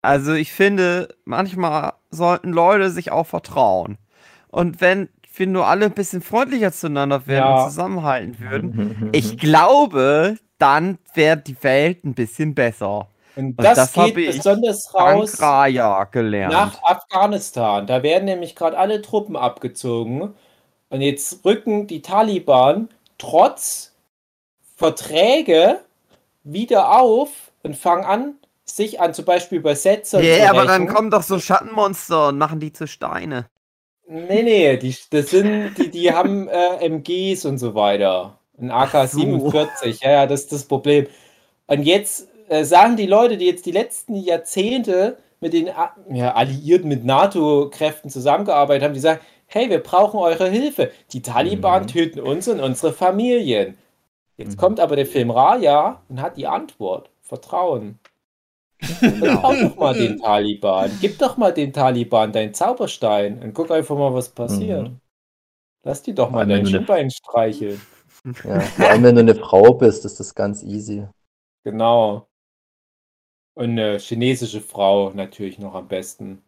Also 0.02 0.34
ich 0.34 0.52
finde, 0.52 1.16
manchmal 1.26 1.94
sollten 2.12 2.52
Leute 2.52 2.92
sich 2.92 3.12
auch 3.12 3.26
vertrauen. 3.26 3.98
Und 4.50 4.82
wenn 4.82 5.10
wir 5.36 5.48
nur 5.48 5.66
alle 5.66 5.86
ein 5.86 5.94
bisschen 5.94 6.22
freundlicher 6.22 6.72
zueinander 6.72 7.26
werden 7.26 7.46
ja. 7.46 7.64
und 7.64 7.70
zusammenhalten 7.70 8.40
würden, 8.40 9.10
ich 9.14 9.38
glaube, 9.38 10.38
dann 10.60 11.00
wäre 11.16 11.38
die 11.38 11.62
Welt 11.64 12.04
ein 12.04 12.14
bisschen 12.14 12.54
besser. 12.54 13.08
Und 13.36 13.56
das, 13.58 13.94
das 13.94 13.94
geht 13.94 14.16
besonders 14.16 14.94
raus 14.94 15.38
gelernt. 16.12 16.54
nach 16.54 16.84
Afghanistan. 16.84 17.88
Da 17.88 18.04
werden 18.04 18.26
nämlich 18.26 18.56
gerade 18.56 18.78
alle 18.78 19.02
Truppen 19.02 19.36
abgezogen. 19.36 20.36
Und 20.90 21.02
jetzt 21.02 21.44
rücken 21.44 21.88
die 21.88 22.02
Taliban 22.02 22.90
trotz 23.18 23.94
Verträge 24.76 25.80
wieder 26.44 27.00
auf 27.00 27.30
und 27.64 27.76
fangen 27.76 28.06
an, 28.06 28.36
sich 28.66 29.00
an 29.00 29.14
zum 29.14 29.26
Beispiel 29.26 29.60
Übersetzer 29.60 30.20
yeah, 30.20 30.36
zu 30.36 30.42
Yeah, 30.42 30.50
aber 30.52 30.66
dann 30.66 30.88
kommen 30.88 31.10
doch 31.10 31.24
so 31.24 31.40
Schattenmonster 31.40 32.30
und 32.30 32.38
machen 32.38 32.60
die 32.60 32.74
zu 32.74 32.88
Steine. 32.88 33.48
Nee, 34.08 34.44
nee, 34.44 34.78
die, 34.78 34.96
das 35.10 35.30
sind, 35.30 35.76
die, 35.78 35.90
die 35.90 36.14
haben 36.14 36.48
äh, 36.48 36.86
MGs 36.86 37.46
und 37.46 37.58
so 37.58 37.74
weiter. 37.74 38.38
Ein 38.60 38.70
AK-47, 38.70 39.68
so. 39.82 40.06
ja, 40.06 40.12
ja, 40.12 40.28
das 40.28 40.42
ist 40.42 40.52
das 40.52 40.66
Problem. 40.66 41.08
Und 41.68 41.84
jetzt 41.84 42.28
äh, 42.48 42.64
sagen 42.64 42.98
die 42.98 43.06
Leute, 43.06 43.38
die 43.38 43.46
jetzt 43.46 43.66
die 43.66 43.72
letzten 43.72 44.16
Jahrzehnte 44.16 45.18
mit 45.40 45.54
den 45.54 45.70
ja, 46.12 46.34
Alliierten, 46.34 46.88
mit 46.88 47.06
NATO-Kräften 47.06 48.10
zusammengearbeitet 48.10 48.84
haben, 48.84 48.94
die 48.94 49.00
sagen, 49.00 49.20
hey, 49.46 49.70
wir 49.70 49.80
brauchen 49.80 50.20
eure 50.20 50.50
Hilfe. 50.50 50.92
Die 51.12 51.22
Taliban 51.22 51.84
mhm. 51.84 51.88
töten 51.88 52.20
uns 52.20 52.48
und 52.48 52.60
unsere 52.60 52.94
Familien. 52.94 53.78
Jetzt 54.38 54.56
mhm. 54.56 54.60
kommt 54.60 54.80
aber 54.80 54.96
der 54.96 55.06
Film 55.06 55.30
Raya 55.30 56.02
und 56.10 56.22
hat 56.22 56.38
die 56.38 56.48
Antwort. 56.48 57.10
Vertrauen. 57.22 58.00
Genau. 59.00 59.54
doch 59.54 59.78
mal 59.78 59.94
den 59.94 60.20
Taliban. 60.20 60.92
Gib 61.00 61.18
doch 61.18 61.38
mal 61.38 61.54
den 61.54 61.72
Taliban 61.72 62.34
deinen 62.34 62.54
Zauberstein 62.54 63.42
und 63.42 63.54
guck 63.54 63.72
einfach 63.72 63.96
mal, 63.96 64.14
was 64.14 64.28
passiert. 64.28 64.90
Mhm. 64.90 65.00
Lass 65.84 66.04
die 66.04 66.14
doch 66.14 66.30
mal 66.30 66.46
dein 66.46 66.66
Schienbein 66.66 67.10
streicheln. 67.10 67.82
Ja, 68.44 68.60
vor 68.60 68.90
allem, 68.90 69.04
wenn 69.04 69.16
du 69.16 69.22
eine 69.22 69.36
Frau 69.36 69.74
bist, 69.74 70.04
ist 70.06 70.20
das 70.20 70.36
ganz 70.36 70.64
easy. 70.64 71.08
Genau. 71.64 72.28
Und 73.56 73.72
eine 73.72 74.00
chinesische 74.00 74.62
Frau 74.62 75.12
natürlich 75.12 75.60
noch 75.60 75.76
am 75.76 75.88
besten. 75.88 76.42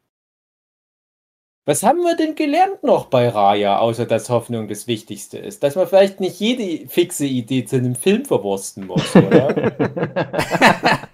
Was 1.68 1.82
haben 1.82 2.02
wir 2.02 2.16
denn 2.16 2.36
gelernt 2.36 2.84
noch 2.84 3.08
bei 3.08 3.28
Raya, 3.28 3.80
außer 3.80 4.06
dass 4.06 4.30
Hoffnung 4.30 4.68
das 4.68 4.86
Wichtigste 4.86 5.40
ist? 5.40 5.64
Dass 5.64 5.76
man 5.76 5.88
vielleicht 5.88 6.20
nicht 6.20 6.40
jede 6.40 6.88
fixe 6.88 7.26
Idee 7.26 7.66
zu 7.66 7.78
einem 7.78 7.96
Film 7.96 8.24
verwursten 8.26 8.86
muss, 8.86 9.16
oder? 9.16 9.72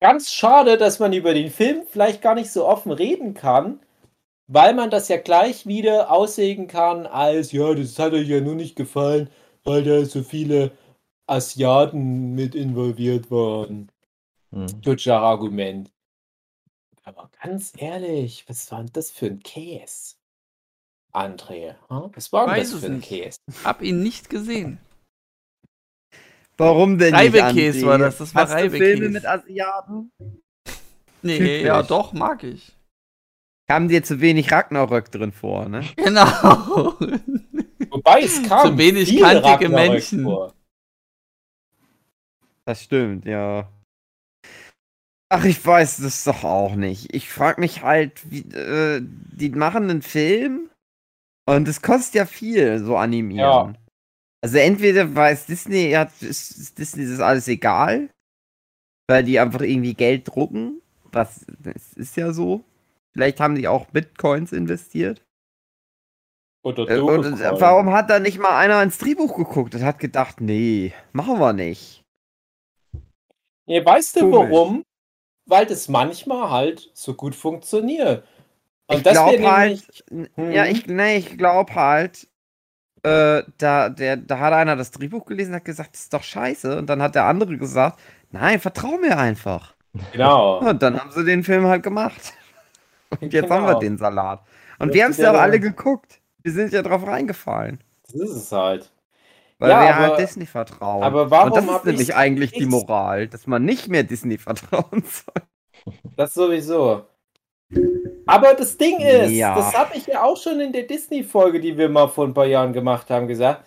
Ganz 0.00 0.32
schade, 0.32 0.76
dass 0.78 0.98
man 0.98 1.12
über 1.12 1.32
den 1.32 1.50
Film 1.50 1.84
vielleicht 1.88 2.22
gar 2.22 2.34
nicht 2.34 2.50
so 2.50 2.66
offen 2.66 2.90
reden 2.90 3.34
kann, 3.34 3.78
weil 4.48 4.74
man 4.74 4.90
das 4.90 5.06
ja 5.06 5.16
gleich 5.16 5.64
wieder 5.64 6.10
aussägen 6.10 6.66
kann 6.66 7.06
als, 7.06 7.52
ja, 7.52 7.72
das 7.72 8.00
hat 8.00 8.12
euch 8.12 8.26
ja 8.26 8.40
nur 8.40 8.56
nicht 8.56 8.74
gefallen, 8.74 9.30
weil 9.62 9.84
da 9.84 10.04
so 10.04 10.24
viele 10.24 10.72
Asiaten 11.32 12.34
mit 12.34 12.54
involviert 12.54 13.30
waren. 13.30 13.90
Hm. 14.52 14.80
Deutscher 14.82 15.18
Argument. 15.18 15.90
Aber 17.04 17.30
ganz 17.42 17.72
ehrlich, 17.76 18.44
was 18.48 18.70
war 18.70 18.78
denn 18.78 18.90
das 18.92 19.10
für 19.10 19.26
ein 19.26 19.40
Käse? 19.40 20.14
André, 21.12 21.74
hm? 21.88 22.10
was 22.14 22.32
war 22.32 22.46
denn 22.46 22.60
das 22.60 22.74
für 22.74 22.86
ein 22.86 22.96
nicht. 22.96 23.08
Käse? 23.08 23.38
Hab 23.64 23.82
ihn 23.82 24.02
nicht 24.02 24.30
gesehen. 24.30 24.78
Warum 26.56 26.98
denn 26.98 27.14
Reibekäse 27.14 27.86
war 27.86 27.98
das, 27.98 28.18
das 28.18 28.34
war 28.34 28.42
Hast 28.42 28.52
Reibekäse. 28.52 28.98
Filme 28.98 29.08
mit 29.08 29.26
Asiaten? 29.26 30.12
Nee, 31.22 31.38
Typisch. 31.38 31.62
ja 31.62 31.82
doch, 31.82 32.12
mag 32.12 32.44
ich. 32.44 32.72
Haben 33.70 33.88
dir 33.88 34.02
zu 34.02 34.20
wenig 34.20 34.50
Ragnarök 34.52 35.10
drin 35.10 35.32
vor, 35.32 35.68
ne? 35.68 35.84
Genau. 35.96 36.94
Wobei 37.90 38.22
es 38.22 38.42
kam 38.42 38.72
zu 38.72 38.78
wenig 38.78 39.18
kantige 39.18 39.68
Menschen. 39.68 40.24
Vor. 40.24 40.52
Das 42.64 42.82
stimmt, 42.82 43.24
ja. 43.24 43.68
Ach, 45.28 45.44
ich 45.44 45.64
weiß 45.64 45.98
das 45.98 46.24
doch 46.24 46.44
auch 46.44 46.74
nicht. 46.74 47.14
Ich 47.14 47.30
frage 47.30 47.60
mich 47.60 47.82
halt, 47.82 48.30
wie, 48.30 48.40
äh, 48.54 49.00
die 49.02 49.48
machen 49.50 49.88
einen 49.88 50.02
Film 50.02 50.68
und 51.48 51.66
es 51.68 51.82
kostet 51.82 52.14
ja 52.14 52.26
viel, 52.26 52.78
so 52.78 52.96
animieren. 52.96 53.38
Ja. 53.38 53.74
Also 54.44 54.58
entweder 54.58 55.14
weiß 55.14 55.46
Disney, 55.46 55.92
hat, 55.92 56.10
ist, 56.20 56.50
ist 56.58 56.78
Disney 56.78 57.08
das 57.08 57.20
alles 57.20 57.48
egal, 57.48 58.10
weil 59.08 59.24
die 59.24 59.38
einfach 59.38 59.62
irgendwie 59.62 59.94
Geld 59.94 60.28
drucken. 60.28 60.82
Was 61.12 61.46
das 61.58 61.92
ist 61.94 62.16
ja 62.16 62.32
so. 62.32 62.64
Vielleicht 63.12 63.40
haben 63.40 63.54
die 63.54 63.68
auch 63.68 63.86
Bitcoins 63.86 64.52
investiert. 64.52 65.22
Oder 66.64 66.88
äh, 66.88 67.00
und 67.00 67.40
warum 67.40 67.92
hat 67.92 68.08
da 68.08 68.18
nicht 68.18 68.38
mal 68.38 68.56
einer 68.56 68.82
ins 68.82 68.98
Drehbuch 68.98 69.36
geguckt 69.36 69.74
und 69.74 69.82
hat 69.82 69.98
gedacht, 69.98 70.40
nee, 70.40 70.92
machen 71.12 71.38
wir 71.38 71.52
nicht. 71.52 72.01
Nee, 73.66 73.84
weißt 73.84 74.20
du 74.20 74.32
warum? 74.32 74.84
Weil 75.46 75.66
das 75.66 75.88
manchmal 75.88 76.50
halt 76.50 76.90
so 76.94 77.14
gut 77.14 77.34
funktioniert. 77.34 78.24
Und 78.86 78.98
ich 78.98 79.02
glaube 79.02 79.50
halt, 79.50 80.04
hm. 80.08 80.52
ja, 80.52 80.66
ich, 80.66 80.86
nee, 80.86 81.16
ich 81.16 81.36
glaube 81.38 81.74
halt, 81.74 82.28
äh, 83.02 83.42
da, 83.58 83.88
der, 83.88 84.16
da 84.16 84.38
hat 84.38 84.52
einer 84.52 84.76
das 84.76 84.90
Drehbuch 84.90 85.26
gelesen 85.26 85.50
und 85.50 85.56
hat 85.56 85.64
gesagt, 85.64 85.94
das 85.94 86.02
ist 86.02 86.14
doch 86.14 86.22
scheiße. 86.22 86.78
Und 86.78 86.86
dann 86.88 87.02
hat 87.02 87.14
der 87.14 87.24
andere 87.24 87.56
gesagt, 87.56 87.98
nein, 88.30 88.60
vertrau 88.60 88.98
mir 88.98 89.18
einfach. 89.18 89.74
Genau. 90.12 90.58
Und 90.68 90.82
dann 90.82 90.98
haben 90.98 91.10
sie 91.10 91.24
den 91.24 91.44
Film 91.44 91.66
halt 91.66 91.82
gemacht. 91.82 92.32
Und 93.20 93.32
jetzt 93.32 93.44
genau. 93.44 93.56
haben 93.56 93.66
wir 93.66 93.78
den 93.78 93.98
Salat. 93.98 94.40
Und 94.78 94.88
das 94.88 94.94
wir 94.94 95.04
haben 95.04 95.10
es 95.10 95.18
ja 95.18 95.32
auch 95.32 95.38
alle 95.38 95.60
geguckt. 95.60 96.20
Wir 96.42 96.52
sind 96.52 96.72
ja 96.72 96.82
drauf 96.82 97.06
reingefallen. 97.06 97.82
Das 98.04 98.14
ist 98.14 98.30
es 98.30 98.52
halt. 98.52 98.90
Weil 99.62 99.70
ja, 99.70 99.80
wir 99.80 99.94
aber, 99.94 100.08
halt 100.08 100.18
Disney 100.18 100.44
vertrauen. 100.44 101.04
Aber 101.04 101.30
warum 101.30 101.52
Und 101.52 101.56
das 101.56 101.64
ist 101.64 101.84
nämlich 101.84 102.16
eigentlich 102.16 102.50
die 102.50 102.66
Moral, 102.66 103.28
dass 103.28 103.46
man 103.46 103.64
nicht 103.64 103.86
mehr 103.86 104.02
Disney 104.02 104.36
vertrauen 104.38 105.04
soll. 105.04 105.44
Das 106.16 106.34
sowieso. 106.34 107.04
Aber 108.26 108.54
das 108.54 108.76
Ding 108.76 108.98
ist, 108.98 109.30
ja. 109.30 109.54
das 109.54 109.72
habe 109.72 109.96
ich 109.96 110.08
ja 110.08 110.24
auch 110.24 110.36
schon 110.36 110.58
in 110.58 110.72
der 110.72 110.82
Disney-Folge, 110.82 111.60
die 111.60 111.78
wir 111.78 111.88
mal 111.88 112.08
vor 112.08 112.26
ein 112.26 112.34
paar 112.34 112.46
Jahren 112.46 112.72
gemacht 112.72 113.08
haben, 113.08 113.28
gesagt. 113.28 113.64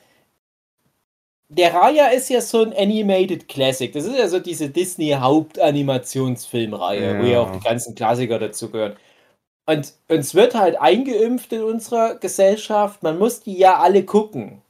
Der 1.47 1.73
Raya 1.73 2.07
ist 2.07 2.27
ja 2.29 2.41
so 2.41 2.61
ein 2.61 2.73
Animated 2.73 3.47
Classic. 3.47 3.93
Das 3.93 4.03
ist 4.03 4.17
ja 4.17 4.27
so 4.27 4.39
diese 4.39 4.69
Disney-Hauptanimationsfilmreihe, 4.69 7.13
ja. 7.13 7.21
wo 7.21 7.25
ja 7.25 7.39
auch 7.39 7.53
die 7.53 7.63
ganzen 7.63 7.95
Klassiker 7.95 8.37
dazu 8.37 8.69
gehören. 8.69 8.97
Und 9.65 9.93
uns 10.09 10.35
wird 10.35 10.55
halt 10.55 10.77
eingeimpft 10.77 11.53
in 11.53 11.63
unserer 11.63 12.15
Gesellschaft, 12.15 13.01
man 13.01 13.17
muss 13.17 13.39
die 13.39 13.57
ja 13.57 13.79
alle 13.79 14.03
gucken. 14.03 14.61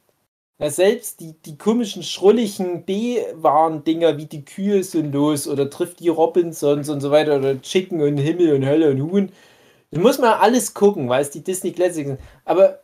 Ja, 0.58 0.70
selbst 0.70 1.20
die, 1.20 1.34
die 1.42 1.58
komischen, 1.58 2.02
schrulligen 2.02 2.84
B-Waren-Dinger 2.86 4.16
wie 4.16 4.24
die 4.24 4.44
Kühe 4.44 4.82
sind 4.82 5.12
los 5.12 5.46
oder 5.46 5.68
trifft 5.68 6.00
die 6.00 6.08
Robinsons 6.08 6.88
und 6.88 7.00
so 7.02 7.10
weiter 7.10 7.36
oder 7.36 7.60
Chicken 7.60 8.00
und 8.00 8.16
Himmel 8.16 8.54
und 8.54 8.64
Hölle 8.64 8.90
und 8.90 9.02
Huhn. 9.02 9.32
Das 9.90 10.00
muss 10.02 10.18
man 10.18 10.32
alles 10.32 10.74
gucken, 10.74 11.08
weil 11.10 11.22
es 11.22 11.30
die 11.30 11.44
Disney 11.44 11.72
Classics 11.72 12.08
sind. 12.08 12.20
Aber 12.46 12.80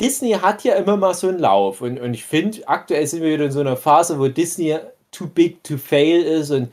Disney 0.00 0.32
hat 0.32 0.64
ja 0.64 0.74
immer 0.74 0.96
mal 0.96 1.14
so 1.14 1.28
einen 1.28 1.38
Lauf 1.38 1.80
und, 1.82 1.98
und 2.00 2.14
ich 2.14 2.24
finde, 2.24 2.66
aktuell 2.68 3.06
sind 3.06 3.22
wir 3.22 3.32
wieder 3.32 3.46
in 3.46 3.52
so 3.52 3.60
einer 3.60 3.76
Phase, 3.76 4.18
wo 4.18 4.28
Disney 4.28 4.78
too 5.10 5.26
big 5.26 5.64
to 5.64 5.78
fail 5.78 6.22
ist 6.22 6.50
und 6.50 6.70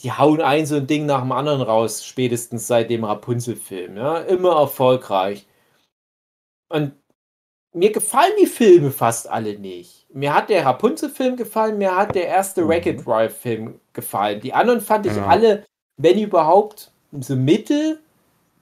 die 0.00 0.12
hauen 0.12 0.40
ein 0.40 0.66
so 0.66 0.76
ein 0.76 0.86
Ding 0.86 1.06
nach 1.06 1.20
dem 1.22 1.32
anderen 1.32 1.62
raus, 1.62 2.04
spätestens 2.04 2.66
seit 2.66 2.90
dem 2.90 3.04
Rapunzel-Film. 3.04 3.96
Ja? 3.96 4.18
Immer 4.20 4.56
erfolgreich. 4.56 5.46
Und 6.68 6.92
mir 7.72 7.92
gefallen 7.92 8.32
die 8.40 8.46
Filme 8.46 8.90
fast 8.90 9.28
alle 9.28 9.58
nicht. 9.58 10.06
Mir 10.12 10.34
hat 10.34 10.50
der 10.50 10.64
Rapunzel-Film 10.64 11.36
gefallen, 11.36 11.78
mir 11.78 11.96
hat 11.96 12.14
der 12.14 12.26
erste 12.26 12.62
mhm. 12.62 12.68
Wreck-It 12.68 13.06
Ralph-Film 13.06 13.80
gefallen. 13.92 14.40
Die 14.40 14.52
anderen 14.52 14.80
fand 14.80 15.06
ich 15.06 15.16
ja. 15.16 15.26
alle, 15.26 15.64
wenn 15.96 16.18
überhaupt, 16.18 16.90
so 17.18 17.36
mittel 17.36 17.98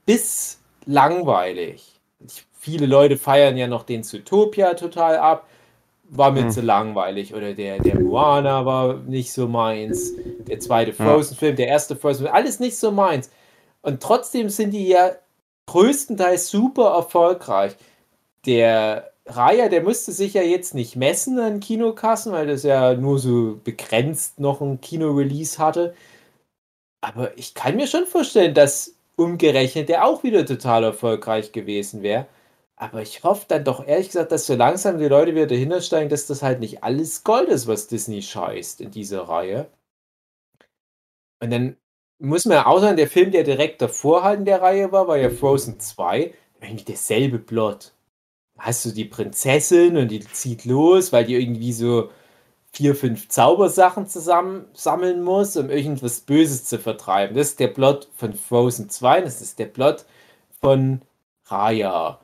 bis 0.07 0.61
langweilig. 0.87 2.01
Ich, 2.27 2.47
viele 2.59 2.87
Leute 2.87 3.17
feiern 3.17 3.57
ja 3.57 3.67
noch 3.67 3.85
den 3.85 4.03
Zootopia 4.03 4.75
total 4.75 5.17
ab. 5.17 5.47
War 6.13 6.33
mir 6.33 6.45
mhm. 6.45 6.51
zu 6.51 6.61
langweilig. 6.61 7.35
Oder 7.35 7.55
der, 7.55 7.79
der 7.79 7.99
Moana 8.01 8.67
war 8.67 8.95
nicht 8.95 9.33
so 9.33 9.47
meins. 9.47 10.13
Der 10.49 10.59
zweite 10.59 10.93
Frozen-Film, 10.93 11.57
der 11.57 11.69
erste 11.69 11.95
Frozen-Film, 11.95 12.35
alles 12.35 12.59
nicht 12.59 12.77
so 12.77 12.91
meins. 12.91 13.31
Und 13.83 14.03
trotzdem 14.03 14.49
sind 14.49 14.73
die 14.73 14.89
ja 14.89 15.13
größtenteils 15.67 16.49
super 16.49 16.91
erfolgreich 16.95 17.77
der 18.47 19.13
Raya, 19.27 19.69
der 19.69 19.83
müsste 19.83 20.13
sich 20.13 20.35
ja 20.35 20.43
jetzt 20.43 20.75
nicht 20.75 20.97
messen 20.97 21.39
an 21.39 21.61
Kinokassen, 21.61 22.33
weil 22.33 22.47
das 22.47 22.63
ja 22.63 22.95
nur 22.95 23.19
so 23.19 23.61
begrenzt 23.63 24.41
noch 24.41 24.61
ein 24.61 24.81
Kino-Release 24.81 25.59
hatte. 25.59 25.95
Aber 27.03 27.37
ich 27.39 27.55
kann 27.55 27.77
mir 27.77 27.87
schon 27.87 28.07
vorstellen, 28.07 28.55
dass 28.55 28.95
umgerechnet 29.17 29.89
der 29.89 30.07
auch 30.07 30.23
wieder 30.23 30.47
total 30.47 30.85
erfolgreich 30.85 31.53
gewesen 31.53 32.03
wäre. 32.03 32.27
Aber 32.77 33.03
ich 33.03 33.23
hoffe 33.25 33.45
dann 33.49 33.65
doch 33.65 33.87
ehrlich 33.87 34.09
gesagt, 34.09 34.33
dass 34.33 34.47
so 34.47 34.55
langsam 34.55 34.99
die 34.99 35.07
Leute 35.07 35.35
wieder 35.35 35.47
dahinter 35.47 35.83
steigen, 35.83 36.09
dass 36.09 36.27
das 36.27 36.43
halt 36.43 36.61
nicht 36.61 36.83
alles 36.83 37.25
Gold 37.25 37.49
ist, 37.51 37.67
was 37.67 37.89
Disney 37.89 38.23
scheißt 38.23 38.81
in 38.81 38.91
dieser 38.91 39.23
Reihe. 39.29 39.71
Und 41.43 41.51
dann 41.51 41.77
muss 42.19 42.45
man 42.47 42.57
ja 42.57 42.67
auch 42.67 42.81
sagen, 42.81 42.97
der 42.97 43.09
Film, 43.09 43.31
der 43.33 43.45
direkt 43.45 43.83
davor 43.83 44.25
halt 44.25 44.41
in 44.41 44.45
der 44.47 44.63
Reihe 44.63 44.93
war, 44.93 45.09
war 45.09 45.17
ja 45.19 45.31
Frozen 45.31 45.81
2. 45.81 46.35
Eigentlich 46.61 46.85
derselbe 46.85 47.39
Plot 47.39 47.93
hast 48.61 48.85
du 48.85 48.91
die 48.91 49.05
Prinzessin 49.05 49.97
und 49.97 50.09
die 50.11 50.21
zieht 50.21 50.65
los, 50.65 51.13
weil 51.13 51.25
die 51.25 51.35
irgendwie 51.35 51.73
so 51.73 52.11
vier, 52.73 52.95
fünf 52.95 53.29
Zaubersachen 53.29 54.07
zusammen 54.07 54.67
sammeln 54.75 55.23
muss, 55.23 55.57
um 55.57 55.71
irgendwas 55.71 56.21
Böses 56.21 56.65
zu 56.65 56.79
vertreiben. 56.79 57.37
Das 57.37 57.49
ist 57.49 57.61
der 57.61 57.69
Plot 57.69 58.09
von 58.15 58.35
Frozen 58.35 58.89
2, 58.91 59.23
das 59.23 59.41
ist 59.41 59.59
der 59.59 59.67
Plot 59.67 60.05
von 60.61 61.03
Raya. 61.47 62.21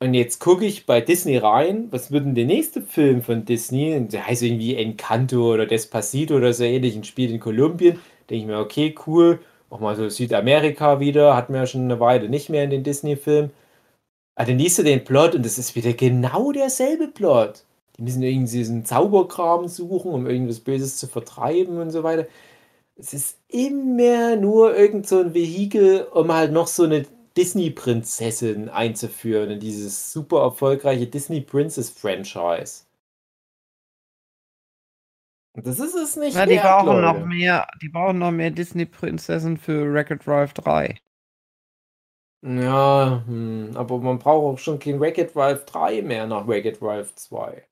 Und 0.00 0.14
jetzt 0.14 0.40
gucke 0.40 0.64
ich 0.64 0.86
bei 0.86 1.00
Disney 1.00 1.36
rein, 1.36 1.88
was 1.92 2.10
wird 2.10 2.24
denn 2.24 2.34
der 2.34 2.46
nächste 2.46 2.82
Film 2.82 3.22
von 3.22 3.44
Disney? 3.44 4.08
Der 4.08 4.26
heißt 4.26 4.42
irgendwie 4.42 4.74
Encanto 4.76 5.52
oder 5.52 5.66
Despacito 5.66 6.34
oder 6.36 6.52
so 6.52 6.64
ähnlich, 6.64 6.96
ein 6.96 7.04
Spiel 7.04 7.30
in 7.30 7.38
Kolumbien. 7.38 8.00
Denke 8.28 8.42
ich 8.42 8.46
mir, 8.46 8.58
okay, 8.58 8.94
cool. 9.06 9.40
Auch 9.70 9.80
mal 9.80 9.94
so 9.94 10.08
Südamerika 10.08 11.00
wieder, 11.00 11.36
hatten 11.36 11.52
wir 11.52 11.60
ja 11.60 11.66
schon 11.66 11.82
eine 11.82 12.00
Weile 12.00 12.28
nicht 12.28 12.50
mehr 12.50 12.64
in 12.64 12.70
den 12.70 12.82
Disney-Filmen. 12.82 13.52
Aber 14.34 14.44
ah, 14.44 14.46
dann 14.46 14.58
liest 14.58 14.78
du 14.78 14.82
den 14.82 15.04
Plot 15.04 15.34
und 15.34 15.44
es 15.44 15.58
ist 15.58 15.76
wieder 15.76 15.92
genau 15.92 16.52
derselbe 16.52 17.08
Plot. 17.08 17.64
Die 17.96 18.02
müssen 18.02 18.22
irgendwie 18.22 18.56
diesen 18.58 18.84
Zauberkram 18.86 19.68
suchen, 19.68 20.12
um 20.12 20.26
irgendwas 20.26 20.60
Böses 20.60 20.96
zu 20.96 21.06
vertreiben 21.06 21.78
und 21.78 21.90
so 21.90 22.02
weiter. 22.02 22.26
Es 22.96 23.12
ist 23.12 23.38
immer 23.48 24.36
nur 24.36 24.74
irgend 24.74 25.06
so 25.06 25.20
ein 25.20 25.34
Vehikel, 25.34 26.04
um 26.04 26.32
halt 26.32 26.52
noch 26.52 26.66
so 26.66 26.84
eine 26.84 27.04
Disney-Prinzessin 27.36 28.70
einzuführen 28.70 29.50
in 29.50 29.60
dieses 29.60 30.12
super 30.12 30.40
erfolgreiche 30.42 31.06
Disney 31.06 31.42
Princess-Franchise. 31.42 32.84
Das 35.54 35.78
ist 35.78 35.94
es 35.94 36.16
nicht. 36.16 36.34
Ja, 36.34 36.46
die 36.46 36.52
wert, 36.54 36.64
brauchen 36.64 36.86
Leute. 36.86 37.02
noch 37.02 37.26
mehr, 37.26 37.66
die 37.82 37.90
brauchen 37.90 38.18
noch 38.18 38.30
mehr 38.30 38.50
Disney-Prinzessin 38.50 39.58
für 39.58 39.92
Record 39.92 40.26
Drive 40.26 40.54
3. 40.54 40.98
Ja, 42.44 43.22
hm, 43.26 43.70
aber 43.76 43.98
man 43.98 44.18
braucht 44.18 44.54
auch 44.54 44.58
schon 44.58 44.78
kein 44.80 44.98
Wreck-It 45.00 45.36
Ralph 45.36 45.64
3 45.64 46.02
mehr 46.02 46.26
nach 46.26 46.46
Wreck-It 46.48 46.82
Ralph 46.82 47.14
2. 47.14 47.64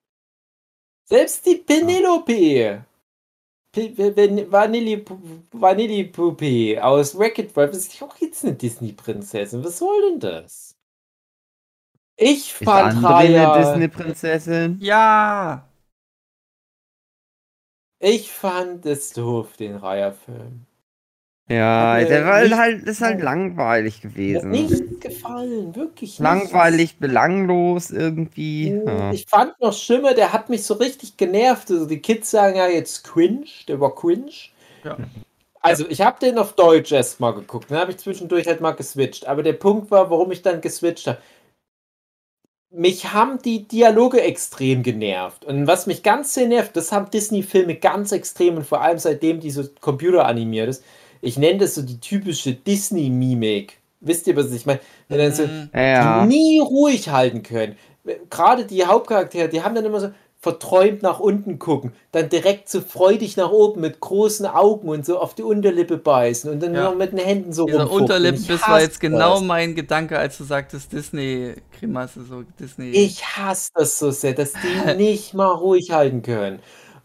Selbst 1.09 1.45
die 1.45 1.57
Penelope, 1.57 2.85
Vanillipuppe 5.53 6.85
aus 6.85 7.19
Wreck-It 7.19 7.57
Ralph 7.57 7.73
ist 7.73 8.01
auch 8.01 8.17
jetzt 8.19 8.45
eine 8.45 8.55
Disney-Prinzessin. 8.55 9.65
Was 9.65 9.79
soll 9.79 10.03
denn 10.11 10.21
das? 10.21 10.77
Ich 12.17 12.55
fand 12.55 12.99
ist 12.99 13.03
Raya... 13.03 13.53
eine 13.53 13.65
Disney-Prinzessin? 13.65 14.79
Ja! 14.81 15.69
Ich 17.99 18.31
fand 18.31 18.87
es 18.87 19.13
doof, 19.13 19.57
den 19.57 19.77
Raya-Film. 19.77 20.67
Ja, 21.51 21.99
der 22.05 22.25
war 22.27 22.59
halt, 22.59 22.85
ist 22.85 23.01
halt 23.01 23.21
langweilig 23.21 24.01
gewesen. 24.01 24.51
Mir 24.51 24.63
nicht 24.63 25.01
gefallen, 25.01 25.75
wirklich 25.75 26.11
nicht. 26.11 26.21
Langweilig, 26.21 26.99
belanglos 26.99 27.91
irgendwie. 27.91 28.71
Hm, 28.71 28.87
ja. 28.87 29.13
Ich 29.13 29.27
fand 29.27 29.61
noch 29.61 29.73
schlimmer, 29.73 30.15
der 30.15 30.33
hat 30.33 30.49
mich 30.49 30.63
so 30.63 30.75
richtig 30.75 31.17
genervt. 31.17 31.73
Also 31.73 31.87
die 31.87 32.01
Kids 32.01 32.31
sagen 32.31 32.57
ja 32.57 32.69
jetzt 32.69 33.03
cringe, 33.03 33.47
der 33.67 33.81
war 33.81 33.93
cringe. 33.97 34.31
Ja. 34.85 34.97
Also 35.61 35.87
ich 35.89 36.03
habe 36.03 36.21
den 36.21 36.39
auf 36.39 36.53
Deutsch 36.53 36.93
erstmal 36.93 37.35
geguckt, 37.35 37.69
dann 37.69 37.79
habe 37.79 37.91
ich 37.91 37.99
zwischendurch 37.99 38.47
halt 38.47 38.61
mal 38.61 38.71
geswitcht. 38.71 39.27
Aber 39.27 39.43
der 39.43 39.55
Punkt 39.55 39.91
war, 39.91 40.09
warum 40.09 40.31
ich 40.31 40.43
dann 40.43 40.61
geswitcht 40.61 41.09
habe. 41.09 41.19
Mich 42.73 43.13
haben 43.13 43.43
die 43.43 43.67
Dialoge 43.67 44.23
extrem 44.23 44.85
genervt. 44.85 45.45
Und 45.45 45.67
was 45.67 45.89
mich 45.89 46.05
ganz 46.05 46.33
sehr 46.33 46.47
nervt, 46.47 46.77
das 46.77 46.93
haben 46.93 47.11
Disney-Filme 47.11 47.75
ganz 47.75 48.13
extrem 48.13 48.59
und 48.59 48.67
vor 48.69 48.83
allem 48.83 48.99
seitdem 48.99 49.41
die 49.41 49.51
so 49.51 49.65
computeranimiert 49.81 50.69
ist 50.69 50.85
ich 51.21 51.39
nenne 51.39 51.59
das 51.59 51.75
so 51.75 51.83
die 51.83 52.01
typische 52.01 52.55
Disney-Mimik. 52.55 53.79
Wisst 54.01 54.27
ihr, 54.27 54.37
was 54.37 54.53
ich 54.53 54.65
meine? 54.67 54.81
Wenn 55.09 55.19
dann 55.19 55.33
so, 55.35 55.43
mhm. 55.47 55.71
ja. 55.75 56.23
die 56.23 56.29
nie 56.29 56.61
ruhig 56.61 57.11
halten 57.11 57.43
können. 57.43 57.77
Gerade 58.31 58.65
die 58.65 58.85
Hauptcharaktere, 58.85 59.49
die 59.49 59.63
haben 59.63 59.75
dann 59.75 59.85
immer 59.85 60.01
so 60.01 60.11
verträumt 60.41 61.03
nach 61.03 61.21
unten 61.21 61.59
gucken, 61.59 61.93
dann 62.13 62.31
direkt 62.31 62.71
so 62.71 62.81
freudig 62.81 63.37
nach 63.37 63.51
oben 63.51 63.83
mit 63.83 64.01
großen 64.01 64.47
Augen 64.47 64.89
und 64.89 65.05
so 65.05 65.19
auf 65.19 65.35
die 65.35 65.43
Unterlippe 65.43 65.99
beißen 65.99 66.51
und 66.51 66.63
dann 66.63 66.75
ja. 66.75 66.85
noch 66.85 66.97
mit 66.97 67.13
den 67.13 67.19
Händen 67.19 67.53
so 67.53 67.67
Dieser 67.67 67.91
Unterlippenbiss 67.91 68.67
war 68.67 68.81
jetzt 68.81 69.01
genau 69.01 69.35
das. 69.35 69.43
mein 69.43 69.75
Gedanke, 69.75 70.19
als 70.19 70.39
du 70.39 70.45
sagtest 70.45 70.95
Disney-Grimasse, 70.95 72.25
so 72.25 72.43
Disney. 72.59 72.89
Ich 72.89 73.23
hasse 73.23 73.69
das 73.75 73.99
so 73.99 74.11
sehr, 74.11 74.33
dass 74.33 74.53
die 74.53 74.95
nicht 74.97 75.35
mal 75.35 75.53
ruhig 75.53 75.91
halten 75.91 76.23
können. 76.23 76.61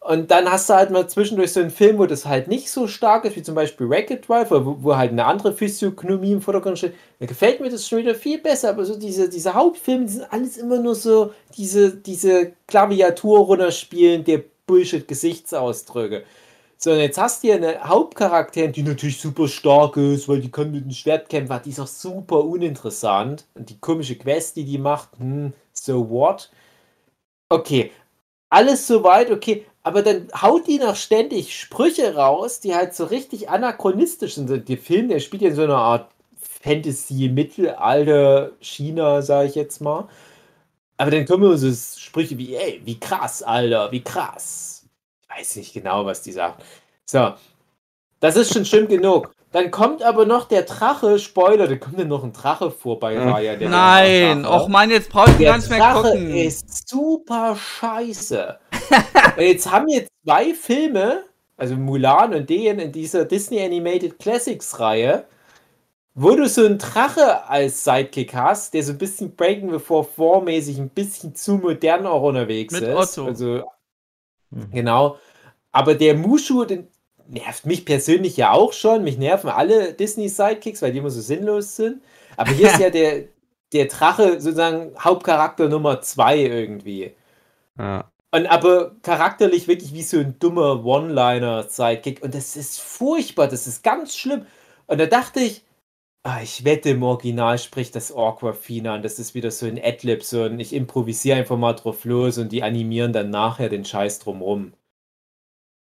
Und 0.06 0.30
dann 0.30 0.52
hast 0.52 0.70
du 0.70 0.76
halt 0.76 0.92
mal 0.92 1.10
zwischendurch 1.10 1.52
so 1.52 1.62
einen 1.62 1.72
Film, 1.72 1.98
wo 1.98 2.06
das 2.06 2.28
halt 2.28 2.48
nicht 2.48 2.70
so 2.70 2.86
stark 2.86 3.26
ist, 3.26 3.36
wie 3.38 3.42
zum 3.42 3.56
Beispiel 3.56 3.88
Racket 3.90 4.30
Drive, 4.30 4.52
wo, 4.52 4.78
wo 4.80 4.96
halt 4.96 5.10
eine 5.10 5.26
andere 5.26 5.52
Physiognomie 5.52 6.34
im 6.34 6.42
Vordergrund 6.44 6.78
steht. 6.78 6.94
Da 7.20 7.26
gefällt 7.26 7.60
mir 7.60 7.72
das 7.72 7.88
schon 7.88 7.98
wieder 7.98 8.14
viel 8.14 8.38
besser, 8.38 8.70
aber 8.70 8.86
so 8.86 9.00
diese, 9.00 9.28
diese 9.30 9.56
Hauptfilme, 9.56 10.06
die 10.06 10.12
sind 10.12 10.32
alles 10.32 10.58
immer 10.58 10.78
nur 10.78 10.94
so 10.94 11.34
diese, 11.58 11.92
diese 11.98 12.52
Klaviatur 12.68 13.40
runterspielen, 13.40 14.24
der 14.24 14.44
Bullshit-Gesichtsausdrücke. 14.68 16.24
So, 16.78 16.92
und 16.92 17.00
jetzt 17.00 17.18
hast 17.18 17.42
du 17.42 17.48
hier 17.48 17.56
eine 17.56 17.84
Hauptcharakterin, 17.84 18.74
die 18.74 18.84
natürlich 18.84 19.20
super 19.20 19.48
stark 19.48 19.98
ist, 19.98 20.30
weil 20.30 20.40
die 20.40 20.52
kann 20.52 20.72
mit 20.72 20.86
dem 20.86 20.92
Schwert 20.92 21.30
kämpfen, 21.30 21.60
die 21.66 21.72
ist 21.72 21.80
auch 21.80 21.88
super 21.88 22.44
uninteressant. 22.46 23.46
Und 23.56 23.72
die 23.72 23.80
komische 23.80 24.18
Quest, 24.18 24.56
die 24.56 24.66
die 24.66 24.78
macht, 24.78 25.18
hm, 25.18 25.54
so 25.74 26.08
what? 26.12 26.52
Okay, 27.50 27.90
alles 28.52 28.86
soweit, 28.86 29.32
okay, 29.32 29.66
aber 29.86 30.02
dann 30.02 30.28
haut 30.42 30.68
die 30.68 30.80
noch 30.80 30.96
ständig 30.96 31.56
Sprüche 31.56 32.16
raus, 32.16 32.60
die 32.60 32.74
halt 32.74 32.96
so 32.96 33.06
richtig 33.06 33.52
anachronistisch 33.52 34.34
sind. 34.34 34.68
Der 34.68 34.78
Film, 34.80 35.10
der 35.10 35.20
spielt 35.20 35.44
ja 35.44 35.50
in 35.50 35.56
so 35.56 35.62
einer 35.62 35.78
Art 35.78 36.10
Fantasy-Mittelalter 36.64 38.50
China, 38.60 39.22
sage 39.22 39.50
ich 39.50 39.54
jetzt 39.54 39.82
mal. 39.82 40.10
Aber 40.98 41.12
dann 41.12 41.28
kommen 41.28 41.44
immer 41.44 41.58
so 41.58 41.72
Sprüche 41.72 42.36
wie, 42.40 42.56
ey, 42.56 42.82
wie 42.84 43.00
krass, 43.00 43.44
Alter, 43.44 43.92
wie 43.92 44.02
krass. 44.02 44.88
Ich 45.22 45.38
weiß 45.38 45.58
nicht 45.58 45.76
genau, 45.76 46.04
was 46.04 46.24
die 46.24 46.32
sagt. 46.32 46.64
So, 47.06 47.36
das 48.22 48.38
ist 48.38 48.56
schon 48.56 48.66
schlimm 48.66 48.88
genug. 48.88 49.36
Dann 49.52 49.70
kommt 49.70 50.02
aber 50.02 50.26
noch 50.26 50.48
der 50.48 50.64
Drache, 50.64 51.20
Spoiler, 51.20 51.68
da 51.68 51.76
kommt 51.76 52.00
dann 52.00 52.08
noch 52.08 52.24
ein 52.24 52.34
Drache 52.34 52.72
vor 52.72 53.00
bei 53.00 53.16
hm. 53.16 53.30
Raya. 53.30 53.56
Nein, 53.56 54.48
och 54.48 54.68
man, 54.68 54.90
jetzt 54.90 55.10
brauche 55.10 55.30
ich 55.30 55.38
gar 55.38 55.58
nicht 55.58 55.70
mehr 55.70 55.94
gucken. 55.94 56.12
Der 56.12 56.22
Drache 56.24 56.40
ist 56.40 56.90
super 56.90 57.56
scheiße. 57.56 58.58
jetzt 59.38 59.72
haben 59.72 59.88
wir 59.88 60.06
zwei 60.24 60.54
Filme, 60.54 61.24
also 61.58 61.76
Mulan 61.76 62.34
und 62.34 62.50
den 62.50 62.80
in 62.80 62.92
dieser 62.92 63.26
Disney 63.26 63.62
Animated 63.62 64.20
Classics 64.20 64.80
Reihe, 64.80 65.26
wo 66.14 66.36
du 66.36 66.48
so 66.48 66.66
einen 66.66 66.78
Drache 66.78 67.48
als 67.48 67.84
Sidekick 67.84 68.34
hast, 68.34 68.74
der 68.74 68.84
so 68.84 68.94
ein 68.94 68.98
bisschen 68.98 69.36
Breaking 69.36 69.70
Before 69.70 70.04
Four-mäßig 70.04 70.80
ein 70.80 70.90
bisschen 70.90 71.36
zu 71.36 71.56
modern 71.56 72.06
auch 72.06 72.24
unterwegs 72.24 72.74
Mit 72.74 72.84
ist. 72.84 73.18
Otto. 73.18 73.28
Also, 73.28 73.64
mhm. 74.52 74.72
genau. 74.72 75.18
Aber 75.72 75.94
der 75.94 76.16
Mushu, 76.16 76.64
den, 76.64 76.88
nervt 77.28 77.66
mich 77.66 77.86
persönlich 77.86 78.38
ja 78.38 78.52
auch 78.52 78.72
schon. 78.72 79.04
Mich 79.04 79.18
nerven 79.18 79.50
alle 79.50 79.94
Disney-Sidekicks, 79.94 80.82
weil 80.82 80.94
die 80.94 81.00
immer 81.00 81.10
so 81.10 81.22
sinnlos 81.22 81.76
sind. 81.76 82.02
Aber 82.38 82.52
hier 82.52 82.68
ist 82.68 82.80
ja 82.80 82.90
der, 82.90 83.26
der 83.74 83.86
Drache 83.86 84.40
sozusagen 84.40 84.94
Hauptcharakter 84.98 85.68
Nummer 85.68 86.02
zwei 86.02 86.38
irgendwie. 86.38 87.14
Ja. 87.78 88.10
Und 88.36 88.48
aber 88.48 88.92
charakterlich 89.02 89.70
wirklich 89.70 89.94
wie 89.94 90.02
so 90.02 90.20
ein 90.20 90.38
dummer 90.40 90.84
One-Liner-Sidekick. 90.84 92.22
Und 92.22 92.36
das 92.36 92.58
ist 92.58 92.82
furchtbar, 92.82 93.48
das 93.48 93.66
ist 93.66 93.82
ganz 93.82 94.18
schlimm. 94.18 94.46
Und 94.88 95.00
da 95.00 95.06
dachte 95.06 95.40
ich, 95.40 95.64
ah, 96.24 96.42
ich 96.44 96.66
wette, 96.66 96.90
im 96.90 97.04
Original 97.04 97.58
spricht 97.58 97.96
das 97.96 98.12
Aquafina 98.14 98.96
und 98.96 99.06
das 99.06 99.20
ist 99.20 99.36
wieder 99.36 99.52
so 99.52 99.66
ein 99.68 99.80
Adlib, 99.82 100.22
so 100.22 100.44
ein 100.44 100.60
ich 100.60 100.74
improvisiere 100.74 101.38
einfach 101.38 101.58
mal 101.58 101.74
drauf 101.74 102.04
los 102.04 102.38
und 102.38 102.52
die 102.52 102.62
animieren 102.62 103.14
dann 103.14 103.30
nachher 103.30 103.70
den 103.70 103.86
Scheiß 103.86 104.20
drumrum. 104.20 104.74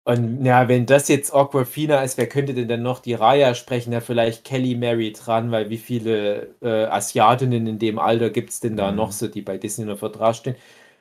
Und 0.04 0.42
ja, 0.42 0.68
wenn 0.68 0.86
das 0.86 1.08
jetzt 1.08 1.34
Aquafina 1.34 2.02
ist, 2.02 2.16
wer 2.16 2.28
könnte 2.30 2.54
denn 2.54 2.68
dann 2.68 2.82
noch 2.82 3.00
die 3.00 3.12
Raya 3.12 3.54
sprechen? 3.54 3.92
Ja, 3.92 4.00
vielleicht 4.00 4.44
Kelly 4.44 4.74
Mary 4.74 5.12
dran, 5.12 5.50
weil 5.50 5.68
wie 5.68 5.76
viele 5.76 6.54
äh, 6.62 6.86
Asiatinnen 6.86 7.66
in 7.66 7.78
dem 7.78 7.98
Alter 7.98 8.30
gibt 8.30 8.48
es 8.50 8.60
denn 8.60 8.76
da 8.76 8.90
mhm. 8.90 8.96
noch 8.96 9.12
so, 9.12 9.28
die 9.28 9.42
bei 9.42 9.58
Disney 9.58 9.84
unter 9.84 9.98
Vertrag 9.98 10.34
stehen? 10.34 10.56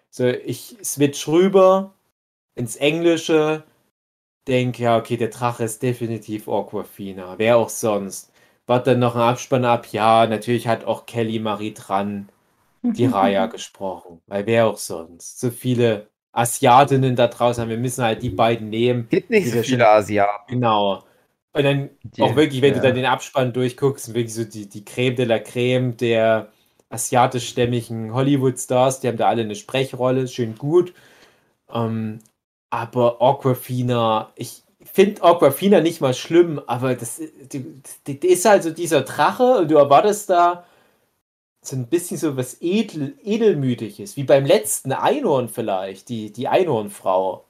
So, 0.09 0.25
ich 0.27 0.77
switch 0.83 1.27
rüber 1.27 1.93
ins 2.55 2.75
Englische, 2.75 3.63
denke, 4.47 4.83
ja, 4.83 4.97
okay, 4.97 5.17
der 5.17 5.29
Drache 5.29 5.63
ist 5.63 5.83
definitiv 5.83 6.47
Aquafina. 6.47 7.35
Wer 7.37 7.57
auch 7.57 7.69
sonst. 7.69 8.31
Warte 8.65 8.91
dann 8.91 8.99
noch 8.99 9.15
ein 9.15 9.21
Abspann 9.21 9.65
ab? 9.65 9.87
Ja, 9.91 10.27
natürlich 10.27 10.67
hat 10.67 10.85
auch 10.85 11.05
Kelly 11.05 11.39
Marie 11.39 11.73
dran 11.73 12.29
die 12.81 13.05
Raya 13.07 13.45
gesprochen. 13.47 14.21
Weil 14.27 14.45
wer 14.45 14.67
auch 14.67 14.77
sonst. 14.77 15.39
So 15.39 15.51
viele 15.51 16.07
Asiatinnen 16.31 17.15
da 17.15 17.27
draußen 17.27 17.61
haben. 17.61 17.69
Wir 17.69 17.77
müssen 17.77 18.03
halt 18.03 18.21
die 18.21 18.29
beiden 18.29 18.69
nehmen. 18.69 19.07
Gibt 19.09 19.29
nicht 19.29 19.51
so 19.51 19.61
viele 19.63 19.87
Asiaten. 19.87 20.53
Genau. 20.53 21.03
Und 21.53 21.63
dann 21.63 21.89
die, 22.03 22.21
auch 22.21 22.35
wirklich, 22.35 22.61
wenn 22.61 22.73
ja. 22.73 22.79
du 22.79 22.87
dann 22.87 22.95
den 22.95 23.05
Abspann 23.05 23.53
durchguckst, 23.53 24.13
wirklich 24.13 24.33
so 24.33 24.43
die, 24.43 24.69
die 24.69 24.85
Creme 24.85 25.15
de 25.15 25.25
la 25.25 25.39
Creme 25.39 25.97
der 25.97 26.51
asiatischstämmigen 26.89 28.13
Hollywood-Stars, 28.13 28.99
die 28.99 29.07
haben 29.07 29.17
da 29.17 29.27
alle 29.27 29.43
eine 29.43 29.55
Sprechrolle, 29.55 30.27
schön 30.27 30.55
gut. 30.55 30.93
Ähm, 31.73 32.19
aber 32.69 33.21
Aquafina, 33.21 34.31
ich 34.35 34.63
finde 34.83 35.23
Aquafina 35.23 35.81
nicht 35.81 36.01
mal 36.01 36.13
schlimm, 36.13 36.61
aber 36.67 36.95
das, 36.95 37.21
das, 37.49 37.61
das 38.03 38.15
ist 38.21 38.45
halt 38.45 38.63
so 38.63 38.71
dieser 38.71 39.01
Drache 39.01 39.59
und 39.59 39.71
du 39.71 39.75
erwartest 39.75 40.29
da 40.29 40.65
so 41.61 41.75
ein 41.75 41.87
bisschen 41.87 42.17
so 42.17 42.37
was 42.37 42.57
Edel, 42.61 43.17
Edelmütiges, 43.23 44.15
wie 44.17 44.23
beim 44.23 44.45
letzten 44.45 44.91
Einhorn 44.93 45.49
vielleicht, 45.49 46.09
die, 46.09 46.31
die 46.31 46.47
Einhornfrau. 46.47 47.45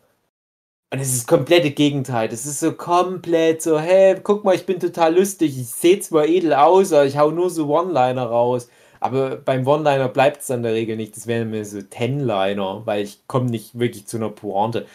Und 0.92 1.00
es 1.00 1.10
ist 1.10 1.20
das 1.24 1.28
komplette 1.28 1.72
Gegenteil. 1.72 2.30
Das 2.30 2.46
ist 2.46 2.62
so 2.62 2.72
komplett 2.72 3.62
so, 3.62 3.78
hey, 3.80 4.16
guck 4.24 4.46
mal, 4.46 4.56
ich 4.56 4.66
bin 4.66 4.80
total 4.80 5.16
lustig. 5.16 5.60
Ich 5.60 5.68
sehe 5.68 6.00
zwar 6.00 6.26
edel 6.26 6.54
aus, 6.54 6.94
aber 6.94 7.06
ich 7.06 7.18
hau 7.18 7.30
nur 7.30 7.50
so 7.50 7.68
One-Liner 7.68 8.26
raus. 8.26 8.70
Aber 8.99 9.38
beim 9.38 9.65
One-Liner 9.68 10.10
bleibt 10.10 10.41
es 10.41 10.49
in 10.49 10.64
der 10.64 10.74
Regel 10.74 10.95
nicht. 10.98 11.15
Das 11.15 11.28
wären 11.28 11.49
mir 11.49 11.65
so 11.65 11.82
Ten-Liner, 11.82 12.84
weil 12.86 13.03
ich 13.03 13.28
komme 13.28 13.49
nicht 13.49 13.78
wirklich 13.80 14.07
zu 14.07 14.18
einer 14.18 14.30
Pointe. 14.30 14.86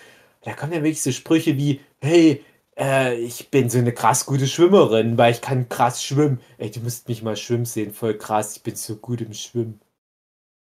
Da 0.42 0.52
kommen 0.54 0.72
ja 0.72 0.78
wirklich 0.78 1.02
so 1.02 1.12
Sprüche 1.12 1.56
wie, 1.56 1.80
hey, 2.00 2.44
äh, 2.78 3.14
ich 3.16 3.50
bin 3.50 3.70
so 3.70 3.78
eine 3.78 3.92
krass 3.92 4.26
gute 4.26 4.46
Schwimmerin, 4.46 5.18
weil 5.18 5.32
ich 5.32 5.40
kann 5.40 5.68
krass 5.68 6.02
schwimmen. 6.04 6.40
Ey, 6.58 6.70
du 6.70 6.80
musst 6.80 7.08
mich 7.08 7.22
mal 7.22 7.36
schwimmen 7.36 7.64
sehen, 7.64 7.92
voll 7.92 8.16
krass, 8.18 8.56
ich 8.56 8.62
bin 8.62 8.74
so 8.76 8.96
gut 8.96 9.20
im 9.20 9.32
Schwimmen. 9.34 9.80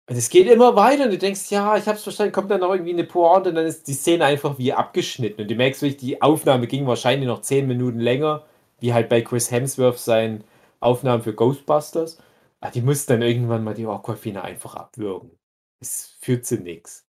Und 0.06 0.16
es 0.16 0.28
geht 0.28 0.48
immer 0.48 0.76
weiter 0.76 1.04
und 1.04 1.12
du 1.12 1.18
denkst, 1.18 1.50
ja, 1.50 1.78
ich 1.78 1.86
hab's 1.88 2.02
verstanden, 2.02 2.32
kommt 2.32 2.50
dann 2.50 2.60
noch 2.60 2.72
irgendwie 2.72 2.92
eine 2.92 3.04
Pointe 3.04 3.48
und 3.48 3.54
dann 3.54 3.66
ist 3.66 3.86
die 3.88 3.94
Szene 3.94 4.26
einfach 4.26 4.58
wie 4.58 4.72
abgeschnitten. 4.74 5.40
Und 5.42 5.50
du 5.50 5.54
merkst 5.54 5.80
wirklich, 5.80 5.98
die 5.98 6.20
Aufnahme 6.20 6.66
ging 6.66 6.86
wahrscheinlich 6.86 7.26
noch 7.26 7.40
10 7.40 7.66
Minuten 7.66 8.00
länger, 8.00 8.44
wie 8.80 8.92
halt 8.92 9.08
bei 9.08 9.22
Chris 9.22 9.50
Hemsworth 9.50 9.98
seinen 9.98 10.44
Aufnahmen 10.80 11.22
für 11.22 11.32
Ghostbusters. 11.32 12.18
Aber 12.64 12.72
die 12.72 12.80
mussten 12.80 13.12
dann 13.12 13.22
irgendwann 13.22 13.62
mal 13.62 13.74
die 13.74 13.84
Aquafina 13.84 14.40
einfach 14.40 14.74
abwürgen. 14.74 15.38
Es 15.80 16.16
führt 16.22 16.46
zu 16.46 16.56
nichts. 16.56 17.06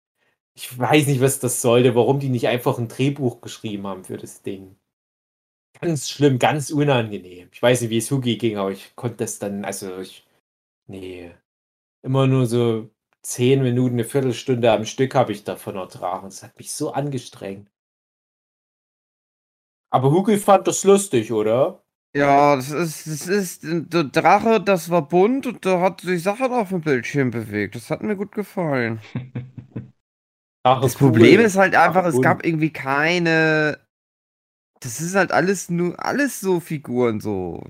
Ich 0.56 0.80
weiß 0.80 1.06
nicht, 1.06 1.22
was 1.22 1.40
das 1.40 1.62
sollte, 1.62 1.94
warum 1.94 2.20
die 2.20 2.30
nicht 2.30 2.48
einfach 2.48 2.80
ein 2.80 2.88
Drehbuch 2.88 3.40
geschrieben 3.40 3.86
haben 3.86 4.04
für 4.04 4.18
das 4.18 4.42
Ding. 4.42 4.80
Ganz 5.80 6.10
schlimm, 6.10 6.40
ganz 6.40 6.72
unangenehm. 6.72 7.50
Ich 7.52 7.62
weiß 7.62 7.82
nicht, 7.82 7.92
wie 7.92 7.98
es 8.00 8.10
Hugi 8.10 8.38
ging, 8.38 8.58
aber 8.58 8.72
ich 8.72 8.96
konnte 8.96 9.18
das 9.18 9.38
dann, 9.38 9.64
also 9.64 10.00
ich. 10.00 10.26
Nee. 10.88 11.36
Immer 12.04 12.28
nur 12.28 12.48
so 12.48 12.90
zehn 13.24 13.64
Minuten, 13.64 13.96
eine 13.96 14.06
Viertelstunde 14.06 14.72
am 14.72 14.86
Stück 14.86 15.16
habe 15.16 15.34
ich 15.34 15.44
davon 15.44 15.76
ertragen. 15.78 16.30
Das 16.30 16.44
hat 16.44 16.58
mich 16.58 16.74
so 16.74 16.94
angestrengt. 16.94 17.70
Aber 19.92 20.12
Hugi 20.12 20.38
fand 20.38 20.68
das 20.68 20.84
lustig, 20.84 21.32
oder? 21.32 21.83
Ja, 22.16 22.56
das 22.56 22.70
ist, 22.70 23.08
das 23.08 23.28
ist, 23.28 23.64
der 23.64 24.04
Drache, 24.04 24.62
das 24.62 24.92
war 24.92 25.08
bunt 25.08 25.48
und 25.48 25.66
da 25.66 25.82
hat 25.82 26.02
sich 26.02 26.22
Sachen 26.22 26.52
auf 26.52 26.70
dem 26.70 26.82
Bildschirm 26.82 27.32
bewegt. 27.32 27.76
Das 27.76 27.90
hat 27.90 28.04
mir 28.04 28.16
gut 28.16 28.34
gefallen. 28.34 29.00
Ach, 30.64 30.80
das 30.80 30.96
Problem 30.96 31.40
ist 31.42 31.58
halt 31.58 31.76
einfach, 31.76 32.04
Ach, 32.04 32.14
es 32.14 32.22
gab 32.22 32.46
irgendwie 32.46 32.72
keine. 32.72 33.80
Das 34.80 35.02
ist 35.02 35.16
halt 35.16 35.32
alles 35.32 35.70
nur, 35.70 36.04
alles 36.04 36.40
so 36.40 36.60
Figuren 36.60 37.20
so. 37.20 37.64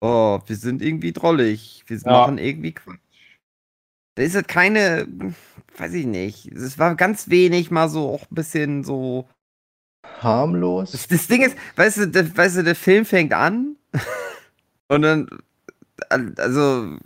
Oh, 0.00 0.40
wir 0.46 0.56
sind 0.56 0.80
irgendwie 0.80 1.12
drollig. 1.12 1.84
Wir 1.86 1.98
ja. 1.98 2.10
machen 2.10 2.38
irgendwie 2.38 2.72
Quatsch. 2.72 2.98
Da 4.14 4.22
ist 4.22 4.34
halt 4.34 4.48
keine, 4.48 5.06
weiß 5.76 5.92
ich 5.92 6.06
nicht. 6.06 6.46
Es 6.50 6.78
war 6.78 6.96
ganz 6.96 7.28
wenig 7.28 7.70
mal 7.70 7.88
so 7.88 8.08
auch 8.08 8.22
ein 8.22 8.34
bisschen 8.34 8.84
so. 8.84 9.28
Harmlos. 10.20 10.92
Das, 10.92 11.06
das 11.06 11.28
Ding 11.28 11.42
ist, 11.42 11.56
weißt 11.76 11.98
du, 11.98 12.08
der, 12.08 12.36
weißt 12.36 12.56
du, 12.56 12.64
der 12.64 12.74
Film 12.74 13.04
fängt 13.04 13.34
an 13.34 13.76
und 14.88 15.02
dann, 15.02 15.28
also, 16.38 16.96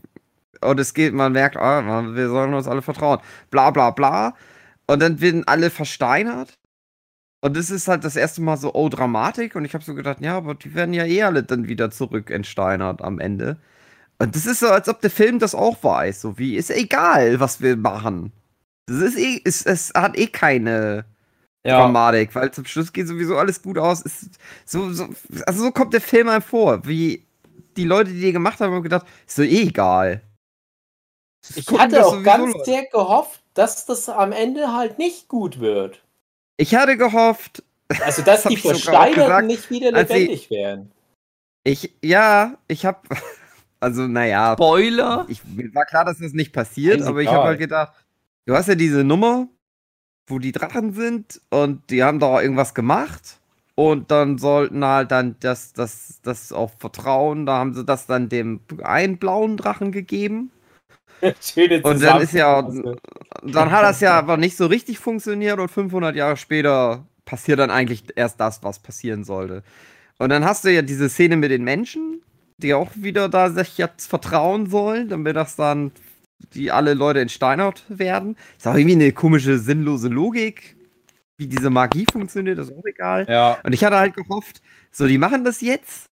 und 0.60 0.80
es 0.80 0.94
geht, 0.94 1.14
man 1.14 1.32
merkt, 1.32 1.56
oh, 1.56 1.60
wir 1.60 2.28
sollen 2.28 2.54
uns 2.54 2.68
alle 2.68 2.82
vertrauen. 2.82 3.20
Bla 3.50 3.70
bla 3.70 3.90
bla. 3.90 4.34
Und 4.86 5.00
dann 5.00 5.20
werden 5.20 5.46
alle 5.46 5.70
versteinert. 5.70 6.58
Und 7.40 7.56
das 7.56 7.70
ist 7.70 7.88
halt 7.88 8.04
das 8.04 8.16
erste 8.16 8.42
Mal 8.42 8.56
so, 8.56 8.74
oh, 8.74 8.88
Dramatik. 8.88 9.54
Und 9.56 9.64
ich 9.64 9.74
habe 9.74 9.84
so 9.84 9.94
gedacht, 9.94 10.20
ja, 10.20 10.36
aber 10.36 10.54
die 10.54 10.74
werden 10.74 10.94
ja 10.94 11.04
eh 11.04 11.22
alle 11.22 11.42
dann 11.42 11.68
wieder 11.68 11.90
zurück 11.90 12.30
entsteinert 12.30 13.02
am 13.02 13.18
Ende. 13.20 13.58
Und 14.18 14.34
das 14.34 14.46
ist 14.46 14.60
so, 14.60 14.68
als 14.68 14.88
ob 14.88 15.00
der 15.00 15.10
Film 15.10 15.38
das 15.38 15.54
auch 15.54 15.82
weiß. 15.82 16.20
So 16.22 16.38
wie, 16.38 16.56
ist 16.56 16.70
egal, 16.70 17.40
was 17.40 17.60
wir 17.60 17.76
machen. 17.76 18.32
Das 18.86 18.98
ist 18.98 19.18
eh, 19.18 19.40
ist, 19.44 19.66
es 19.66 19.92
hat 19.94 20.16
eh 20.18 20.28
keine 20.28 21.04
ja. 21.66 21.80
Dramatik, 21.80 22.34
weil 22.34 22.50
zum 22.50 22.64
Schluss 22.64 22.92
geht 22.92 23.08
sowieso 23.08 23.36
alles 23.36 23.62
gut 23.62 23.78
aus. 23.78 24.02
Ist 24.02 24.38
so, 24.64 24.92
so, 24.92 25.08
also 25.46 25.64
so 25.64 25.70
kommt 25.70 25.92
der 25.92 26.00
Film 26.00 26.28
einem 26.28 26.42
vor, 26.42 26.86
wie 26.86 27.26
die 27.76 27.84
Leute, 27.84 28.10
die 28.10 28.20
den 28.20 28.32
gemacht 28.32 28.60
haben, 28.60 28.72
haben 28.72 28.82
gedacht, 28.82 29.06
ist 29.26 29.36
so 29.36 29.42
eh 29.42 29.62
egal. 29.62 30.22
Ich 31.54 31.68
hatte 31.68 32.04
auch 32.04 32.22
ganz 32.22 32.52
Leute. 32.52 32.64
sehr 32.64 32.86
gehofft, 32.86 33.40
dass 33.54 33.86
das 33.86 34.08
am 34.08 34.32
Ende 34.32 34.72
halt 34.72 34.98
nicht 34.98 35.28
gut 35.28 35.60
wird. 35.60 36.02
Ich 36.56 36.74
hatte 36.74 36.96
gehofft. 36.96 37.62
Also, 38.00 38.22
dass 38.22 38.42
das 38.44 38.50
die 38.50 38.56
Versteinerten 38.56 39.46
nicht 39.46 39.70
wieder 39.70 39.92
lebendig 39.92 40.44
ich, 40.44 40.50
werden. 40.50 40.92
Ich, 41.64 41.94
ja, 42.02 42.58
ich 42.68 42.86
hab. 42.86 43.06
Also, 43.78 44.08
naja. 44.08 44.54
Spoiler? 44.54 45.26
Ich, 45.28 45.44
mir 45.44 45.72
war 45.74 45.84
klar, 45.84 46.06
dass 46.06 46.18
das 46.18 46.32
nicht 46.32 46.50
passiert, 46.54 47.02
aber 47.02 47.20
ich 47.20 47.28
habe 47.28 47.44
halt 47.44 47.58
gedacht, 47.58 47.92
du 48.46 48.54
hast 48.54 48.68
ja 48.68 48.74
diese 48.74 49.04
Nummer, 49.04 49.48
wo 50.26 50.38
die 50.38 50.52
Drachen 50.52 50.92
sind 50.92 51.40
und 51.50 51.90
die 51.90 52.02
haben 52.02 52.18
da 52.18 52.40
irgendwas 52.40 52.74
gemacht. 52.74 53.38
Und 53.74 54.10
dann 54.10 54.38
sollten 54.38 54.84
halt 54.84 55.10
dann 55.10 55.36
das, 55.40 55.74
das, 55.74 56.20
das 56.22 56.50
auf 56.50 56.72
Vertrauen, 56.78 57.44
da 57.44 57.58
haben 57.58 57.74
sie 57.74 57.84
das 57.84 58.06
dann 58.06 58.30
dem 58.30 58.60
einen 58.82 59.18
blauen 59.18 59.58
Drachen 59.58 59.92
gegeben. 59.92 60.50
Schöne 61.40 61.82
und 61.82 62.02
dann 62.02 62.22
ist 62.22 62.32
ja, 62.32 62.62
dann 63.42 63.70
hat 63.70 63.82
das 63.82 64.00
ja 64.00 64.18
aber 64.18 64.38
nicht 64.38 64.56
so 64.56 64.66
richtig 64.66 64.98
funktioniert 64.98 65.58
und 65.58 65.70
500 65.70 66.16
Jahre 66.16 66.36
später 66.36 67.04
passiert 67.26 67.58
dann 67.58 67.70
eigentlich 67.70 68.04
erst 68.16 68.40
das, 68.40 68.62
was 68.62 68.78
passieren 68.78 69.24
sollte. 69.24 69.62
Und 70.18 70.30
dann 70.30 70.44
hast 70.44 70.64
du 70.64 70.72
ja 70.72 70.82
diese 70.82 71.10
Szene 71.10 71.36
mit 71.36 71.50
den 71.50 71.64
Menschen, 71.64 72.22
die 72.58 72.72
auch 72.72 72.90
wieder 72.94 73.28
da 73.28 73.50
sich 73.50 73.76
jetzt 73.76 74.06
vertrauen 74.06 74.70
sollen, 74.70 75.08
damit 75.08 75.36
das 75.36 75.56
dann 75.56 75.92
die 76.54 76.70
alle 76.70 76.94
Leute 76.94 77.20
entsteinert 77.20 77.84
werden. 77.88 78.36
Ist 78.56 78.66
auch 78.66 78.74
irgendwie 78.74 78.94
eine 78.94 79.12
komische, 79.12 79.58
sinnlose 79.58 80.08
Logik, 80.08 80.76
wie 81.36 81.46
diese 81.46 81.70
Magie 81.70 82.06
funktioniert, 82.10 82.58
ist 82.58 82.72
auch 82.72 82.84
egal. 82.84 83.26
Ja. 83.28 83.58
Und 83.62 83.72
ich 83.72 83.84
hatte 83.84 83.98
halt 83.98 84.14
gehofft, 84.14 84.62
so, 84.90 85.06
die 85.06 85.18
machen 85.18 85.44
das 85.44 85.60
jetzt 85.60 86.10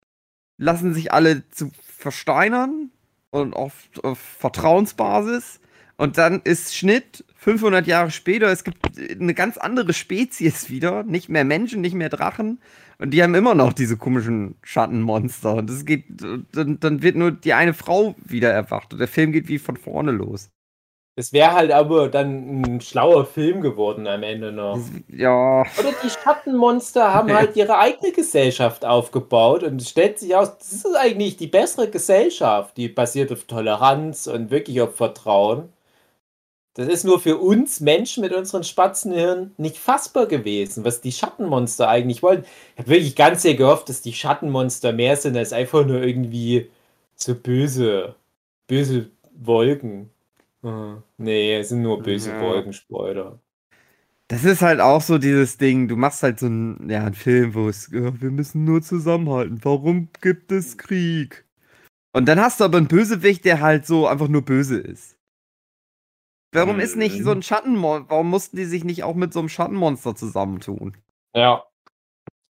lassen 0.57 0.93
sich 0.93 1.11
alle 1.11 1.47
zu 1.49 1.71
versteinern 1.81 2.91
und 3.29 3.55
auf, 3.55 3.73
auf 4.01 4.19
Vertrauensbasis. 4.19 5.59
Und 5.95 6.17
dann 6.17 6.41
ist 6.43 6.75
Schnitt 6.75 7.23
500 7.37 7.85
Jahre 7.85 8.11
später. 8.11 8.47
Es 8.47 8.63
gibt 8.63 8.77
eine 8.97 9.33
ganz 9.33 9.57
andere 9.57 9.93
Spezies 9.93 10.69
wieder. 10.69 11.03
Nicht 11.03 11.29
mehr 11.29 11.45
Menschen, 11.45 11.81
nicht 11.81 11.93
mehr 11.93 12.09
Drachen. 12.09 12.59
Und 12.99 13.11
die 13.11 13.23
haben 13.23 13.35
immer 13.35 13.55
noch 13.55 13.73
diese 13.73 13.97
komischen 13.97 14.55
Schattenmonster. 14.63 15.55
Und 15.55 15.69
das 15.69 15.85
geht, 15.85 16.05
dann, 16.53 16.79
dann 16.79 17.01
wird 17.01 17.15
nur 17.15 17.31
die 17.31 17.53
eine 17.53 17.73
Frau 17.73 18.15
wieder 18.23 18.51
erwacht. 18.51 18.93
Und 18.93 18.99
der 18.99 19.07
Film 19.07 19.31
geht 19.31 19.47
wie 19.47 19.59
von 19.59 19.77
vorne 19.77 20.11
los. 20.11 20.49
Es 21.15 21.31
wäre 21.31 21.53
halt 21.53 21.71
aber 21.71 22.09
dann 22.09 22.61
ein 22.61 22.81
schlauer 22.81 23.25
Film 23.25 23.61
geworden 23.61 24.07
am 24.07 24.23
Ende 24.23 24.51
noch. 24.51 24.79
Ja. 25.07 25.61
Oder 25.61 25.93
die 26.03 26.09
Schattenmonster 26.09 27.13
haben 27.13 27.31
halt 27.37 27.55
ihre 27.55 27.77
eigene 27.77 28.11
Gesellschaft 28.11 28.83
aufgebaut 28.83 29.61
und 29.61 29.79
es 29.79 29.89
stellt 29.89 30.17
sich 30.17 30.35
aus, 30.35 30.57
das 30.57 30.71
ist 30.71 30.95
eigentlich 30.95 31.37
die 31.37 31.47
bessere 31.47 31.87
Gesellschaft, 31.87 32.77
die 32.77 32.87
basiert 32.89 33.31
auf 33.31 33.43
Toleranz 33.43 34.25
und 34.25 34.49
wirklich 34.49 34.81
auf 34.81 34.95
Vertrauen. 34.95 35.71
Das 36.75 36.87
ist 36.87 37.03
nur 37.03 37.19
für 37.19 37.37
uns 37.37 37.81
Menschen 37.81 38.21
mit 38.21 38.33
unseren 38.33 38.63
Spatzenhirn 38.63 39.51
nicht 39.57 39.77
fassbar 39.77 40.25
gewesen, 40.25 40.83
was 40.83 41.01
die 41.01 41.11
Schattenmonster 41.11 41.87
eigentlich 41.87 42.23
wollen. 42.23 42.45
Ich 42.73 42.79
habe 42.79 42.89
wirklich 42.89 43.15
ganz 43.15 43.43
sehr 43.43 43.53
gehofft, 43.53 43.89
dass 43.89 44.01
die 44.01 44.13
Schattenmonster 44.13 44.91
mehr 44.91 45.15
sind 45.15 45.37
als 45.37 45.53
einfach 45.53 45.85
nur 45.85 46.01
irgendwie 46.01 46.71
so 47.15 47.35
böse, 47.35 48.15
böse 48.65 49.11
Wolken. 49.35 50.09
Nee, 51.17 51.57
es 51.57 51.69
sind 51.69 51.83
nur 51.83 52.01
böse 52.01 52.31
ja. 52.31 52.41
Wolkenspeuder. 52.41 53.37
Das 54.29 54.43
ist 54.43 54.61
halt 54.63 54.79
auch 54.79 55.01
so 55.01 55.19
dieses 55.19 55.57
Ding, 55.57 55.87
du 55.87 55.95
machst 55.95 56.23
halt 56.23 56.39
so 56.39 56.47
einen, 56.47 56.89
ja, 56.89 57.03
einen 57.03 57.13
Film, 57.13 57.53
wo 57.53 57.67
es, 57.67 57.91
ja, 57.91 58.19
wir 58.19 58.31
müssen 58.31 58.63
nur 58.63 58.81
zusammenhalten. 58.81 59.59
Warum 59.61 60.07
gibt 60.21 60.51
es 60.51 60.77
Krieg? 60.77 61.45
Und 62.13 62.27
dann 62.27 62.39
hast 62.39 62.59
du 62.59 62.63
aber 62.63 62.77
einen 62.77 62.87
Bösewicht, 62.87 63.45
der 63.45 63.61
halt 63.61 63.85
so 63.85 64.07
einfach 64.07 64.27
nur 64.29 64.41
böse 64.41 64.79
ist. 64.79 65.17
Warum 66.53 66.80
ist 66.80 66.95
nicht 66.95 67.23
so 67.23 67.31
ein 67.31 67.43
Schattenmonster? 67.43 68.09
Warum 68.09 68.30
mussten 68.30 68.57
die 68.57 68.65
sich 68.65 68.84
nicht 68.84 69.03
auch 69.03 69.15
mit 69.15 69.34
so 69.34 69.39
einem 69.39 69.49
Schattenmonster 69.49 70.15
zusammentun? 70.15 70.95
Ja. 71.35 71.63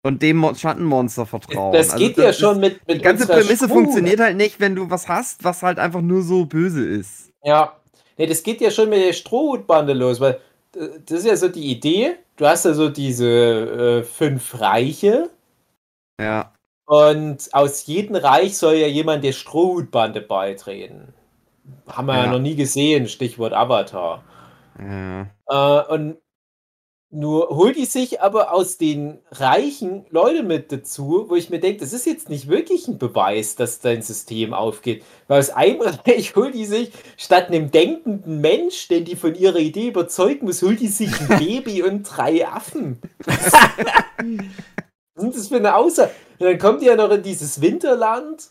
Und 0.05 0.23
dem 0.23 0.55
Schattenmonster 0.57 1.27
vertrauen. 1.27 1.73
Das 1.73 1.91
also 1.91 2.05
geht 2.05 2.19
also, 2.19 2.23
ja 2.23 2.33
schon 2.33 2.61
mit, 2.61 2.87
mit. 2.89 2.99
Die 2.99 3.03
ganze 3.03 3.27
Prämisse 3.27 3.67
Spur. 3.67 3.69
funktioniert 3.69 4.19
halt 4.19 4.37
nicht, 4.37 4.59
wenn 4.59 4.75
du 4.75 4.91
was 4.91 5.09
hast, 5.09 5.45
was 5.45 5.63
halt 5.63 5.79
einfach 5.79 6.01
nur 6.01 6.23
so 6.23 6.45
böse 6.45 6.85
ist. 6.85 7.31
Ja. 7.45 7.77
Nee, 8.19 8.27
das 8.27 8.43
geht 8.43 8.61
ja 8.61 8.71
schon 8.71 8.89
mit 8.89 8.99
der 8.99 9.13
Strohhutbande 9.13 9.93
los, 9.93 10.21
weil 10.21 10.41
äh, 10.77 10.89
das 11.07 11.21
ist 11.21 11.27
ja 11.27 11.37
so 11.37 11.49
die 11.49 11.71
Idee. 11.71 12.17
Du 12.37 12.47
hast 12.47 12.65
ja 12.65 12.75
so 12.75 12.89
diese 12.89 13.29
äh, 13.29 14.03
fünf 14.03 14.61
Reiche. 14.61 15.31
Ja. 16.21 16.53
Und 16.87 17.49
aus 17.53 17.87
jedem 17.87 18.17
Reich 18.17 18.59
soll 18.59 18.75
ja 18.75 18.89
jemand 18.89 19.23
der 19.23 19.33
Strohhutbande 19.33 20.21
beitreten. 20.21 21.15
Haben 21.87 22.07
wir 22.07 22.17
ja. 22.17 22.25
ja 22.25 22.31
noch 22.31 22.39
nie 22.39 22.57
gesehen, 22.57 23.09
Stichwort 23.09 23.53
Avatar. 23.53 24.23
Ja. 24.79 25.27
Äh, 25.49 25.95
und 25.95 26.17
nur 27.15 27.51
holt 27.51 27.77
die 27.77 27.85
sich 27.85 28.23
aber 28.23 28.55
aus 28.55 28.79
den 28.79 29.19
reichen 29.31 30.07
Leuten 30.09 30.47
mit 30.47 30.73
dazu, 30.73 31.27
wo 31.29 31.37
ich 31.37 31.51
mir 31.51 31.61
denke, 31.61 31.81
das 31.81 31.93
ist 31.93 32.07
jetzt 32.07 32.31
nicht 32.31 32.49
wirklich 32.49 32.89
ein 32.89 32.97
Beweis, 32.97 33.55
dass 33.55 33.81
dein 33.81 34.01
System 34.01 34.55
aufgeht. 34.55 35.05
Weil 35.29 35.41
aus 35.41 35.51
einem 35.51 35.83
Reich 36.07 36.35
holt 36.35 36.55
die 36.55 36.65
sich, 36.65 36.91
statt 37.19 37.49
einem 37.49 37.71
denkenden 37.71 38.41
Mensch, 38.41 38.89
den 38.89 39.05
die 39.05 39.17
von 39.17 39.35
ihrer 39.35 39.59
Idee 39.59 39.89
überzeugen 39.89 40.47
muss, 40.47 40.63
holt 40.63 40.81
die 40.81 40.89
sich 40.89 41.11
ein 41.21 41.29
Baby 41.39 41.83
und 41.83 42.05
drei 42.05 42.49
Affen. 42.49 42.99
Was 45.15 45.23
sind 45.23 45.37
das 45.37 45.49
für 45.49 45.57
eine 45.57 45.77
Aussage? 45.77 46.13
Und 46.39 46.47
dann 46.47 46.59
kommt 46.59 46.81
die 46.81 46.87
ja 46.87 46.97
noch 46.97 47.11
in 47.11 47.23
dieses 47.23 47.61
Winterland 47.61 48.49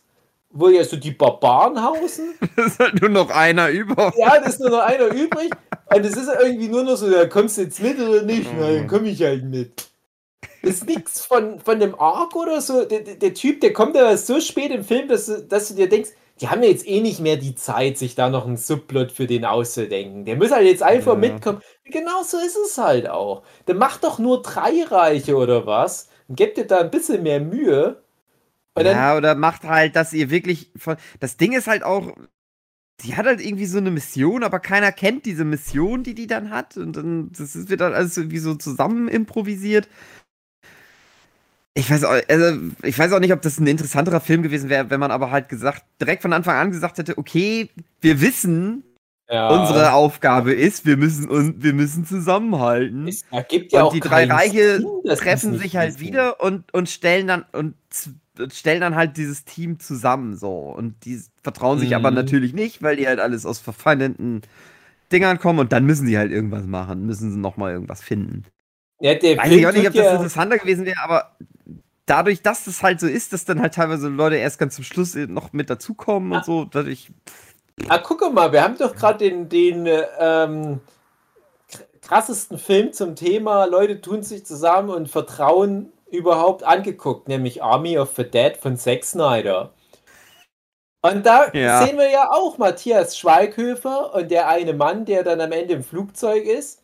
wo 0.53 0.69
ja 0.69 0.83
so 0.83 0.97
die 0.97 1.11
Barbaren 1.11 1.83
hausen. 1.83 2.33
Das 2.55 2.73
ist 2.73 2.79
halt 2.79 3.01
nur 3.01 3.09
noch 3.09 3.29
einer 3.29 3.69
über. 3.69 4.13
Ja, 4.17 4.39
das 4.39 4.55
ist 4.55 4.59
nur 4.59 4.69
noch 4.69 4.79
einer 4.85 5.07
übrig. 5.07 5.51
Und 5.93 6.05
es 6.05 6.15
ist 6.15 6.29
irgendwie 6.41 6.67
nur 6.67 6.83
noch 6.83 6.95
so, 6.95 7.09
da 7.09 7.25
kommst 7.25 7.57
du 7.57 7.61
jetzt 7.63 7.81
mit 7.81 7.99
oder 7.99 8.23
nicht? 8.23 8.47
Na, 8.57 8.71
dann 8.71 8.87
komme 8.87 9.09
ich 9.09 9.21
halt 9.21 9.45
mit. 9.45 9.89
Das 10.61 10.71
ist 10.75 10.85
nichts 10.85 11.25
von, 11.25 11.59
von 11.59 11.79
dem 11.79 11.99
Arc 11.99 12.35
oder 12.35 12.61
so. 12.61 12.85
Der, 12.85 12.99
der, 12.99 13.15
der, 13.15 13.33
Typ, 13.33 13.61
der 13.61 13.73
kommt 13.73 13.95
ja 13.95 14.15
so 14.15 14.39
spät 14.39 14.71
im 14.71 14.83
Film, 14.83 15.07
dass, 15.07 15.25
du, 15.25 15.41
dass 15.41 15.69
du 15.69 15.75
dir 15.75 15.89
denkst, 15.89 16.11
die 16.39 16.49
haben 16.49 16.63
ja 16.63 16.69
jetzt 16.69 16.87
eh 16.87 17.01
nicht 17.01 17.19
mehr 17.19 17.37
die 17.37 17.55
Zeit, 17.55 17.97
sich 17.97 18.15
da 18.15 18.29
noch 18.29 18.45
einen 18.45 18.57
Subplot 18.57 19.11
für 19.11 19.27
den 19.27 19.45
auszudenken. 19.45 20.25
Der 20.25 20.35
muss 20.35 20.51
halt 20.51 20.65
jetzt 20.65 20.83
einfach 20.83 21.13
ja. 21.13 21.19
mitkommen. 21.19 21.61
Genau 21.85 22.23
so 22.23 22.37
ist 22.37 22.57
es 22.57 22.77
halt 22.77 23.09
auch. 23.09 23.43
Der 23.67 23.75
macht 23.75 24.03
doch 24.03 24.19
nur 24.19 24.41
drei 24.41 24.83
Reiche 24.83 25.35
oder 25.35 25.65
was 25.65 26.09
und 26.27 26.35
gibt 26.35 26.57
dir 26.57 26.65
da 26.65 26.79
ein 26.79 26.91
bisschen 26.91 27.23
mehr 27.23 27.39
Mühe 27.39 28.01
ja, 28.79 29.17
oder 29.17 29.35
macht 29.35 29.63
halt, 29.63 29.95
dass 29.95 30.13
ihr 30.13 30.29
wirklich. 30.29 30.71
Das 31.19 31.37
Ding 31.37 31.53
ist 31.53 31.67
halt 31.67 31.83
auch, 31.83 32.15
die 33.01 33.15
hat 33.15 33.25
halt 33.25 33.41
irgendwie 33.41 33.65
so 33.65 33.77
eine 33.77 33.91
Mission, 33.91 34.43
aber 34.43 34.59
keiner 34.59 34.91
kennt 34.91 35.25
diese 35.25 35.45
Mission, 35.45 36.03
die 36.03 36.13
die 36.13 36.27
dann 36.27 36.51
hat. 36.51 36.77
Und 36.77 36.95
dann 36.95 37.31
das 37.37 37.69
wird 37.69 37.81
dann 37.81 37.93
alles 37.93 38.17
irgendwie 38.17 38.37
so 38.37 38.55
zusammen 38.55 39.07
improvisiert. 39.07 39.87
Ich 41.73 41.89
weiß, 41.89 42.03
auch, 42.03 42.19
also, 42.27 42.59
ich 42.83 42.99
weiß 42.99 43.13
auch 43.13 43.19
nicht, 43.19 43.31
ob 43.31 43.41
das 43.41 43.57
ein 43.57 43.67
interessanterer 43.67 44.19
Film 44.19 44.43
gewesen 44.43 44.69
wäre, 44.69 44.89
wenn 44.89 44.99
man 44.99 45.11
aber 45.11 45.31
halt 45.31 45.47
gesagt, 45.47 45.85
direkt 46.01 46.21
von 46.21 46.33
Anfang 46.33 46.57
an 46.57 46.71
gesagt 46.71 46.97
hätte, 46.97 47.17
okay, 47.17 47.69
wir 48.01 48.19
wissen, 48.19 48.83
ja. 49.29 49.49
unsere 49.49 49.93
Aufgabe 49.93 50.53
ist, 50.53 50.85
wir 50.85 50.97
müssen 50.97 51.29
und 51.29 51.63
wir 51.63 51.73
müssen 51.73 52.05
zusammenhalten. 52.05 53.07
Es 53.07 53.23
ergibt 53.31 53.71
ja 53.71 53.83
und 53.83 53.93
die 53.93 54.01
drei 54.01 54.25
Reiche 54.25 54.77
Sinn, 54.79 55.15
treffen 55.15 55.57
sich 55.57 55.77
halt 55.77 56.01
wieder 56.01 56.41
und, 56.41 56.73
und 56.73 56.89
stellen 56.89 57.27
dann 57.27 57.45
und 57.53 57.75
stellen 58.51 58.81
dann 58.81 58.95
halt 58.95 59.17
dieses 59.17 59.45
Team 59.45 59.79
zusammen 59.79 60.35
so. 60.35 60.57
Und 60.57 61.05
die 61.05 61.21
vertrauen 61.43 61.79
sich 61.79 61.89
mhm. 61.89 61.95
aber 61.95 62.11
natürlich 62.11 62.53
nicht, 62.53 62.81
weil 62.81 62.95
die 62.95 63.07
halt 63.07 63.19
alles 63.19 63.45
aus 63.45 63.59
verfeindeten 63.59 64.41
Dingern 65.11 65.39
kommen 65.39 65.59
und 65.59 65.71
dann 65.71 65.85
müssen 65.85 66.07
sie 66.07 66.17
halt 66.17 66.31
irgendwas 66.31 66.65
machen, 66.65 67.05
müssen 67.05 67.31
sie 67.31 67.37
nochmal 67.37 67.73
irgendwas 67.73 68.01
finden. 68.01 68.45
Ja, 68.99 69.15
der 69.15 69.37
Weiß 69.37 69.51
ich 69.51 69.67
auch 69.67 69.73
nicht, 69.73 69.87
ob 69.87 69.93
das 69.93 70.13
interessanter 70.13 70.57
gewesen 70.57 70.85
wäre, 70.85 71.01
aber 71.03 71.35
dadurch, 72.05 72.41
dass 72.41 72.65
das 72.65 72.83
halt 72.83 72.99
so 72.99 73.07
ist, 73.07 73.33
dass 73.33 73.45
dann 73.45 73.61
halt 73.61 73.73
teilweise 73.73 74.07
Leute 74.07 74.35
erst 74.35 74.59
ganz 74.59 74.75
zum 74.75 74.83
Schluss 74.83 75.15
noch 75.15 75.53
mit 75.53 75.69
dazukommen 75.69 76.33
ah. 76.33 76.37
und 76.37 76.45
so, 76.45 76.65
dadurch. 76.65 77.11
Ah, 77.89 77.97
guck 77.97 78.31
mal, 78.33 78.51
wir 78.51 78.63
haben 78.63 78.77
doch 78.77 78.95
gerade 78.95 79.29
den, 79.29 79.49
den 79.49 79.87
ähm, 80.19 80.79
krassesten 82.01 82.57
Film 82.57 82.93
zum 82.93 83.15
Thema, 83.15 83.65
Leute 83.65 84.01
tun 84.01 84.23
sich 84.23 84.45
zusammen 84.45 84.89
und 84.89 85.09
vertrauen 85.09 85.91
überhaupt 86.11 86.63
angeguckt, 86.63 87.27
nämlich 87.27 87.63
Army 87.63 87.97
of 87.97 88.13
the 88.15 88.23
Dead 88.23 88.57
von 88.57 88.77
Zack 88.77 89.03
Snyder. 89.03 89.73
Und 91.01 91.25
da 91.25 91.51
ja. 91.53 91.83
sehen 91.85 91.97
wir 91.97 92.09
ja 92.09 92.31
auch 92.31 92.57
Matthias 92.57 93.17
Schweighöfer 93.17 94.13
und 94.13 94.29
der 94.29 94.47
eine 94.47 94.73
Mann, 94.73 95.05
der 95.05 95.23
dann 95.23 95.41
am 95.41 95.51
Ende 95.51 95.73
im 95.73 95.83
Flugzeug 95.83 96.45
ist. 96.45 96.83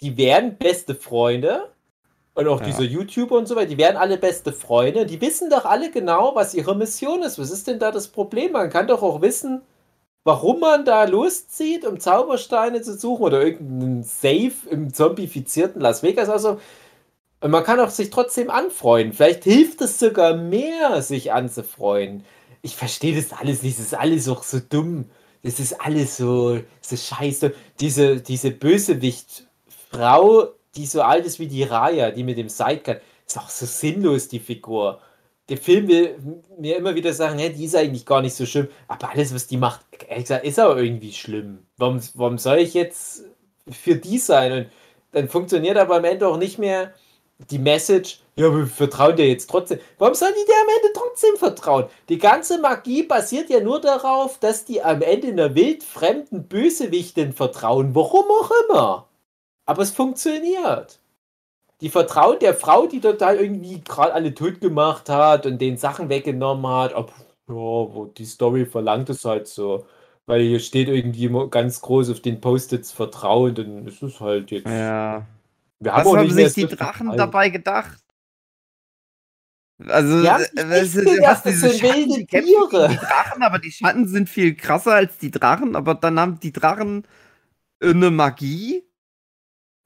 Die 0.00 0.16
werden 0.16 0.56
beste 0.56 0.94
Freunde. 0.94 1.72
Und 2.34 2.46
auch 2.46 2.60
ja. 2.60 2.66
dieser 2.66 2.84
YouTuber 2.84 3.36
und 3.36 3.46
so 3.46 3.56
weiter, 3.56 3.66
die 3.66 3.78
werden 3.78 3.96
alle 3.96 4.16
beste 4.16 4.52
Freunde. 4.52 5.04
Die 5.04 5.20
wissen 5.20 5.50
doch 5.50 5.64
alle 5.64 5.90
genau, 5.90 6.36
was 6.36 6.54
ihre 6.54 6.76
Mission 6.76 7.22
ist. 7.22 7.40
Was 7.40 7.50
ist 7.50 7.66
denn 7.66 7.80
da 7.80 7.90
das 7.90 8.08
Problem? 8.08 8.52
Man 8.52 8.70
kann 8.70 8.86
doch 8.86 9.02
auch 9.02 9.20
wissen, 9.20 9.62
warum 10.24 10.60
man 10.60 10.84
da 10.84 11.04
loszieht, 11.04 11.84
um 11.84 11.98
Zaubersteine 11.98 12.82
zu 12.82 12.96
suchen 12.96 13.24
oder 13.24 13.42
irgendeinen 13.42 14.04
Safe 14.04 14.52
im 14.70 14.94
zombifizierten 14.94 15.80
Las 15.80 16.04
Vegas. 16.04 16.28
Also, 16.28 16.60
und 17.40 17.50
man 17.50 17.64
kann 17.64 17.80
auch 17.80 17.90
sich 17.90 18.10
trotzdem 18.10 18.50
anfreuen. 18.50 19.12
Vielleicht 19.14 19.44
hilft 19.44 19.80
es 19.80 19.98
sogar 19.98 20.36
mehr, 20.36 21.00
sich 21.00 21.32
anzufreuen. 21.32 22.24
Ich 22.62 22.76
verstehe 22.76 23.16
das 23.16 23.32
alles 23.32 23.62
nicht. 23.62 23.78
Das 23.78 23.86
ist 23.86 23.94
alles 23.94 24.28
auch 24.28 24.42
so 24.42 24.60
dumm. 24.60 25.06
Das 25.42 25.58
ist 25.58 25.80
alles 25.80 26.18
so, 26.18 26.60
so 26.82 26.96
scheiße. 26.96 27.54
Diese, 27.80 28.20
diese 28.20 28.50
Bösewicht-Frau, 28.50 30.48
die 30.76 30.84
so 30.84 31.00
alt 31.00 31.24
ist 31.24 31.38
wie 31.38 31.48
die 31.48 31.62
Raya, 31.62 32.10
die 32.10 32.24
mit 32.24 32.36
dem 32.36 32.50
Sidecut, 32.50 33.00
ist 33.26 33.38
auch 33.38 33.48
so 33.48 33.64
sinnlos, 33.64 34.28
die 34.28 34.40
Figur. 34.40 35.00
Der 35.48 35.56
Film 35.56 35.88
will 35.88 36.16
mir 36.58 36.76
immer 36.76 36.94
wieder 36.94 37.14
sagen, 37.14 37.38
hey, 37.38 37.54
die 37.54 37.64
ist 37.64 37.74
eigentlich 37.74 38.04
gar 38.04 38.20
nicht 38.20 38.34
so 38.34 38.44
schlimm. 38.44 38.68
Aber 38.86 39.10
alles, 39.10 39.34
was 39.34 39.46
die 39.46 39.56
macht, 39.56 39.80
ist 40.42 40.60
auch 40.60 40.76
irgendwie 40.76 41.14
schlimm. 41.14 41.60
Warum, 41.78 42.00
warum 42.14 42.36
soll 42.36 42.58
ich 42.58 42.74
jetzt 42.74 43.24
für 43.70 43.96
die 43.96 44.18
sein? 44.18 44.52
Und 44.52 44.66
dann 45.12 45.28
funktioniert 45.30 45.78
aber 45.78 45.96
am 45.96 46.04
Ende 46.04 46.28
auch 46.28 46.36
nicht 46.36 46.58
mehr 46.58 46.92
die 47.50 47.58
Message, 47.58 48.20
ja, 48.36 48.54
wir 48.54 48.66
vertrauen 48.66 49.16
dir 49.16 49.28
jetzt 49.28 49.50
trotzdem. 49.50 49.80
Warum 49.98 50.14
sollen 50.14 50.34
die 50.34 50.46
dir 50.46 50.54
am 50.62 50.68
Ende 50.76 50.92
trotzdem 50.94 51.36
vertrauen? 51.36 51.86
Die 52.08 52.18
ganze 52.18 52.60
Magie 52.60 53.02
basiert 53.02 53.50
ja 53.50 53.60
nur 53.60 53.80
darauf, 53.80 54.38
dass 54.38 54.64
die 54.64 54.82
am 54.82 55.02
Ende 55.02 55.28
einer 55.28 55.54
wildfremden 55.54 56.44
Bösewichtin 56.48 57.32
vertrauen. 57.32 57.94
Warum 57.94 58.24
auch 58.26 58.50
immer. 58.64 59.08
Aber 59.66 59.82
es 59.82 59.90
funktioniert. 59.90 60.98
Die 61.80 61.88
vertrauen 61.88 62.38
der 62.38 62.54
Frau, 62.54 62.86
die 62.86 63.00
total 63.00 63.36
irgendwie 63.36 63.80
gerade 63.80 64.12
alle 64.12 64.34
tot 64.34 64.60
gemacht 64.60 65.08
hat 65.08 65.46
und 65.46 65.58
den 65.58 65.76
Sachen 65.76 66.08
weggenommen 66.08 66.66
hat. 66.66 66.94
Ob, 66.94 67.12
ja, 67.48 68.06
die 68.16 68.26
Story 68.26 68.66
verlangt 68.66 69.10
es 69.10 69.24
halt 69.24 69.48
so. 69.48 69.86
Weil 70.26 70.42
hier 70.42 70.60
steht 70.60 70.88
irgendwie 70.88 71.28
ganz 71.50 71.80
groß 71.80 72.10
auf 72.10 72.20
den 72.20 72.40
Post-its 72.40 72.92
Vertrauen, 72.92 73.54
dann 73.54 73.86
ist 73.86 74.02
es 74.02 74.20
halt 74.20 74.50
jetzt. 74.50 74.66
Ja. 74.66 75.26
Wir 75.80 75.94
haben 75.94 76.04
Was 76.04 76.16
haben 76.16 76.30
sich 76.30 76.52
die 76.54 76.66
Drachen 76.66 77.16
dabei 77.16 77.48
gedacht? 77.48 77.98
Also, 79.88 80.22
ja, 80.22 80.38
was, 80.38 80.94
was 80.94 81.42
diese 81.42 81.72
Schatten, 81.72 82.08
die 82.10 82.26
Tiere. 82.26 82.88
Die 82.90 82.96
Drachen, 82.96 83.42
aber 83.42 83.58
die 83.58 83.72
Schatten 83.72 84.06
sind 84.06 84.28
viel 84.28 84.54
krasser 84.54 84.92
als 84.92 85.16
die 85.16 85.30
Drachen, 85.30 85.74
aber 85.74 85.94
dann 85.94 86.20
haben 86.20 86.38
die 86.38 86.52
Drachen 86.52 87.06
eine 87.82 88.10
Magie, 88.10 88.84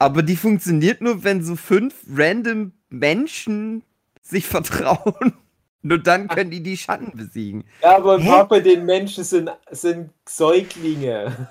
aber 0.01 0.25
die 0.25 0.37
funktioniert 0.37 1.01
nur, 1.01 1.23
wenn 1.23 1.45
so 1.45 1.55
fünf 1.55 1.95
random 2.13 2.73
Menschen 2.89 3.85
sich 4.21 4.47
vertrauen. 4.49 5.35
Nur 5.83 5.99
dann 5.99 6.29
können 6.29 6.51
die 6.51 6.63
die 6.63 6.79
Schatten 6.79 7.17
besiegen. 7.17 7.65
Ja, 7.83 7.99
aber 7.99 8.15
ein 8.15 8.25
paar 8.25 8.49
von 8.49 8.63
den 8.65 8.87
Menschen 8.87 9.23
sind, 9.23 9.51
sind 9.71 10.11
Säuglinge. 10.27 11.49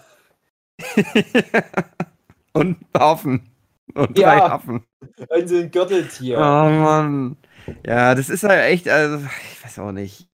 Und 2.54 2.78
Affen. 2.94 3.53
Und 3.96 4.18
drei 4.18 4.38
ja, 4.38 4.52
Affen. 4.54 4.86
Und 5.30 5.48
so 5.48 5.56
ein 5.56 5.72
Gürteltier. 5.72 6.38
Oh 6.38 6.42
Mann. 6.42 7.38
Ja, 7.86 8.16
das 8.16 8.30
ist 8.30 8.44
halt 8.44 8.64
echt, 8.66 8.90
also, 8.90 9.18
ich 9.18 9.64
weiß 9.64 9.80
auch 9.80 9.92
nicht. 9.92 10.28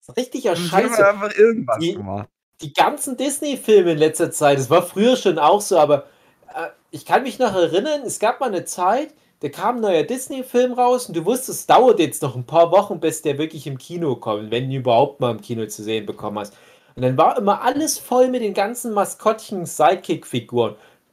Das 0.00 0.08
ist 0.08 0.16
richtiger 0.16 0.56
Scheiße. 0.56 1.06
einfach 1.06 1.36
irgendwas 1.36 1.78
die, 1.78 1.94
gemacht. 1.94 2.28
die 2.62 2.72
ganzen 2.72 3.16
Disney-Filme 3.16 3.92
in 3.92 3.98
letzter 3.98 4.30
Zeit, 4.30 4.58
das 4.58 4.70
war 4.70 4.82
früher 4.82 5.16
schon 5.16 5.38
auch 5.38 5.60
so, 5.60 5.78
aber 5.78 6.06
äh, 6.54 6.68
ich 6.90 7.04
kann 7.04 7.22
mich 7.22 7.38
noch 7.38 7.54
erinnern, 7.54 8.02
es 8.04 8.18
gab 8.18 8.40
mal 8.40 8.46
eine 8.46 8.64
Zeit, 8.64 9.14
da 9.40 9.48
kam 9.48 9.76
ein 9.76 9.80
neuer 9.82 10.02
Disney-Film 10.02 10.72
raus 10.72 11.06
und 11.06 11.16
du 11.16 11.24
wusstest, 11.24 11.60
es 11.60 11.66
dauert 11.66 11.98
jetzt 11.98 12.22
noch 12.22 12.36
ein 12.36 12.46
paar 12.46 12.72
Wochen, 12.72 13.00
bis 13.00 13.22
der 13.22 13.38
wirklich 13.38 13.66
im 13.66 13.78
Kino 13.78 14.16
kommt, 14.16 14.50
wenn 14.50 14.64
du 14.64 14.74
ihn 14.74 14.80
überhaupt 14.80 15.20
mal 15.20 15.30
im 15.30 15.40
Kino 15.40 15.66
zu 15.66 15.82
sehen 15.82 16.06
bekommen 16.06 16.38
hast. 16.38 16.56
Und 16.96 17.02
dann 17.02 17.16
war 17.16 17.38
immer 17.38 17.62
alles 17.62 17.98
voll 17.98 18.28
mit 18.28 18.42
den 18.42 18.52
ganzen 18.52 18.92
Maskottchen, 18.92 19.64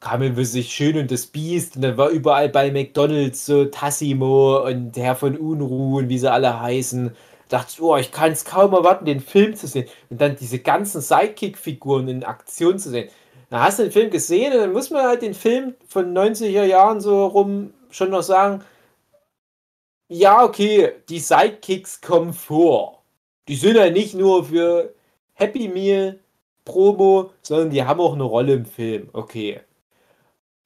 kam 0.00 0.22
irgendwie 0.22 0.44
sich 0.44 0.72
Schön 0.72 0.98
und 0.98 1.10
das 1.10 1.26
Biest 1.26 1.76
und 1.76 1.82
dann 1.82 1.96
war 1.96 2.08
überall 2.10 2.48
bei 2.48 2.70
McDonalds 2.70 3.46
so 3.46 3.64
Tassimo 3.66 4.64
und 4.64 4.96
Herr 4.96 5.16
von 5.16 5.36
Unruh 5.36 5.98
und 5.98 6.08
wie 6.08 6.18
sie 6.18 6.30
alle 6.30 6.60
heißen. 6.60 7.14
Dachte, 7.48 7.82
oh, 7.82 7.96
ich 7.96 8.12
kann 8.12 8.32
es 8.32 8.44
kaum 8.44 8.74
erwarten, 8.74 9.06
den 9.06 9.20
Film 9.20 9.56
zu 9.56 9.66
sehen 9.66 9.88
und 10.10 10.20
dann 10.20 10.36
diese 10.36 10.58
ganzen 10.58 11.00
Sidekick-Figuren 11.00 12.08
in 12.08 12.24
Aktion 12.24 12.78
zu 12.78 12.90
sehen. 12.90 13.08
Da 13.50 13.60
hast 13.60 13.78
du 13.78 13.84
den 13.84 13.92
Film 13.92 14.10
gesehen 14.10 14.52
und 14.52 14.58
dann 14.58 14.72
muss 14.72 14.90
man 14.90 15.06
halt 15.06 15.22
den 15.22 15.34
Film 15.34 15.74
von 15.88 16.12
90er 16.14 16.64
Jahren 16.64 17.00
so 17.00 17.26
rum 17.26 17.72
schon 17.90 18.10
noch 18.10 18.22
sagen, 18.22 18.62
ja, 20.08 20.44
okay, 20.44 20.92
die 21.08 21.18
Sidekicks 21.20 22.00
kommen 22.00 22.32
vor. 22.32 23.02
Die 23.48 23.56
sind 23.56 23.76
ja 23.76 23.90
nicht 23.90 24.14
nur 24.14 24.44
für 24.46 24.94
Happy 25.34 25.68
Meal, 25.68 26.20
Promo, 26.64 27.30
sondern 27.42 27.70
die 27.70 27.82
haben 27.84 28.00
auch 28.00 28.14
eine 28.14 28.24
Rolle 28.24 28.54
im 28.54 28.66
Film. 28.66 29.08
Okay. 29.12 29.60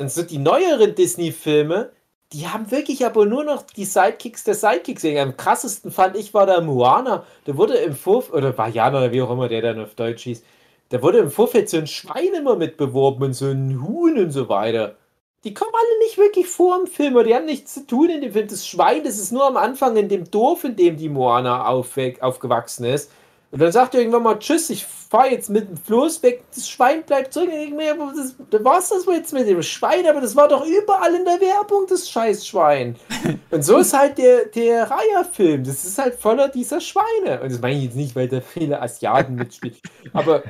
Und 0.03 0.11
so 0.11 0.25
die 0.25 0.39
neueren 0.39 0.97
Disney-Filme, 0.97 1.93
die 2.33 2.49
haben 2.49 2.73
wirklich 2.73 3.07
aber 3.07 3.25
nur 3.25 3.45
noch 3.45 3.63
die 3.63 3.85
Sidekicks 3.85 4.43
der 4.43 4.55
Sidekicks. 4.55 5.05
Am 5.05 5.37
krassesten 5.37 5.93
fand 5.93 6.17
ich 6.17 6.35
war 6.35 6.45
der 6.45 6.61
Moana. 6.61 7.25
Der 7.47 7.57
wurde 7.57 7.75
im 7.75 7.95
Vorfeld, 7.95 8.35
oder 8.35 8.59
Vajana 8.59 8.99
oder 8.99 9.13
wie 9.13 9.23
auch 9.23 9.31
immer 9.31 9.47
der 9.47 9.63
dann 9.63 9.81
auf 9.81 9.95
Deutsch 9.95 10.25
hieß, 10.25 10.43
da 10.89 11.01
wurde 11.03 11.19
im 11.19 11.31
Vorfeld 11.31 11.71
so 11.71 11.77
ein 11.77 11.87
Schwein 11.87 12.35
immer 12.37 12.57
mit 12.57 12.77
beworben 12.77 13.23
und 13.23 13.35
so 13.35 13.47
ein 13.47 13.81
Huhn 13.87 14.19
und 14.19 14.33
so 14.33 14.49
weiter. 14.49 14.97
Die 15.45 15.55
kommen 15.55 15.71
alle 15.73 15.99
nicht 16.05 16.19
wirklich 16.19 16.49
vor 16.49 16.81
im 16.81 16.89
Film, 16.89 17.15
oder 17.15 17.25
die 17.25 17.35
haben 17.37 17.47
nichts 17.47 17.75
zu 17.75 17.87
tun 17.87 18.11
in 18.11 18.23
dem 18.23 18.33
Film. 18.33 18.49
Das 18.49 18.67
Schwein, 18.67 19.05
das 19.05 19.19
ist 19.19 19.31
nur 19.31 19.47
am 19.47 19.57
Anfang 19.57 19.97
in 19.97 20.09
dem 20.09 20.29
Dorf, 20.29 20.65
in 20.65 20.75
dem 20.75 20.97
die 20.97 21.09
Moana 21.11 21.65
aufgewachsen 21.69 22.87
ist. 22.87 23.13
Und 23.53 23.61
dann 23.61 23.71
sagt 23.71 23.95
er 23.95 24.01
irgendwann 24.01 24.23
mal, 24.23 24.39
tschüss, 24.39 24.71
ich 24.71 24.87
fahre 24.87 25.31
jetzt 25.31 25.51
mit 25.51 25.69
dem 25.69 25.77
Floß 25.77 26.23
weg, 26.23 26.43
das 26.55 26.67
Schwein 26.71 27.03
bleibt 27.03 27.35
zurück. 27.35 27.51
Und 27.51 27.77
mir, 27.77 27.95
das, 28.17 28.35
da 28.49 28.65
war 28.65 28.79
es 28.79 28.89
das 28.89 29.05
jetzt 29.05 29.35
mit 29.35 29.47
dem 29.47 29.63
Schwein, 29.63 30.07
aber 30.07 30.23
das 30.23 30.35
war 30.35 30.49
doch 30.49 30.65
überall 30.65 31.15
in 31.15 31.27
der 31.27 31.39
Werbung, 31.39 31.85
das 31.87 32.09
Scheißschwein. 32.09 32.97
Und 33.51 33.63
so 33.63 33.77
ist 33.77 33.93
halt 33.93 34.17
der, 34.17 34.47
der 34.47 34.91
Raya-Film, 34.91 35.65
das 35.65 35.85
ist 35.85 35.99
halt 35.99 36.15
voller 36.15 36.49
dieser 36.49 36.81
Schweine. 36.81 37.43
Und 37.43 37.53
das 37.53 37.61
meine 37.61 37.77
ich 37.77 37.85
jetzt 37.85 37.97
nicht, 37.97 38.17
weil 38.17 38.27
da 38.27 38.41
viele 38.41 38.81
Asiaten 38.81 39.35
mitspielen. 39.35 39.77
Aber 40.15 40.43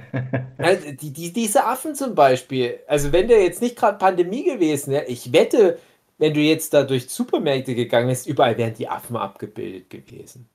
also, 0.59 0.93
die, 0.93 1.13
die, 1.13 1.33
diese 1.33 1.65
Affen 1.65 1.97
zum 1.97 2.15
Beispiel, 2.15 2.79
also 2.87 3.11
wenn 3.11 3.27
der 3.27 3.43
jetzt 3.43 3.61
nicht 3.61 3.75
gerade 3.75 3.99
Pandemie 3.99 4.45
gewesen 4.45 4.93
wäre, 4.93 5.07
ich 5.07 5.33
wette, 5.33 5.79
wenn 6.19 6.35
du 6.35 6.41
jetzt 6.41 6.73
da 6.73 6.85
durch 6.85 7.11
Supermärkte 7.11 7.75
gegangen 7.75 8.07
wärst, 8.07 8.29
überall 8.29 8.57
wären 8.57 8.75
die 8.75 8.89
Affen 8.89 9.17
abgebildet 9.17 9.91
gewesen. 9.91 10.52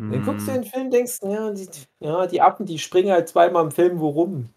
Dann 0.00 0.24
guckst 0.24 0.46
du 0.46 0.52
mhm. 0.52 0.62
den 0.62 0.64
Film 0.64 0.90
denkst, 0.90 1.18
ja 1.22 1.50
die, 1.50 1.68
ja, 1.98 2.26
die 2.26 2.40
Affen, 2.40 2.66
die 2.66 2.78
springen 2.78 3.10
halt 3.10 3.28
zweimal 3.28 3.64
im 3.64 3.72
Film 3.72 3.98
wo 3.98 4.10
rum. 4.10 4.48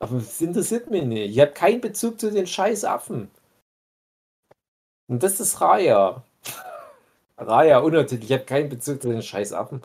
Aber 0.00 0.16
das 0.16 0.40
interessiert 0.40 0.90
mich 0.90 1.04
nicht. 1.04 1.30
Ich 1.30 1.40
habe 1.40 1.52
keinen 1.52 1.80
Bezug 1.80 2.18
zu 2.20 2.32
den 2.32 2.48
scheiß 2.48 2.84
Affen. 2.84 3.30
Und 5.06 5.22
das 5.22 5.38
ist 5.38 5.60
Raya. 5.60 6.24
Raya, 7.38 7.78
unnatürlich. 7.78 8.28
Ich 8.28 8.36
habe 8.36 8.44
keinen 8.44 8.68
Bezug 8.68 9.00
zu 9.00 9.08
den 9.08 9.22
scheiß 9.22 9.52
Affen. 9.52 9.82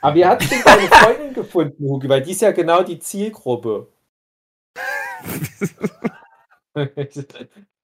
Aber 0.00 0.16
wie 0.16 0.26
hat 0.26 0.42
denn 0.50 0.62
deine 0.64 0.88
Freundin 0.88 1.34
gefunden, 1.34 1.88
Hugi? 1.88 2.08
Weil 2.08 2.22
die 2.22 2.32
ist 2.32 2.42
ja 2.42 2.50
genau 2.50 2.82
die 2.82 2.98
Zielgruppe. 2.98 3.86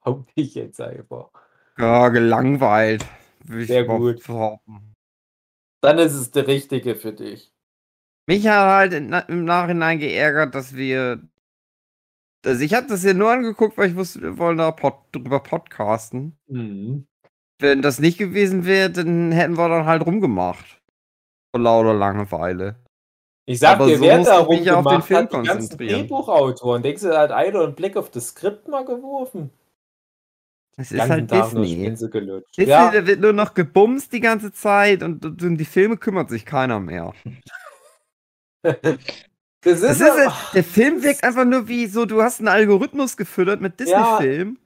Hau 0.05 0.25
dich 0.37 0.57
jetzt 0.57 0.81
einfach. 0.81 1.31
Ja, 1.79 2.09
gelangweilt. 2.09 3.07
Sehr 3.47 3.85
gut. 3.85 4.27
Behaupten 4.27 4.97
dann 5.81 5.99
ist 5.99 6.15
es 6.15 6.31
der 6.31 6.47
richtige 6.47 6.95
für 6.95 7.13
dich. 7.13 7.53
Mich 8.27 8.47
hat 8.47 8.93
halt 8.93 8.93
im 8.93 9.45
Nachhinein 9.45 9.99
geärgert, 9.99 10.55
dass 10.55 10.77
wir. 10.77 11.23
Also 12.45 12.63
ich 12.63 12.75
habe 12.75 12.87
das 12.87 13.03
hier 13.03 13.15
nur 13.15 13.31
angeguckt, 13.31 13.77
weil 13.79 13.91
ich 13.91 13.97
wusste, 13.97 14.21
wir 14.21 14.39
wollen 14.39 14.59
da 14.59 14.71
pod 14.71 14.95
drüber 15.13 15.41
podcasten. 15.41 16.39
Mhm. 16.47 17.07
Wenn 17.59 17.83
das 17.83 17.99
nicht 17.99 18.19
gewesen 18.19 18.65
wäre, 18.65 18.91
dann 18.91 19.33
hätten 19.33 19.57
wir 19.57 19.69
dann 19.69 19.87
halt 19.87 20.07
rumgemacht. 20.07 20.81
Vor 21.53 21.61
lauter 21.61 21.95
Langeweile. 21.95 22.77
Ich 23.47 23.59
sag 23.59 23.77
Aber 23.77 23.87
dir, 23.87 23.97
so 23.97 24.05
wer 24.05 24.23
da 24.23 24.39
rumgemacht 24.39 24.87
auf 24.87 24.93
den 24.93 25.03
Film 25.03 25.21
hat, 25.21 25.33
die 25.33 25.49
ganzen 25.49 25.79
Drehbuchautoren. 25.79 26.83
Denkst 26.83 27.03
du, 27.03 27.09
er 27.09 27.21
hat 27.21 27.33
einer 27.33 27.63
einen 27.63 27.75
Blick 27.75 27.97
auf 27.97 28.11
das 28.11 28.29
Skript 28.29 28.69
mal 28.69 28.85
geworfen? 28.85 29.51
Es 30.81 30.93
ist 30.93 31.01
halt 31.01 31.29
Disney. 31.29 31.91
Disney, 31.91 32.65
ja. 32.65 32.93
da 32.93 33.05
wird 33.05 33.21
nur 33.21 33.33
noch 33.33 33.53
gebumst 33.53 34.13
die 34.13 34.21
ganze 34.21 34.53
Zeit 34.53 35.03
und 35.03 35.25
um 35.43 35.59
die 35.59 35.65
Filme 35.65 35.97
kümmert 35.97 36.31
sich 36.31 36.47
keiner 36.47 36.79
mehr. 36.79 37.13
das 38.63 38.77
ist, 39.65 39.83
das 39.83 40.01
ist 40.01 40.03
halt, 40.03 40.33
der 40.55 40.63
Film 40.63 41.03
wirkt 41.03 41.25
einfach 41.25 41.45
nur 41.45 41.67
wie 41.67 41.89
so, 41.89 42.07
du 42.07 42.23
hast 42.23 42.39
einen 42.39 42.47
Algorithmus 42.47 43.17
gefüttert 43.17 43.61
mit 43.61 43.81
Disney-Film. 43.81 44.57
Ja. 44.57 44.63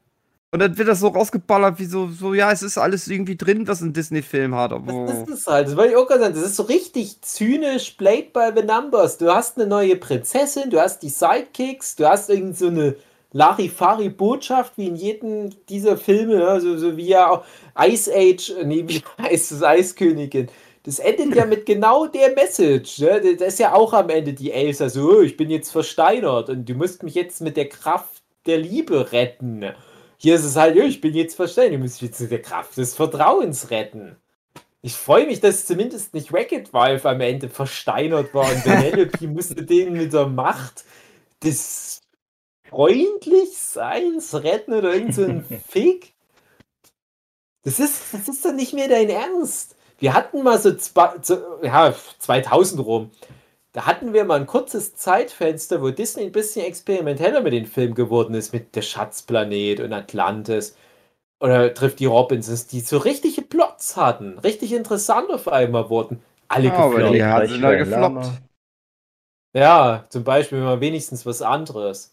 Und 0.55 0.59
dann 0.59 0.77
wird 0.77 0.87
das 0.87 1.01
so 1.01 1.09
rausgeballert, 1.09 1.79
wie 1.79 1.87
so, 1.87 2.09
so, 2.09 2.35
ja, 2.35 2.53
es 2.53 2.63
ist 2.63 2.77
alles 2.77 3.09
irgendwie 3.09 3.39
drin, 3.39 3.67
was 3.67 3.81
ein 3.81 3.95
Disney-Film 3.95 4.55
hat. 4.55 4.75
Aber 4.75 5.07
das 5.07 5.27
ist 5.27 5.31
es 5.31 5.47
halt, 5.47 5.69
das 5.69 5.77
wollte 5.77 5.93
ich 5.93 5.97
auch 5.97 6.07
gerade 6.07 6.25
sagen. 6.25 6.35
Das 6.35 6.45
ist 6.45 6.57
so 6.57 6.65
richtig 6.65 7.23
zynisch, 7.23 7.93
played 7.93 8.35
by 8.35 8.51
the 8.55 8.63
numbers. 8.63 9.17
Du 9.17 9.33
hast 9.33 9.57
eine 9.57 9.67
neue 9.67 9.97
Prinzessin, 9.97 10.69
du 10.69 10.79
hast 10.79 10.99
die 10.99 11.09
Sidekicks, 11.09 11.97
du 11.97 12.07
hast 12.07 12.29
irgend 12.29 12.59
so 12.59 12.67
eine 12.67 12.97
Larifari-Botschaft, 13.33 14.77
wie 14.77 14.89
in 14.89 14.97
jedem 14.97 15.51
dieser 15.69 15.97
Filme, 15.97 16.47
also 16.47 16.77
so 16.77 16.97
wie 16.97 17.09
ja 17.09 17.31
auch 17.31 17.45
Ice 17.79 18.13
Age, 18.15 18.53
nee, 18.65 18.85
wie 18.87 19.03
heißt 19.23 19.53
es, 19.53 19.63
Eiskönigin. 19.63 20.49
Das 20.85 20.99
endet 20.99 21.37
ja 21.37 21.47
mit 21.47 21.65
genau 21.65 22.07
der 22.07 22.35
Message. 22.35 22.99
Ne? 22.99 23.37
Das 23.39 23.55
ist 23.55 23.59
ja 23.61 23.75
auch 23.75 23.93
am 23.93 24.11
Ende 24.11 24.33
die 24.33 24.51
Elsa 24.51 24.89
so, 24.89 25.19
oh, 25.19 25.21
ich 25.21 25.37
bin 25.37 25.49
jetzt 25.49 25.71
versteinert 25.71 26.49
und 26.49 26.69
du 26.69 26.75
musst 26.75 27.03
mich 27.03 27.15
jetzt 27.15 27.41
mit 27.41 27.57
der 27.57 27.69
Kraft 27.69 28.23
der 28.47 28.59
Liebe 28.59 29.13
retten. 29.13 29.65
Hier 30.17 30.35
ist 30.35 30.45
es 30.45 30.57
halt, 30.57 30.77
oh, 30.77 30.83
ich 30.83 31.01
bin 31.01 31.15
jetzt 31.15 31.37
versteinert, 31.37 31.75
du 31.75 31.79
musst 31.79 32.03
mich 32.03 32.11
jetzt 32.11 32.21
mit 32.21 32.33
der 32.33 32.43
Kraft 32.43 32.77
des 32.77 32.95
Vertrauens 32.95 33.71
retten. 33.71 34.17
Ich 34.85 34.95
freue 34.95 35.27
mich, 35.27 35.41
dass 35.41 35.67
zumindest 35.67 36.13
nicht 36.13 36.35
Racket 36.35 36.73
Valve 36.73 37.09
am 37.09 37.21
Ende 37.21 37.49
versteinert 37.49 38.35
war 38.35 38.51
und 38.51 38.65
Penelope 38.65 39.27
musste 39.29 39.63
den 39.63 39.93
mit 39.93 40.13
der 40.13 40.27
Macht 40.27 40.85
des 41.45 42.02
freundlich 42.73 43.57
Seins 43.57 44.35
retten 44.35 44.73
oder 44.73 44.94
irgend 44.94 45.15
so 45.15 45.24
ein 45.24 45.44
Fick. 45.69 46.15
Das 47.65 47.78
ist, 47.78 48.12
das 48.12 48.28
ist 48.28 48.44
doch 48.44 48.53
nicht 48.53 48.73
mehr 48.73 48.89
dein 48.89 49.09
Ernst. 49.09 49.77
Wir 49.99 50.15
hatten 50.15 50.43
mal 50.43 50.59
so, 50.59 50.74
zwei, 50.74 51.12
so 51.23 51.36
ja, 51.62 51.94
2000 52.19 52.85
rum. 52.85 53.11
Da 53.73 53.86
hatten 53.86 54.12
wir 54.12 54.24
mal 54.24 54.40
ein 54.40 54.47
kurzes 54.47 54.97
Zeitfenster, 54.97 55.81
wo 55.81 55.90
Disney 55.90 56.24
ein 56.24 56.32
bisschen 56.32 56.66
experimenteller 56.66 57.40
mit 57.40 57.53
dem 57.53 57.66
Film 57.66 57.94
geworden 57.94 58.35
ist, 58.35 58.53
mit 58.53 58.74
der 58.74 58.82
Schatzplanet 58.82 59.81
und 59.81 59.93
Atlantis. 59.93 60.77
Oder 61.40 61.73
trifft 61.73 62.01
die 62.01 62.07
Robinsons, 62.07 62.66
die 62.66 62.81
so 62.81 62.99
richtige 62.99 63.43
Plots 63.43 63.97
hatten, 63.97 64.39
richtig 64.40 64.73
interessant 64.73 65.31
auf 65.31 65.49
einmal 65.49 65.89
wurden. 65.89 66.23
Alle 66.49 66.69
ja, 66.69 66.89
gefloppt. 66.89 67.15
Die 67.15 67.24
haben 67.24 67.78
gefloppt. 67.78 68.31
Ja, 69.55 70.05
zum 70.09 70.24
Beispiel 70.24 70.61
mal 70.61 70.81
wenigstens 70.81 71.24
was 71.27 71.43
anderes. 71.43 72.12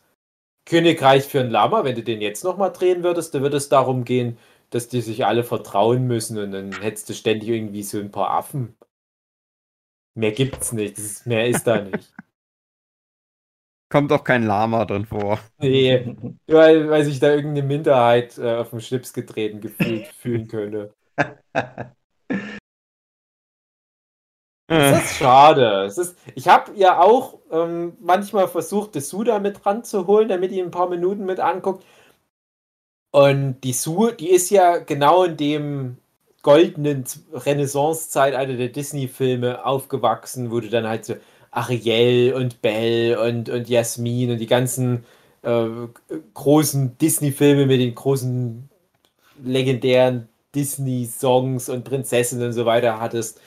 Königreich 0.65 1.25
für 1.25 1.39
ein 1.41 1.49
Lama, 1.49 1.83
wenn 1.83 1.95
du 1.95 2.03
den 2.03 2.21
jetzt 2.21 2.43
nochmal 2.43 2.71
drehen 2.71 3.03
würdest, 3.03 3.33
dann 3.33 3.41
würde 3.41 3.57
es 3.57 3.69
darum 3.69 4.05
gehen, 4.05 4.37
dass 4.69 4.87
die 4.87 5.01
sich 5.01 5.25
alle 5.25 5.43
vertrauen 5.43 6.05
müssen 6.07 6.37
und 6.37 6.51
dann 6.51 6.71
hättest 6.81 7.09
du 7.09 7.13
ständig 7.13 7.49
irgendwie 7.49 7.83
so 7.83 7.99
ein 7.99 8.11
paar 8.11 8.31
Affen. 8.31 8.77
Mehr 10.15 10.31
gibt's 10.31 10.71
nicht, 10.71 10.97
ist, 10.97 11.25
mehr 11.25 11.47
ist 11.47 11.65
da 11.65 11.81
nicht. 11.81 12.13
Kommt 13.89 14.11
doch 14.11 14.23
kein 14.23 14.43
Lama 14.43 14.85
drin 14.85 15.05
vor. 15.05 15.39
Nee, 15.59 16.15
weil, 16.45 16.89
weil 16.89 17.03
sich 17.03 17.19
da 17.19 17.31
irgendeine 17.31 17.65
Minderheit 17.65 18.37
äh, 18.37 18.57
auf 18.57 18.69
dem 18.69 18.81
Schlips 18.81 19.13
getreten 19.13 19.61
gefühlt 19.61 20.07
fühlen 20.07 20.47
könnte. 20.47 20.93
Das 24.69 25.03
ist 25.03 25.17
schade. 25.17 25.83
Es 25.85 25.97
ist, 25.97 26.15
ich 26.35 26.47
habe 26.47 26.71
ja 26.75 26.99
auch 27.01 27.39
ähm, 27.51 27.93
manchmal 27.99 28.47
versucht, 28.47 28.95
das 28.95 29.09
Suda 29.09 29.39
mit 29.39 29.65
ranzuholen, 29.65 30.29
damit 30.29 30.51
ihr 30.51 30.63
ein 30.63 30.71
paar 30.71 30.89
Minuten 30.89 31.25
mit 31.25 31.39
anguckt. 31.39 31.83
Und 33.11 33.61
die 33.63 33.73
Su, 33.73 34.11
die 34.11 34.29
ist 34.29 34.51
ja 34.51 34.77
genau 34.77 35.23
in 35.23 35.37
dem 35.37 35.97
goldenen 36.43 37.05
Renaissance-Zeitalter 37.33 38.53
der 38.53 38.69
Disney-Filme 38.69 39.65
aufgewachsen, 39.65 40.51
wo 40.51 40.59
du 40.59 40.69
dann 40.69 40.87
halt 40.87 41.05
so 41.05 41.15
Ariel 41.51 42.33
und 42.35 42.61
Belle 42.61 43.19
und, 43.21 43.49
und 43.49 43.67
Jasmin 43.67 44.31
und 44.31 44.37
die 44.37 44.47
ganzen 44.47 45.03
äh, 45.41 45.65
großen 46.35 46.97
Disney-Filme 46.99 47.65
mit 47.65 47.81
den 47.81 47.95
großen 47.95 48.69
legendären 49.43 50.29
Disney-Songs 50.55 51.69
und 51.69 51.83
Prinzessinnen 51.83 52.47
und 52.47 52.53
so 52.53 52.65
weiter 52.65 52.99
hattest. 52.99 53.41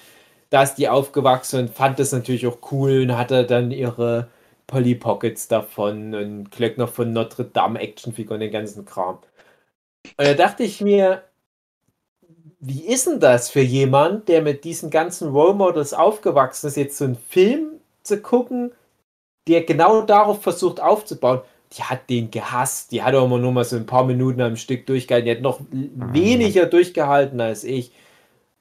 Da 0.53 0.65
ist 0.65 0.75
die 0.75 0.91
aufgewachsen 0.91 1.61
und 1.61 1.71
fand 1.71 1.99
das 1.99 2.13
natürlich 2.13 2.47
auch 2.47 2.59
cool 2.71 3.01
und 3.01 3.17
hatte 3.17 3.47
dann 3.47 3.71
ihre 3.71 4.29
Polly 4.67 4.95
Pockets 4.95 5.49
davon 5.49 6.15
und 6.15 6.51
Klöckner 6.51 6.87
von 6.87 7.11
Notre 7.11 7.47
Dame 7.47 7.81
Actionfiguren 7.81 8.35
und 8.35 8.41
den 8.41 8.53
ganzen 8.53 8.85
Kram. 8.85 9.17
Und 10.19 10.27
da 10.27 10.35
dachte 10.35 10.63
ich 10.63 10.83
mir, 10.83 11.23
wie 12.61 12.85
ist 12.85 13.07
denn 13.07 13.19
das 13.19 13.49
für 13.49 13.63
jemand, 13.63 14.29
der 14.29 14.43
mit 14.43 14.65
diesen 14.65 14.91
ganzen 14.91 15.31
Role 15.31 15.55
Models 15.55 15.95
aufgewachsen 15.95 16.67
ist, 16.67 16.77
jetzt 16.77 16.99
so 16.99 17.07
einen 17.07 17.17
Film 17.17 17.81
zu 18.03 18.21
gucken, 18.21 18.73
der 19.49 19.63
genau 19.63 20.03
darauf 20.03 20.43
versucht 20.43 20.81
aufzubauen? 20.81 21.41
Die 21.79 21.83
hat 21.83 22.11
den 22.11 22.31
gehasst. 22.31 22.93
Die 22.93 23.03
hat 23.03 23.15
auch 23.15 23.25
immer 23.25 23.39
nur 23.39 23.53
mal 23.53 23.65
so 23.65 23.77
ein 23.77 23.87
paar 23.87 24.05
Minuten 24.05 24.43
am 24.43 24.57
Stück 24.57 24.85
durchgehalten. 24.85 25.25
Die 25.25 25.33
hat 25.35 25.41
noch 25.41 25.61
mhm. 25.61 26.13
weniger 26.13 26.67
durchgehalten 26.67 27.41
als 27.41 27.65
ich. 27.65 27.91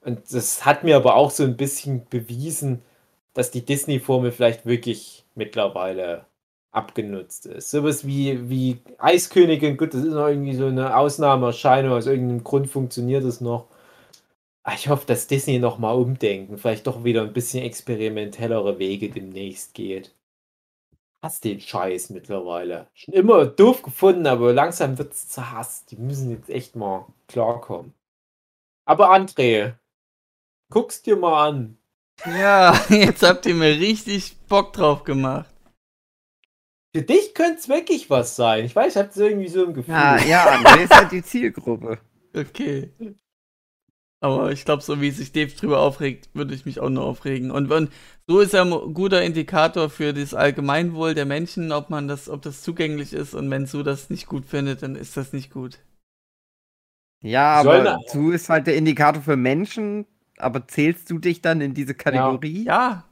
Und 0.01 0.33
das 0.33 0.65
hat 0.65 0.83
mir 0.83 0.95
aber 0.95 1.15
auch 1.15 1.31
so 1.31 1.43
ein 1.43 1.57
bisschen 1.57 2.07
bewiesen, 2.09 2.81
dass 3.33 3.51
die 3.51 3.65
Disney-Formel 3.65 4.31
vielleicht 4.31 4.65
wirklich 4.65 5.25
mittlerweile 5.35 6.25
abgenutzt 6.71 7.45
ist. 7.45 7.69
Sowas 7.71 8.05
wie, 8.05 8.49
wie 8.49 8.79
Eiskönigin, 8.97 9.77
gut, 9.77 9.93
das 9.93 10.03
ist 10.03 10.13
noch 10.13 10.27
irgendwie 10.27 10.55
so 10.55 10.67
eine 10.67 10.95
Ausnahmeerscheinung, 10.97 11.93
aus 11.93 12.07
irgendeinem 12.07 12.43
Grund 12.43 12.69
funktioniert 12.69 13.23
es 13.23 13.41
noch. 13.41 13.67
Ah, 14.63 14.73
ich 14.75 14.89
hoffe, 14.89 15.05
dass 15.07 15.27
Disney 15.27 15.59
nochmal 15.59 15.95
umdenken, 15.95 16.57
vielleicht 16.57 16.87
doch 16.87 17.03
wieder 17.03 17.23
ein 17.23 17.33
bisschen 17.33 17.63
experimentellere 17.63 18.79
Wege 18.79 19.09
demnächst 19.09 19.73
geht. 19.73 20.13
Hass 21.21 21.39
den 21.41 21.59
Scheiß 21.59 22.09
mittlerweile. 22.11 22.87
Schon 22.93 23.13
immer 23.13 23.45
doof 23.45 23.81
gefunden, 23.83 24.25
aber 24.27 24.53
langsam 24.53 24.97
wird 24.97 25.13
es 25.13 25.29
zerhasst. 25.29 25.91
Die 25.91 25.97
müssen 25.97 26.31
jetzt 26.31 26.49
echt 26.49 26.75
mal 26.75 27.05
klarkommen. 27.27 27.93
Aber 28.85 29.11
André, 29.13 29.75
guck's 30.71 31.03
dir 31.03 31.15
mal 31.15 31.49
an. 31.49 31.77
Ja, 32.25 32.79
jetzt 32.89 33.21
habt 33.21 33.45
ihr 33.45 33.53
mir 33.53 33.79
richtig 33.79 34.37
Bock 34.47 34.73
drauf 34.73 35.03
gemacht. 35.03 35.53
Für 36.95 37.03
dich 37.03 37.33
könnte 37.33 37.59
es 37.59 37.69
wirklich 37.69 38.09
was 38.09 38.35
sein. 38.35 38.65
Ich 38.65 38.75
weiß, 38.75 38.95
ich 38.95 39.01
habe 39.01 39.11
irgendwie 39.15 39.47
so 39.47 39.65
ein 39.65 39.73
Gefühl. 39.73 39.93
Ja, 39.93 40.17
ja, 40.17 40.45
André 40.47 40.83
ist 40.83 40.95
halt 40.95 41.11
die 41.11 41.23
Zielgruppe. 41.23 41.99
Okay. 42.33 42.93
Aber 44.21 44.53
ich 44.53 44.63
glaube, 44.63 44.81
so 44.81 45.01
wie 45.01 45.11
sich 45.11 45.33
Dave 45.33 45.51
drüber 45.51 45.81
aufregt, 45.81 46.29
würde 46.33 46.55
ich 46.55 46.65
mich 46.65 46.79
auch 46.79 46.89
nur 46.89 47.03
aufregen. 47.03 47.51
Und, 47.51 47.69
und 47.73 47.91
so 48.25 48.39
ist 48.39 48.53
ja 48.53 48.63
ein 48.63 48.93
guter 48.93 49.21
Indikator 49.21 49.89
für 49.89 50.13
das 50.13 50.33
Allgemeinwohl 50.33 51.13
der 51.13 51.25
Menschen, 51.25 51.73
ob 51.73 51.89
man 51.89 52.07
das, 52.07 52.29
ob 52.29 52.41
das 52.41 52.61
zugänglich 52.61 53.11
ist. 53.11 53.33
Und 53.33 53.51
wenn 53.51 53.65
Su 53.65 53.83
das 53.83 54.09
nicht 54.09 54.27
gut 54.27 54.45
findet, 54.45 54.81
dann 54.81 54.95
ist 54.95 55.17
das 55.17 55.33
nicht 55.33 55.51
gut. 55.51 55.79
Ja, 57.21 57.55
aber 57.55 57.99
Su 58.07 58.31
ist 58.31 58.47
halt 58.47 58.67
der 58.67 58.77
Indikator 58.77 59.21
für 59.21 59.35
Menschen. 59.35 60.05
Aber 60.41 60.67
zählst 60.67 61.09
du 61.09 61.19
dich 61.19 61.41
dann 61.41 61.61
in 61.61 61.73
diese 61.73 61.93
Kategorie? 61.93 62.63
Ja. 62.63 62.73
ja. 62.73 63.05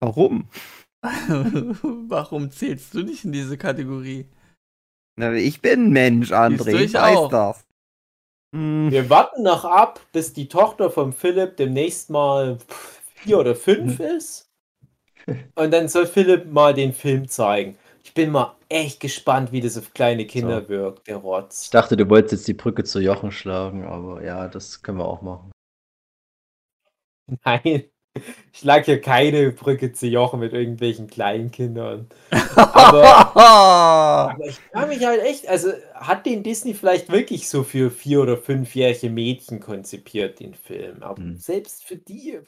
Warum? 0.00 0.48
Warum 1.02 2.50
zählst 2.50 2.94
du 2.94 3.02
nicht 3.02 3.24
in 3.24 3.32
diese 3.32 3.56
Kategorie? 3.58 4.26
Na, 5.16 5.32
ich 5.32 5.60
bin 5.60 5.90
Mensch, 5.90 6.32
André. 6.32 6.74
Ich 6.80 6.94
weiß 6.94 7.16
auch. 7.16 7.30
das. 7.30 7.64
Hm. 8.54 8.90
Wir 8.90 9.10
warten 9.10 9.42
noch 9.42 9.64
ab, 9.64 10.00
bis 10.12 10.32
die 10.32 10.48
Tochter 10.48 10.90
von 10.90 11.12
Philipp 11.12 11.56
demnächst 11.56 12.10
mal 12.10 12.58
vier 13.14 13.38
oder 13.38 13.54
fünf 13.54 13.98
hm. 13.98 14.16
ist. 14.16 14.50
Und 15.54 15.70
dann 15.72 15.88
soll 15.88 16.06
Philipp 16.06 16.52
mal 16.52 16.74
den 16.74 16.92
Film 16.92 17.28
zeigen. 17.28 17.76
Ich 18.04 18.12
bin 18.12 18.30
mal 18.30 18.54
echt 18.68 19.00
gespannt, 19.00 19.50
wie 19.50 19.62
das 19.62 19.78
auf 19.78 19.94
kleine 19.94 20.26
Kinder 20.26 20.62
so. 20.62 20.68
wirkt, 20.68 21.08
der 21.08 21.16
Rotz. 21.16 21.64
Ich 21.64 21.70
dachte, 21.70 21.96
du 21.96 22.08
wolltest 22.08 22.32
jetzt 22.32 22.48
die 22.48 22.54
Brücke 22.54 22.84
zu 22.84 23.00
Jochen 23.00 23.32
schlagen, 23.32 23.84
aber 23.84 24.22
ja, 24.22 24.46
das 24.46 24.82
können 24.82 24.98
wir 24.98 25.08
auch 25.08 25.22
machen. 25.22 25.50
Nein. 27.44 27.84
Ich 28.52 28.62
lag 28.62 28.84
hier 28.84 29.00
keine 29.00 29.50
Brücke 29.50 29.92
zu 29.92 30.06
Jochen 30.06 30.38
mit 30.38 30.52
irgendwelchen 30.52 31.08
Kleinkindern. 31.08 32.08
Aber, 32.54 33.36
aber 33.36 34.46
ich 34.46 34.60
frage 34.72 34.86
mich 34.86 35.04
halt 35.04 35.22
echt, 35.22 35.48
also 35.48 35.72
hat 35.94 36.24
den 36.24 36.44
Disney 36.44 36.74
vielleicht 36.74 37.10
wirklich 37.10 37.48
so 37.48 37.64
für 37.64 37.90
vier- 37.90 38.20
oder 38.20 38.36
fünfjährige 38.36 39.10
Mädchen 39.10 39.58
konzipiert, 39.58 40.38
den 40.38 40.54
Film? 40.54 41.02
Aber 41.02 41.20
hm. 41.20 41.38
selbst 41.38 41.82
für 41.82 41.96
die, 41.96 42.38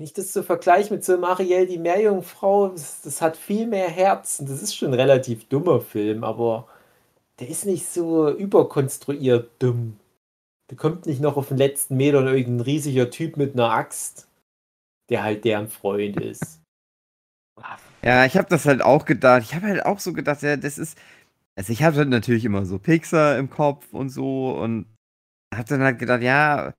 wenn 0.00 0.06
ich 0.06 0.14
das 0.14 0.32
so 0.32 0.42
vergleiche 0.42 0.94
mit 0.94 1.04
so 1.04 1.18
Marielle 1.18 1.66
die 1.66 1.76
Meerjungfrau, 1.76 2.68
das, 2.68 3.02
das 3.02 3.20
hat 3.20 3.36
viel 3.36 3.66
mehr 3.66 3.90
Herzen. 3.90 4.46
Das 4.46 4.62
ist 4.62 4.74
schon 4.74 4.88
ein 4.88 4.94
relativ 4.94 5.46
dummer 5.50 5.82
Film, 5.82 6.24
aber 6.24 6.66
der 7.38 7.50
ist 7.50 7.66
nicht 7.66 7.86
so 7.86 8.30
überkonstruiert 8.30 9.50
dumm. 9.58 10.00
Da 10.68 10.76
kommt 10.76 11.04
nicht 11.04 11.20
noch 11.20 11.36
auf 11.36 11.48
den 11.48 11.58
letzten 11.58 11.98
Metern 11.98 12.28
irgendein 12.28 12.60
riesiger 12.60 13.10
Typ 13.10 13.36
mit 13.36 13.52
einer 13.52 13.72
Axt, 13.72 14.26
der 15.10 15.22
halt 15.22 15.44
deren 15.44 15.68
Freund 15.68 16.18
ist. 16.18 16.62
Ja, 18.02 18.24
ich 18.24 18.38
habe 18.38 18.48
das 18.48 18.64
halt 18.64 18.80
auch 18.80 19.04
gedacht. 19.04 19.42
Ich 19.42 19.54
habe 19.54 19.66
halt 19.66 19.84
auch 19.84 19.98
so 19.98 20.14
gedacht, 20.14 20.40
ja, 20.40 20.56
das 20.56 20.78
ist. 20.78 20.96
Also 21.56 21.74
ich 21.74 21.82
habe 21.82 21.98
halt 21.98 22.08
natürlich 22.08 22.46
immer 22.46 22.64
so 22.64 22.78
Pixar 22.78 23.36
im 23.36 23.50
Kopf 23.50 23.92
und 23.92 24.08
so 24.08 24.52
und 24.52 24.86
habe 25.54 25.68
dann 25.68 25.82
halt 25.82 25.98
gedacht, 25.98 26.22
ja, 26.22 26.72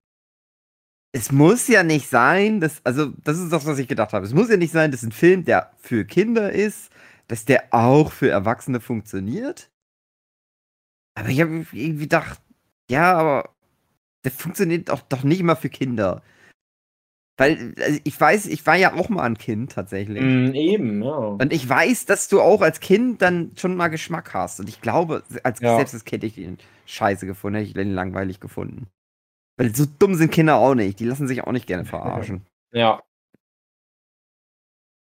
es 1.14 1.32
muss 1.32 1.68
ja 1.68 1.84
nicht 1.84 2.10
sein, 2.10 2.62
dass, 2.62 2.86
also 2.86 3.08
das 3.24 3.38
ist 3.38 3.52
das, 3.52 3.66
was 3.66 3.80
ich 3.80 3.88
gedacht 3.88 4.14
habe. 4.14 4.26
Es 4.26 4.34
muss 4.34 4.50
ja 4.50 4.58
nicht 4.58 4.72
sein, 4.72 4.92
dass 4.92 5.04
ein 5.04 5.12
Film, 5.12 5.44
der 5.44 5.72
für 5.78 6.06
Kinder 6.06 6.52
ist, 6.52 6.90
dass 7.28 7.46
der 7.46 7.66
auch 7.72 8.12
für 8.12 8.30
Erwachsene 8.30 8.80
funktioniert. 8.80 9.70
Aber 11.16 11.30
ich 11.30 11.42
habe 11.42 11.66
irgendwie 11.74 12.04
gedacht, 12.04 12.40
ja, 12.90 13.14
aber 13.14 13.50
der 14.24 14.32
funktioniert 14.32 14.90
auch 14.90 15.02
doch 15.02 15.24
nicht 15.24 15.44
mal 15.44 15.56
für 15.56 15.70
Kinder. 15.70 16.22
Weil 17.38 17.74
also 17.80 18.00
ich 18.04 18.20
weiß, 18.20 18.46
ich 18.46 18.66
war 18.66 18.76
ja 18.76 18.94
auch 18.94 19.10
mal 19.10 19.24
ein 19.24 19.38
Kind 19.38 19.72
tatsächlich. 19.72 20.22
Mm, 20.22 20.54
eben, 20.54 21.04
ja. 21.04 21.16
Und 21.16 21.52
ich 21.52 21.68
weiß, 21.68 22.06
dass 22.06 22.28
du 22.28 22.40
auch 22.40 22.62
als 22.62 22.80
Kind 22.80 23.22
dann 23.22 23.52
schon 23.58 23.76
mal 23.76 23.88
Geschmack 23.88 24.34
hast. 24.34 24.60
Und 24.60 24.70
ich 24.70 24.80
glaube, 24.80 25.24
als 25.44 25.60
ja. 25.60 25.76
selbst 25.76 25.94
als 25.94 26.06
Kind 26.06 26.24
hätte 26.24 26.40
ich 26.40 26.46
den 26.46 26.58
scheiße 26.86 27.26
gefunden, 27.26 27.56
hätte 27.56 27.68
ich 27.68 27.74
den 27.74 27.94
langweilig 27.94 28.40
gefunden. 28.40 28.88
Weil 29.62 29.76
so 29.76 29.86
dumm 29.86 30.16
sind 30.16 30.32
Kinder 30.32 30.56
auch 30.56 30.74
nicht. 30.74 31.00
Die 31.00 31.06
lassen 31.06 31.28
sich 31.28 31.44
auch 31.44 31.52
nicht 31.52 31.68
gerne 31.68 31.86
verarschen. 31.86 32.46
Ja. 32.74 33.04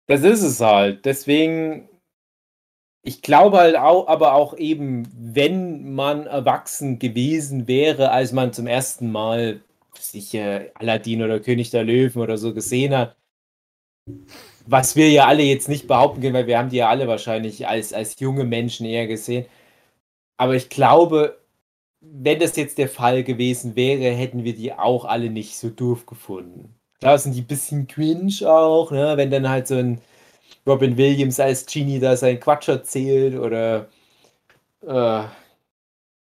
Das 0.06 0.22
ist 0.22 0.40
es 0.40 0.58
halt. 0.58 1.04
Deswegen 1.04 1.86
ich 3.04 3.20
glaube 3.20 3.58
halt 3.58 3.76
auch, 3.76 4.06
aber 4.08 4.34
auch 4.34 4.56
eben, 4.56 5.06
wenn 5.12 5.92
man 5.92 6.26
erwachsen 6.26 6.98
gewesen 6.98 7.66
wäre, 7.66 8.10
als 8.10 8.32
man 8.32 8.52
zum 8.52 8.66
ersten 8.66 9.10
Mal 9.10 9.60
sicher 9.98 10.66
Aladdin 10.74 11.22
oder 11.22 11.40
König 11.40 11.70
der 11.70 11.84
Löwen 11.84 12.22
oder 12.22 12.38
so 12.38 12.54
gesehen 12.54 12.96
hat, 12.96 13.16
was 14.66 14.94
wir 14.94 15.10
ja 15.10 15.26
alle 15.26 15.42
jetzt 15.42 15.68
nicht 15.68 15.88
behaupten 15.88 16.20
können, 16.20 16.34
weil 16.34 16.46
wir 16.46 16.58
haben 16.58 16.70
die 16.70 16.76
ja 16.76 16.88
alle 16.88 17.08
wahrscheinlich 17.08 17.66
als, 17.66 17.92
als 17.92 18.18
junge 18.20 18.44
Menschen 18.44 18.86
eher 18.86 19.06
gesehen. 19.08 19.46
Aber 20.38 20.54
ich 20.54 20.68
glaube, 20.68 21.41
wenn 22.02 22.40
das 22.40 22.56
jetzt 22.56 22.78
der 22.78 22.88
Fall 22.88 23.24
gewesen 23.24 23.76
wäre, 23.76 24.14
hätten 24.14 24.44
wir 24.44 24.54
die 24.54 24.72
auch 24.72 25.04
alle 25.04 25.30
nicht 25.30 25.56
so 25.56 25.70
doof 25.70 26.06
gefunden. 26.06 26.74
Klar 27.00 27.18
sind 27.18 27.34
die 27.34 27.40
ein 27.40 27.46
bisschen 27.46 27.86
cringe 27.86 28.48
auch, 28.48 28.90
ne? 28.90 29.16
wenn 29.16 29.30
dann 29.30 29.48
halt 29.48 29.66
so 29.66 29.76
ein 29.76 30.00
Robin 30.66 30.96
Williams 30.96 31.40
als 31.40 31.66
Genie 31.66 31.98
da 31.98 32.16
seinen 32.16 32.38
Quatsch 32.38 32.68
erzählt 32.68 33.36
oder 33.36 33.88
äh, 34.86 35.24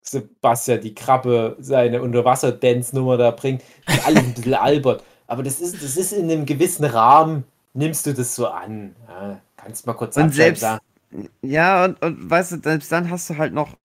Sebastian 0.02 0.82
die 0.82 0.96
Krabbe 0.96 1.58
seine 1.60 2.02
Unterwasser-Dance-Nummer 2.02 3.18
da 3.18 3.32
bringt. 3.32 3.64
Die 3.90 4.02
alle 4.06 4.20
ein 4.20 4.34
bisschen 4.34 4.54
albert. 4.54 5.04
Aber 5.28 5.44
das 5.44 5.60
ist, 5.60 5.84
das 5.84 5.98
ist 5.98 6.14
in 6.14 6.32
einem 6.32 6.46
gewissen 6.46 6.86
Rahmen, 6.86 7.44
nimmst 7.74 8.06
du 8.06 8.14
das 8.14 8.36
so 8.36 8.48
an. 8.48 8.96
Ja, 9.08 9.42
kannst 9.58 9.86
mal 9.86 9.94
kurz 9.94 10.16
und 10.18 10.34
selbst, 10.34 10.64
da. 10.64 10.80
Ja, 11.42 11.86
und, 11.86 12.02
und 12.02 12.30
weißt 12.30 12.54
du, 12.54 12.60
selbst 12.62 12.92
dann 12.92 13.10
hast 13.10 13.30
du 13.30 13.38
halt 13.38 13.54
noch 13.54 13.76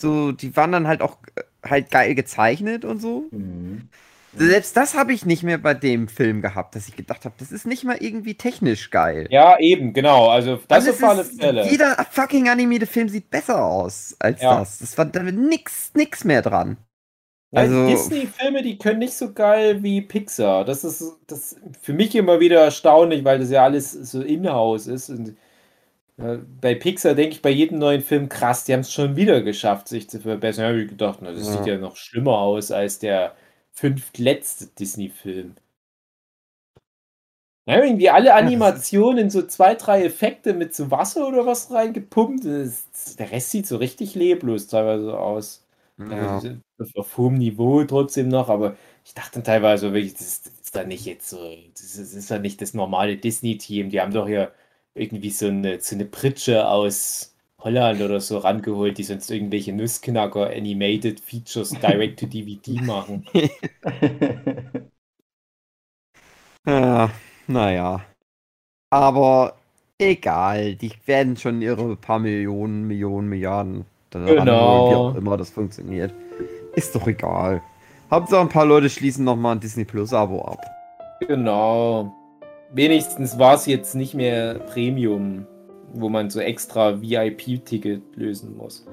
so, 0.00 0.32
die 0.32 0.56
waren 0.56 0.72
dann 0.72 0.86
halt 0.86 1.02
auch 1.02 1.18
äh, 1.34 1.42
halt 1.68 1.90
geil 1.90 2.14
gezeichnet 2.14 2.84
und 2.84 3.00
so. 3.00 3.26
Mhm. 3.30 3.88
Selbst 4.38 4.76
das 4.76 4.94
habe 4.94 5.14
ich 5.14 5.24
nicht 5.24 5.42
mehr 5.42 5.56
bei 5.56 5.72
dem 5.72 6.08
Film 6.08 6.42
gehabt, 6.42 6.74
dass 6.74 6.88
ich 6.88 6.96
gedacht 6.96 7.24
habe, 7.24 7.34
das 7.38 7.52
ist 7.52 7.66
nicht 7.66 7.84
mal 7.84 7.96
irgendwie 7.98 8.34
technisch 8.34 8.90
geil. 8.90 9.26
Ja, 9.30 9.58
eben, 9.58 9.94
genau. 9.94 10.28
Also, 10.28 10.60
das 10.68 10.86
also 10.86 10.90
ist 10.90 11.02
eine 11.02 11.24
Fälle. 11.24 11.70
Jeder 11.70 12.06
fucking 12.10 12.48
animierte 12.50 12.86
Film 12.86 13.08
sieht 13.08 13.30
besser 13.30 13.64
aus 13.64 14.14
als 14.18 14.42
ja. 14.42 14.58
das. 14.58 14.78
Das 14.78 14.98
war 14.98 15.06
da 15.06 15.22
nix, 15.22 15.92
nix 15.94 16.24
mehr 16.24 16.42
dran. 16.42 16.76
Also 17.52 17.86
Disney-Filme, 17.86 18.62
die 18.62 18.76
können 18.76 18.98
nicht 18.98 19.14
so 19.14 19.32
geil 19.32 19.82
wie 19.82 20.02
Pixar. 20.02 20.64
Das 20.64 20.84
ist 20.84 21.16
das 21.26 21.56
für 21.80 21.94
mich 21.94 22.14
immer 22.14 22.40
wieder 22.40 22.60
erstaunlich, 22.60 23.24
weil 23.24 23.38
das 23.38 23.50
ja 23.50 23.64
alles 23.64 23.92
so 23.92 24.20
in-house 24.20 24.88
ist. 24.88 25.08
Und 25.08 25.36
bei 26.16 26.74
Pixar 26.74 27.14
denke 27.14 27.34
ich 27.36 27.42
bei 27.42 27.50
jedem 27.50 27.78
neuen 27.78 28.00
Film 28.00 28.28
krass, 28.28 28.64
die 28.64 28.72
haben 28.72 28.80
es 28.80 28.92
schon 28.92 29.16
wieder 29.16 29.42
geschafft, 29.42 29.88
sich 29.88 30.08
zu 30.08 30.20
verbessern. 30.20 30.62
Da 30.64 30.68
habe 30.70 30.82
ich 30.82 30.88
gedacht, 30.88 31.18
na, 31.20 31.32
das 31.32 31.46
ja. 31.46 31.52
sieht 31.52 31.66
ja 31.66 31.78
noch 31.78 31.96
schlimmer 31.96 32.38
aus 32.38 32.70
als 32.70 32.98
der 32.98 33.34
fünftletzte 33.72 34.68
Disney-Film. 34.68 35.56
Ja, 37.68 37.82
irgendwie 37.82 38.08
alle 38.10 38.32
Animationen, 38.34 39.28
so 39.28 39.42
zwei, 39.42 39.74
drei 39.74 40.04
Effekte 40.04 40.54
mit 40.54 40.74
so 40.74 40.90
Wasser 40.90 41.26
oder 41.26 41.46
was 41.46 41.70
reingepumpt. 41.72 42.44
Der 42.44 43.30
Rest 43.32 43.50
sieht 43.50 43.66
so 43.66 43.76
richtig 43.76 44.14
leblos 44.14 44.68
teilweise 44.68 45.18
aus. 45.18 45.66
Ja. 45.98 46.40
Auf 46.94 47.16
hohem 47.16 47.34
Niveau 47.34 47.82
trotzdem 47.84 48.28
noch, 48.28 48.48
aber 48.48 48.76
ich 49.04 49.14
dachte 49.14 49.42
teilweise 49.42 49.92
wirklich, 49.92 50.14
das, 50.14 50.42
das 50.42 50.52
ist 50.62 50.76
da 50.76 50.84
nicht 50.84 51.06
jetzt 51.06 51.28
so, 51.28 51.38
das 51.72 51.96
ist 51.96 52.30
ja 52.30 52.38
nicht 52.38 52.62
das 52.62 52.72
normale 52.72 53.16
Disney-Team. 53.16 53.90
Die 53.90 54.00
haben 54.00 54.12
doch 54.12 54.28
hier 54.28 54.52
irgendwie 54.96 55.30
so 55.30 55.46
eine, 55.46 55.80
so 55.80 55.94
eine 55.94 56.04
Pritsche 56.04 56.68
aus 56.68 57.34
Holland 57.58 58.00
oder 58.00 58.20
so 58.20 58.38
rangeholt, 58.38 58.98
die 58.98 59.02
sonst 59.02 59.30
irgendwelche 59.30 59.72
Nussknacker 59.72 60.50
Animated 60.50 61.20
Features 61.20 61.70
direct 61.82 62.20
to 62.20 62.26
DVD 62.26 62.80
machen. 62.80 63.26
ja. 66.66 67.10
Naja. 67.48 68.04
Aber 68.90 69.54
egal, 69.98 70.74
die 70.74 70.92
werden 71.06 71.36
schon 71.36 71.62
ihre 71.62 71.96
paar 71.96 72.18
Millionen, 72.18 72.86
Millionen, 72.86 73.28
Milliarden 73.28 73.84
genau. 74.10 74.90
wie 74.90 74.94
auch 74.94 75.14
immer 75.14 75.36
das 75.36 75.50
funktioniert. 75.50 76.12
Ist 76.74 76.94
doch 76.94 77.06
egal. 77.06 77.62
Hauptsache 78.10 78.40
ein 78.40 78.48
paar 78.48 78.66
Leute 78.66 78.88
schließen 78.88 79.24
nochmal 79.24 79.56
ein 79.56 79.60
Disney 79.60 79.84
Plus 79.84 80.12
Abo 80.12 80.42
ab. 80.42 80.60
Genau. 81.20 82.14
Wenigstens 82.72 83.38
war 83.38 83.54
es 83.54 83.66
jetzt 83.66 83.94
nicht 83.94 84.14
mehr 84.14 84.54
Premium, 84.54 85.46
wo 85.92 86.08
man 86.08 86.30
so 86.30 86.40
extra 86.40 87.00
VIP-Ticket 87.00 88.02
lösen 88.16 88.56
muss. 88.56 88.86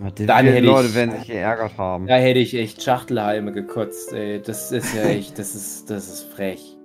Ja, 0.00 0.26
Dann 0.26 0.46
hätte 0.46 0.66
Leute 0.66 0.88
ich, 0.88 0.94
werden 0.94 1.12
sich 1.18 1.26
geärgert 1.26 1.76
haben. 1.76 2.06
Da 2.06 2.16
hätte 2.16 2.38
ich 2.38 2.54
echt 2.54 2.82
Schachtelhalme 2.82 3.52
gekotzt, 3.52 4.12
ey. 4.12 4.40
Das 4.40 4.72
ist 4.72 4.94
ja 4.94 5.02
echt, 5.02 5.38
das 5.38 5.54
ist, 5.54 5.90
das 5.90 6.08
ist 6.08 6.22
frech. 6.32 6.76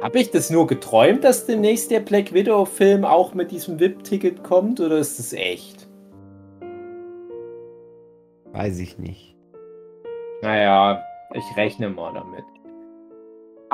Habe 0.00 0.18
ich 0.18 0.30
das 0.30 0.50
nur 0.50 0.66
geträumt, 0.66 1.24
dass 1.24 1.46
demnächst 1.46 1.90
der 1.90 2.00
Black 2.00 2.32
Widow-Film 2.32 3.04
auch 3.04 3.34
mit 3.34 3.50
diesem 3.50 3.80
VIP-Ticket 3.80 4.44
kommt 4.44 4.80
oder 4.80 4.98
ist 4.98 5.18
das 5.18 5.32
echt? 5.32 5.88
Weiß 8.52 8.78
ich 8.78 8.98
nicht. 8.98 9.36
Naja, 10.42 11.02
ich 11.32 11.56
rechne 11.56 11.88
mal 11.88 12.12
damit. 12.12 12.44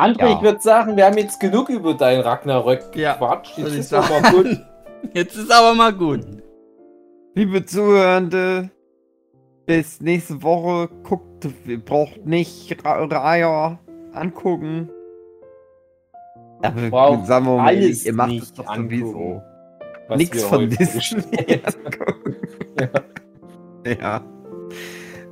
André, 0.00 0.28
ja. 0.28 0.36
ich 0.36 0.42
würde 0.42 0.60
sagen, 0.60 0.96
wir 0.96 1.04
haben 1.04 1.18
jetzt 1.18 1.38
genug 1.38 1.68
über 1.68 1.94
deinen 1.94 2.22
Ragnarök 2.22 2.96
ja, 2.96 3.12
gequatscht. 3.12 3.58
Jetzt 3.58 3.74
ist, 3.74 3.94
aber 3.94 4.20
gut. 4.30 4.46
jetzt 5.14 5.36
ist 5.36 5.52
aber 5.52 5.74
mal 5.74 5.92
gut. 5.92 6.20
Liebe 7.34 7.64
Zuhörende, 7.64 8.70
bis 9.66 10.00
nächste 10.00 10.42
Woche. 10.42 10.88
Guckt, 11.02 11.46
ihr 11.66 11.78
braucht 11.78 12.24
nicht 12.24 12.76
Raya 12.84 13.78
angucken. 14.12 14.88
Aber 16.62 16.90
wow, 16.90 17.26
sagen 17.26 17.46
wir 17.46 17.56
mal 17.56 17.74
ehrlich, 17.74 18.04
ihr 18.06 18.12
macht 18.12 18.32
es 18.32 18.52
doch 18.52 18.74
sowieso. 18.74 19.42
Nichts 20.16 20.42
von 20.44 20.68
Disney. 20.68 21.22
ja. 22.78 22.88
ja. 24.00 24.24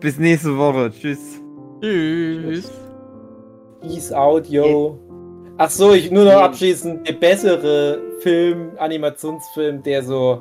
Bis 0.01 0.19
nächste 0.19 0.57
Woche. 0.57 0.93
Tschüss. 0.93 1.41
Tschüss. 1.81 2.71
Peace 3.81 4.13
out, 4.13 4.47
yo. 4.49 4.99
Ach 5.57 5.71
so, 5.71 5.93
ich 5.93 6.11
nur 6.11 6.25
noch 6.25 6.41
abschließend 6.41 7.07
der 7.07 7.15
bessere 7.15 8.01
Film, 8.21 8.73
Animationsfilm, 8.79 9.83
der 9.83 10.03
so 10.03 10.41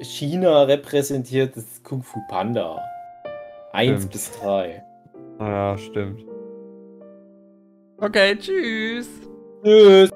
China 0.00 0.62
repräsentiert, 0.62 1.56
ist 1.56 1.84
Kung 1.84 2.02
Fu 2.02 2.20
Panda. 2.28 2.80
Eins 3.72 3.98
stimmt. 4.02 4.12
bis 4.12 4.32
drei. 4.40 4.84
Ja, 5.38 5.76
stimmt. 5.78 6.24
Okay, 7.98 8.36
tschüss. 8.36 9.08
Tschüss. 9.64 10.10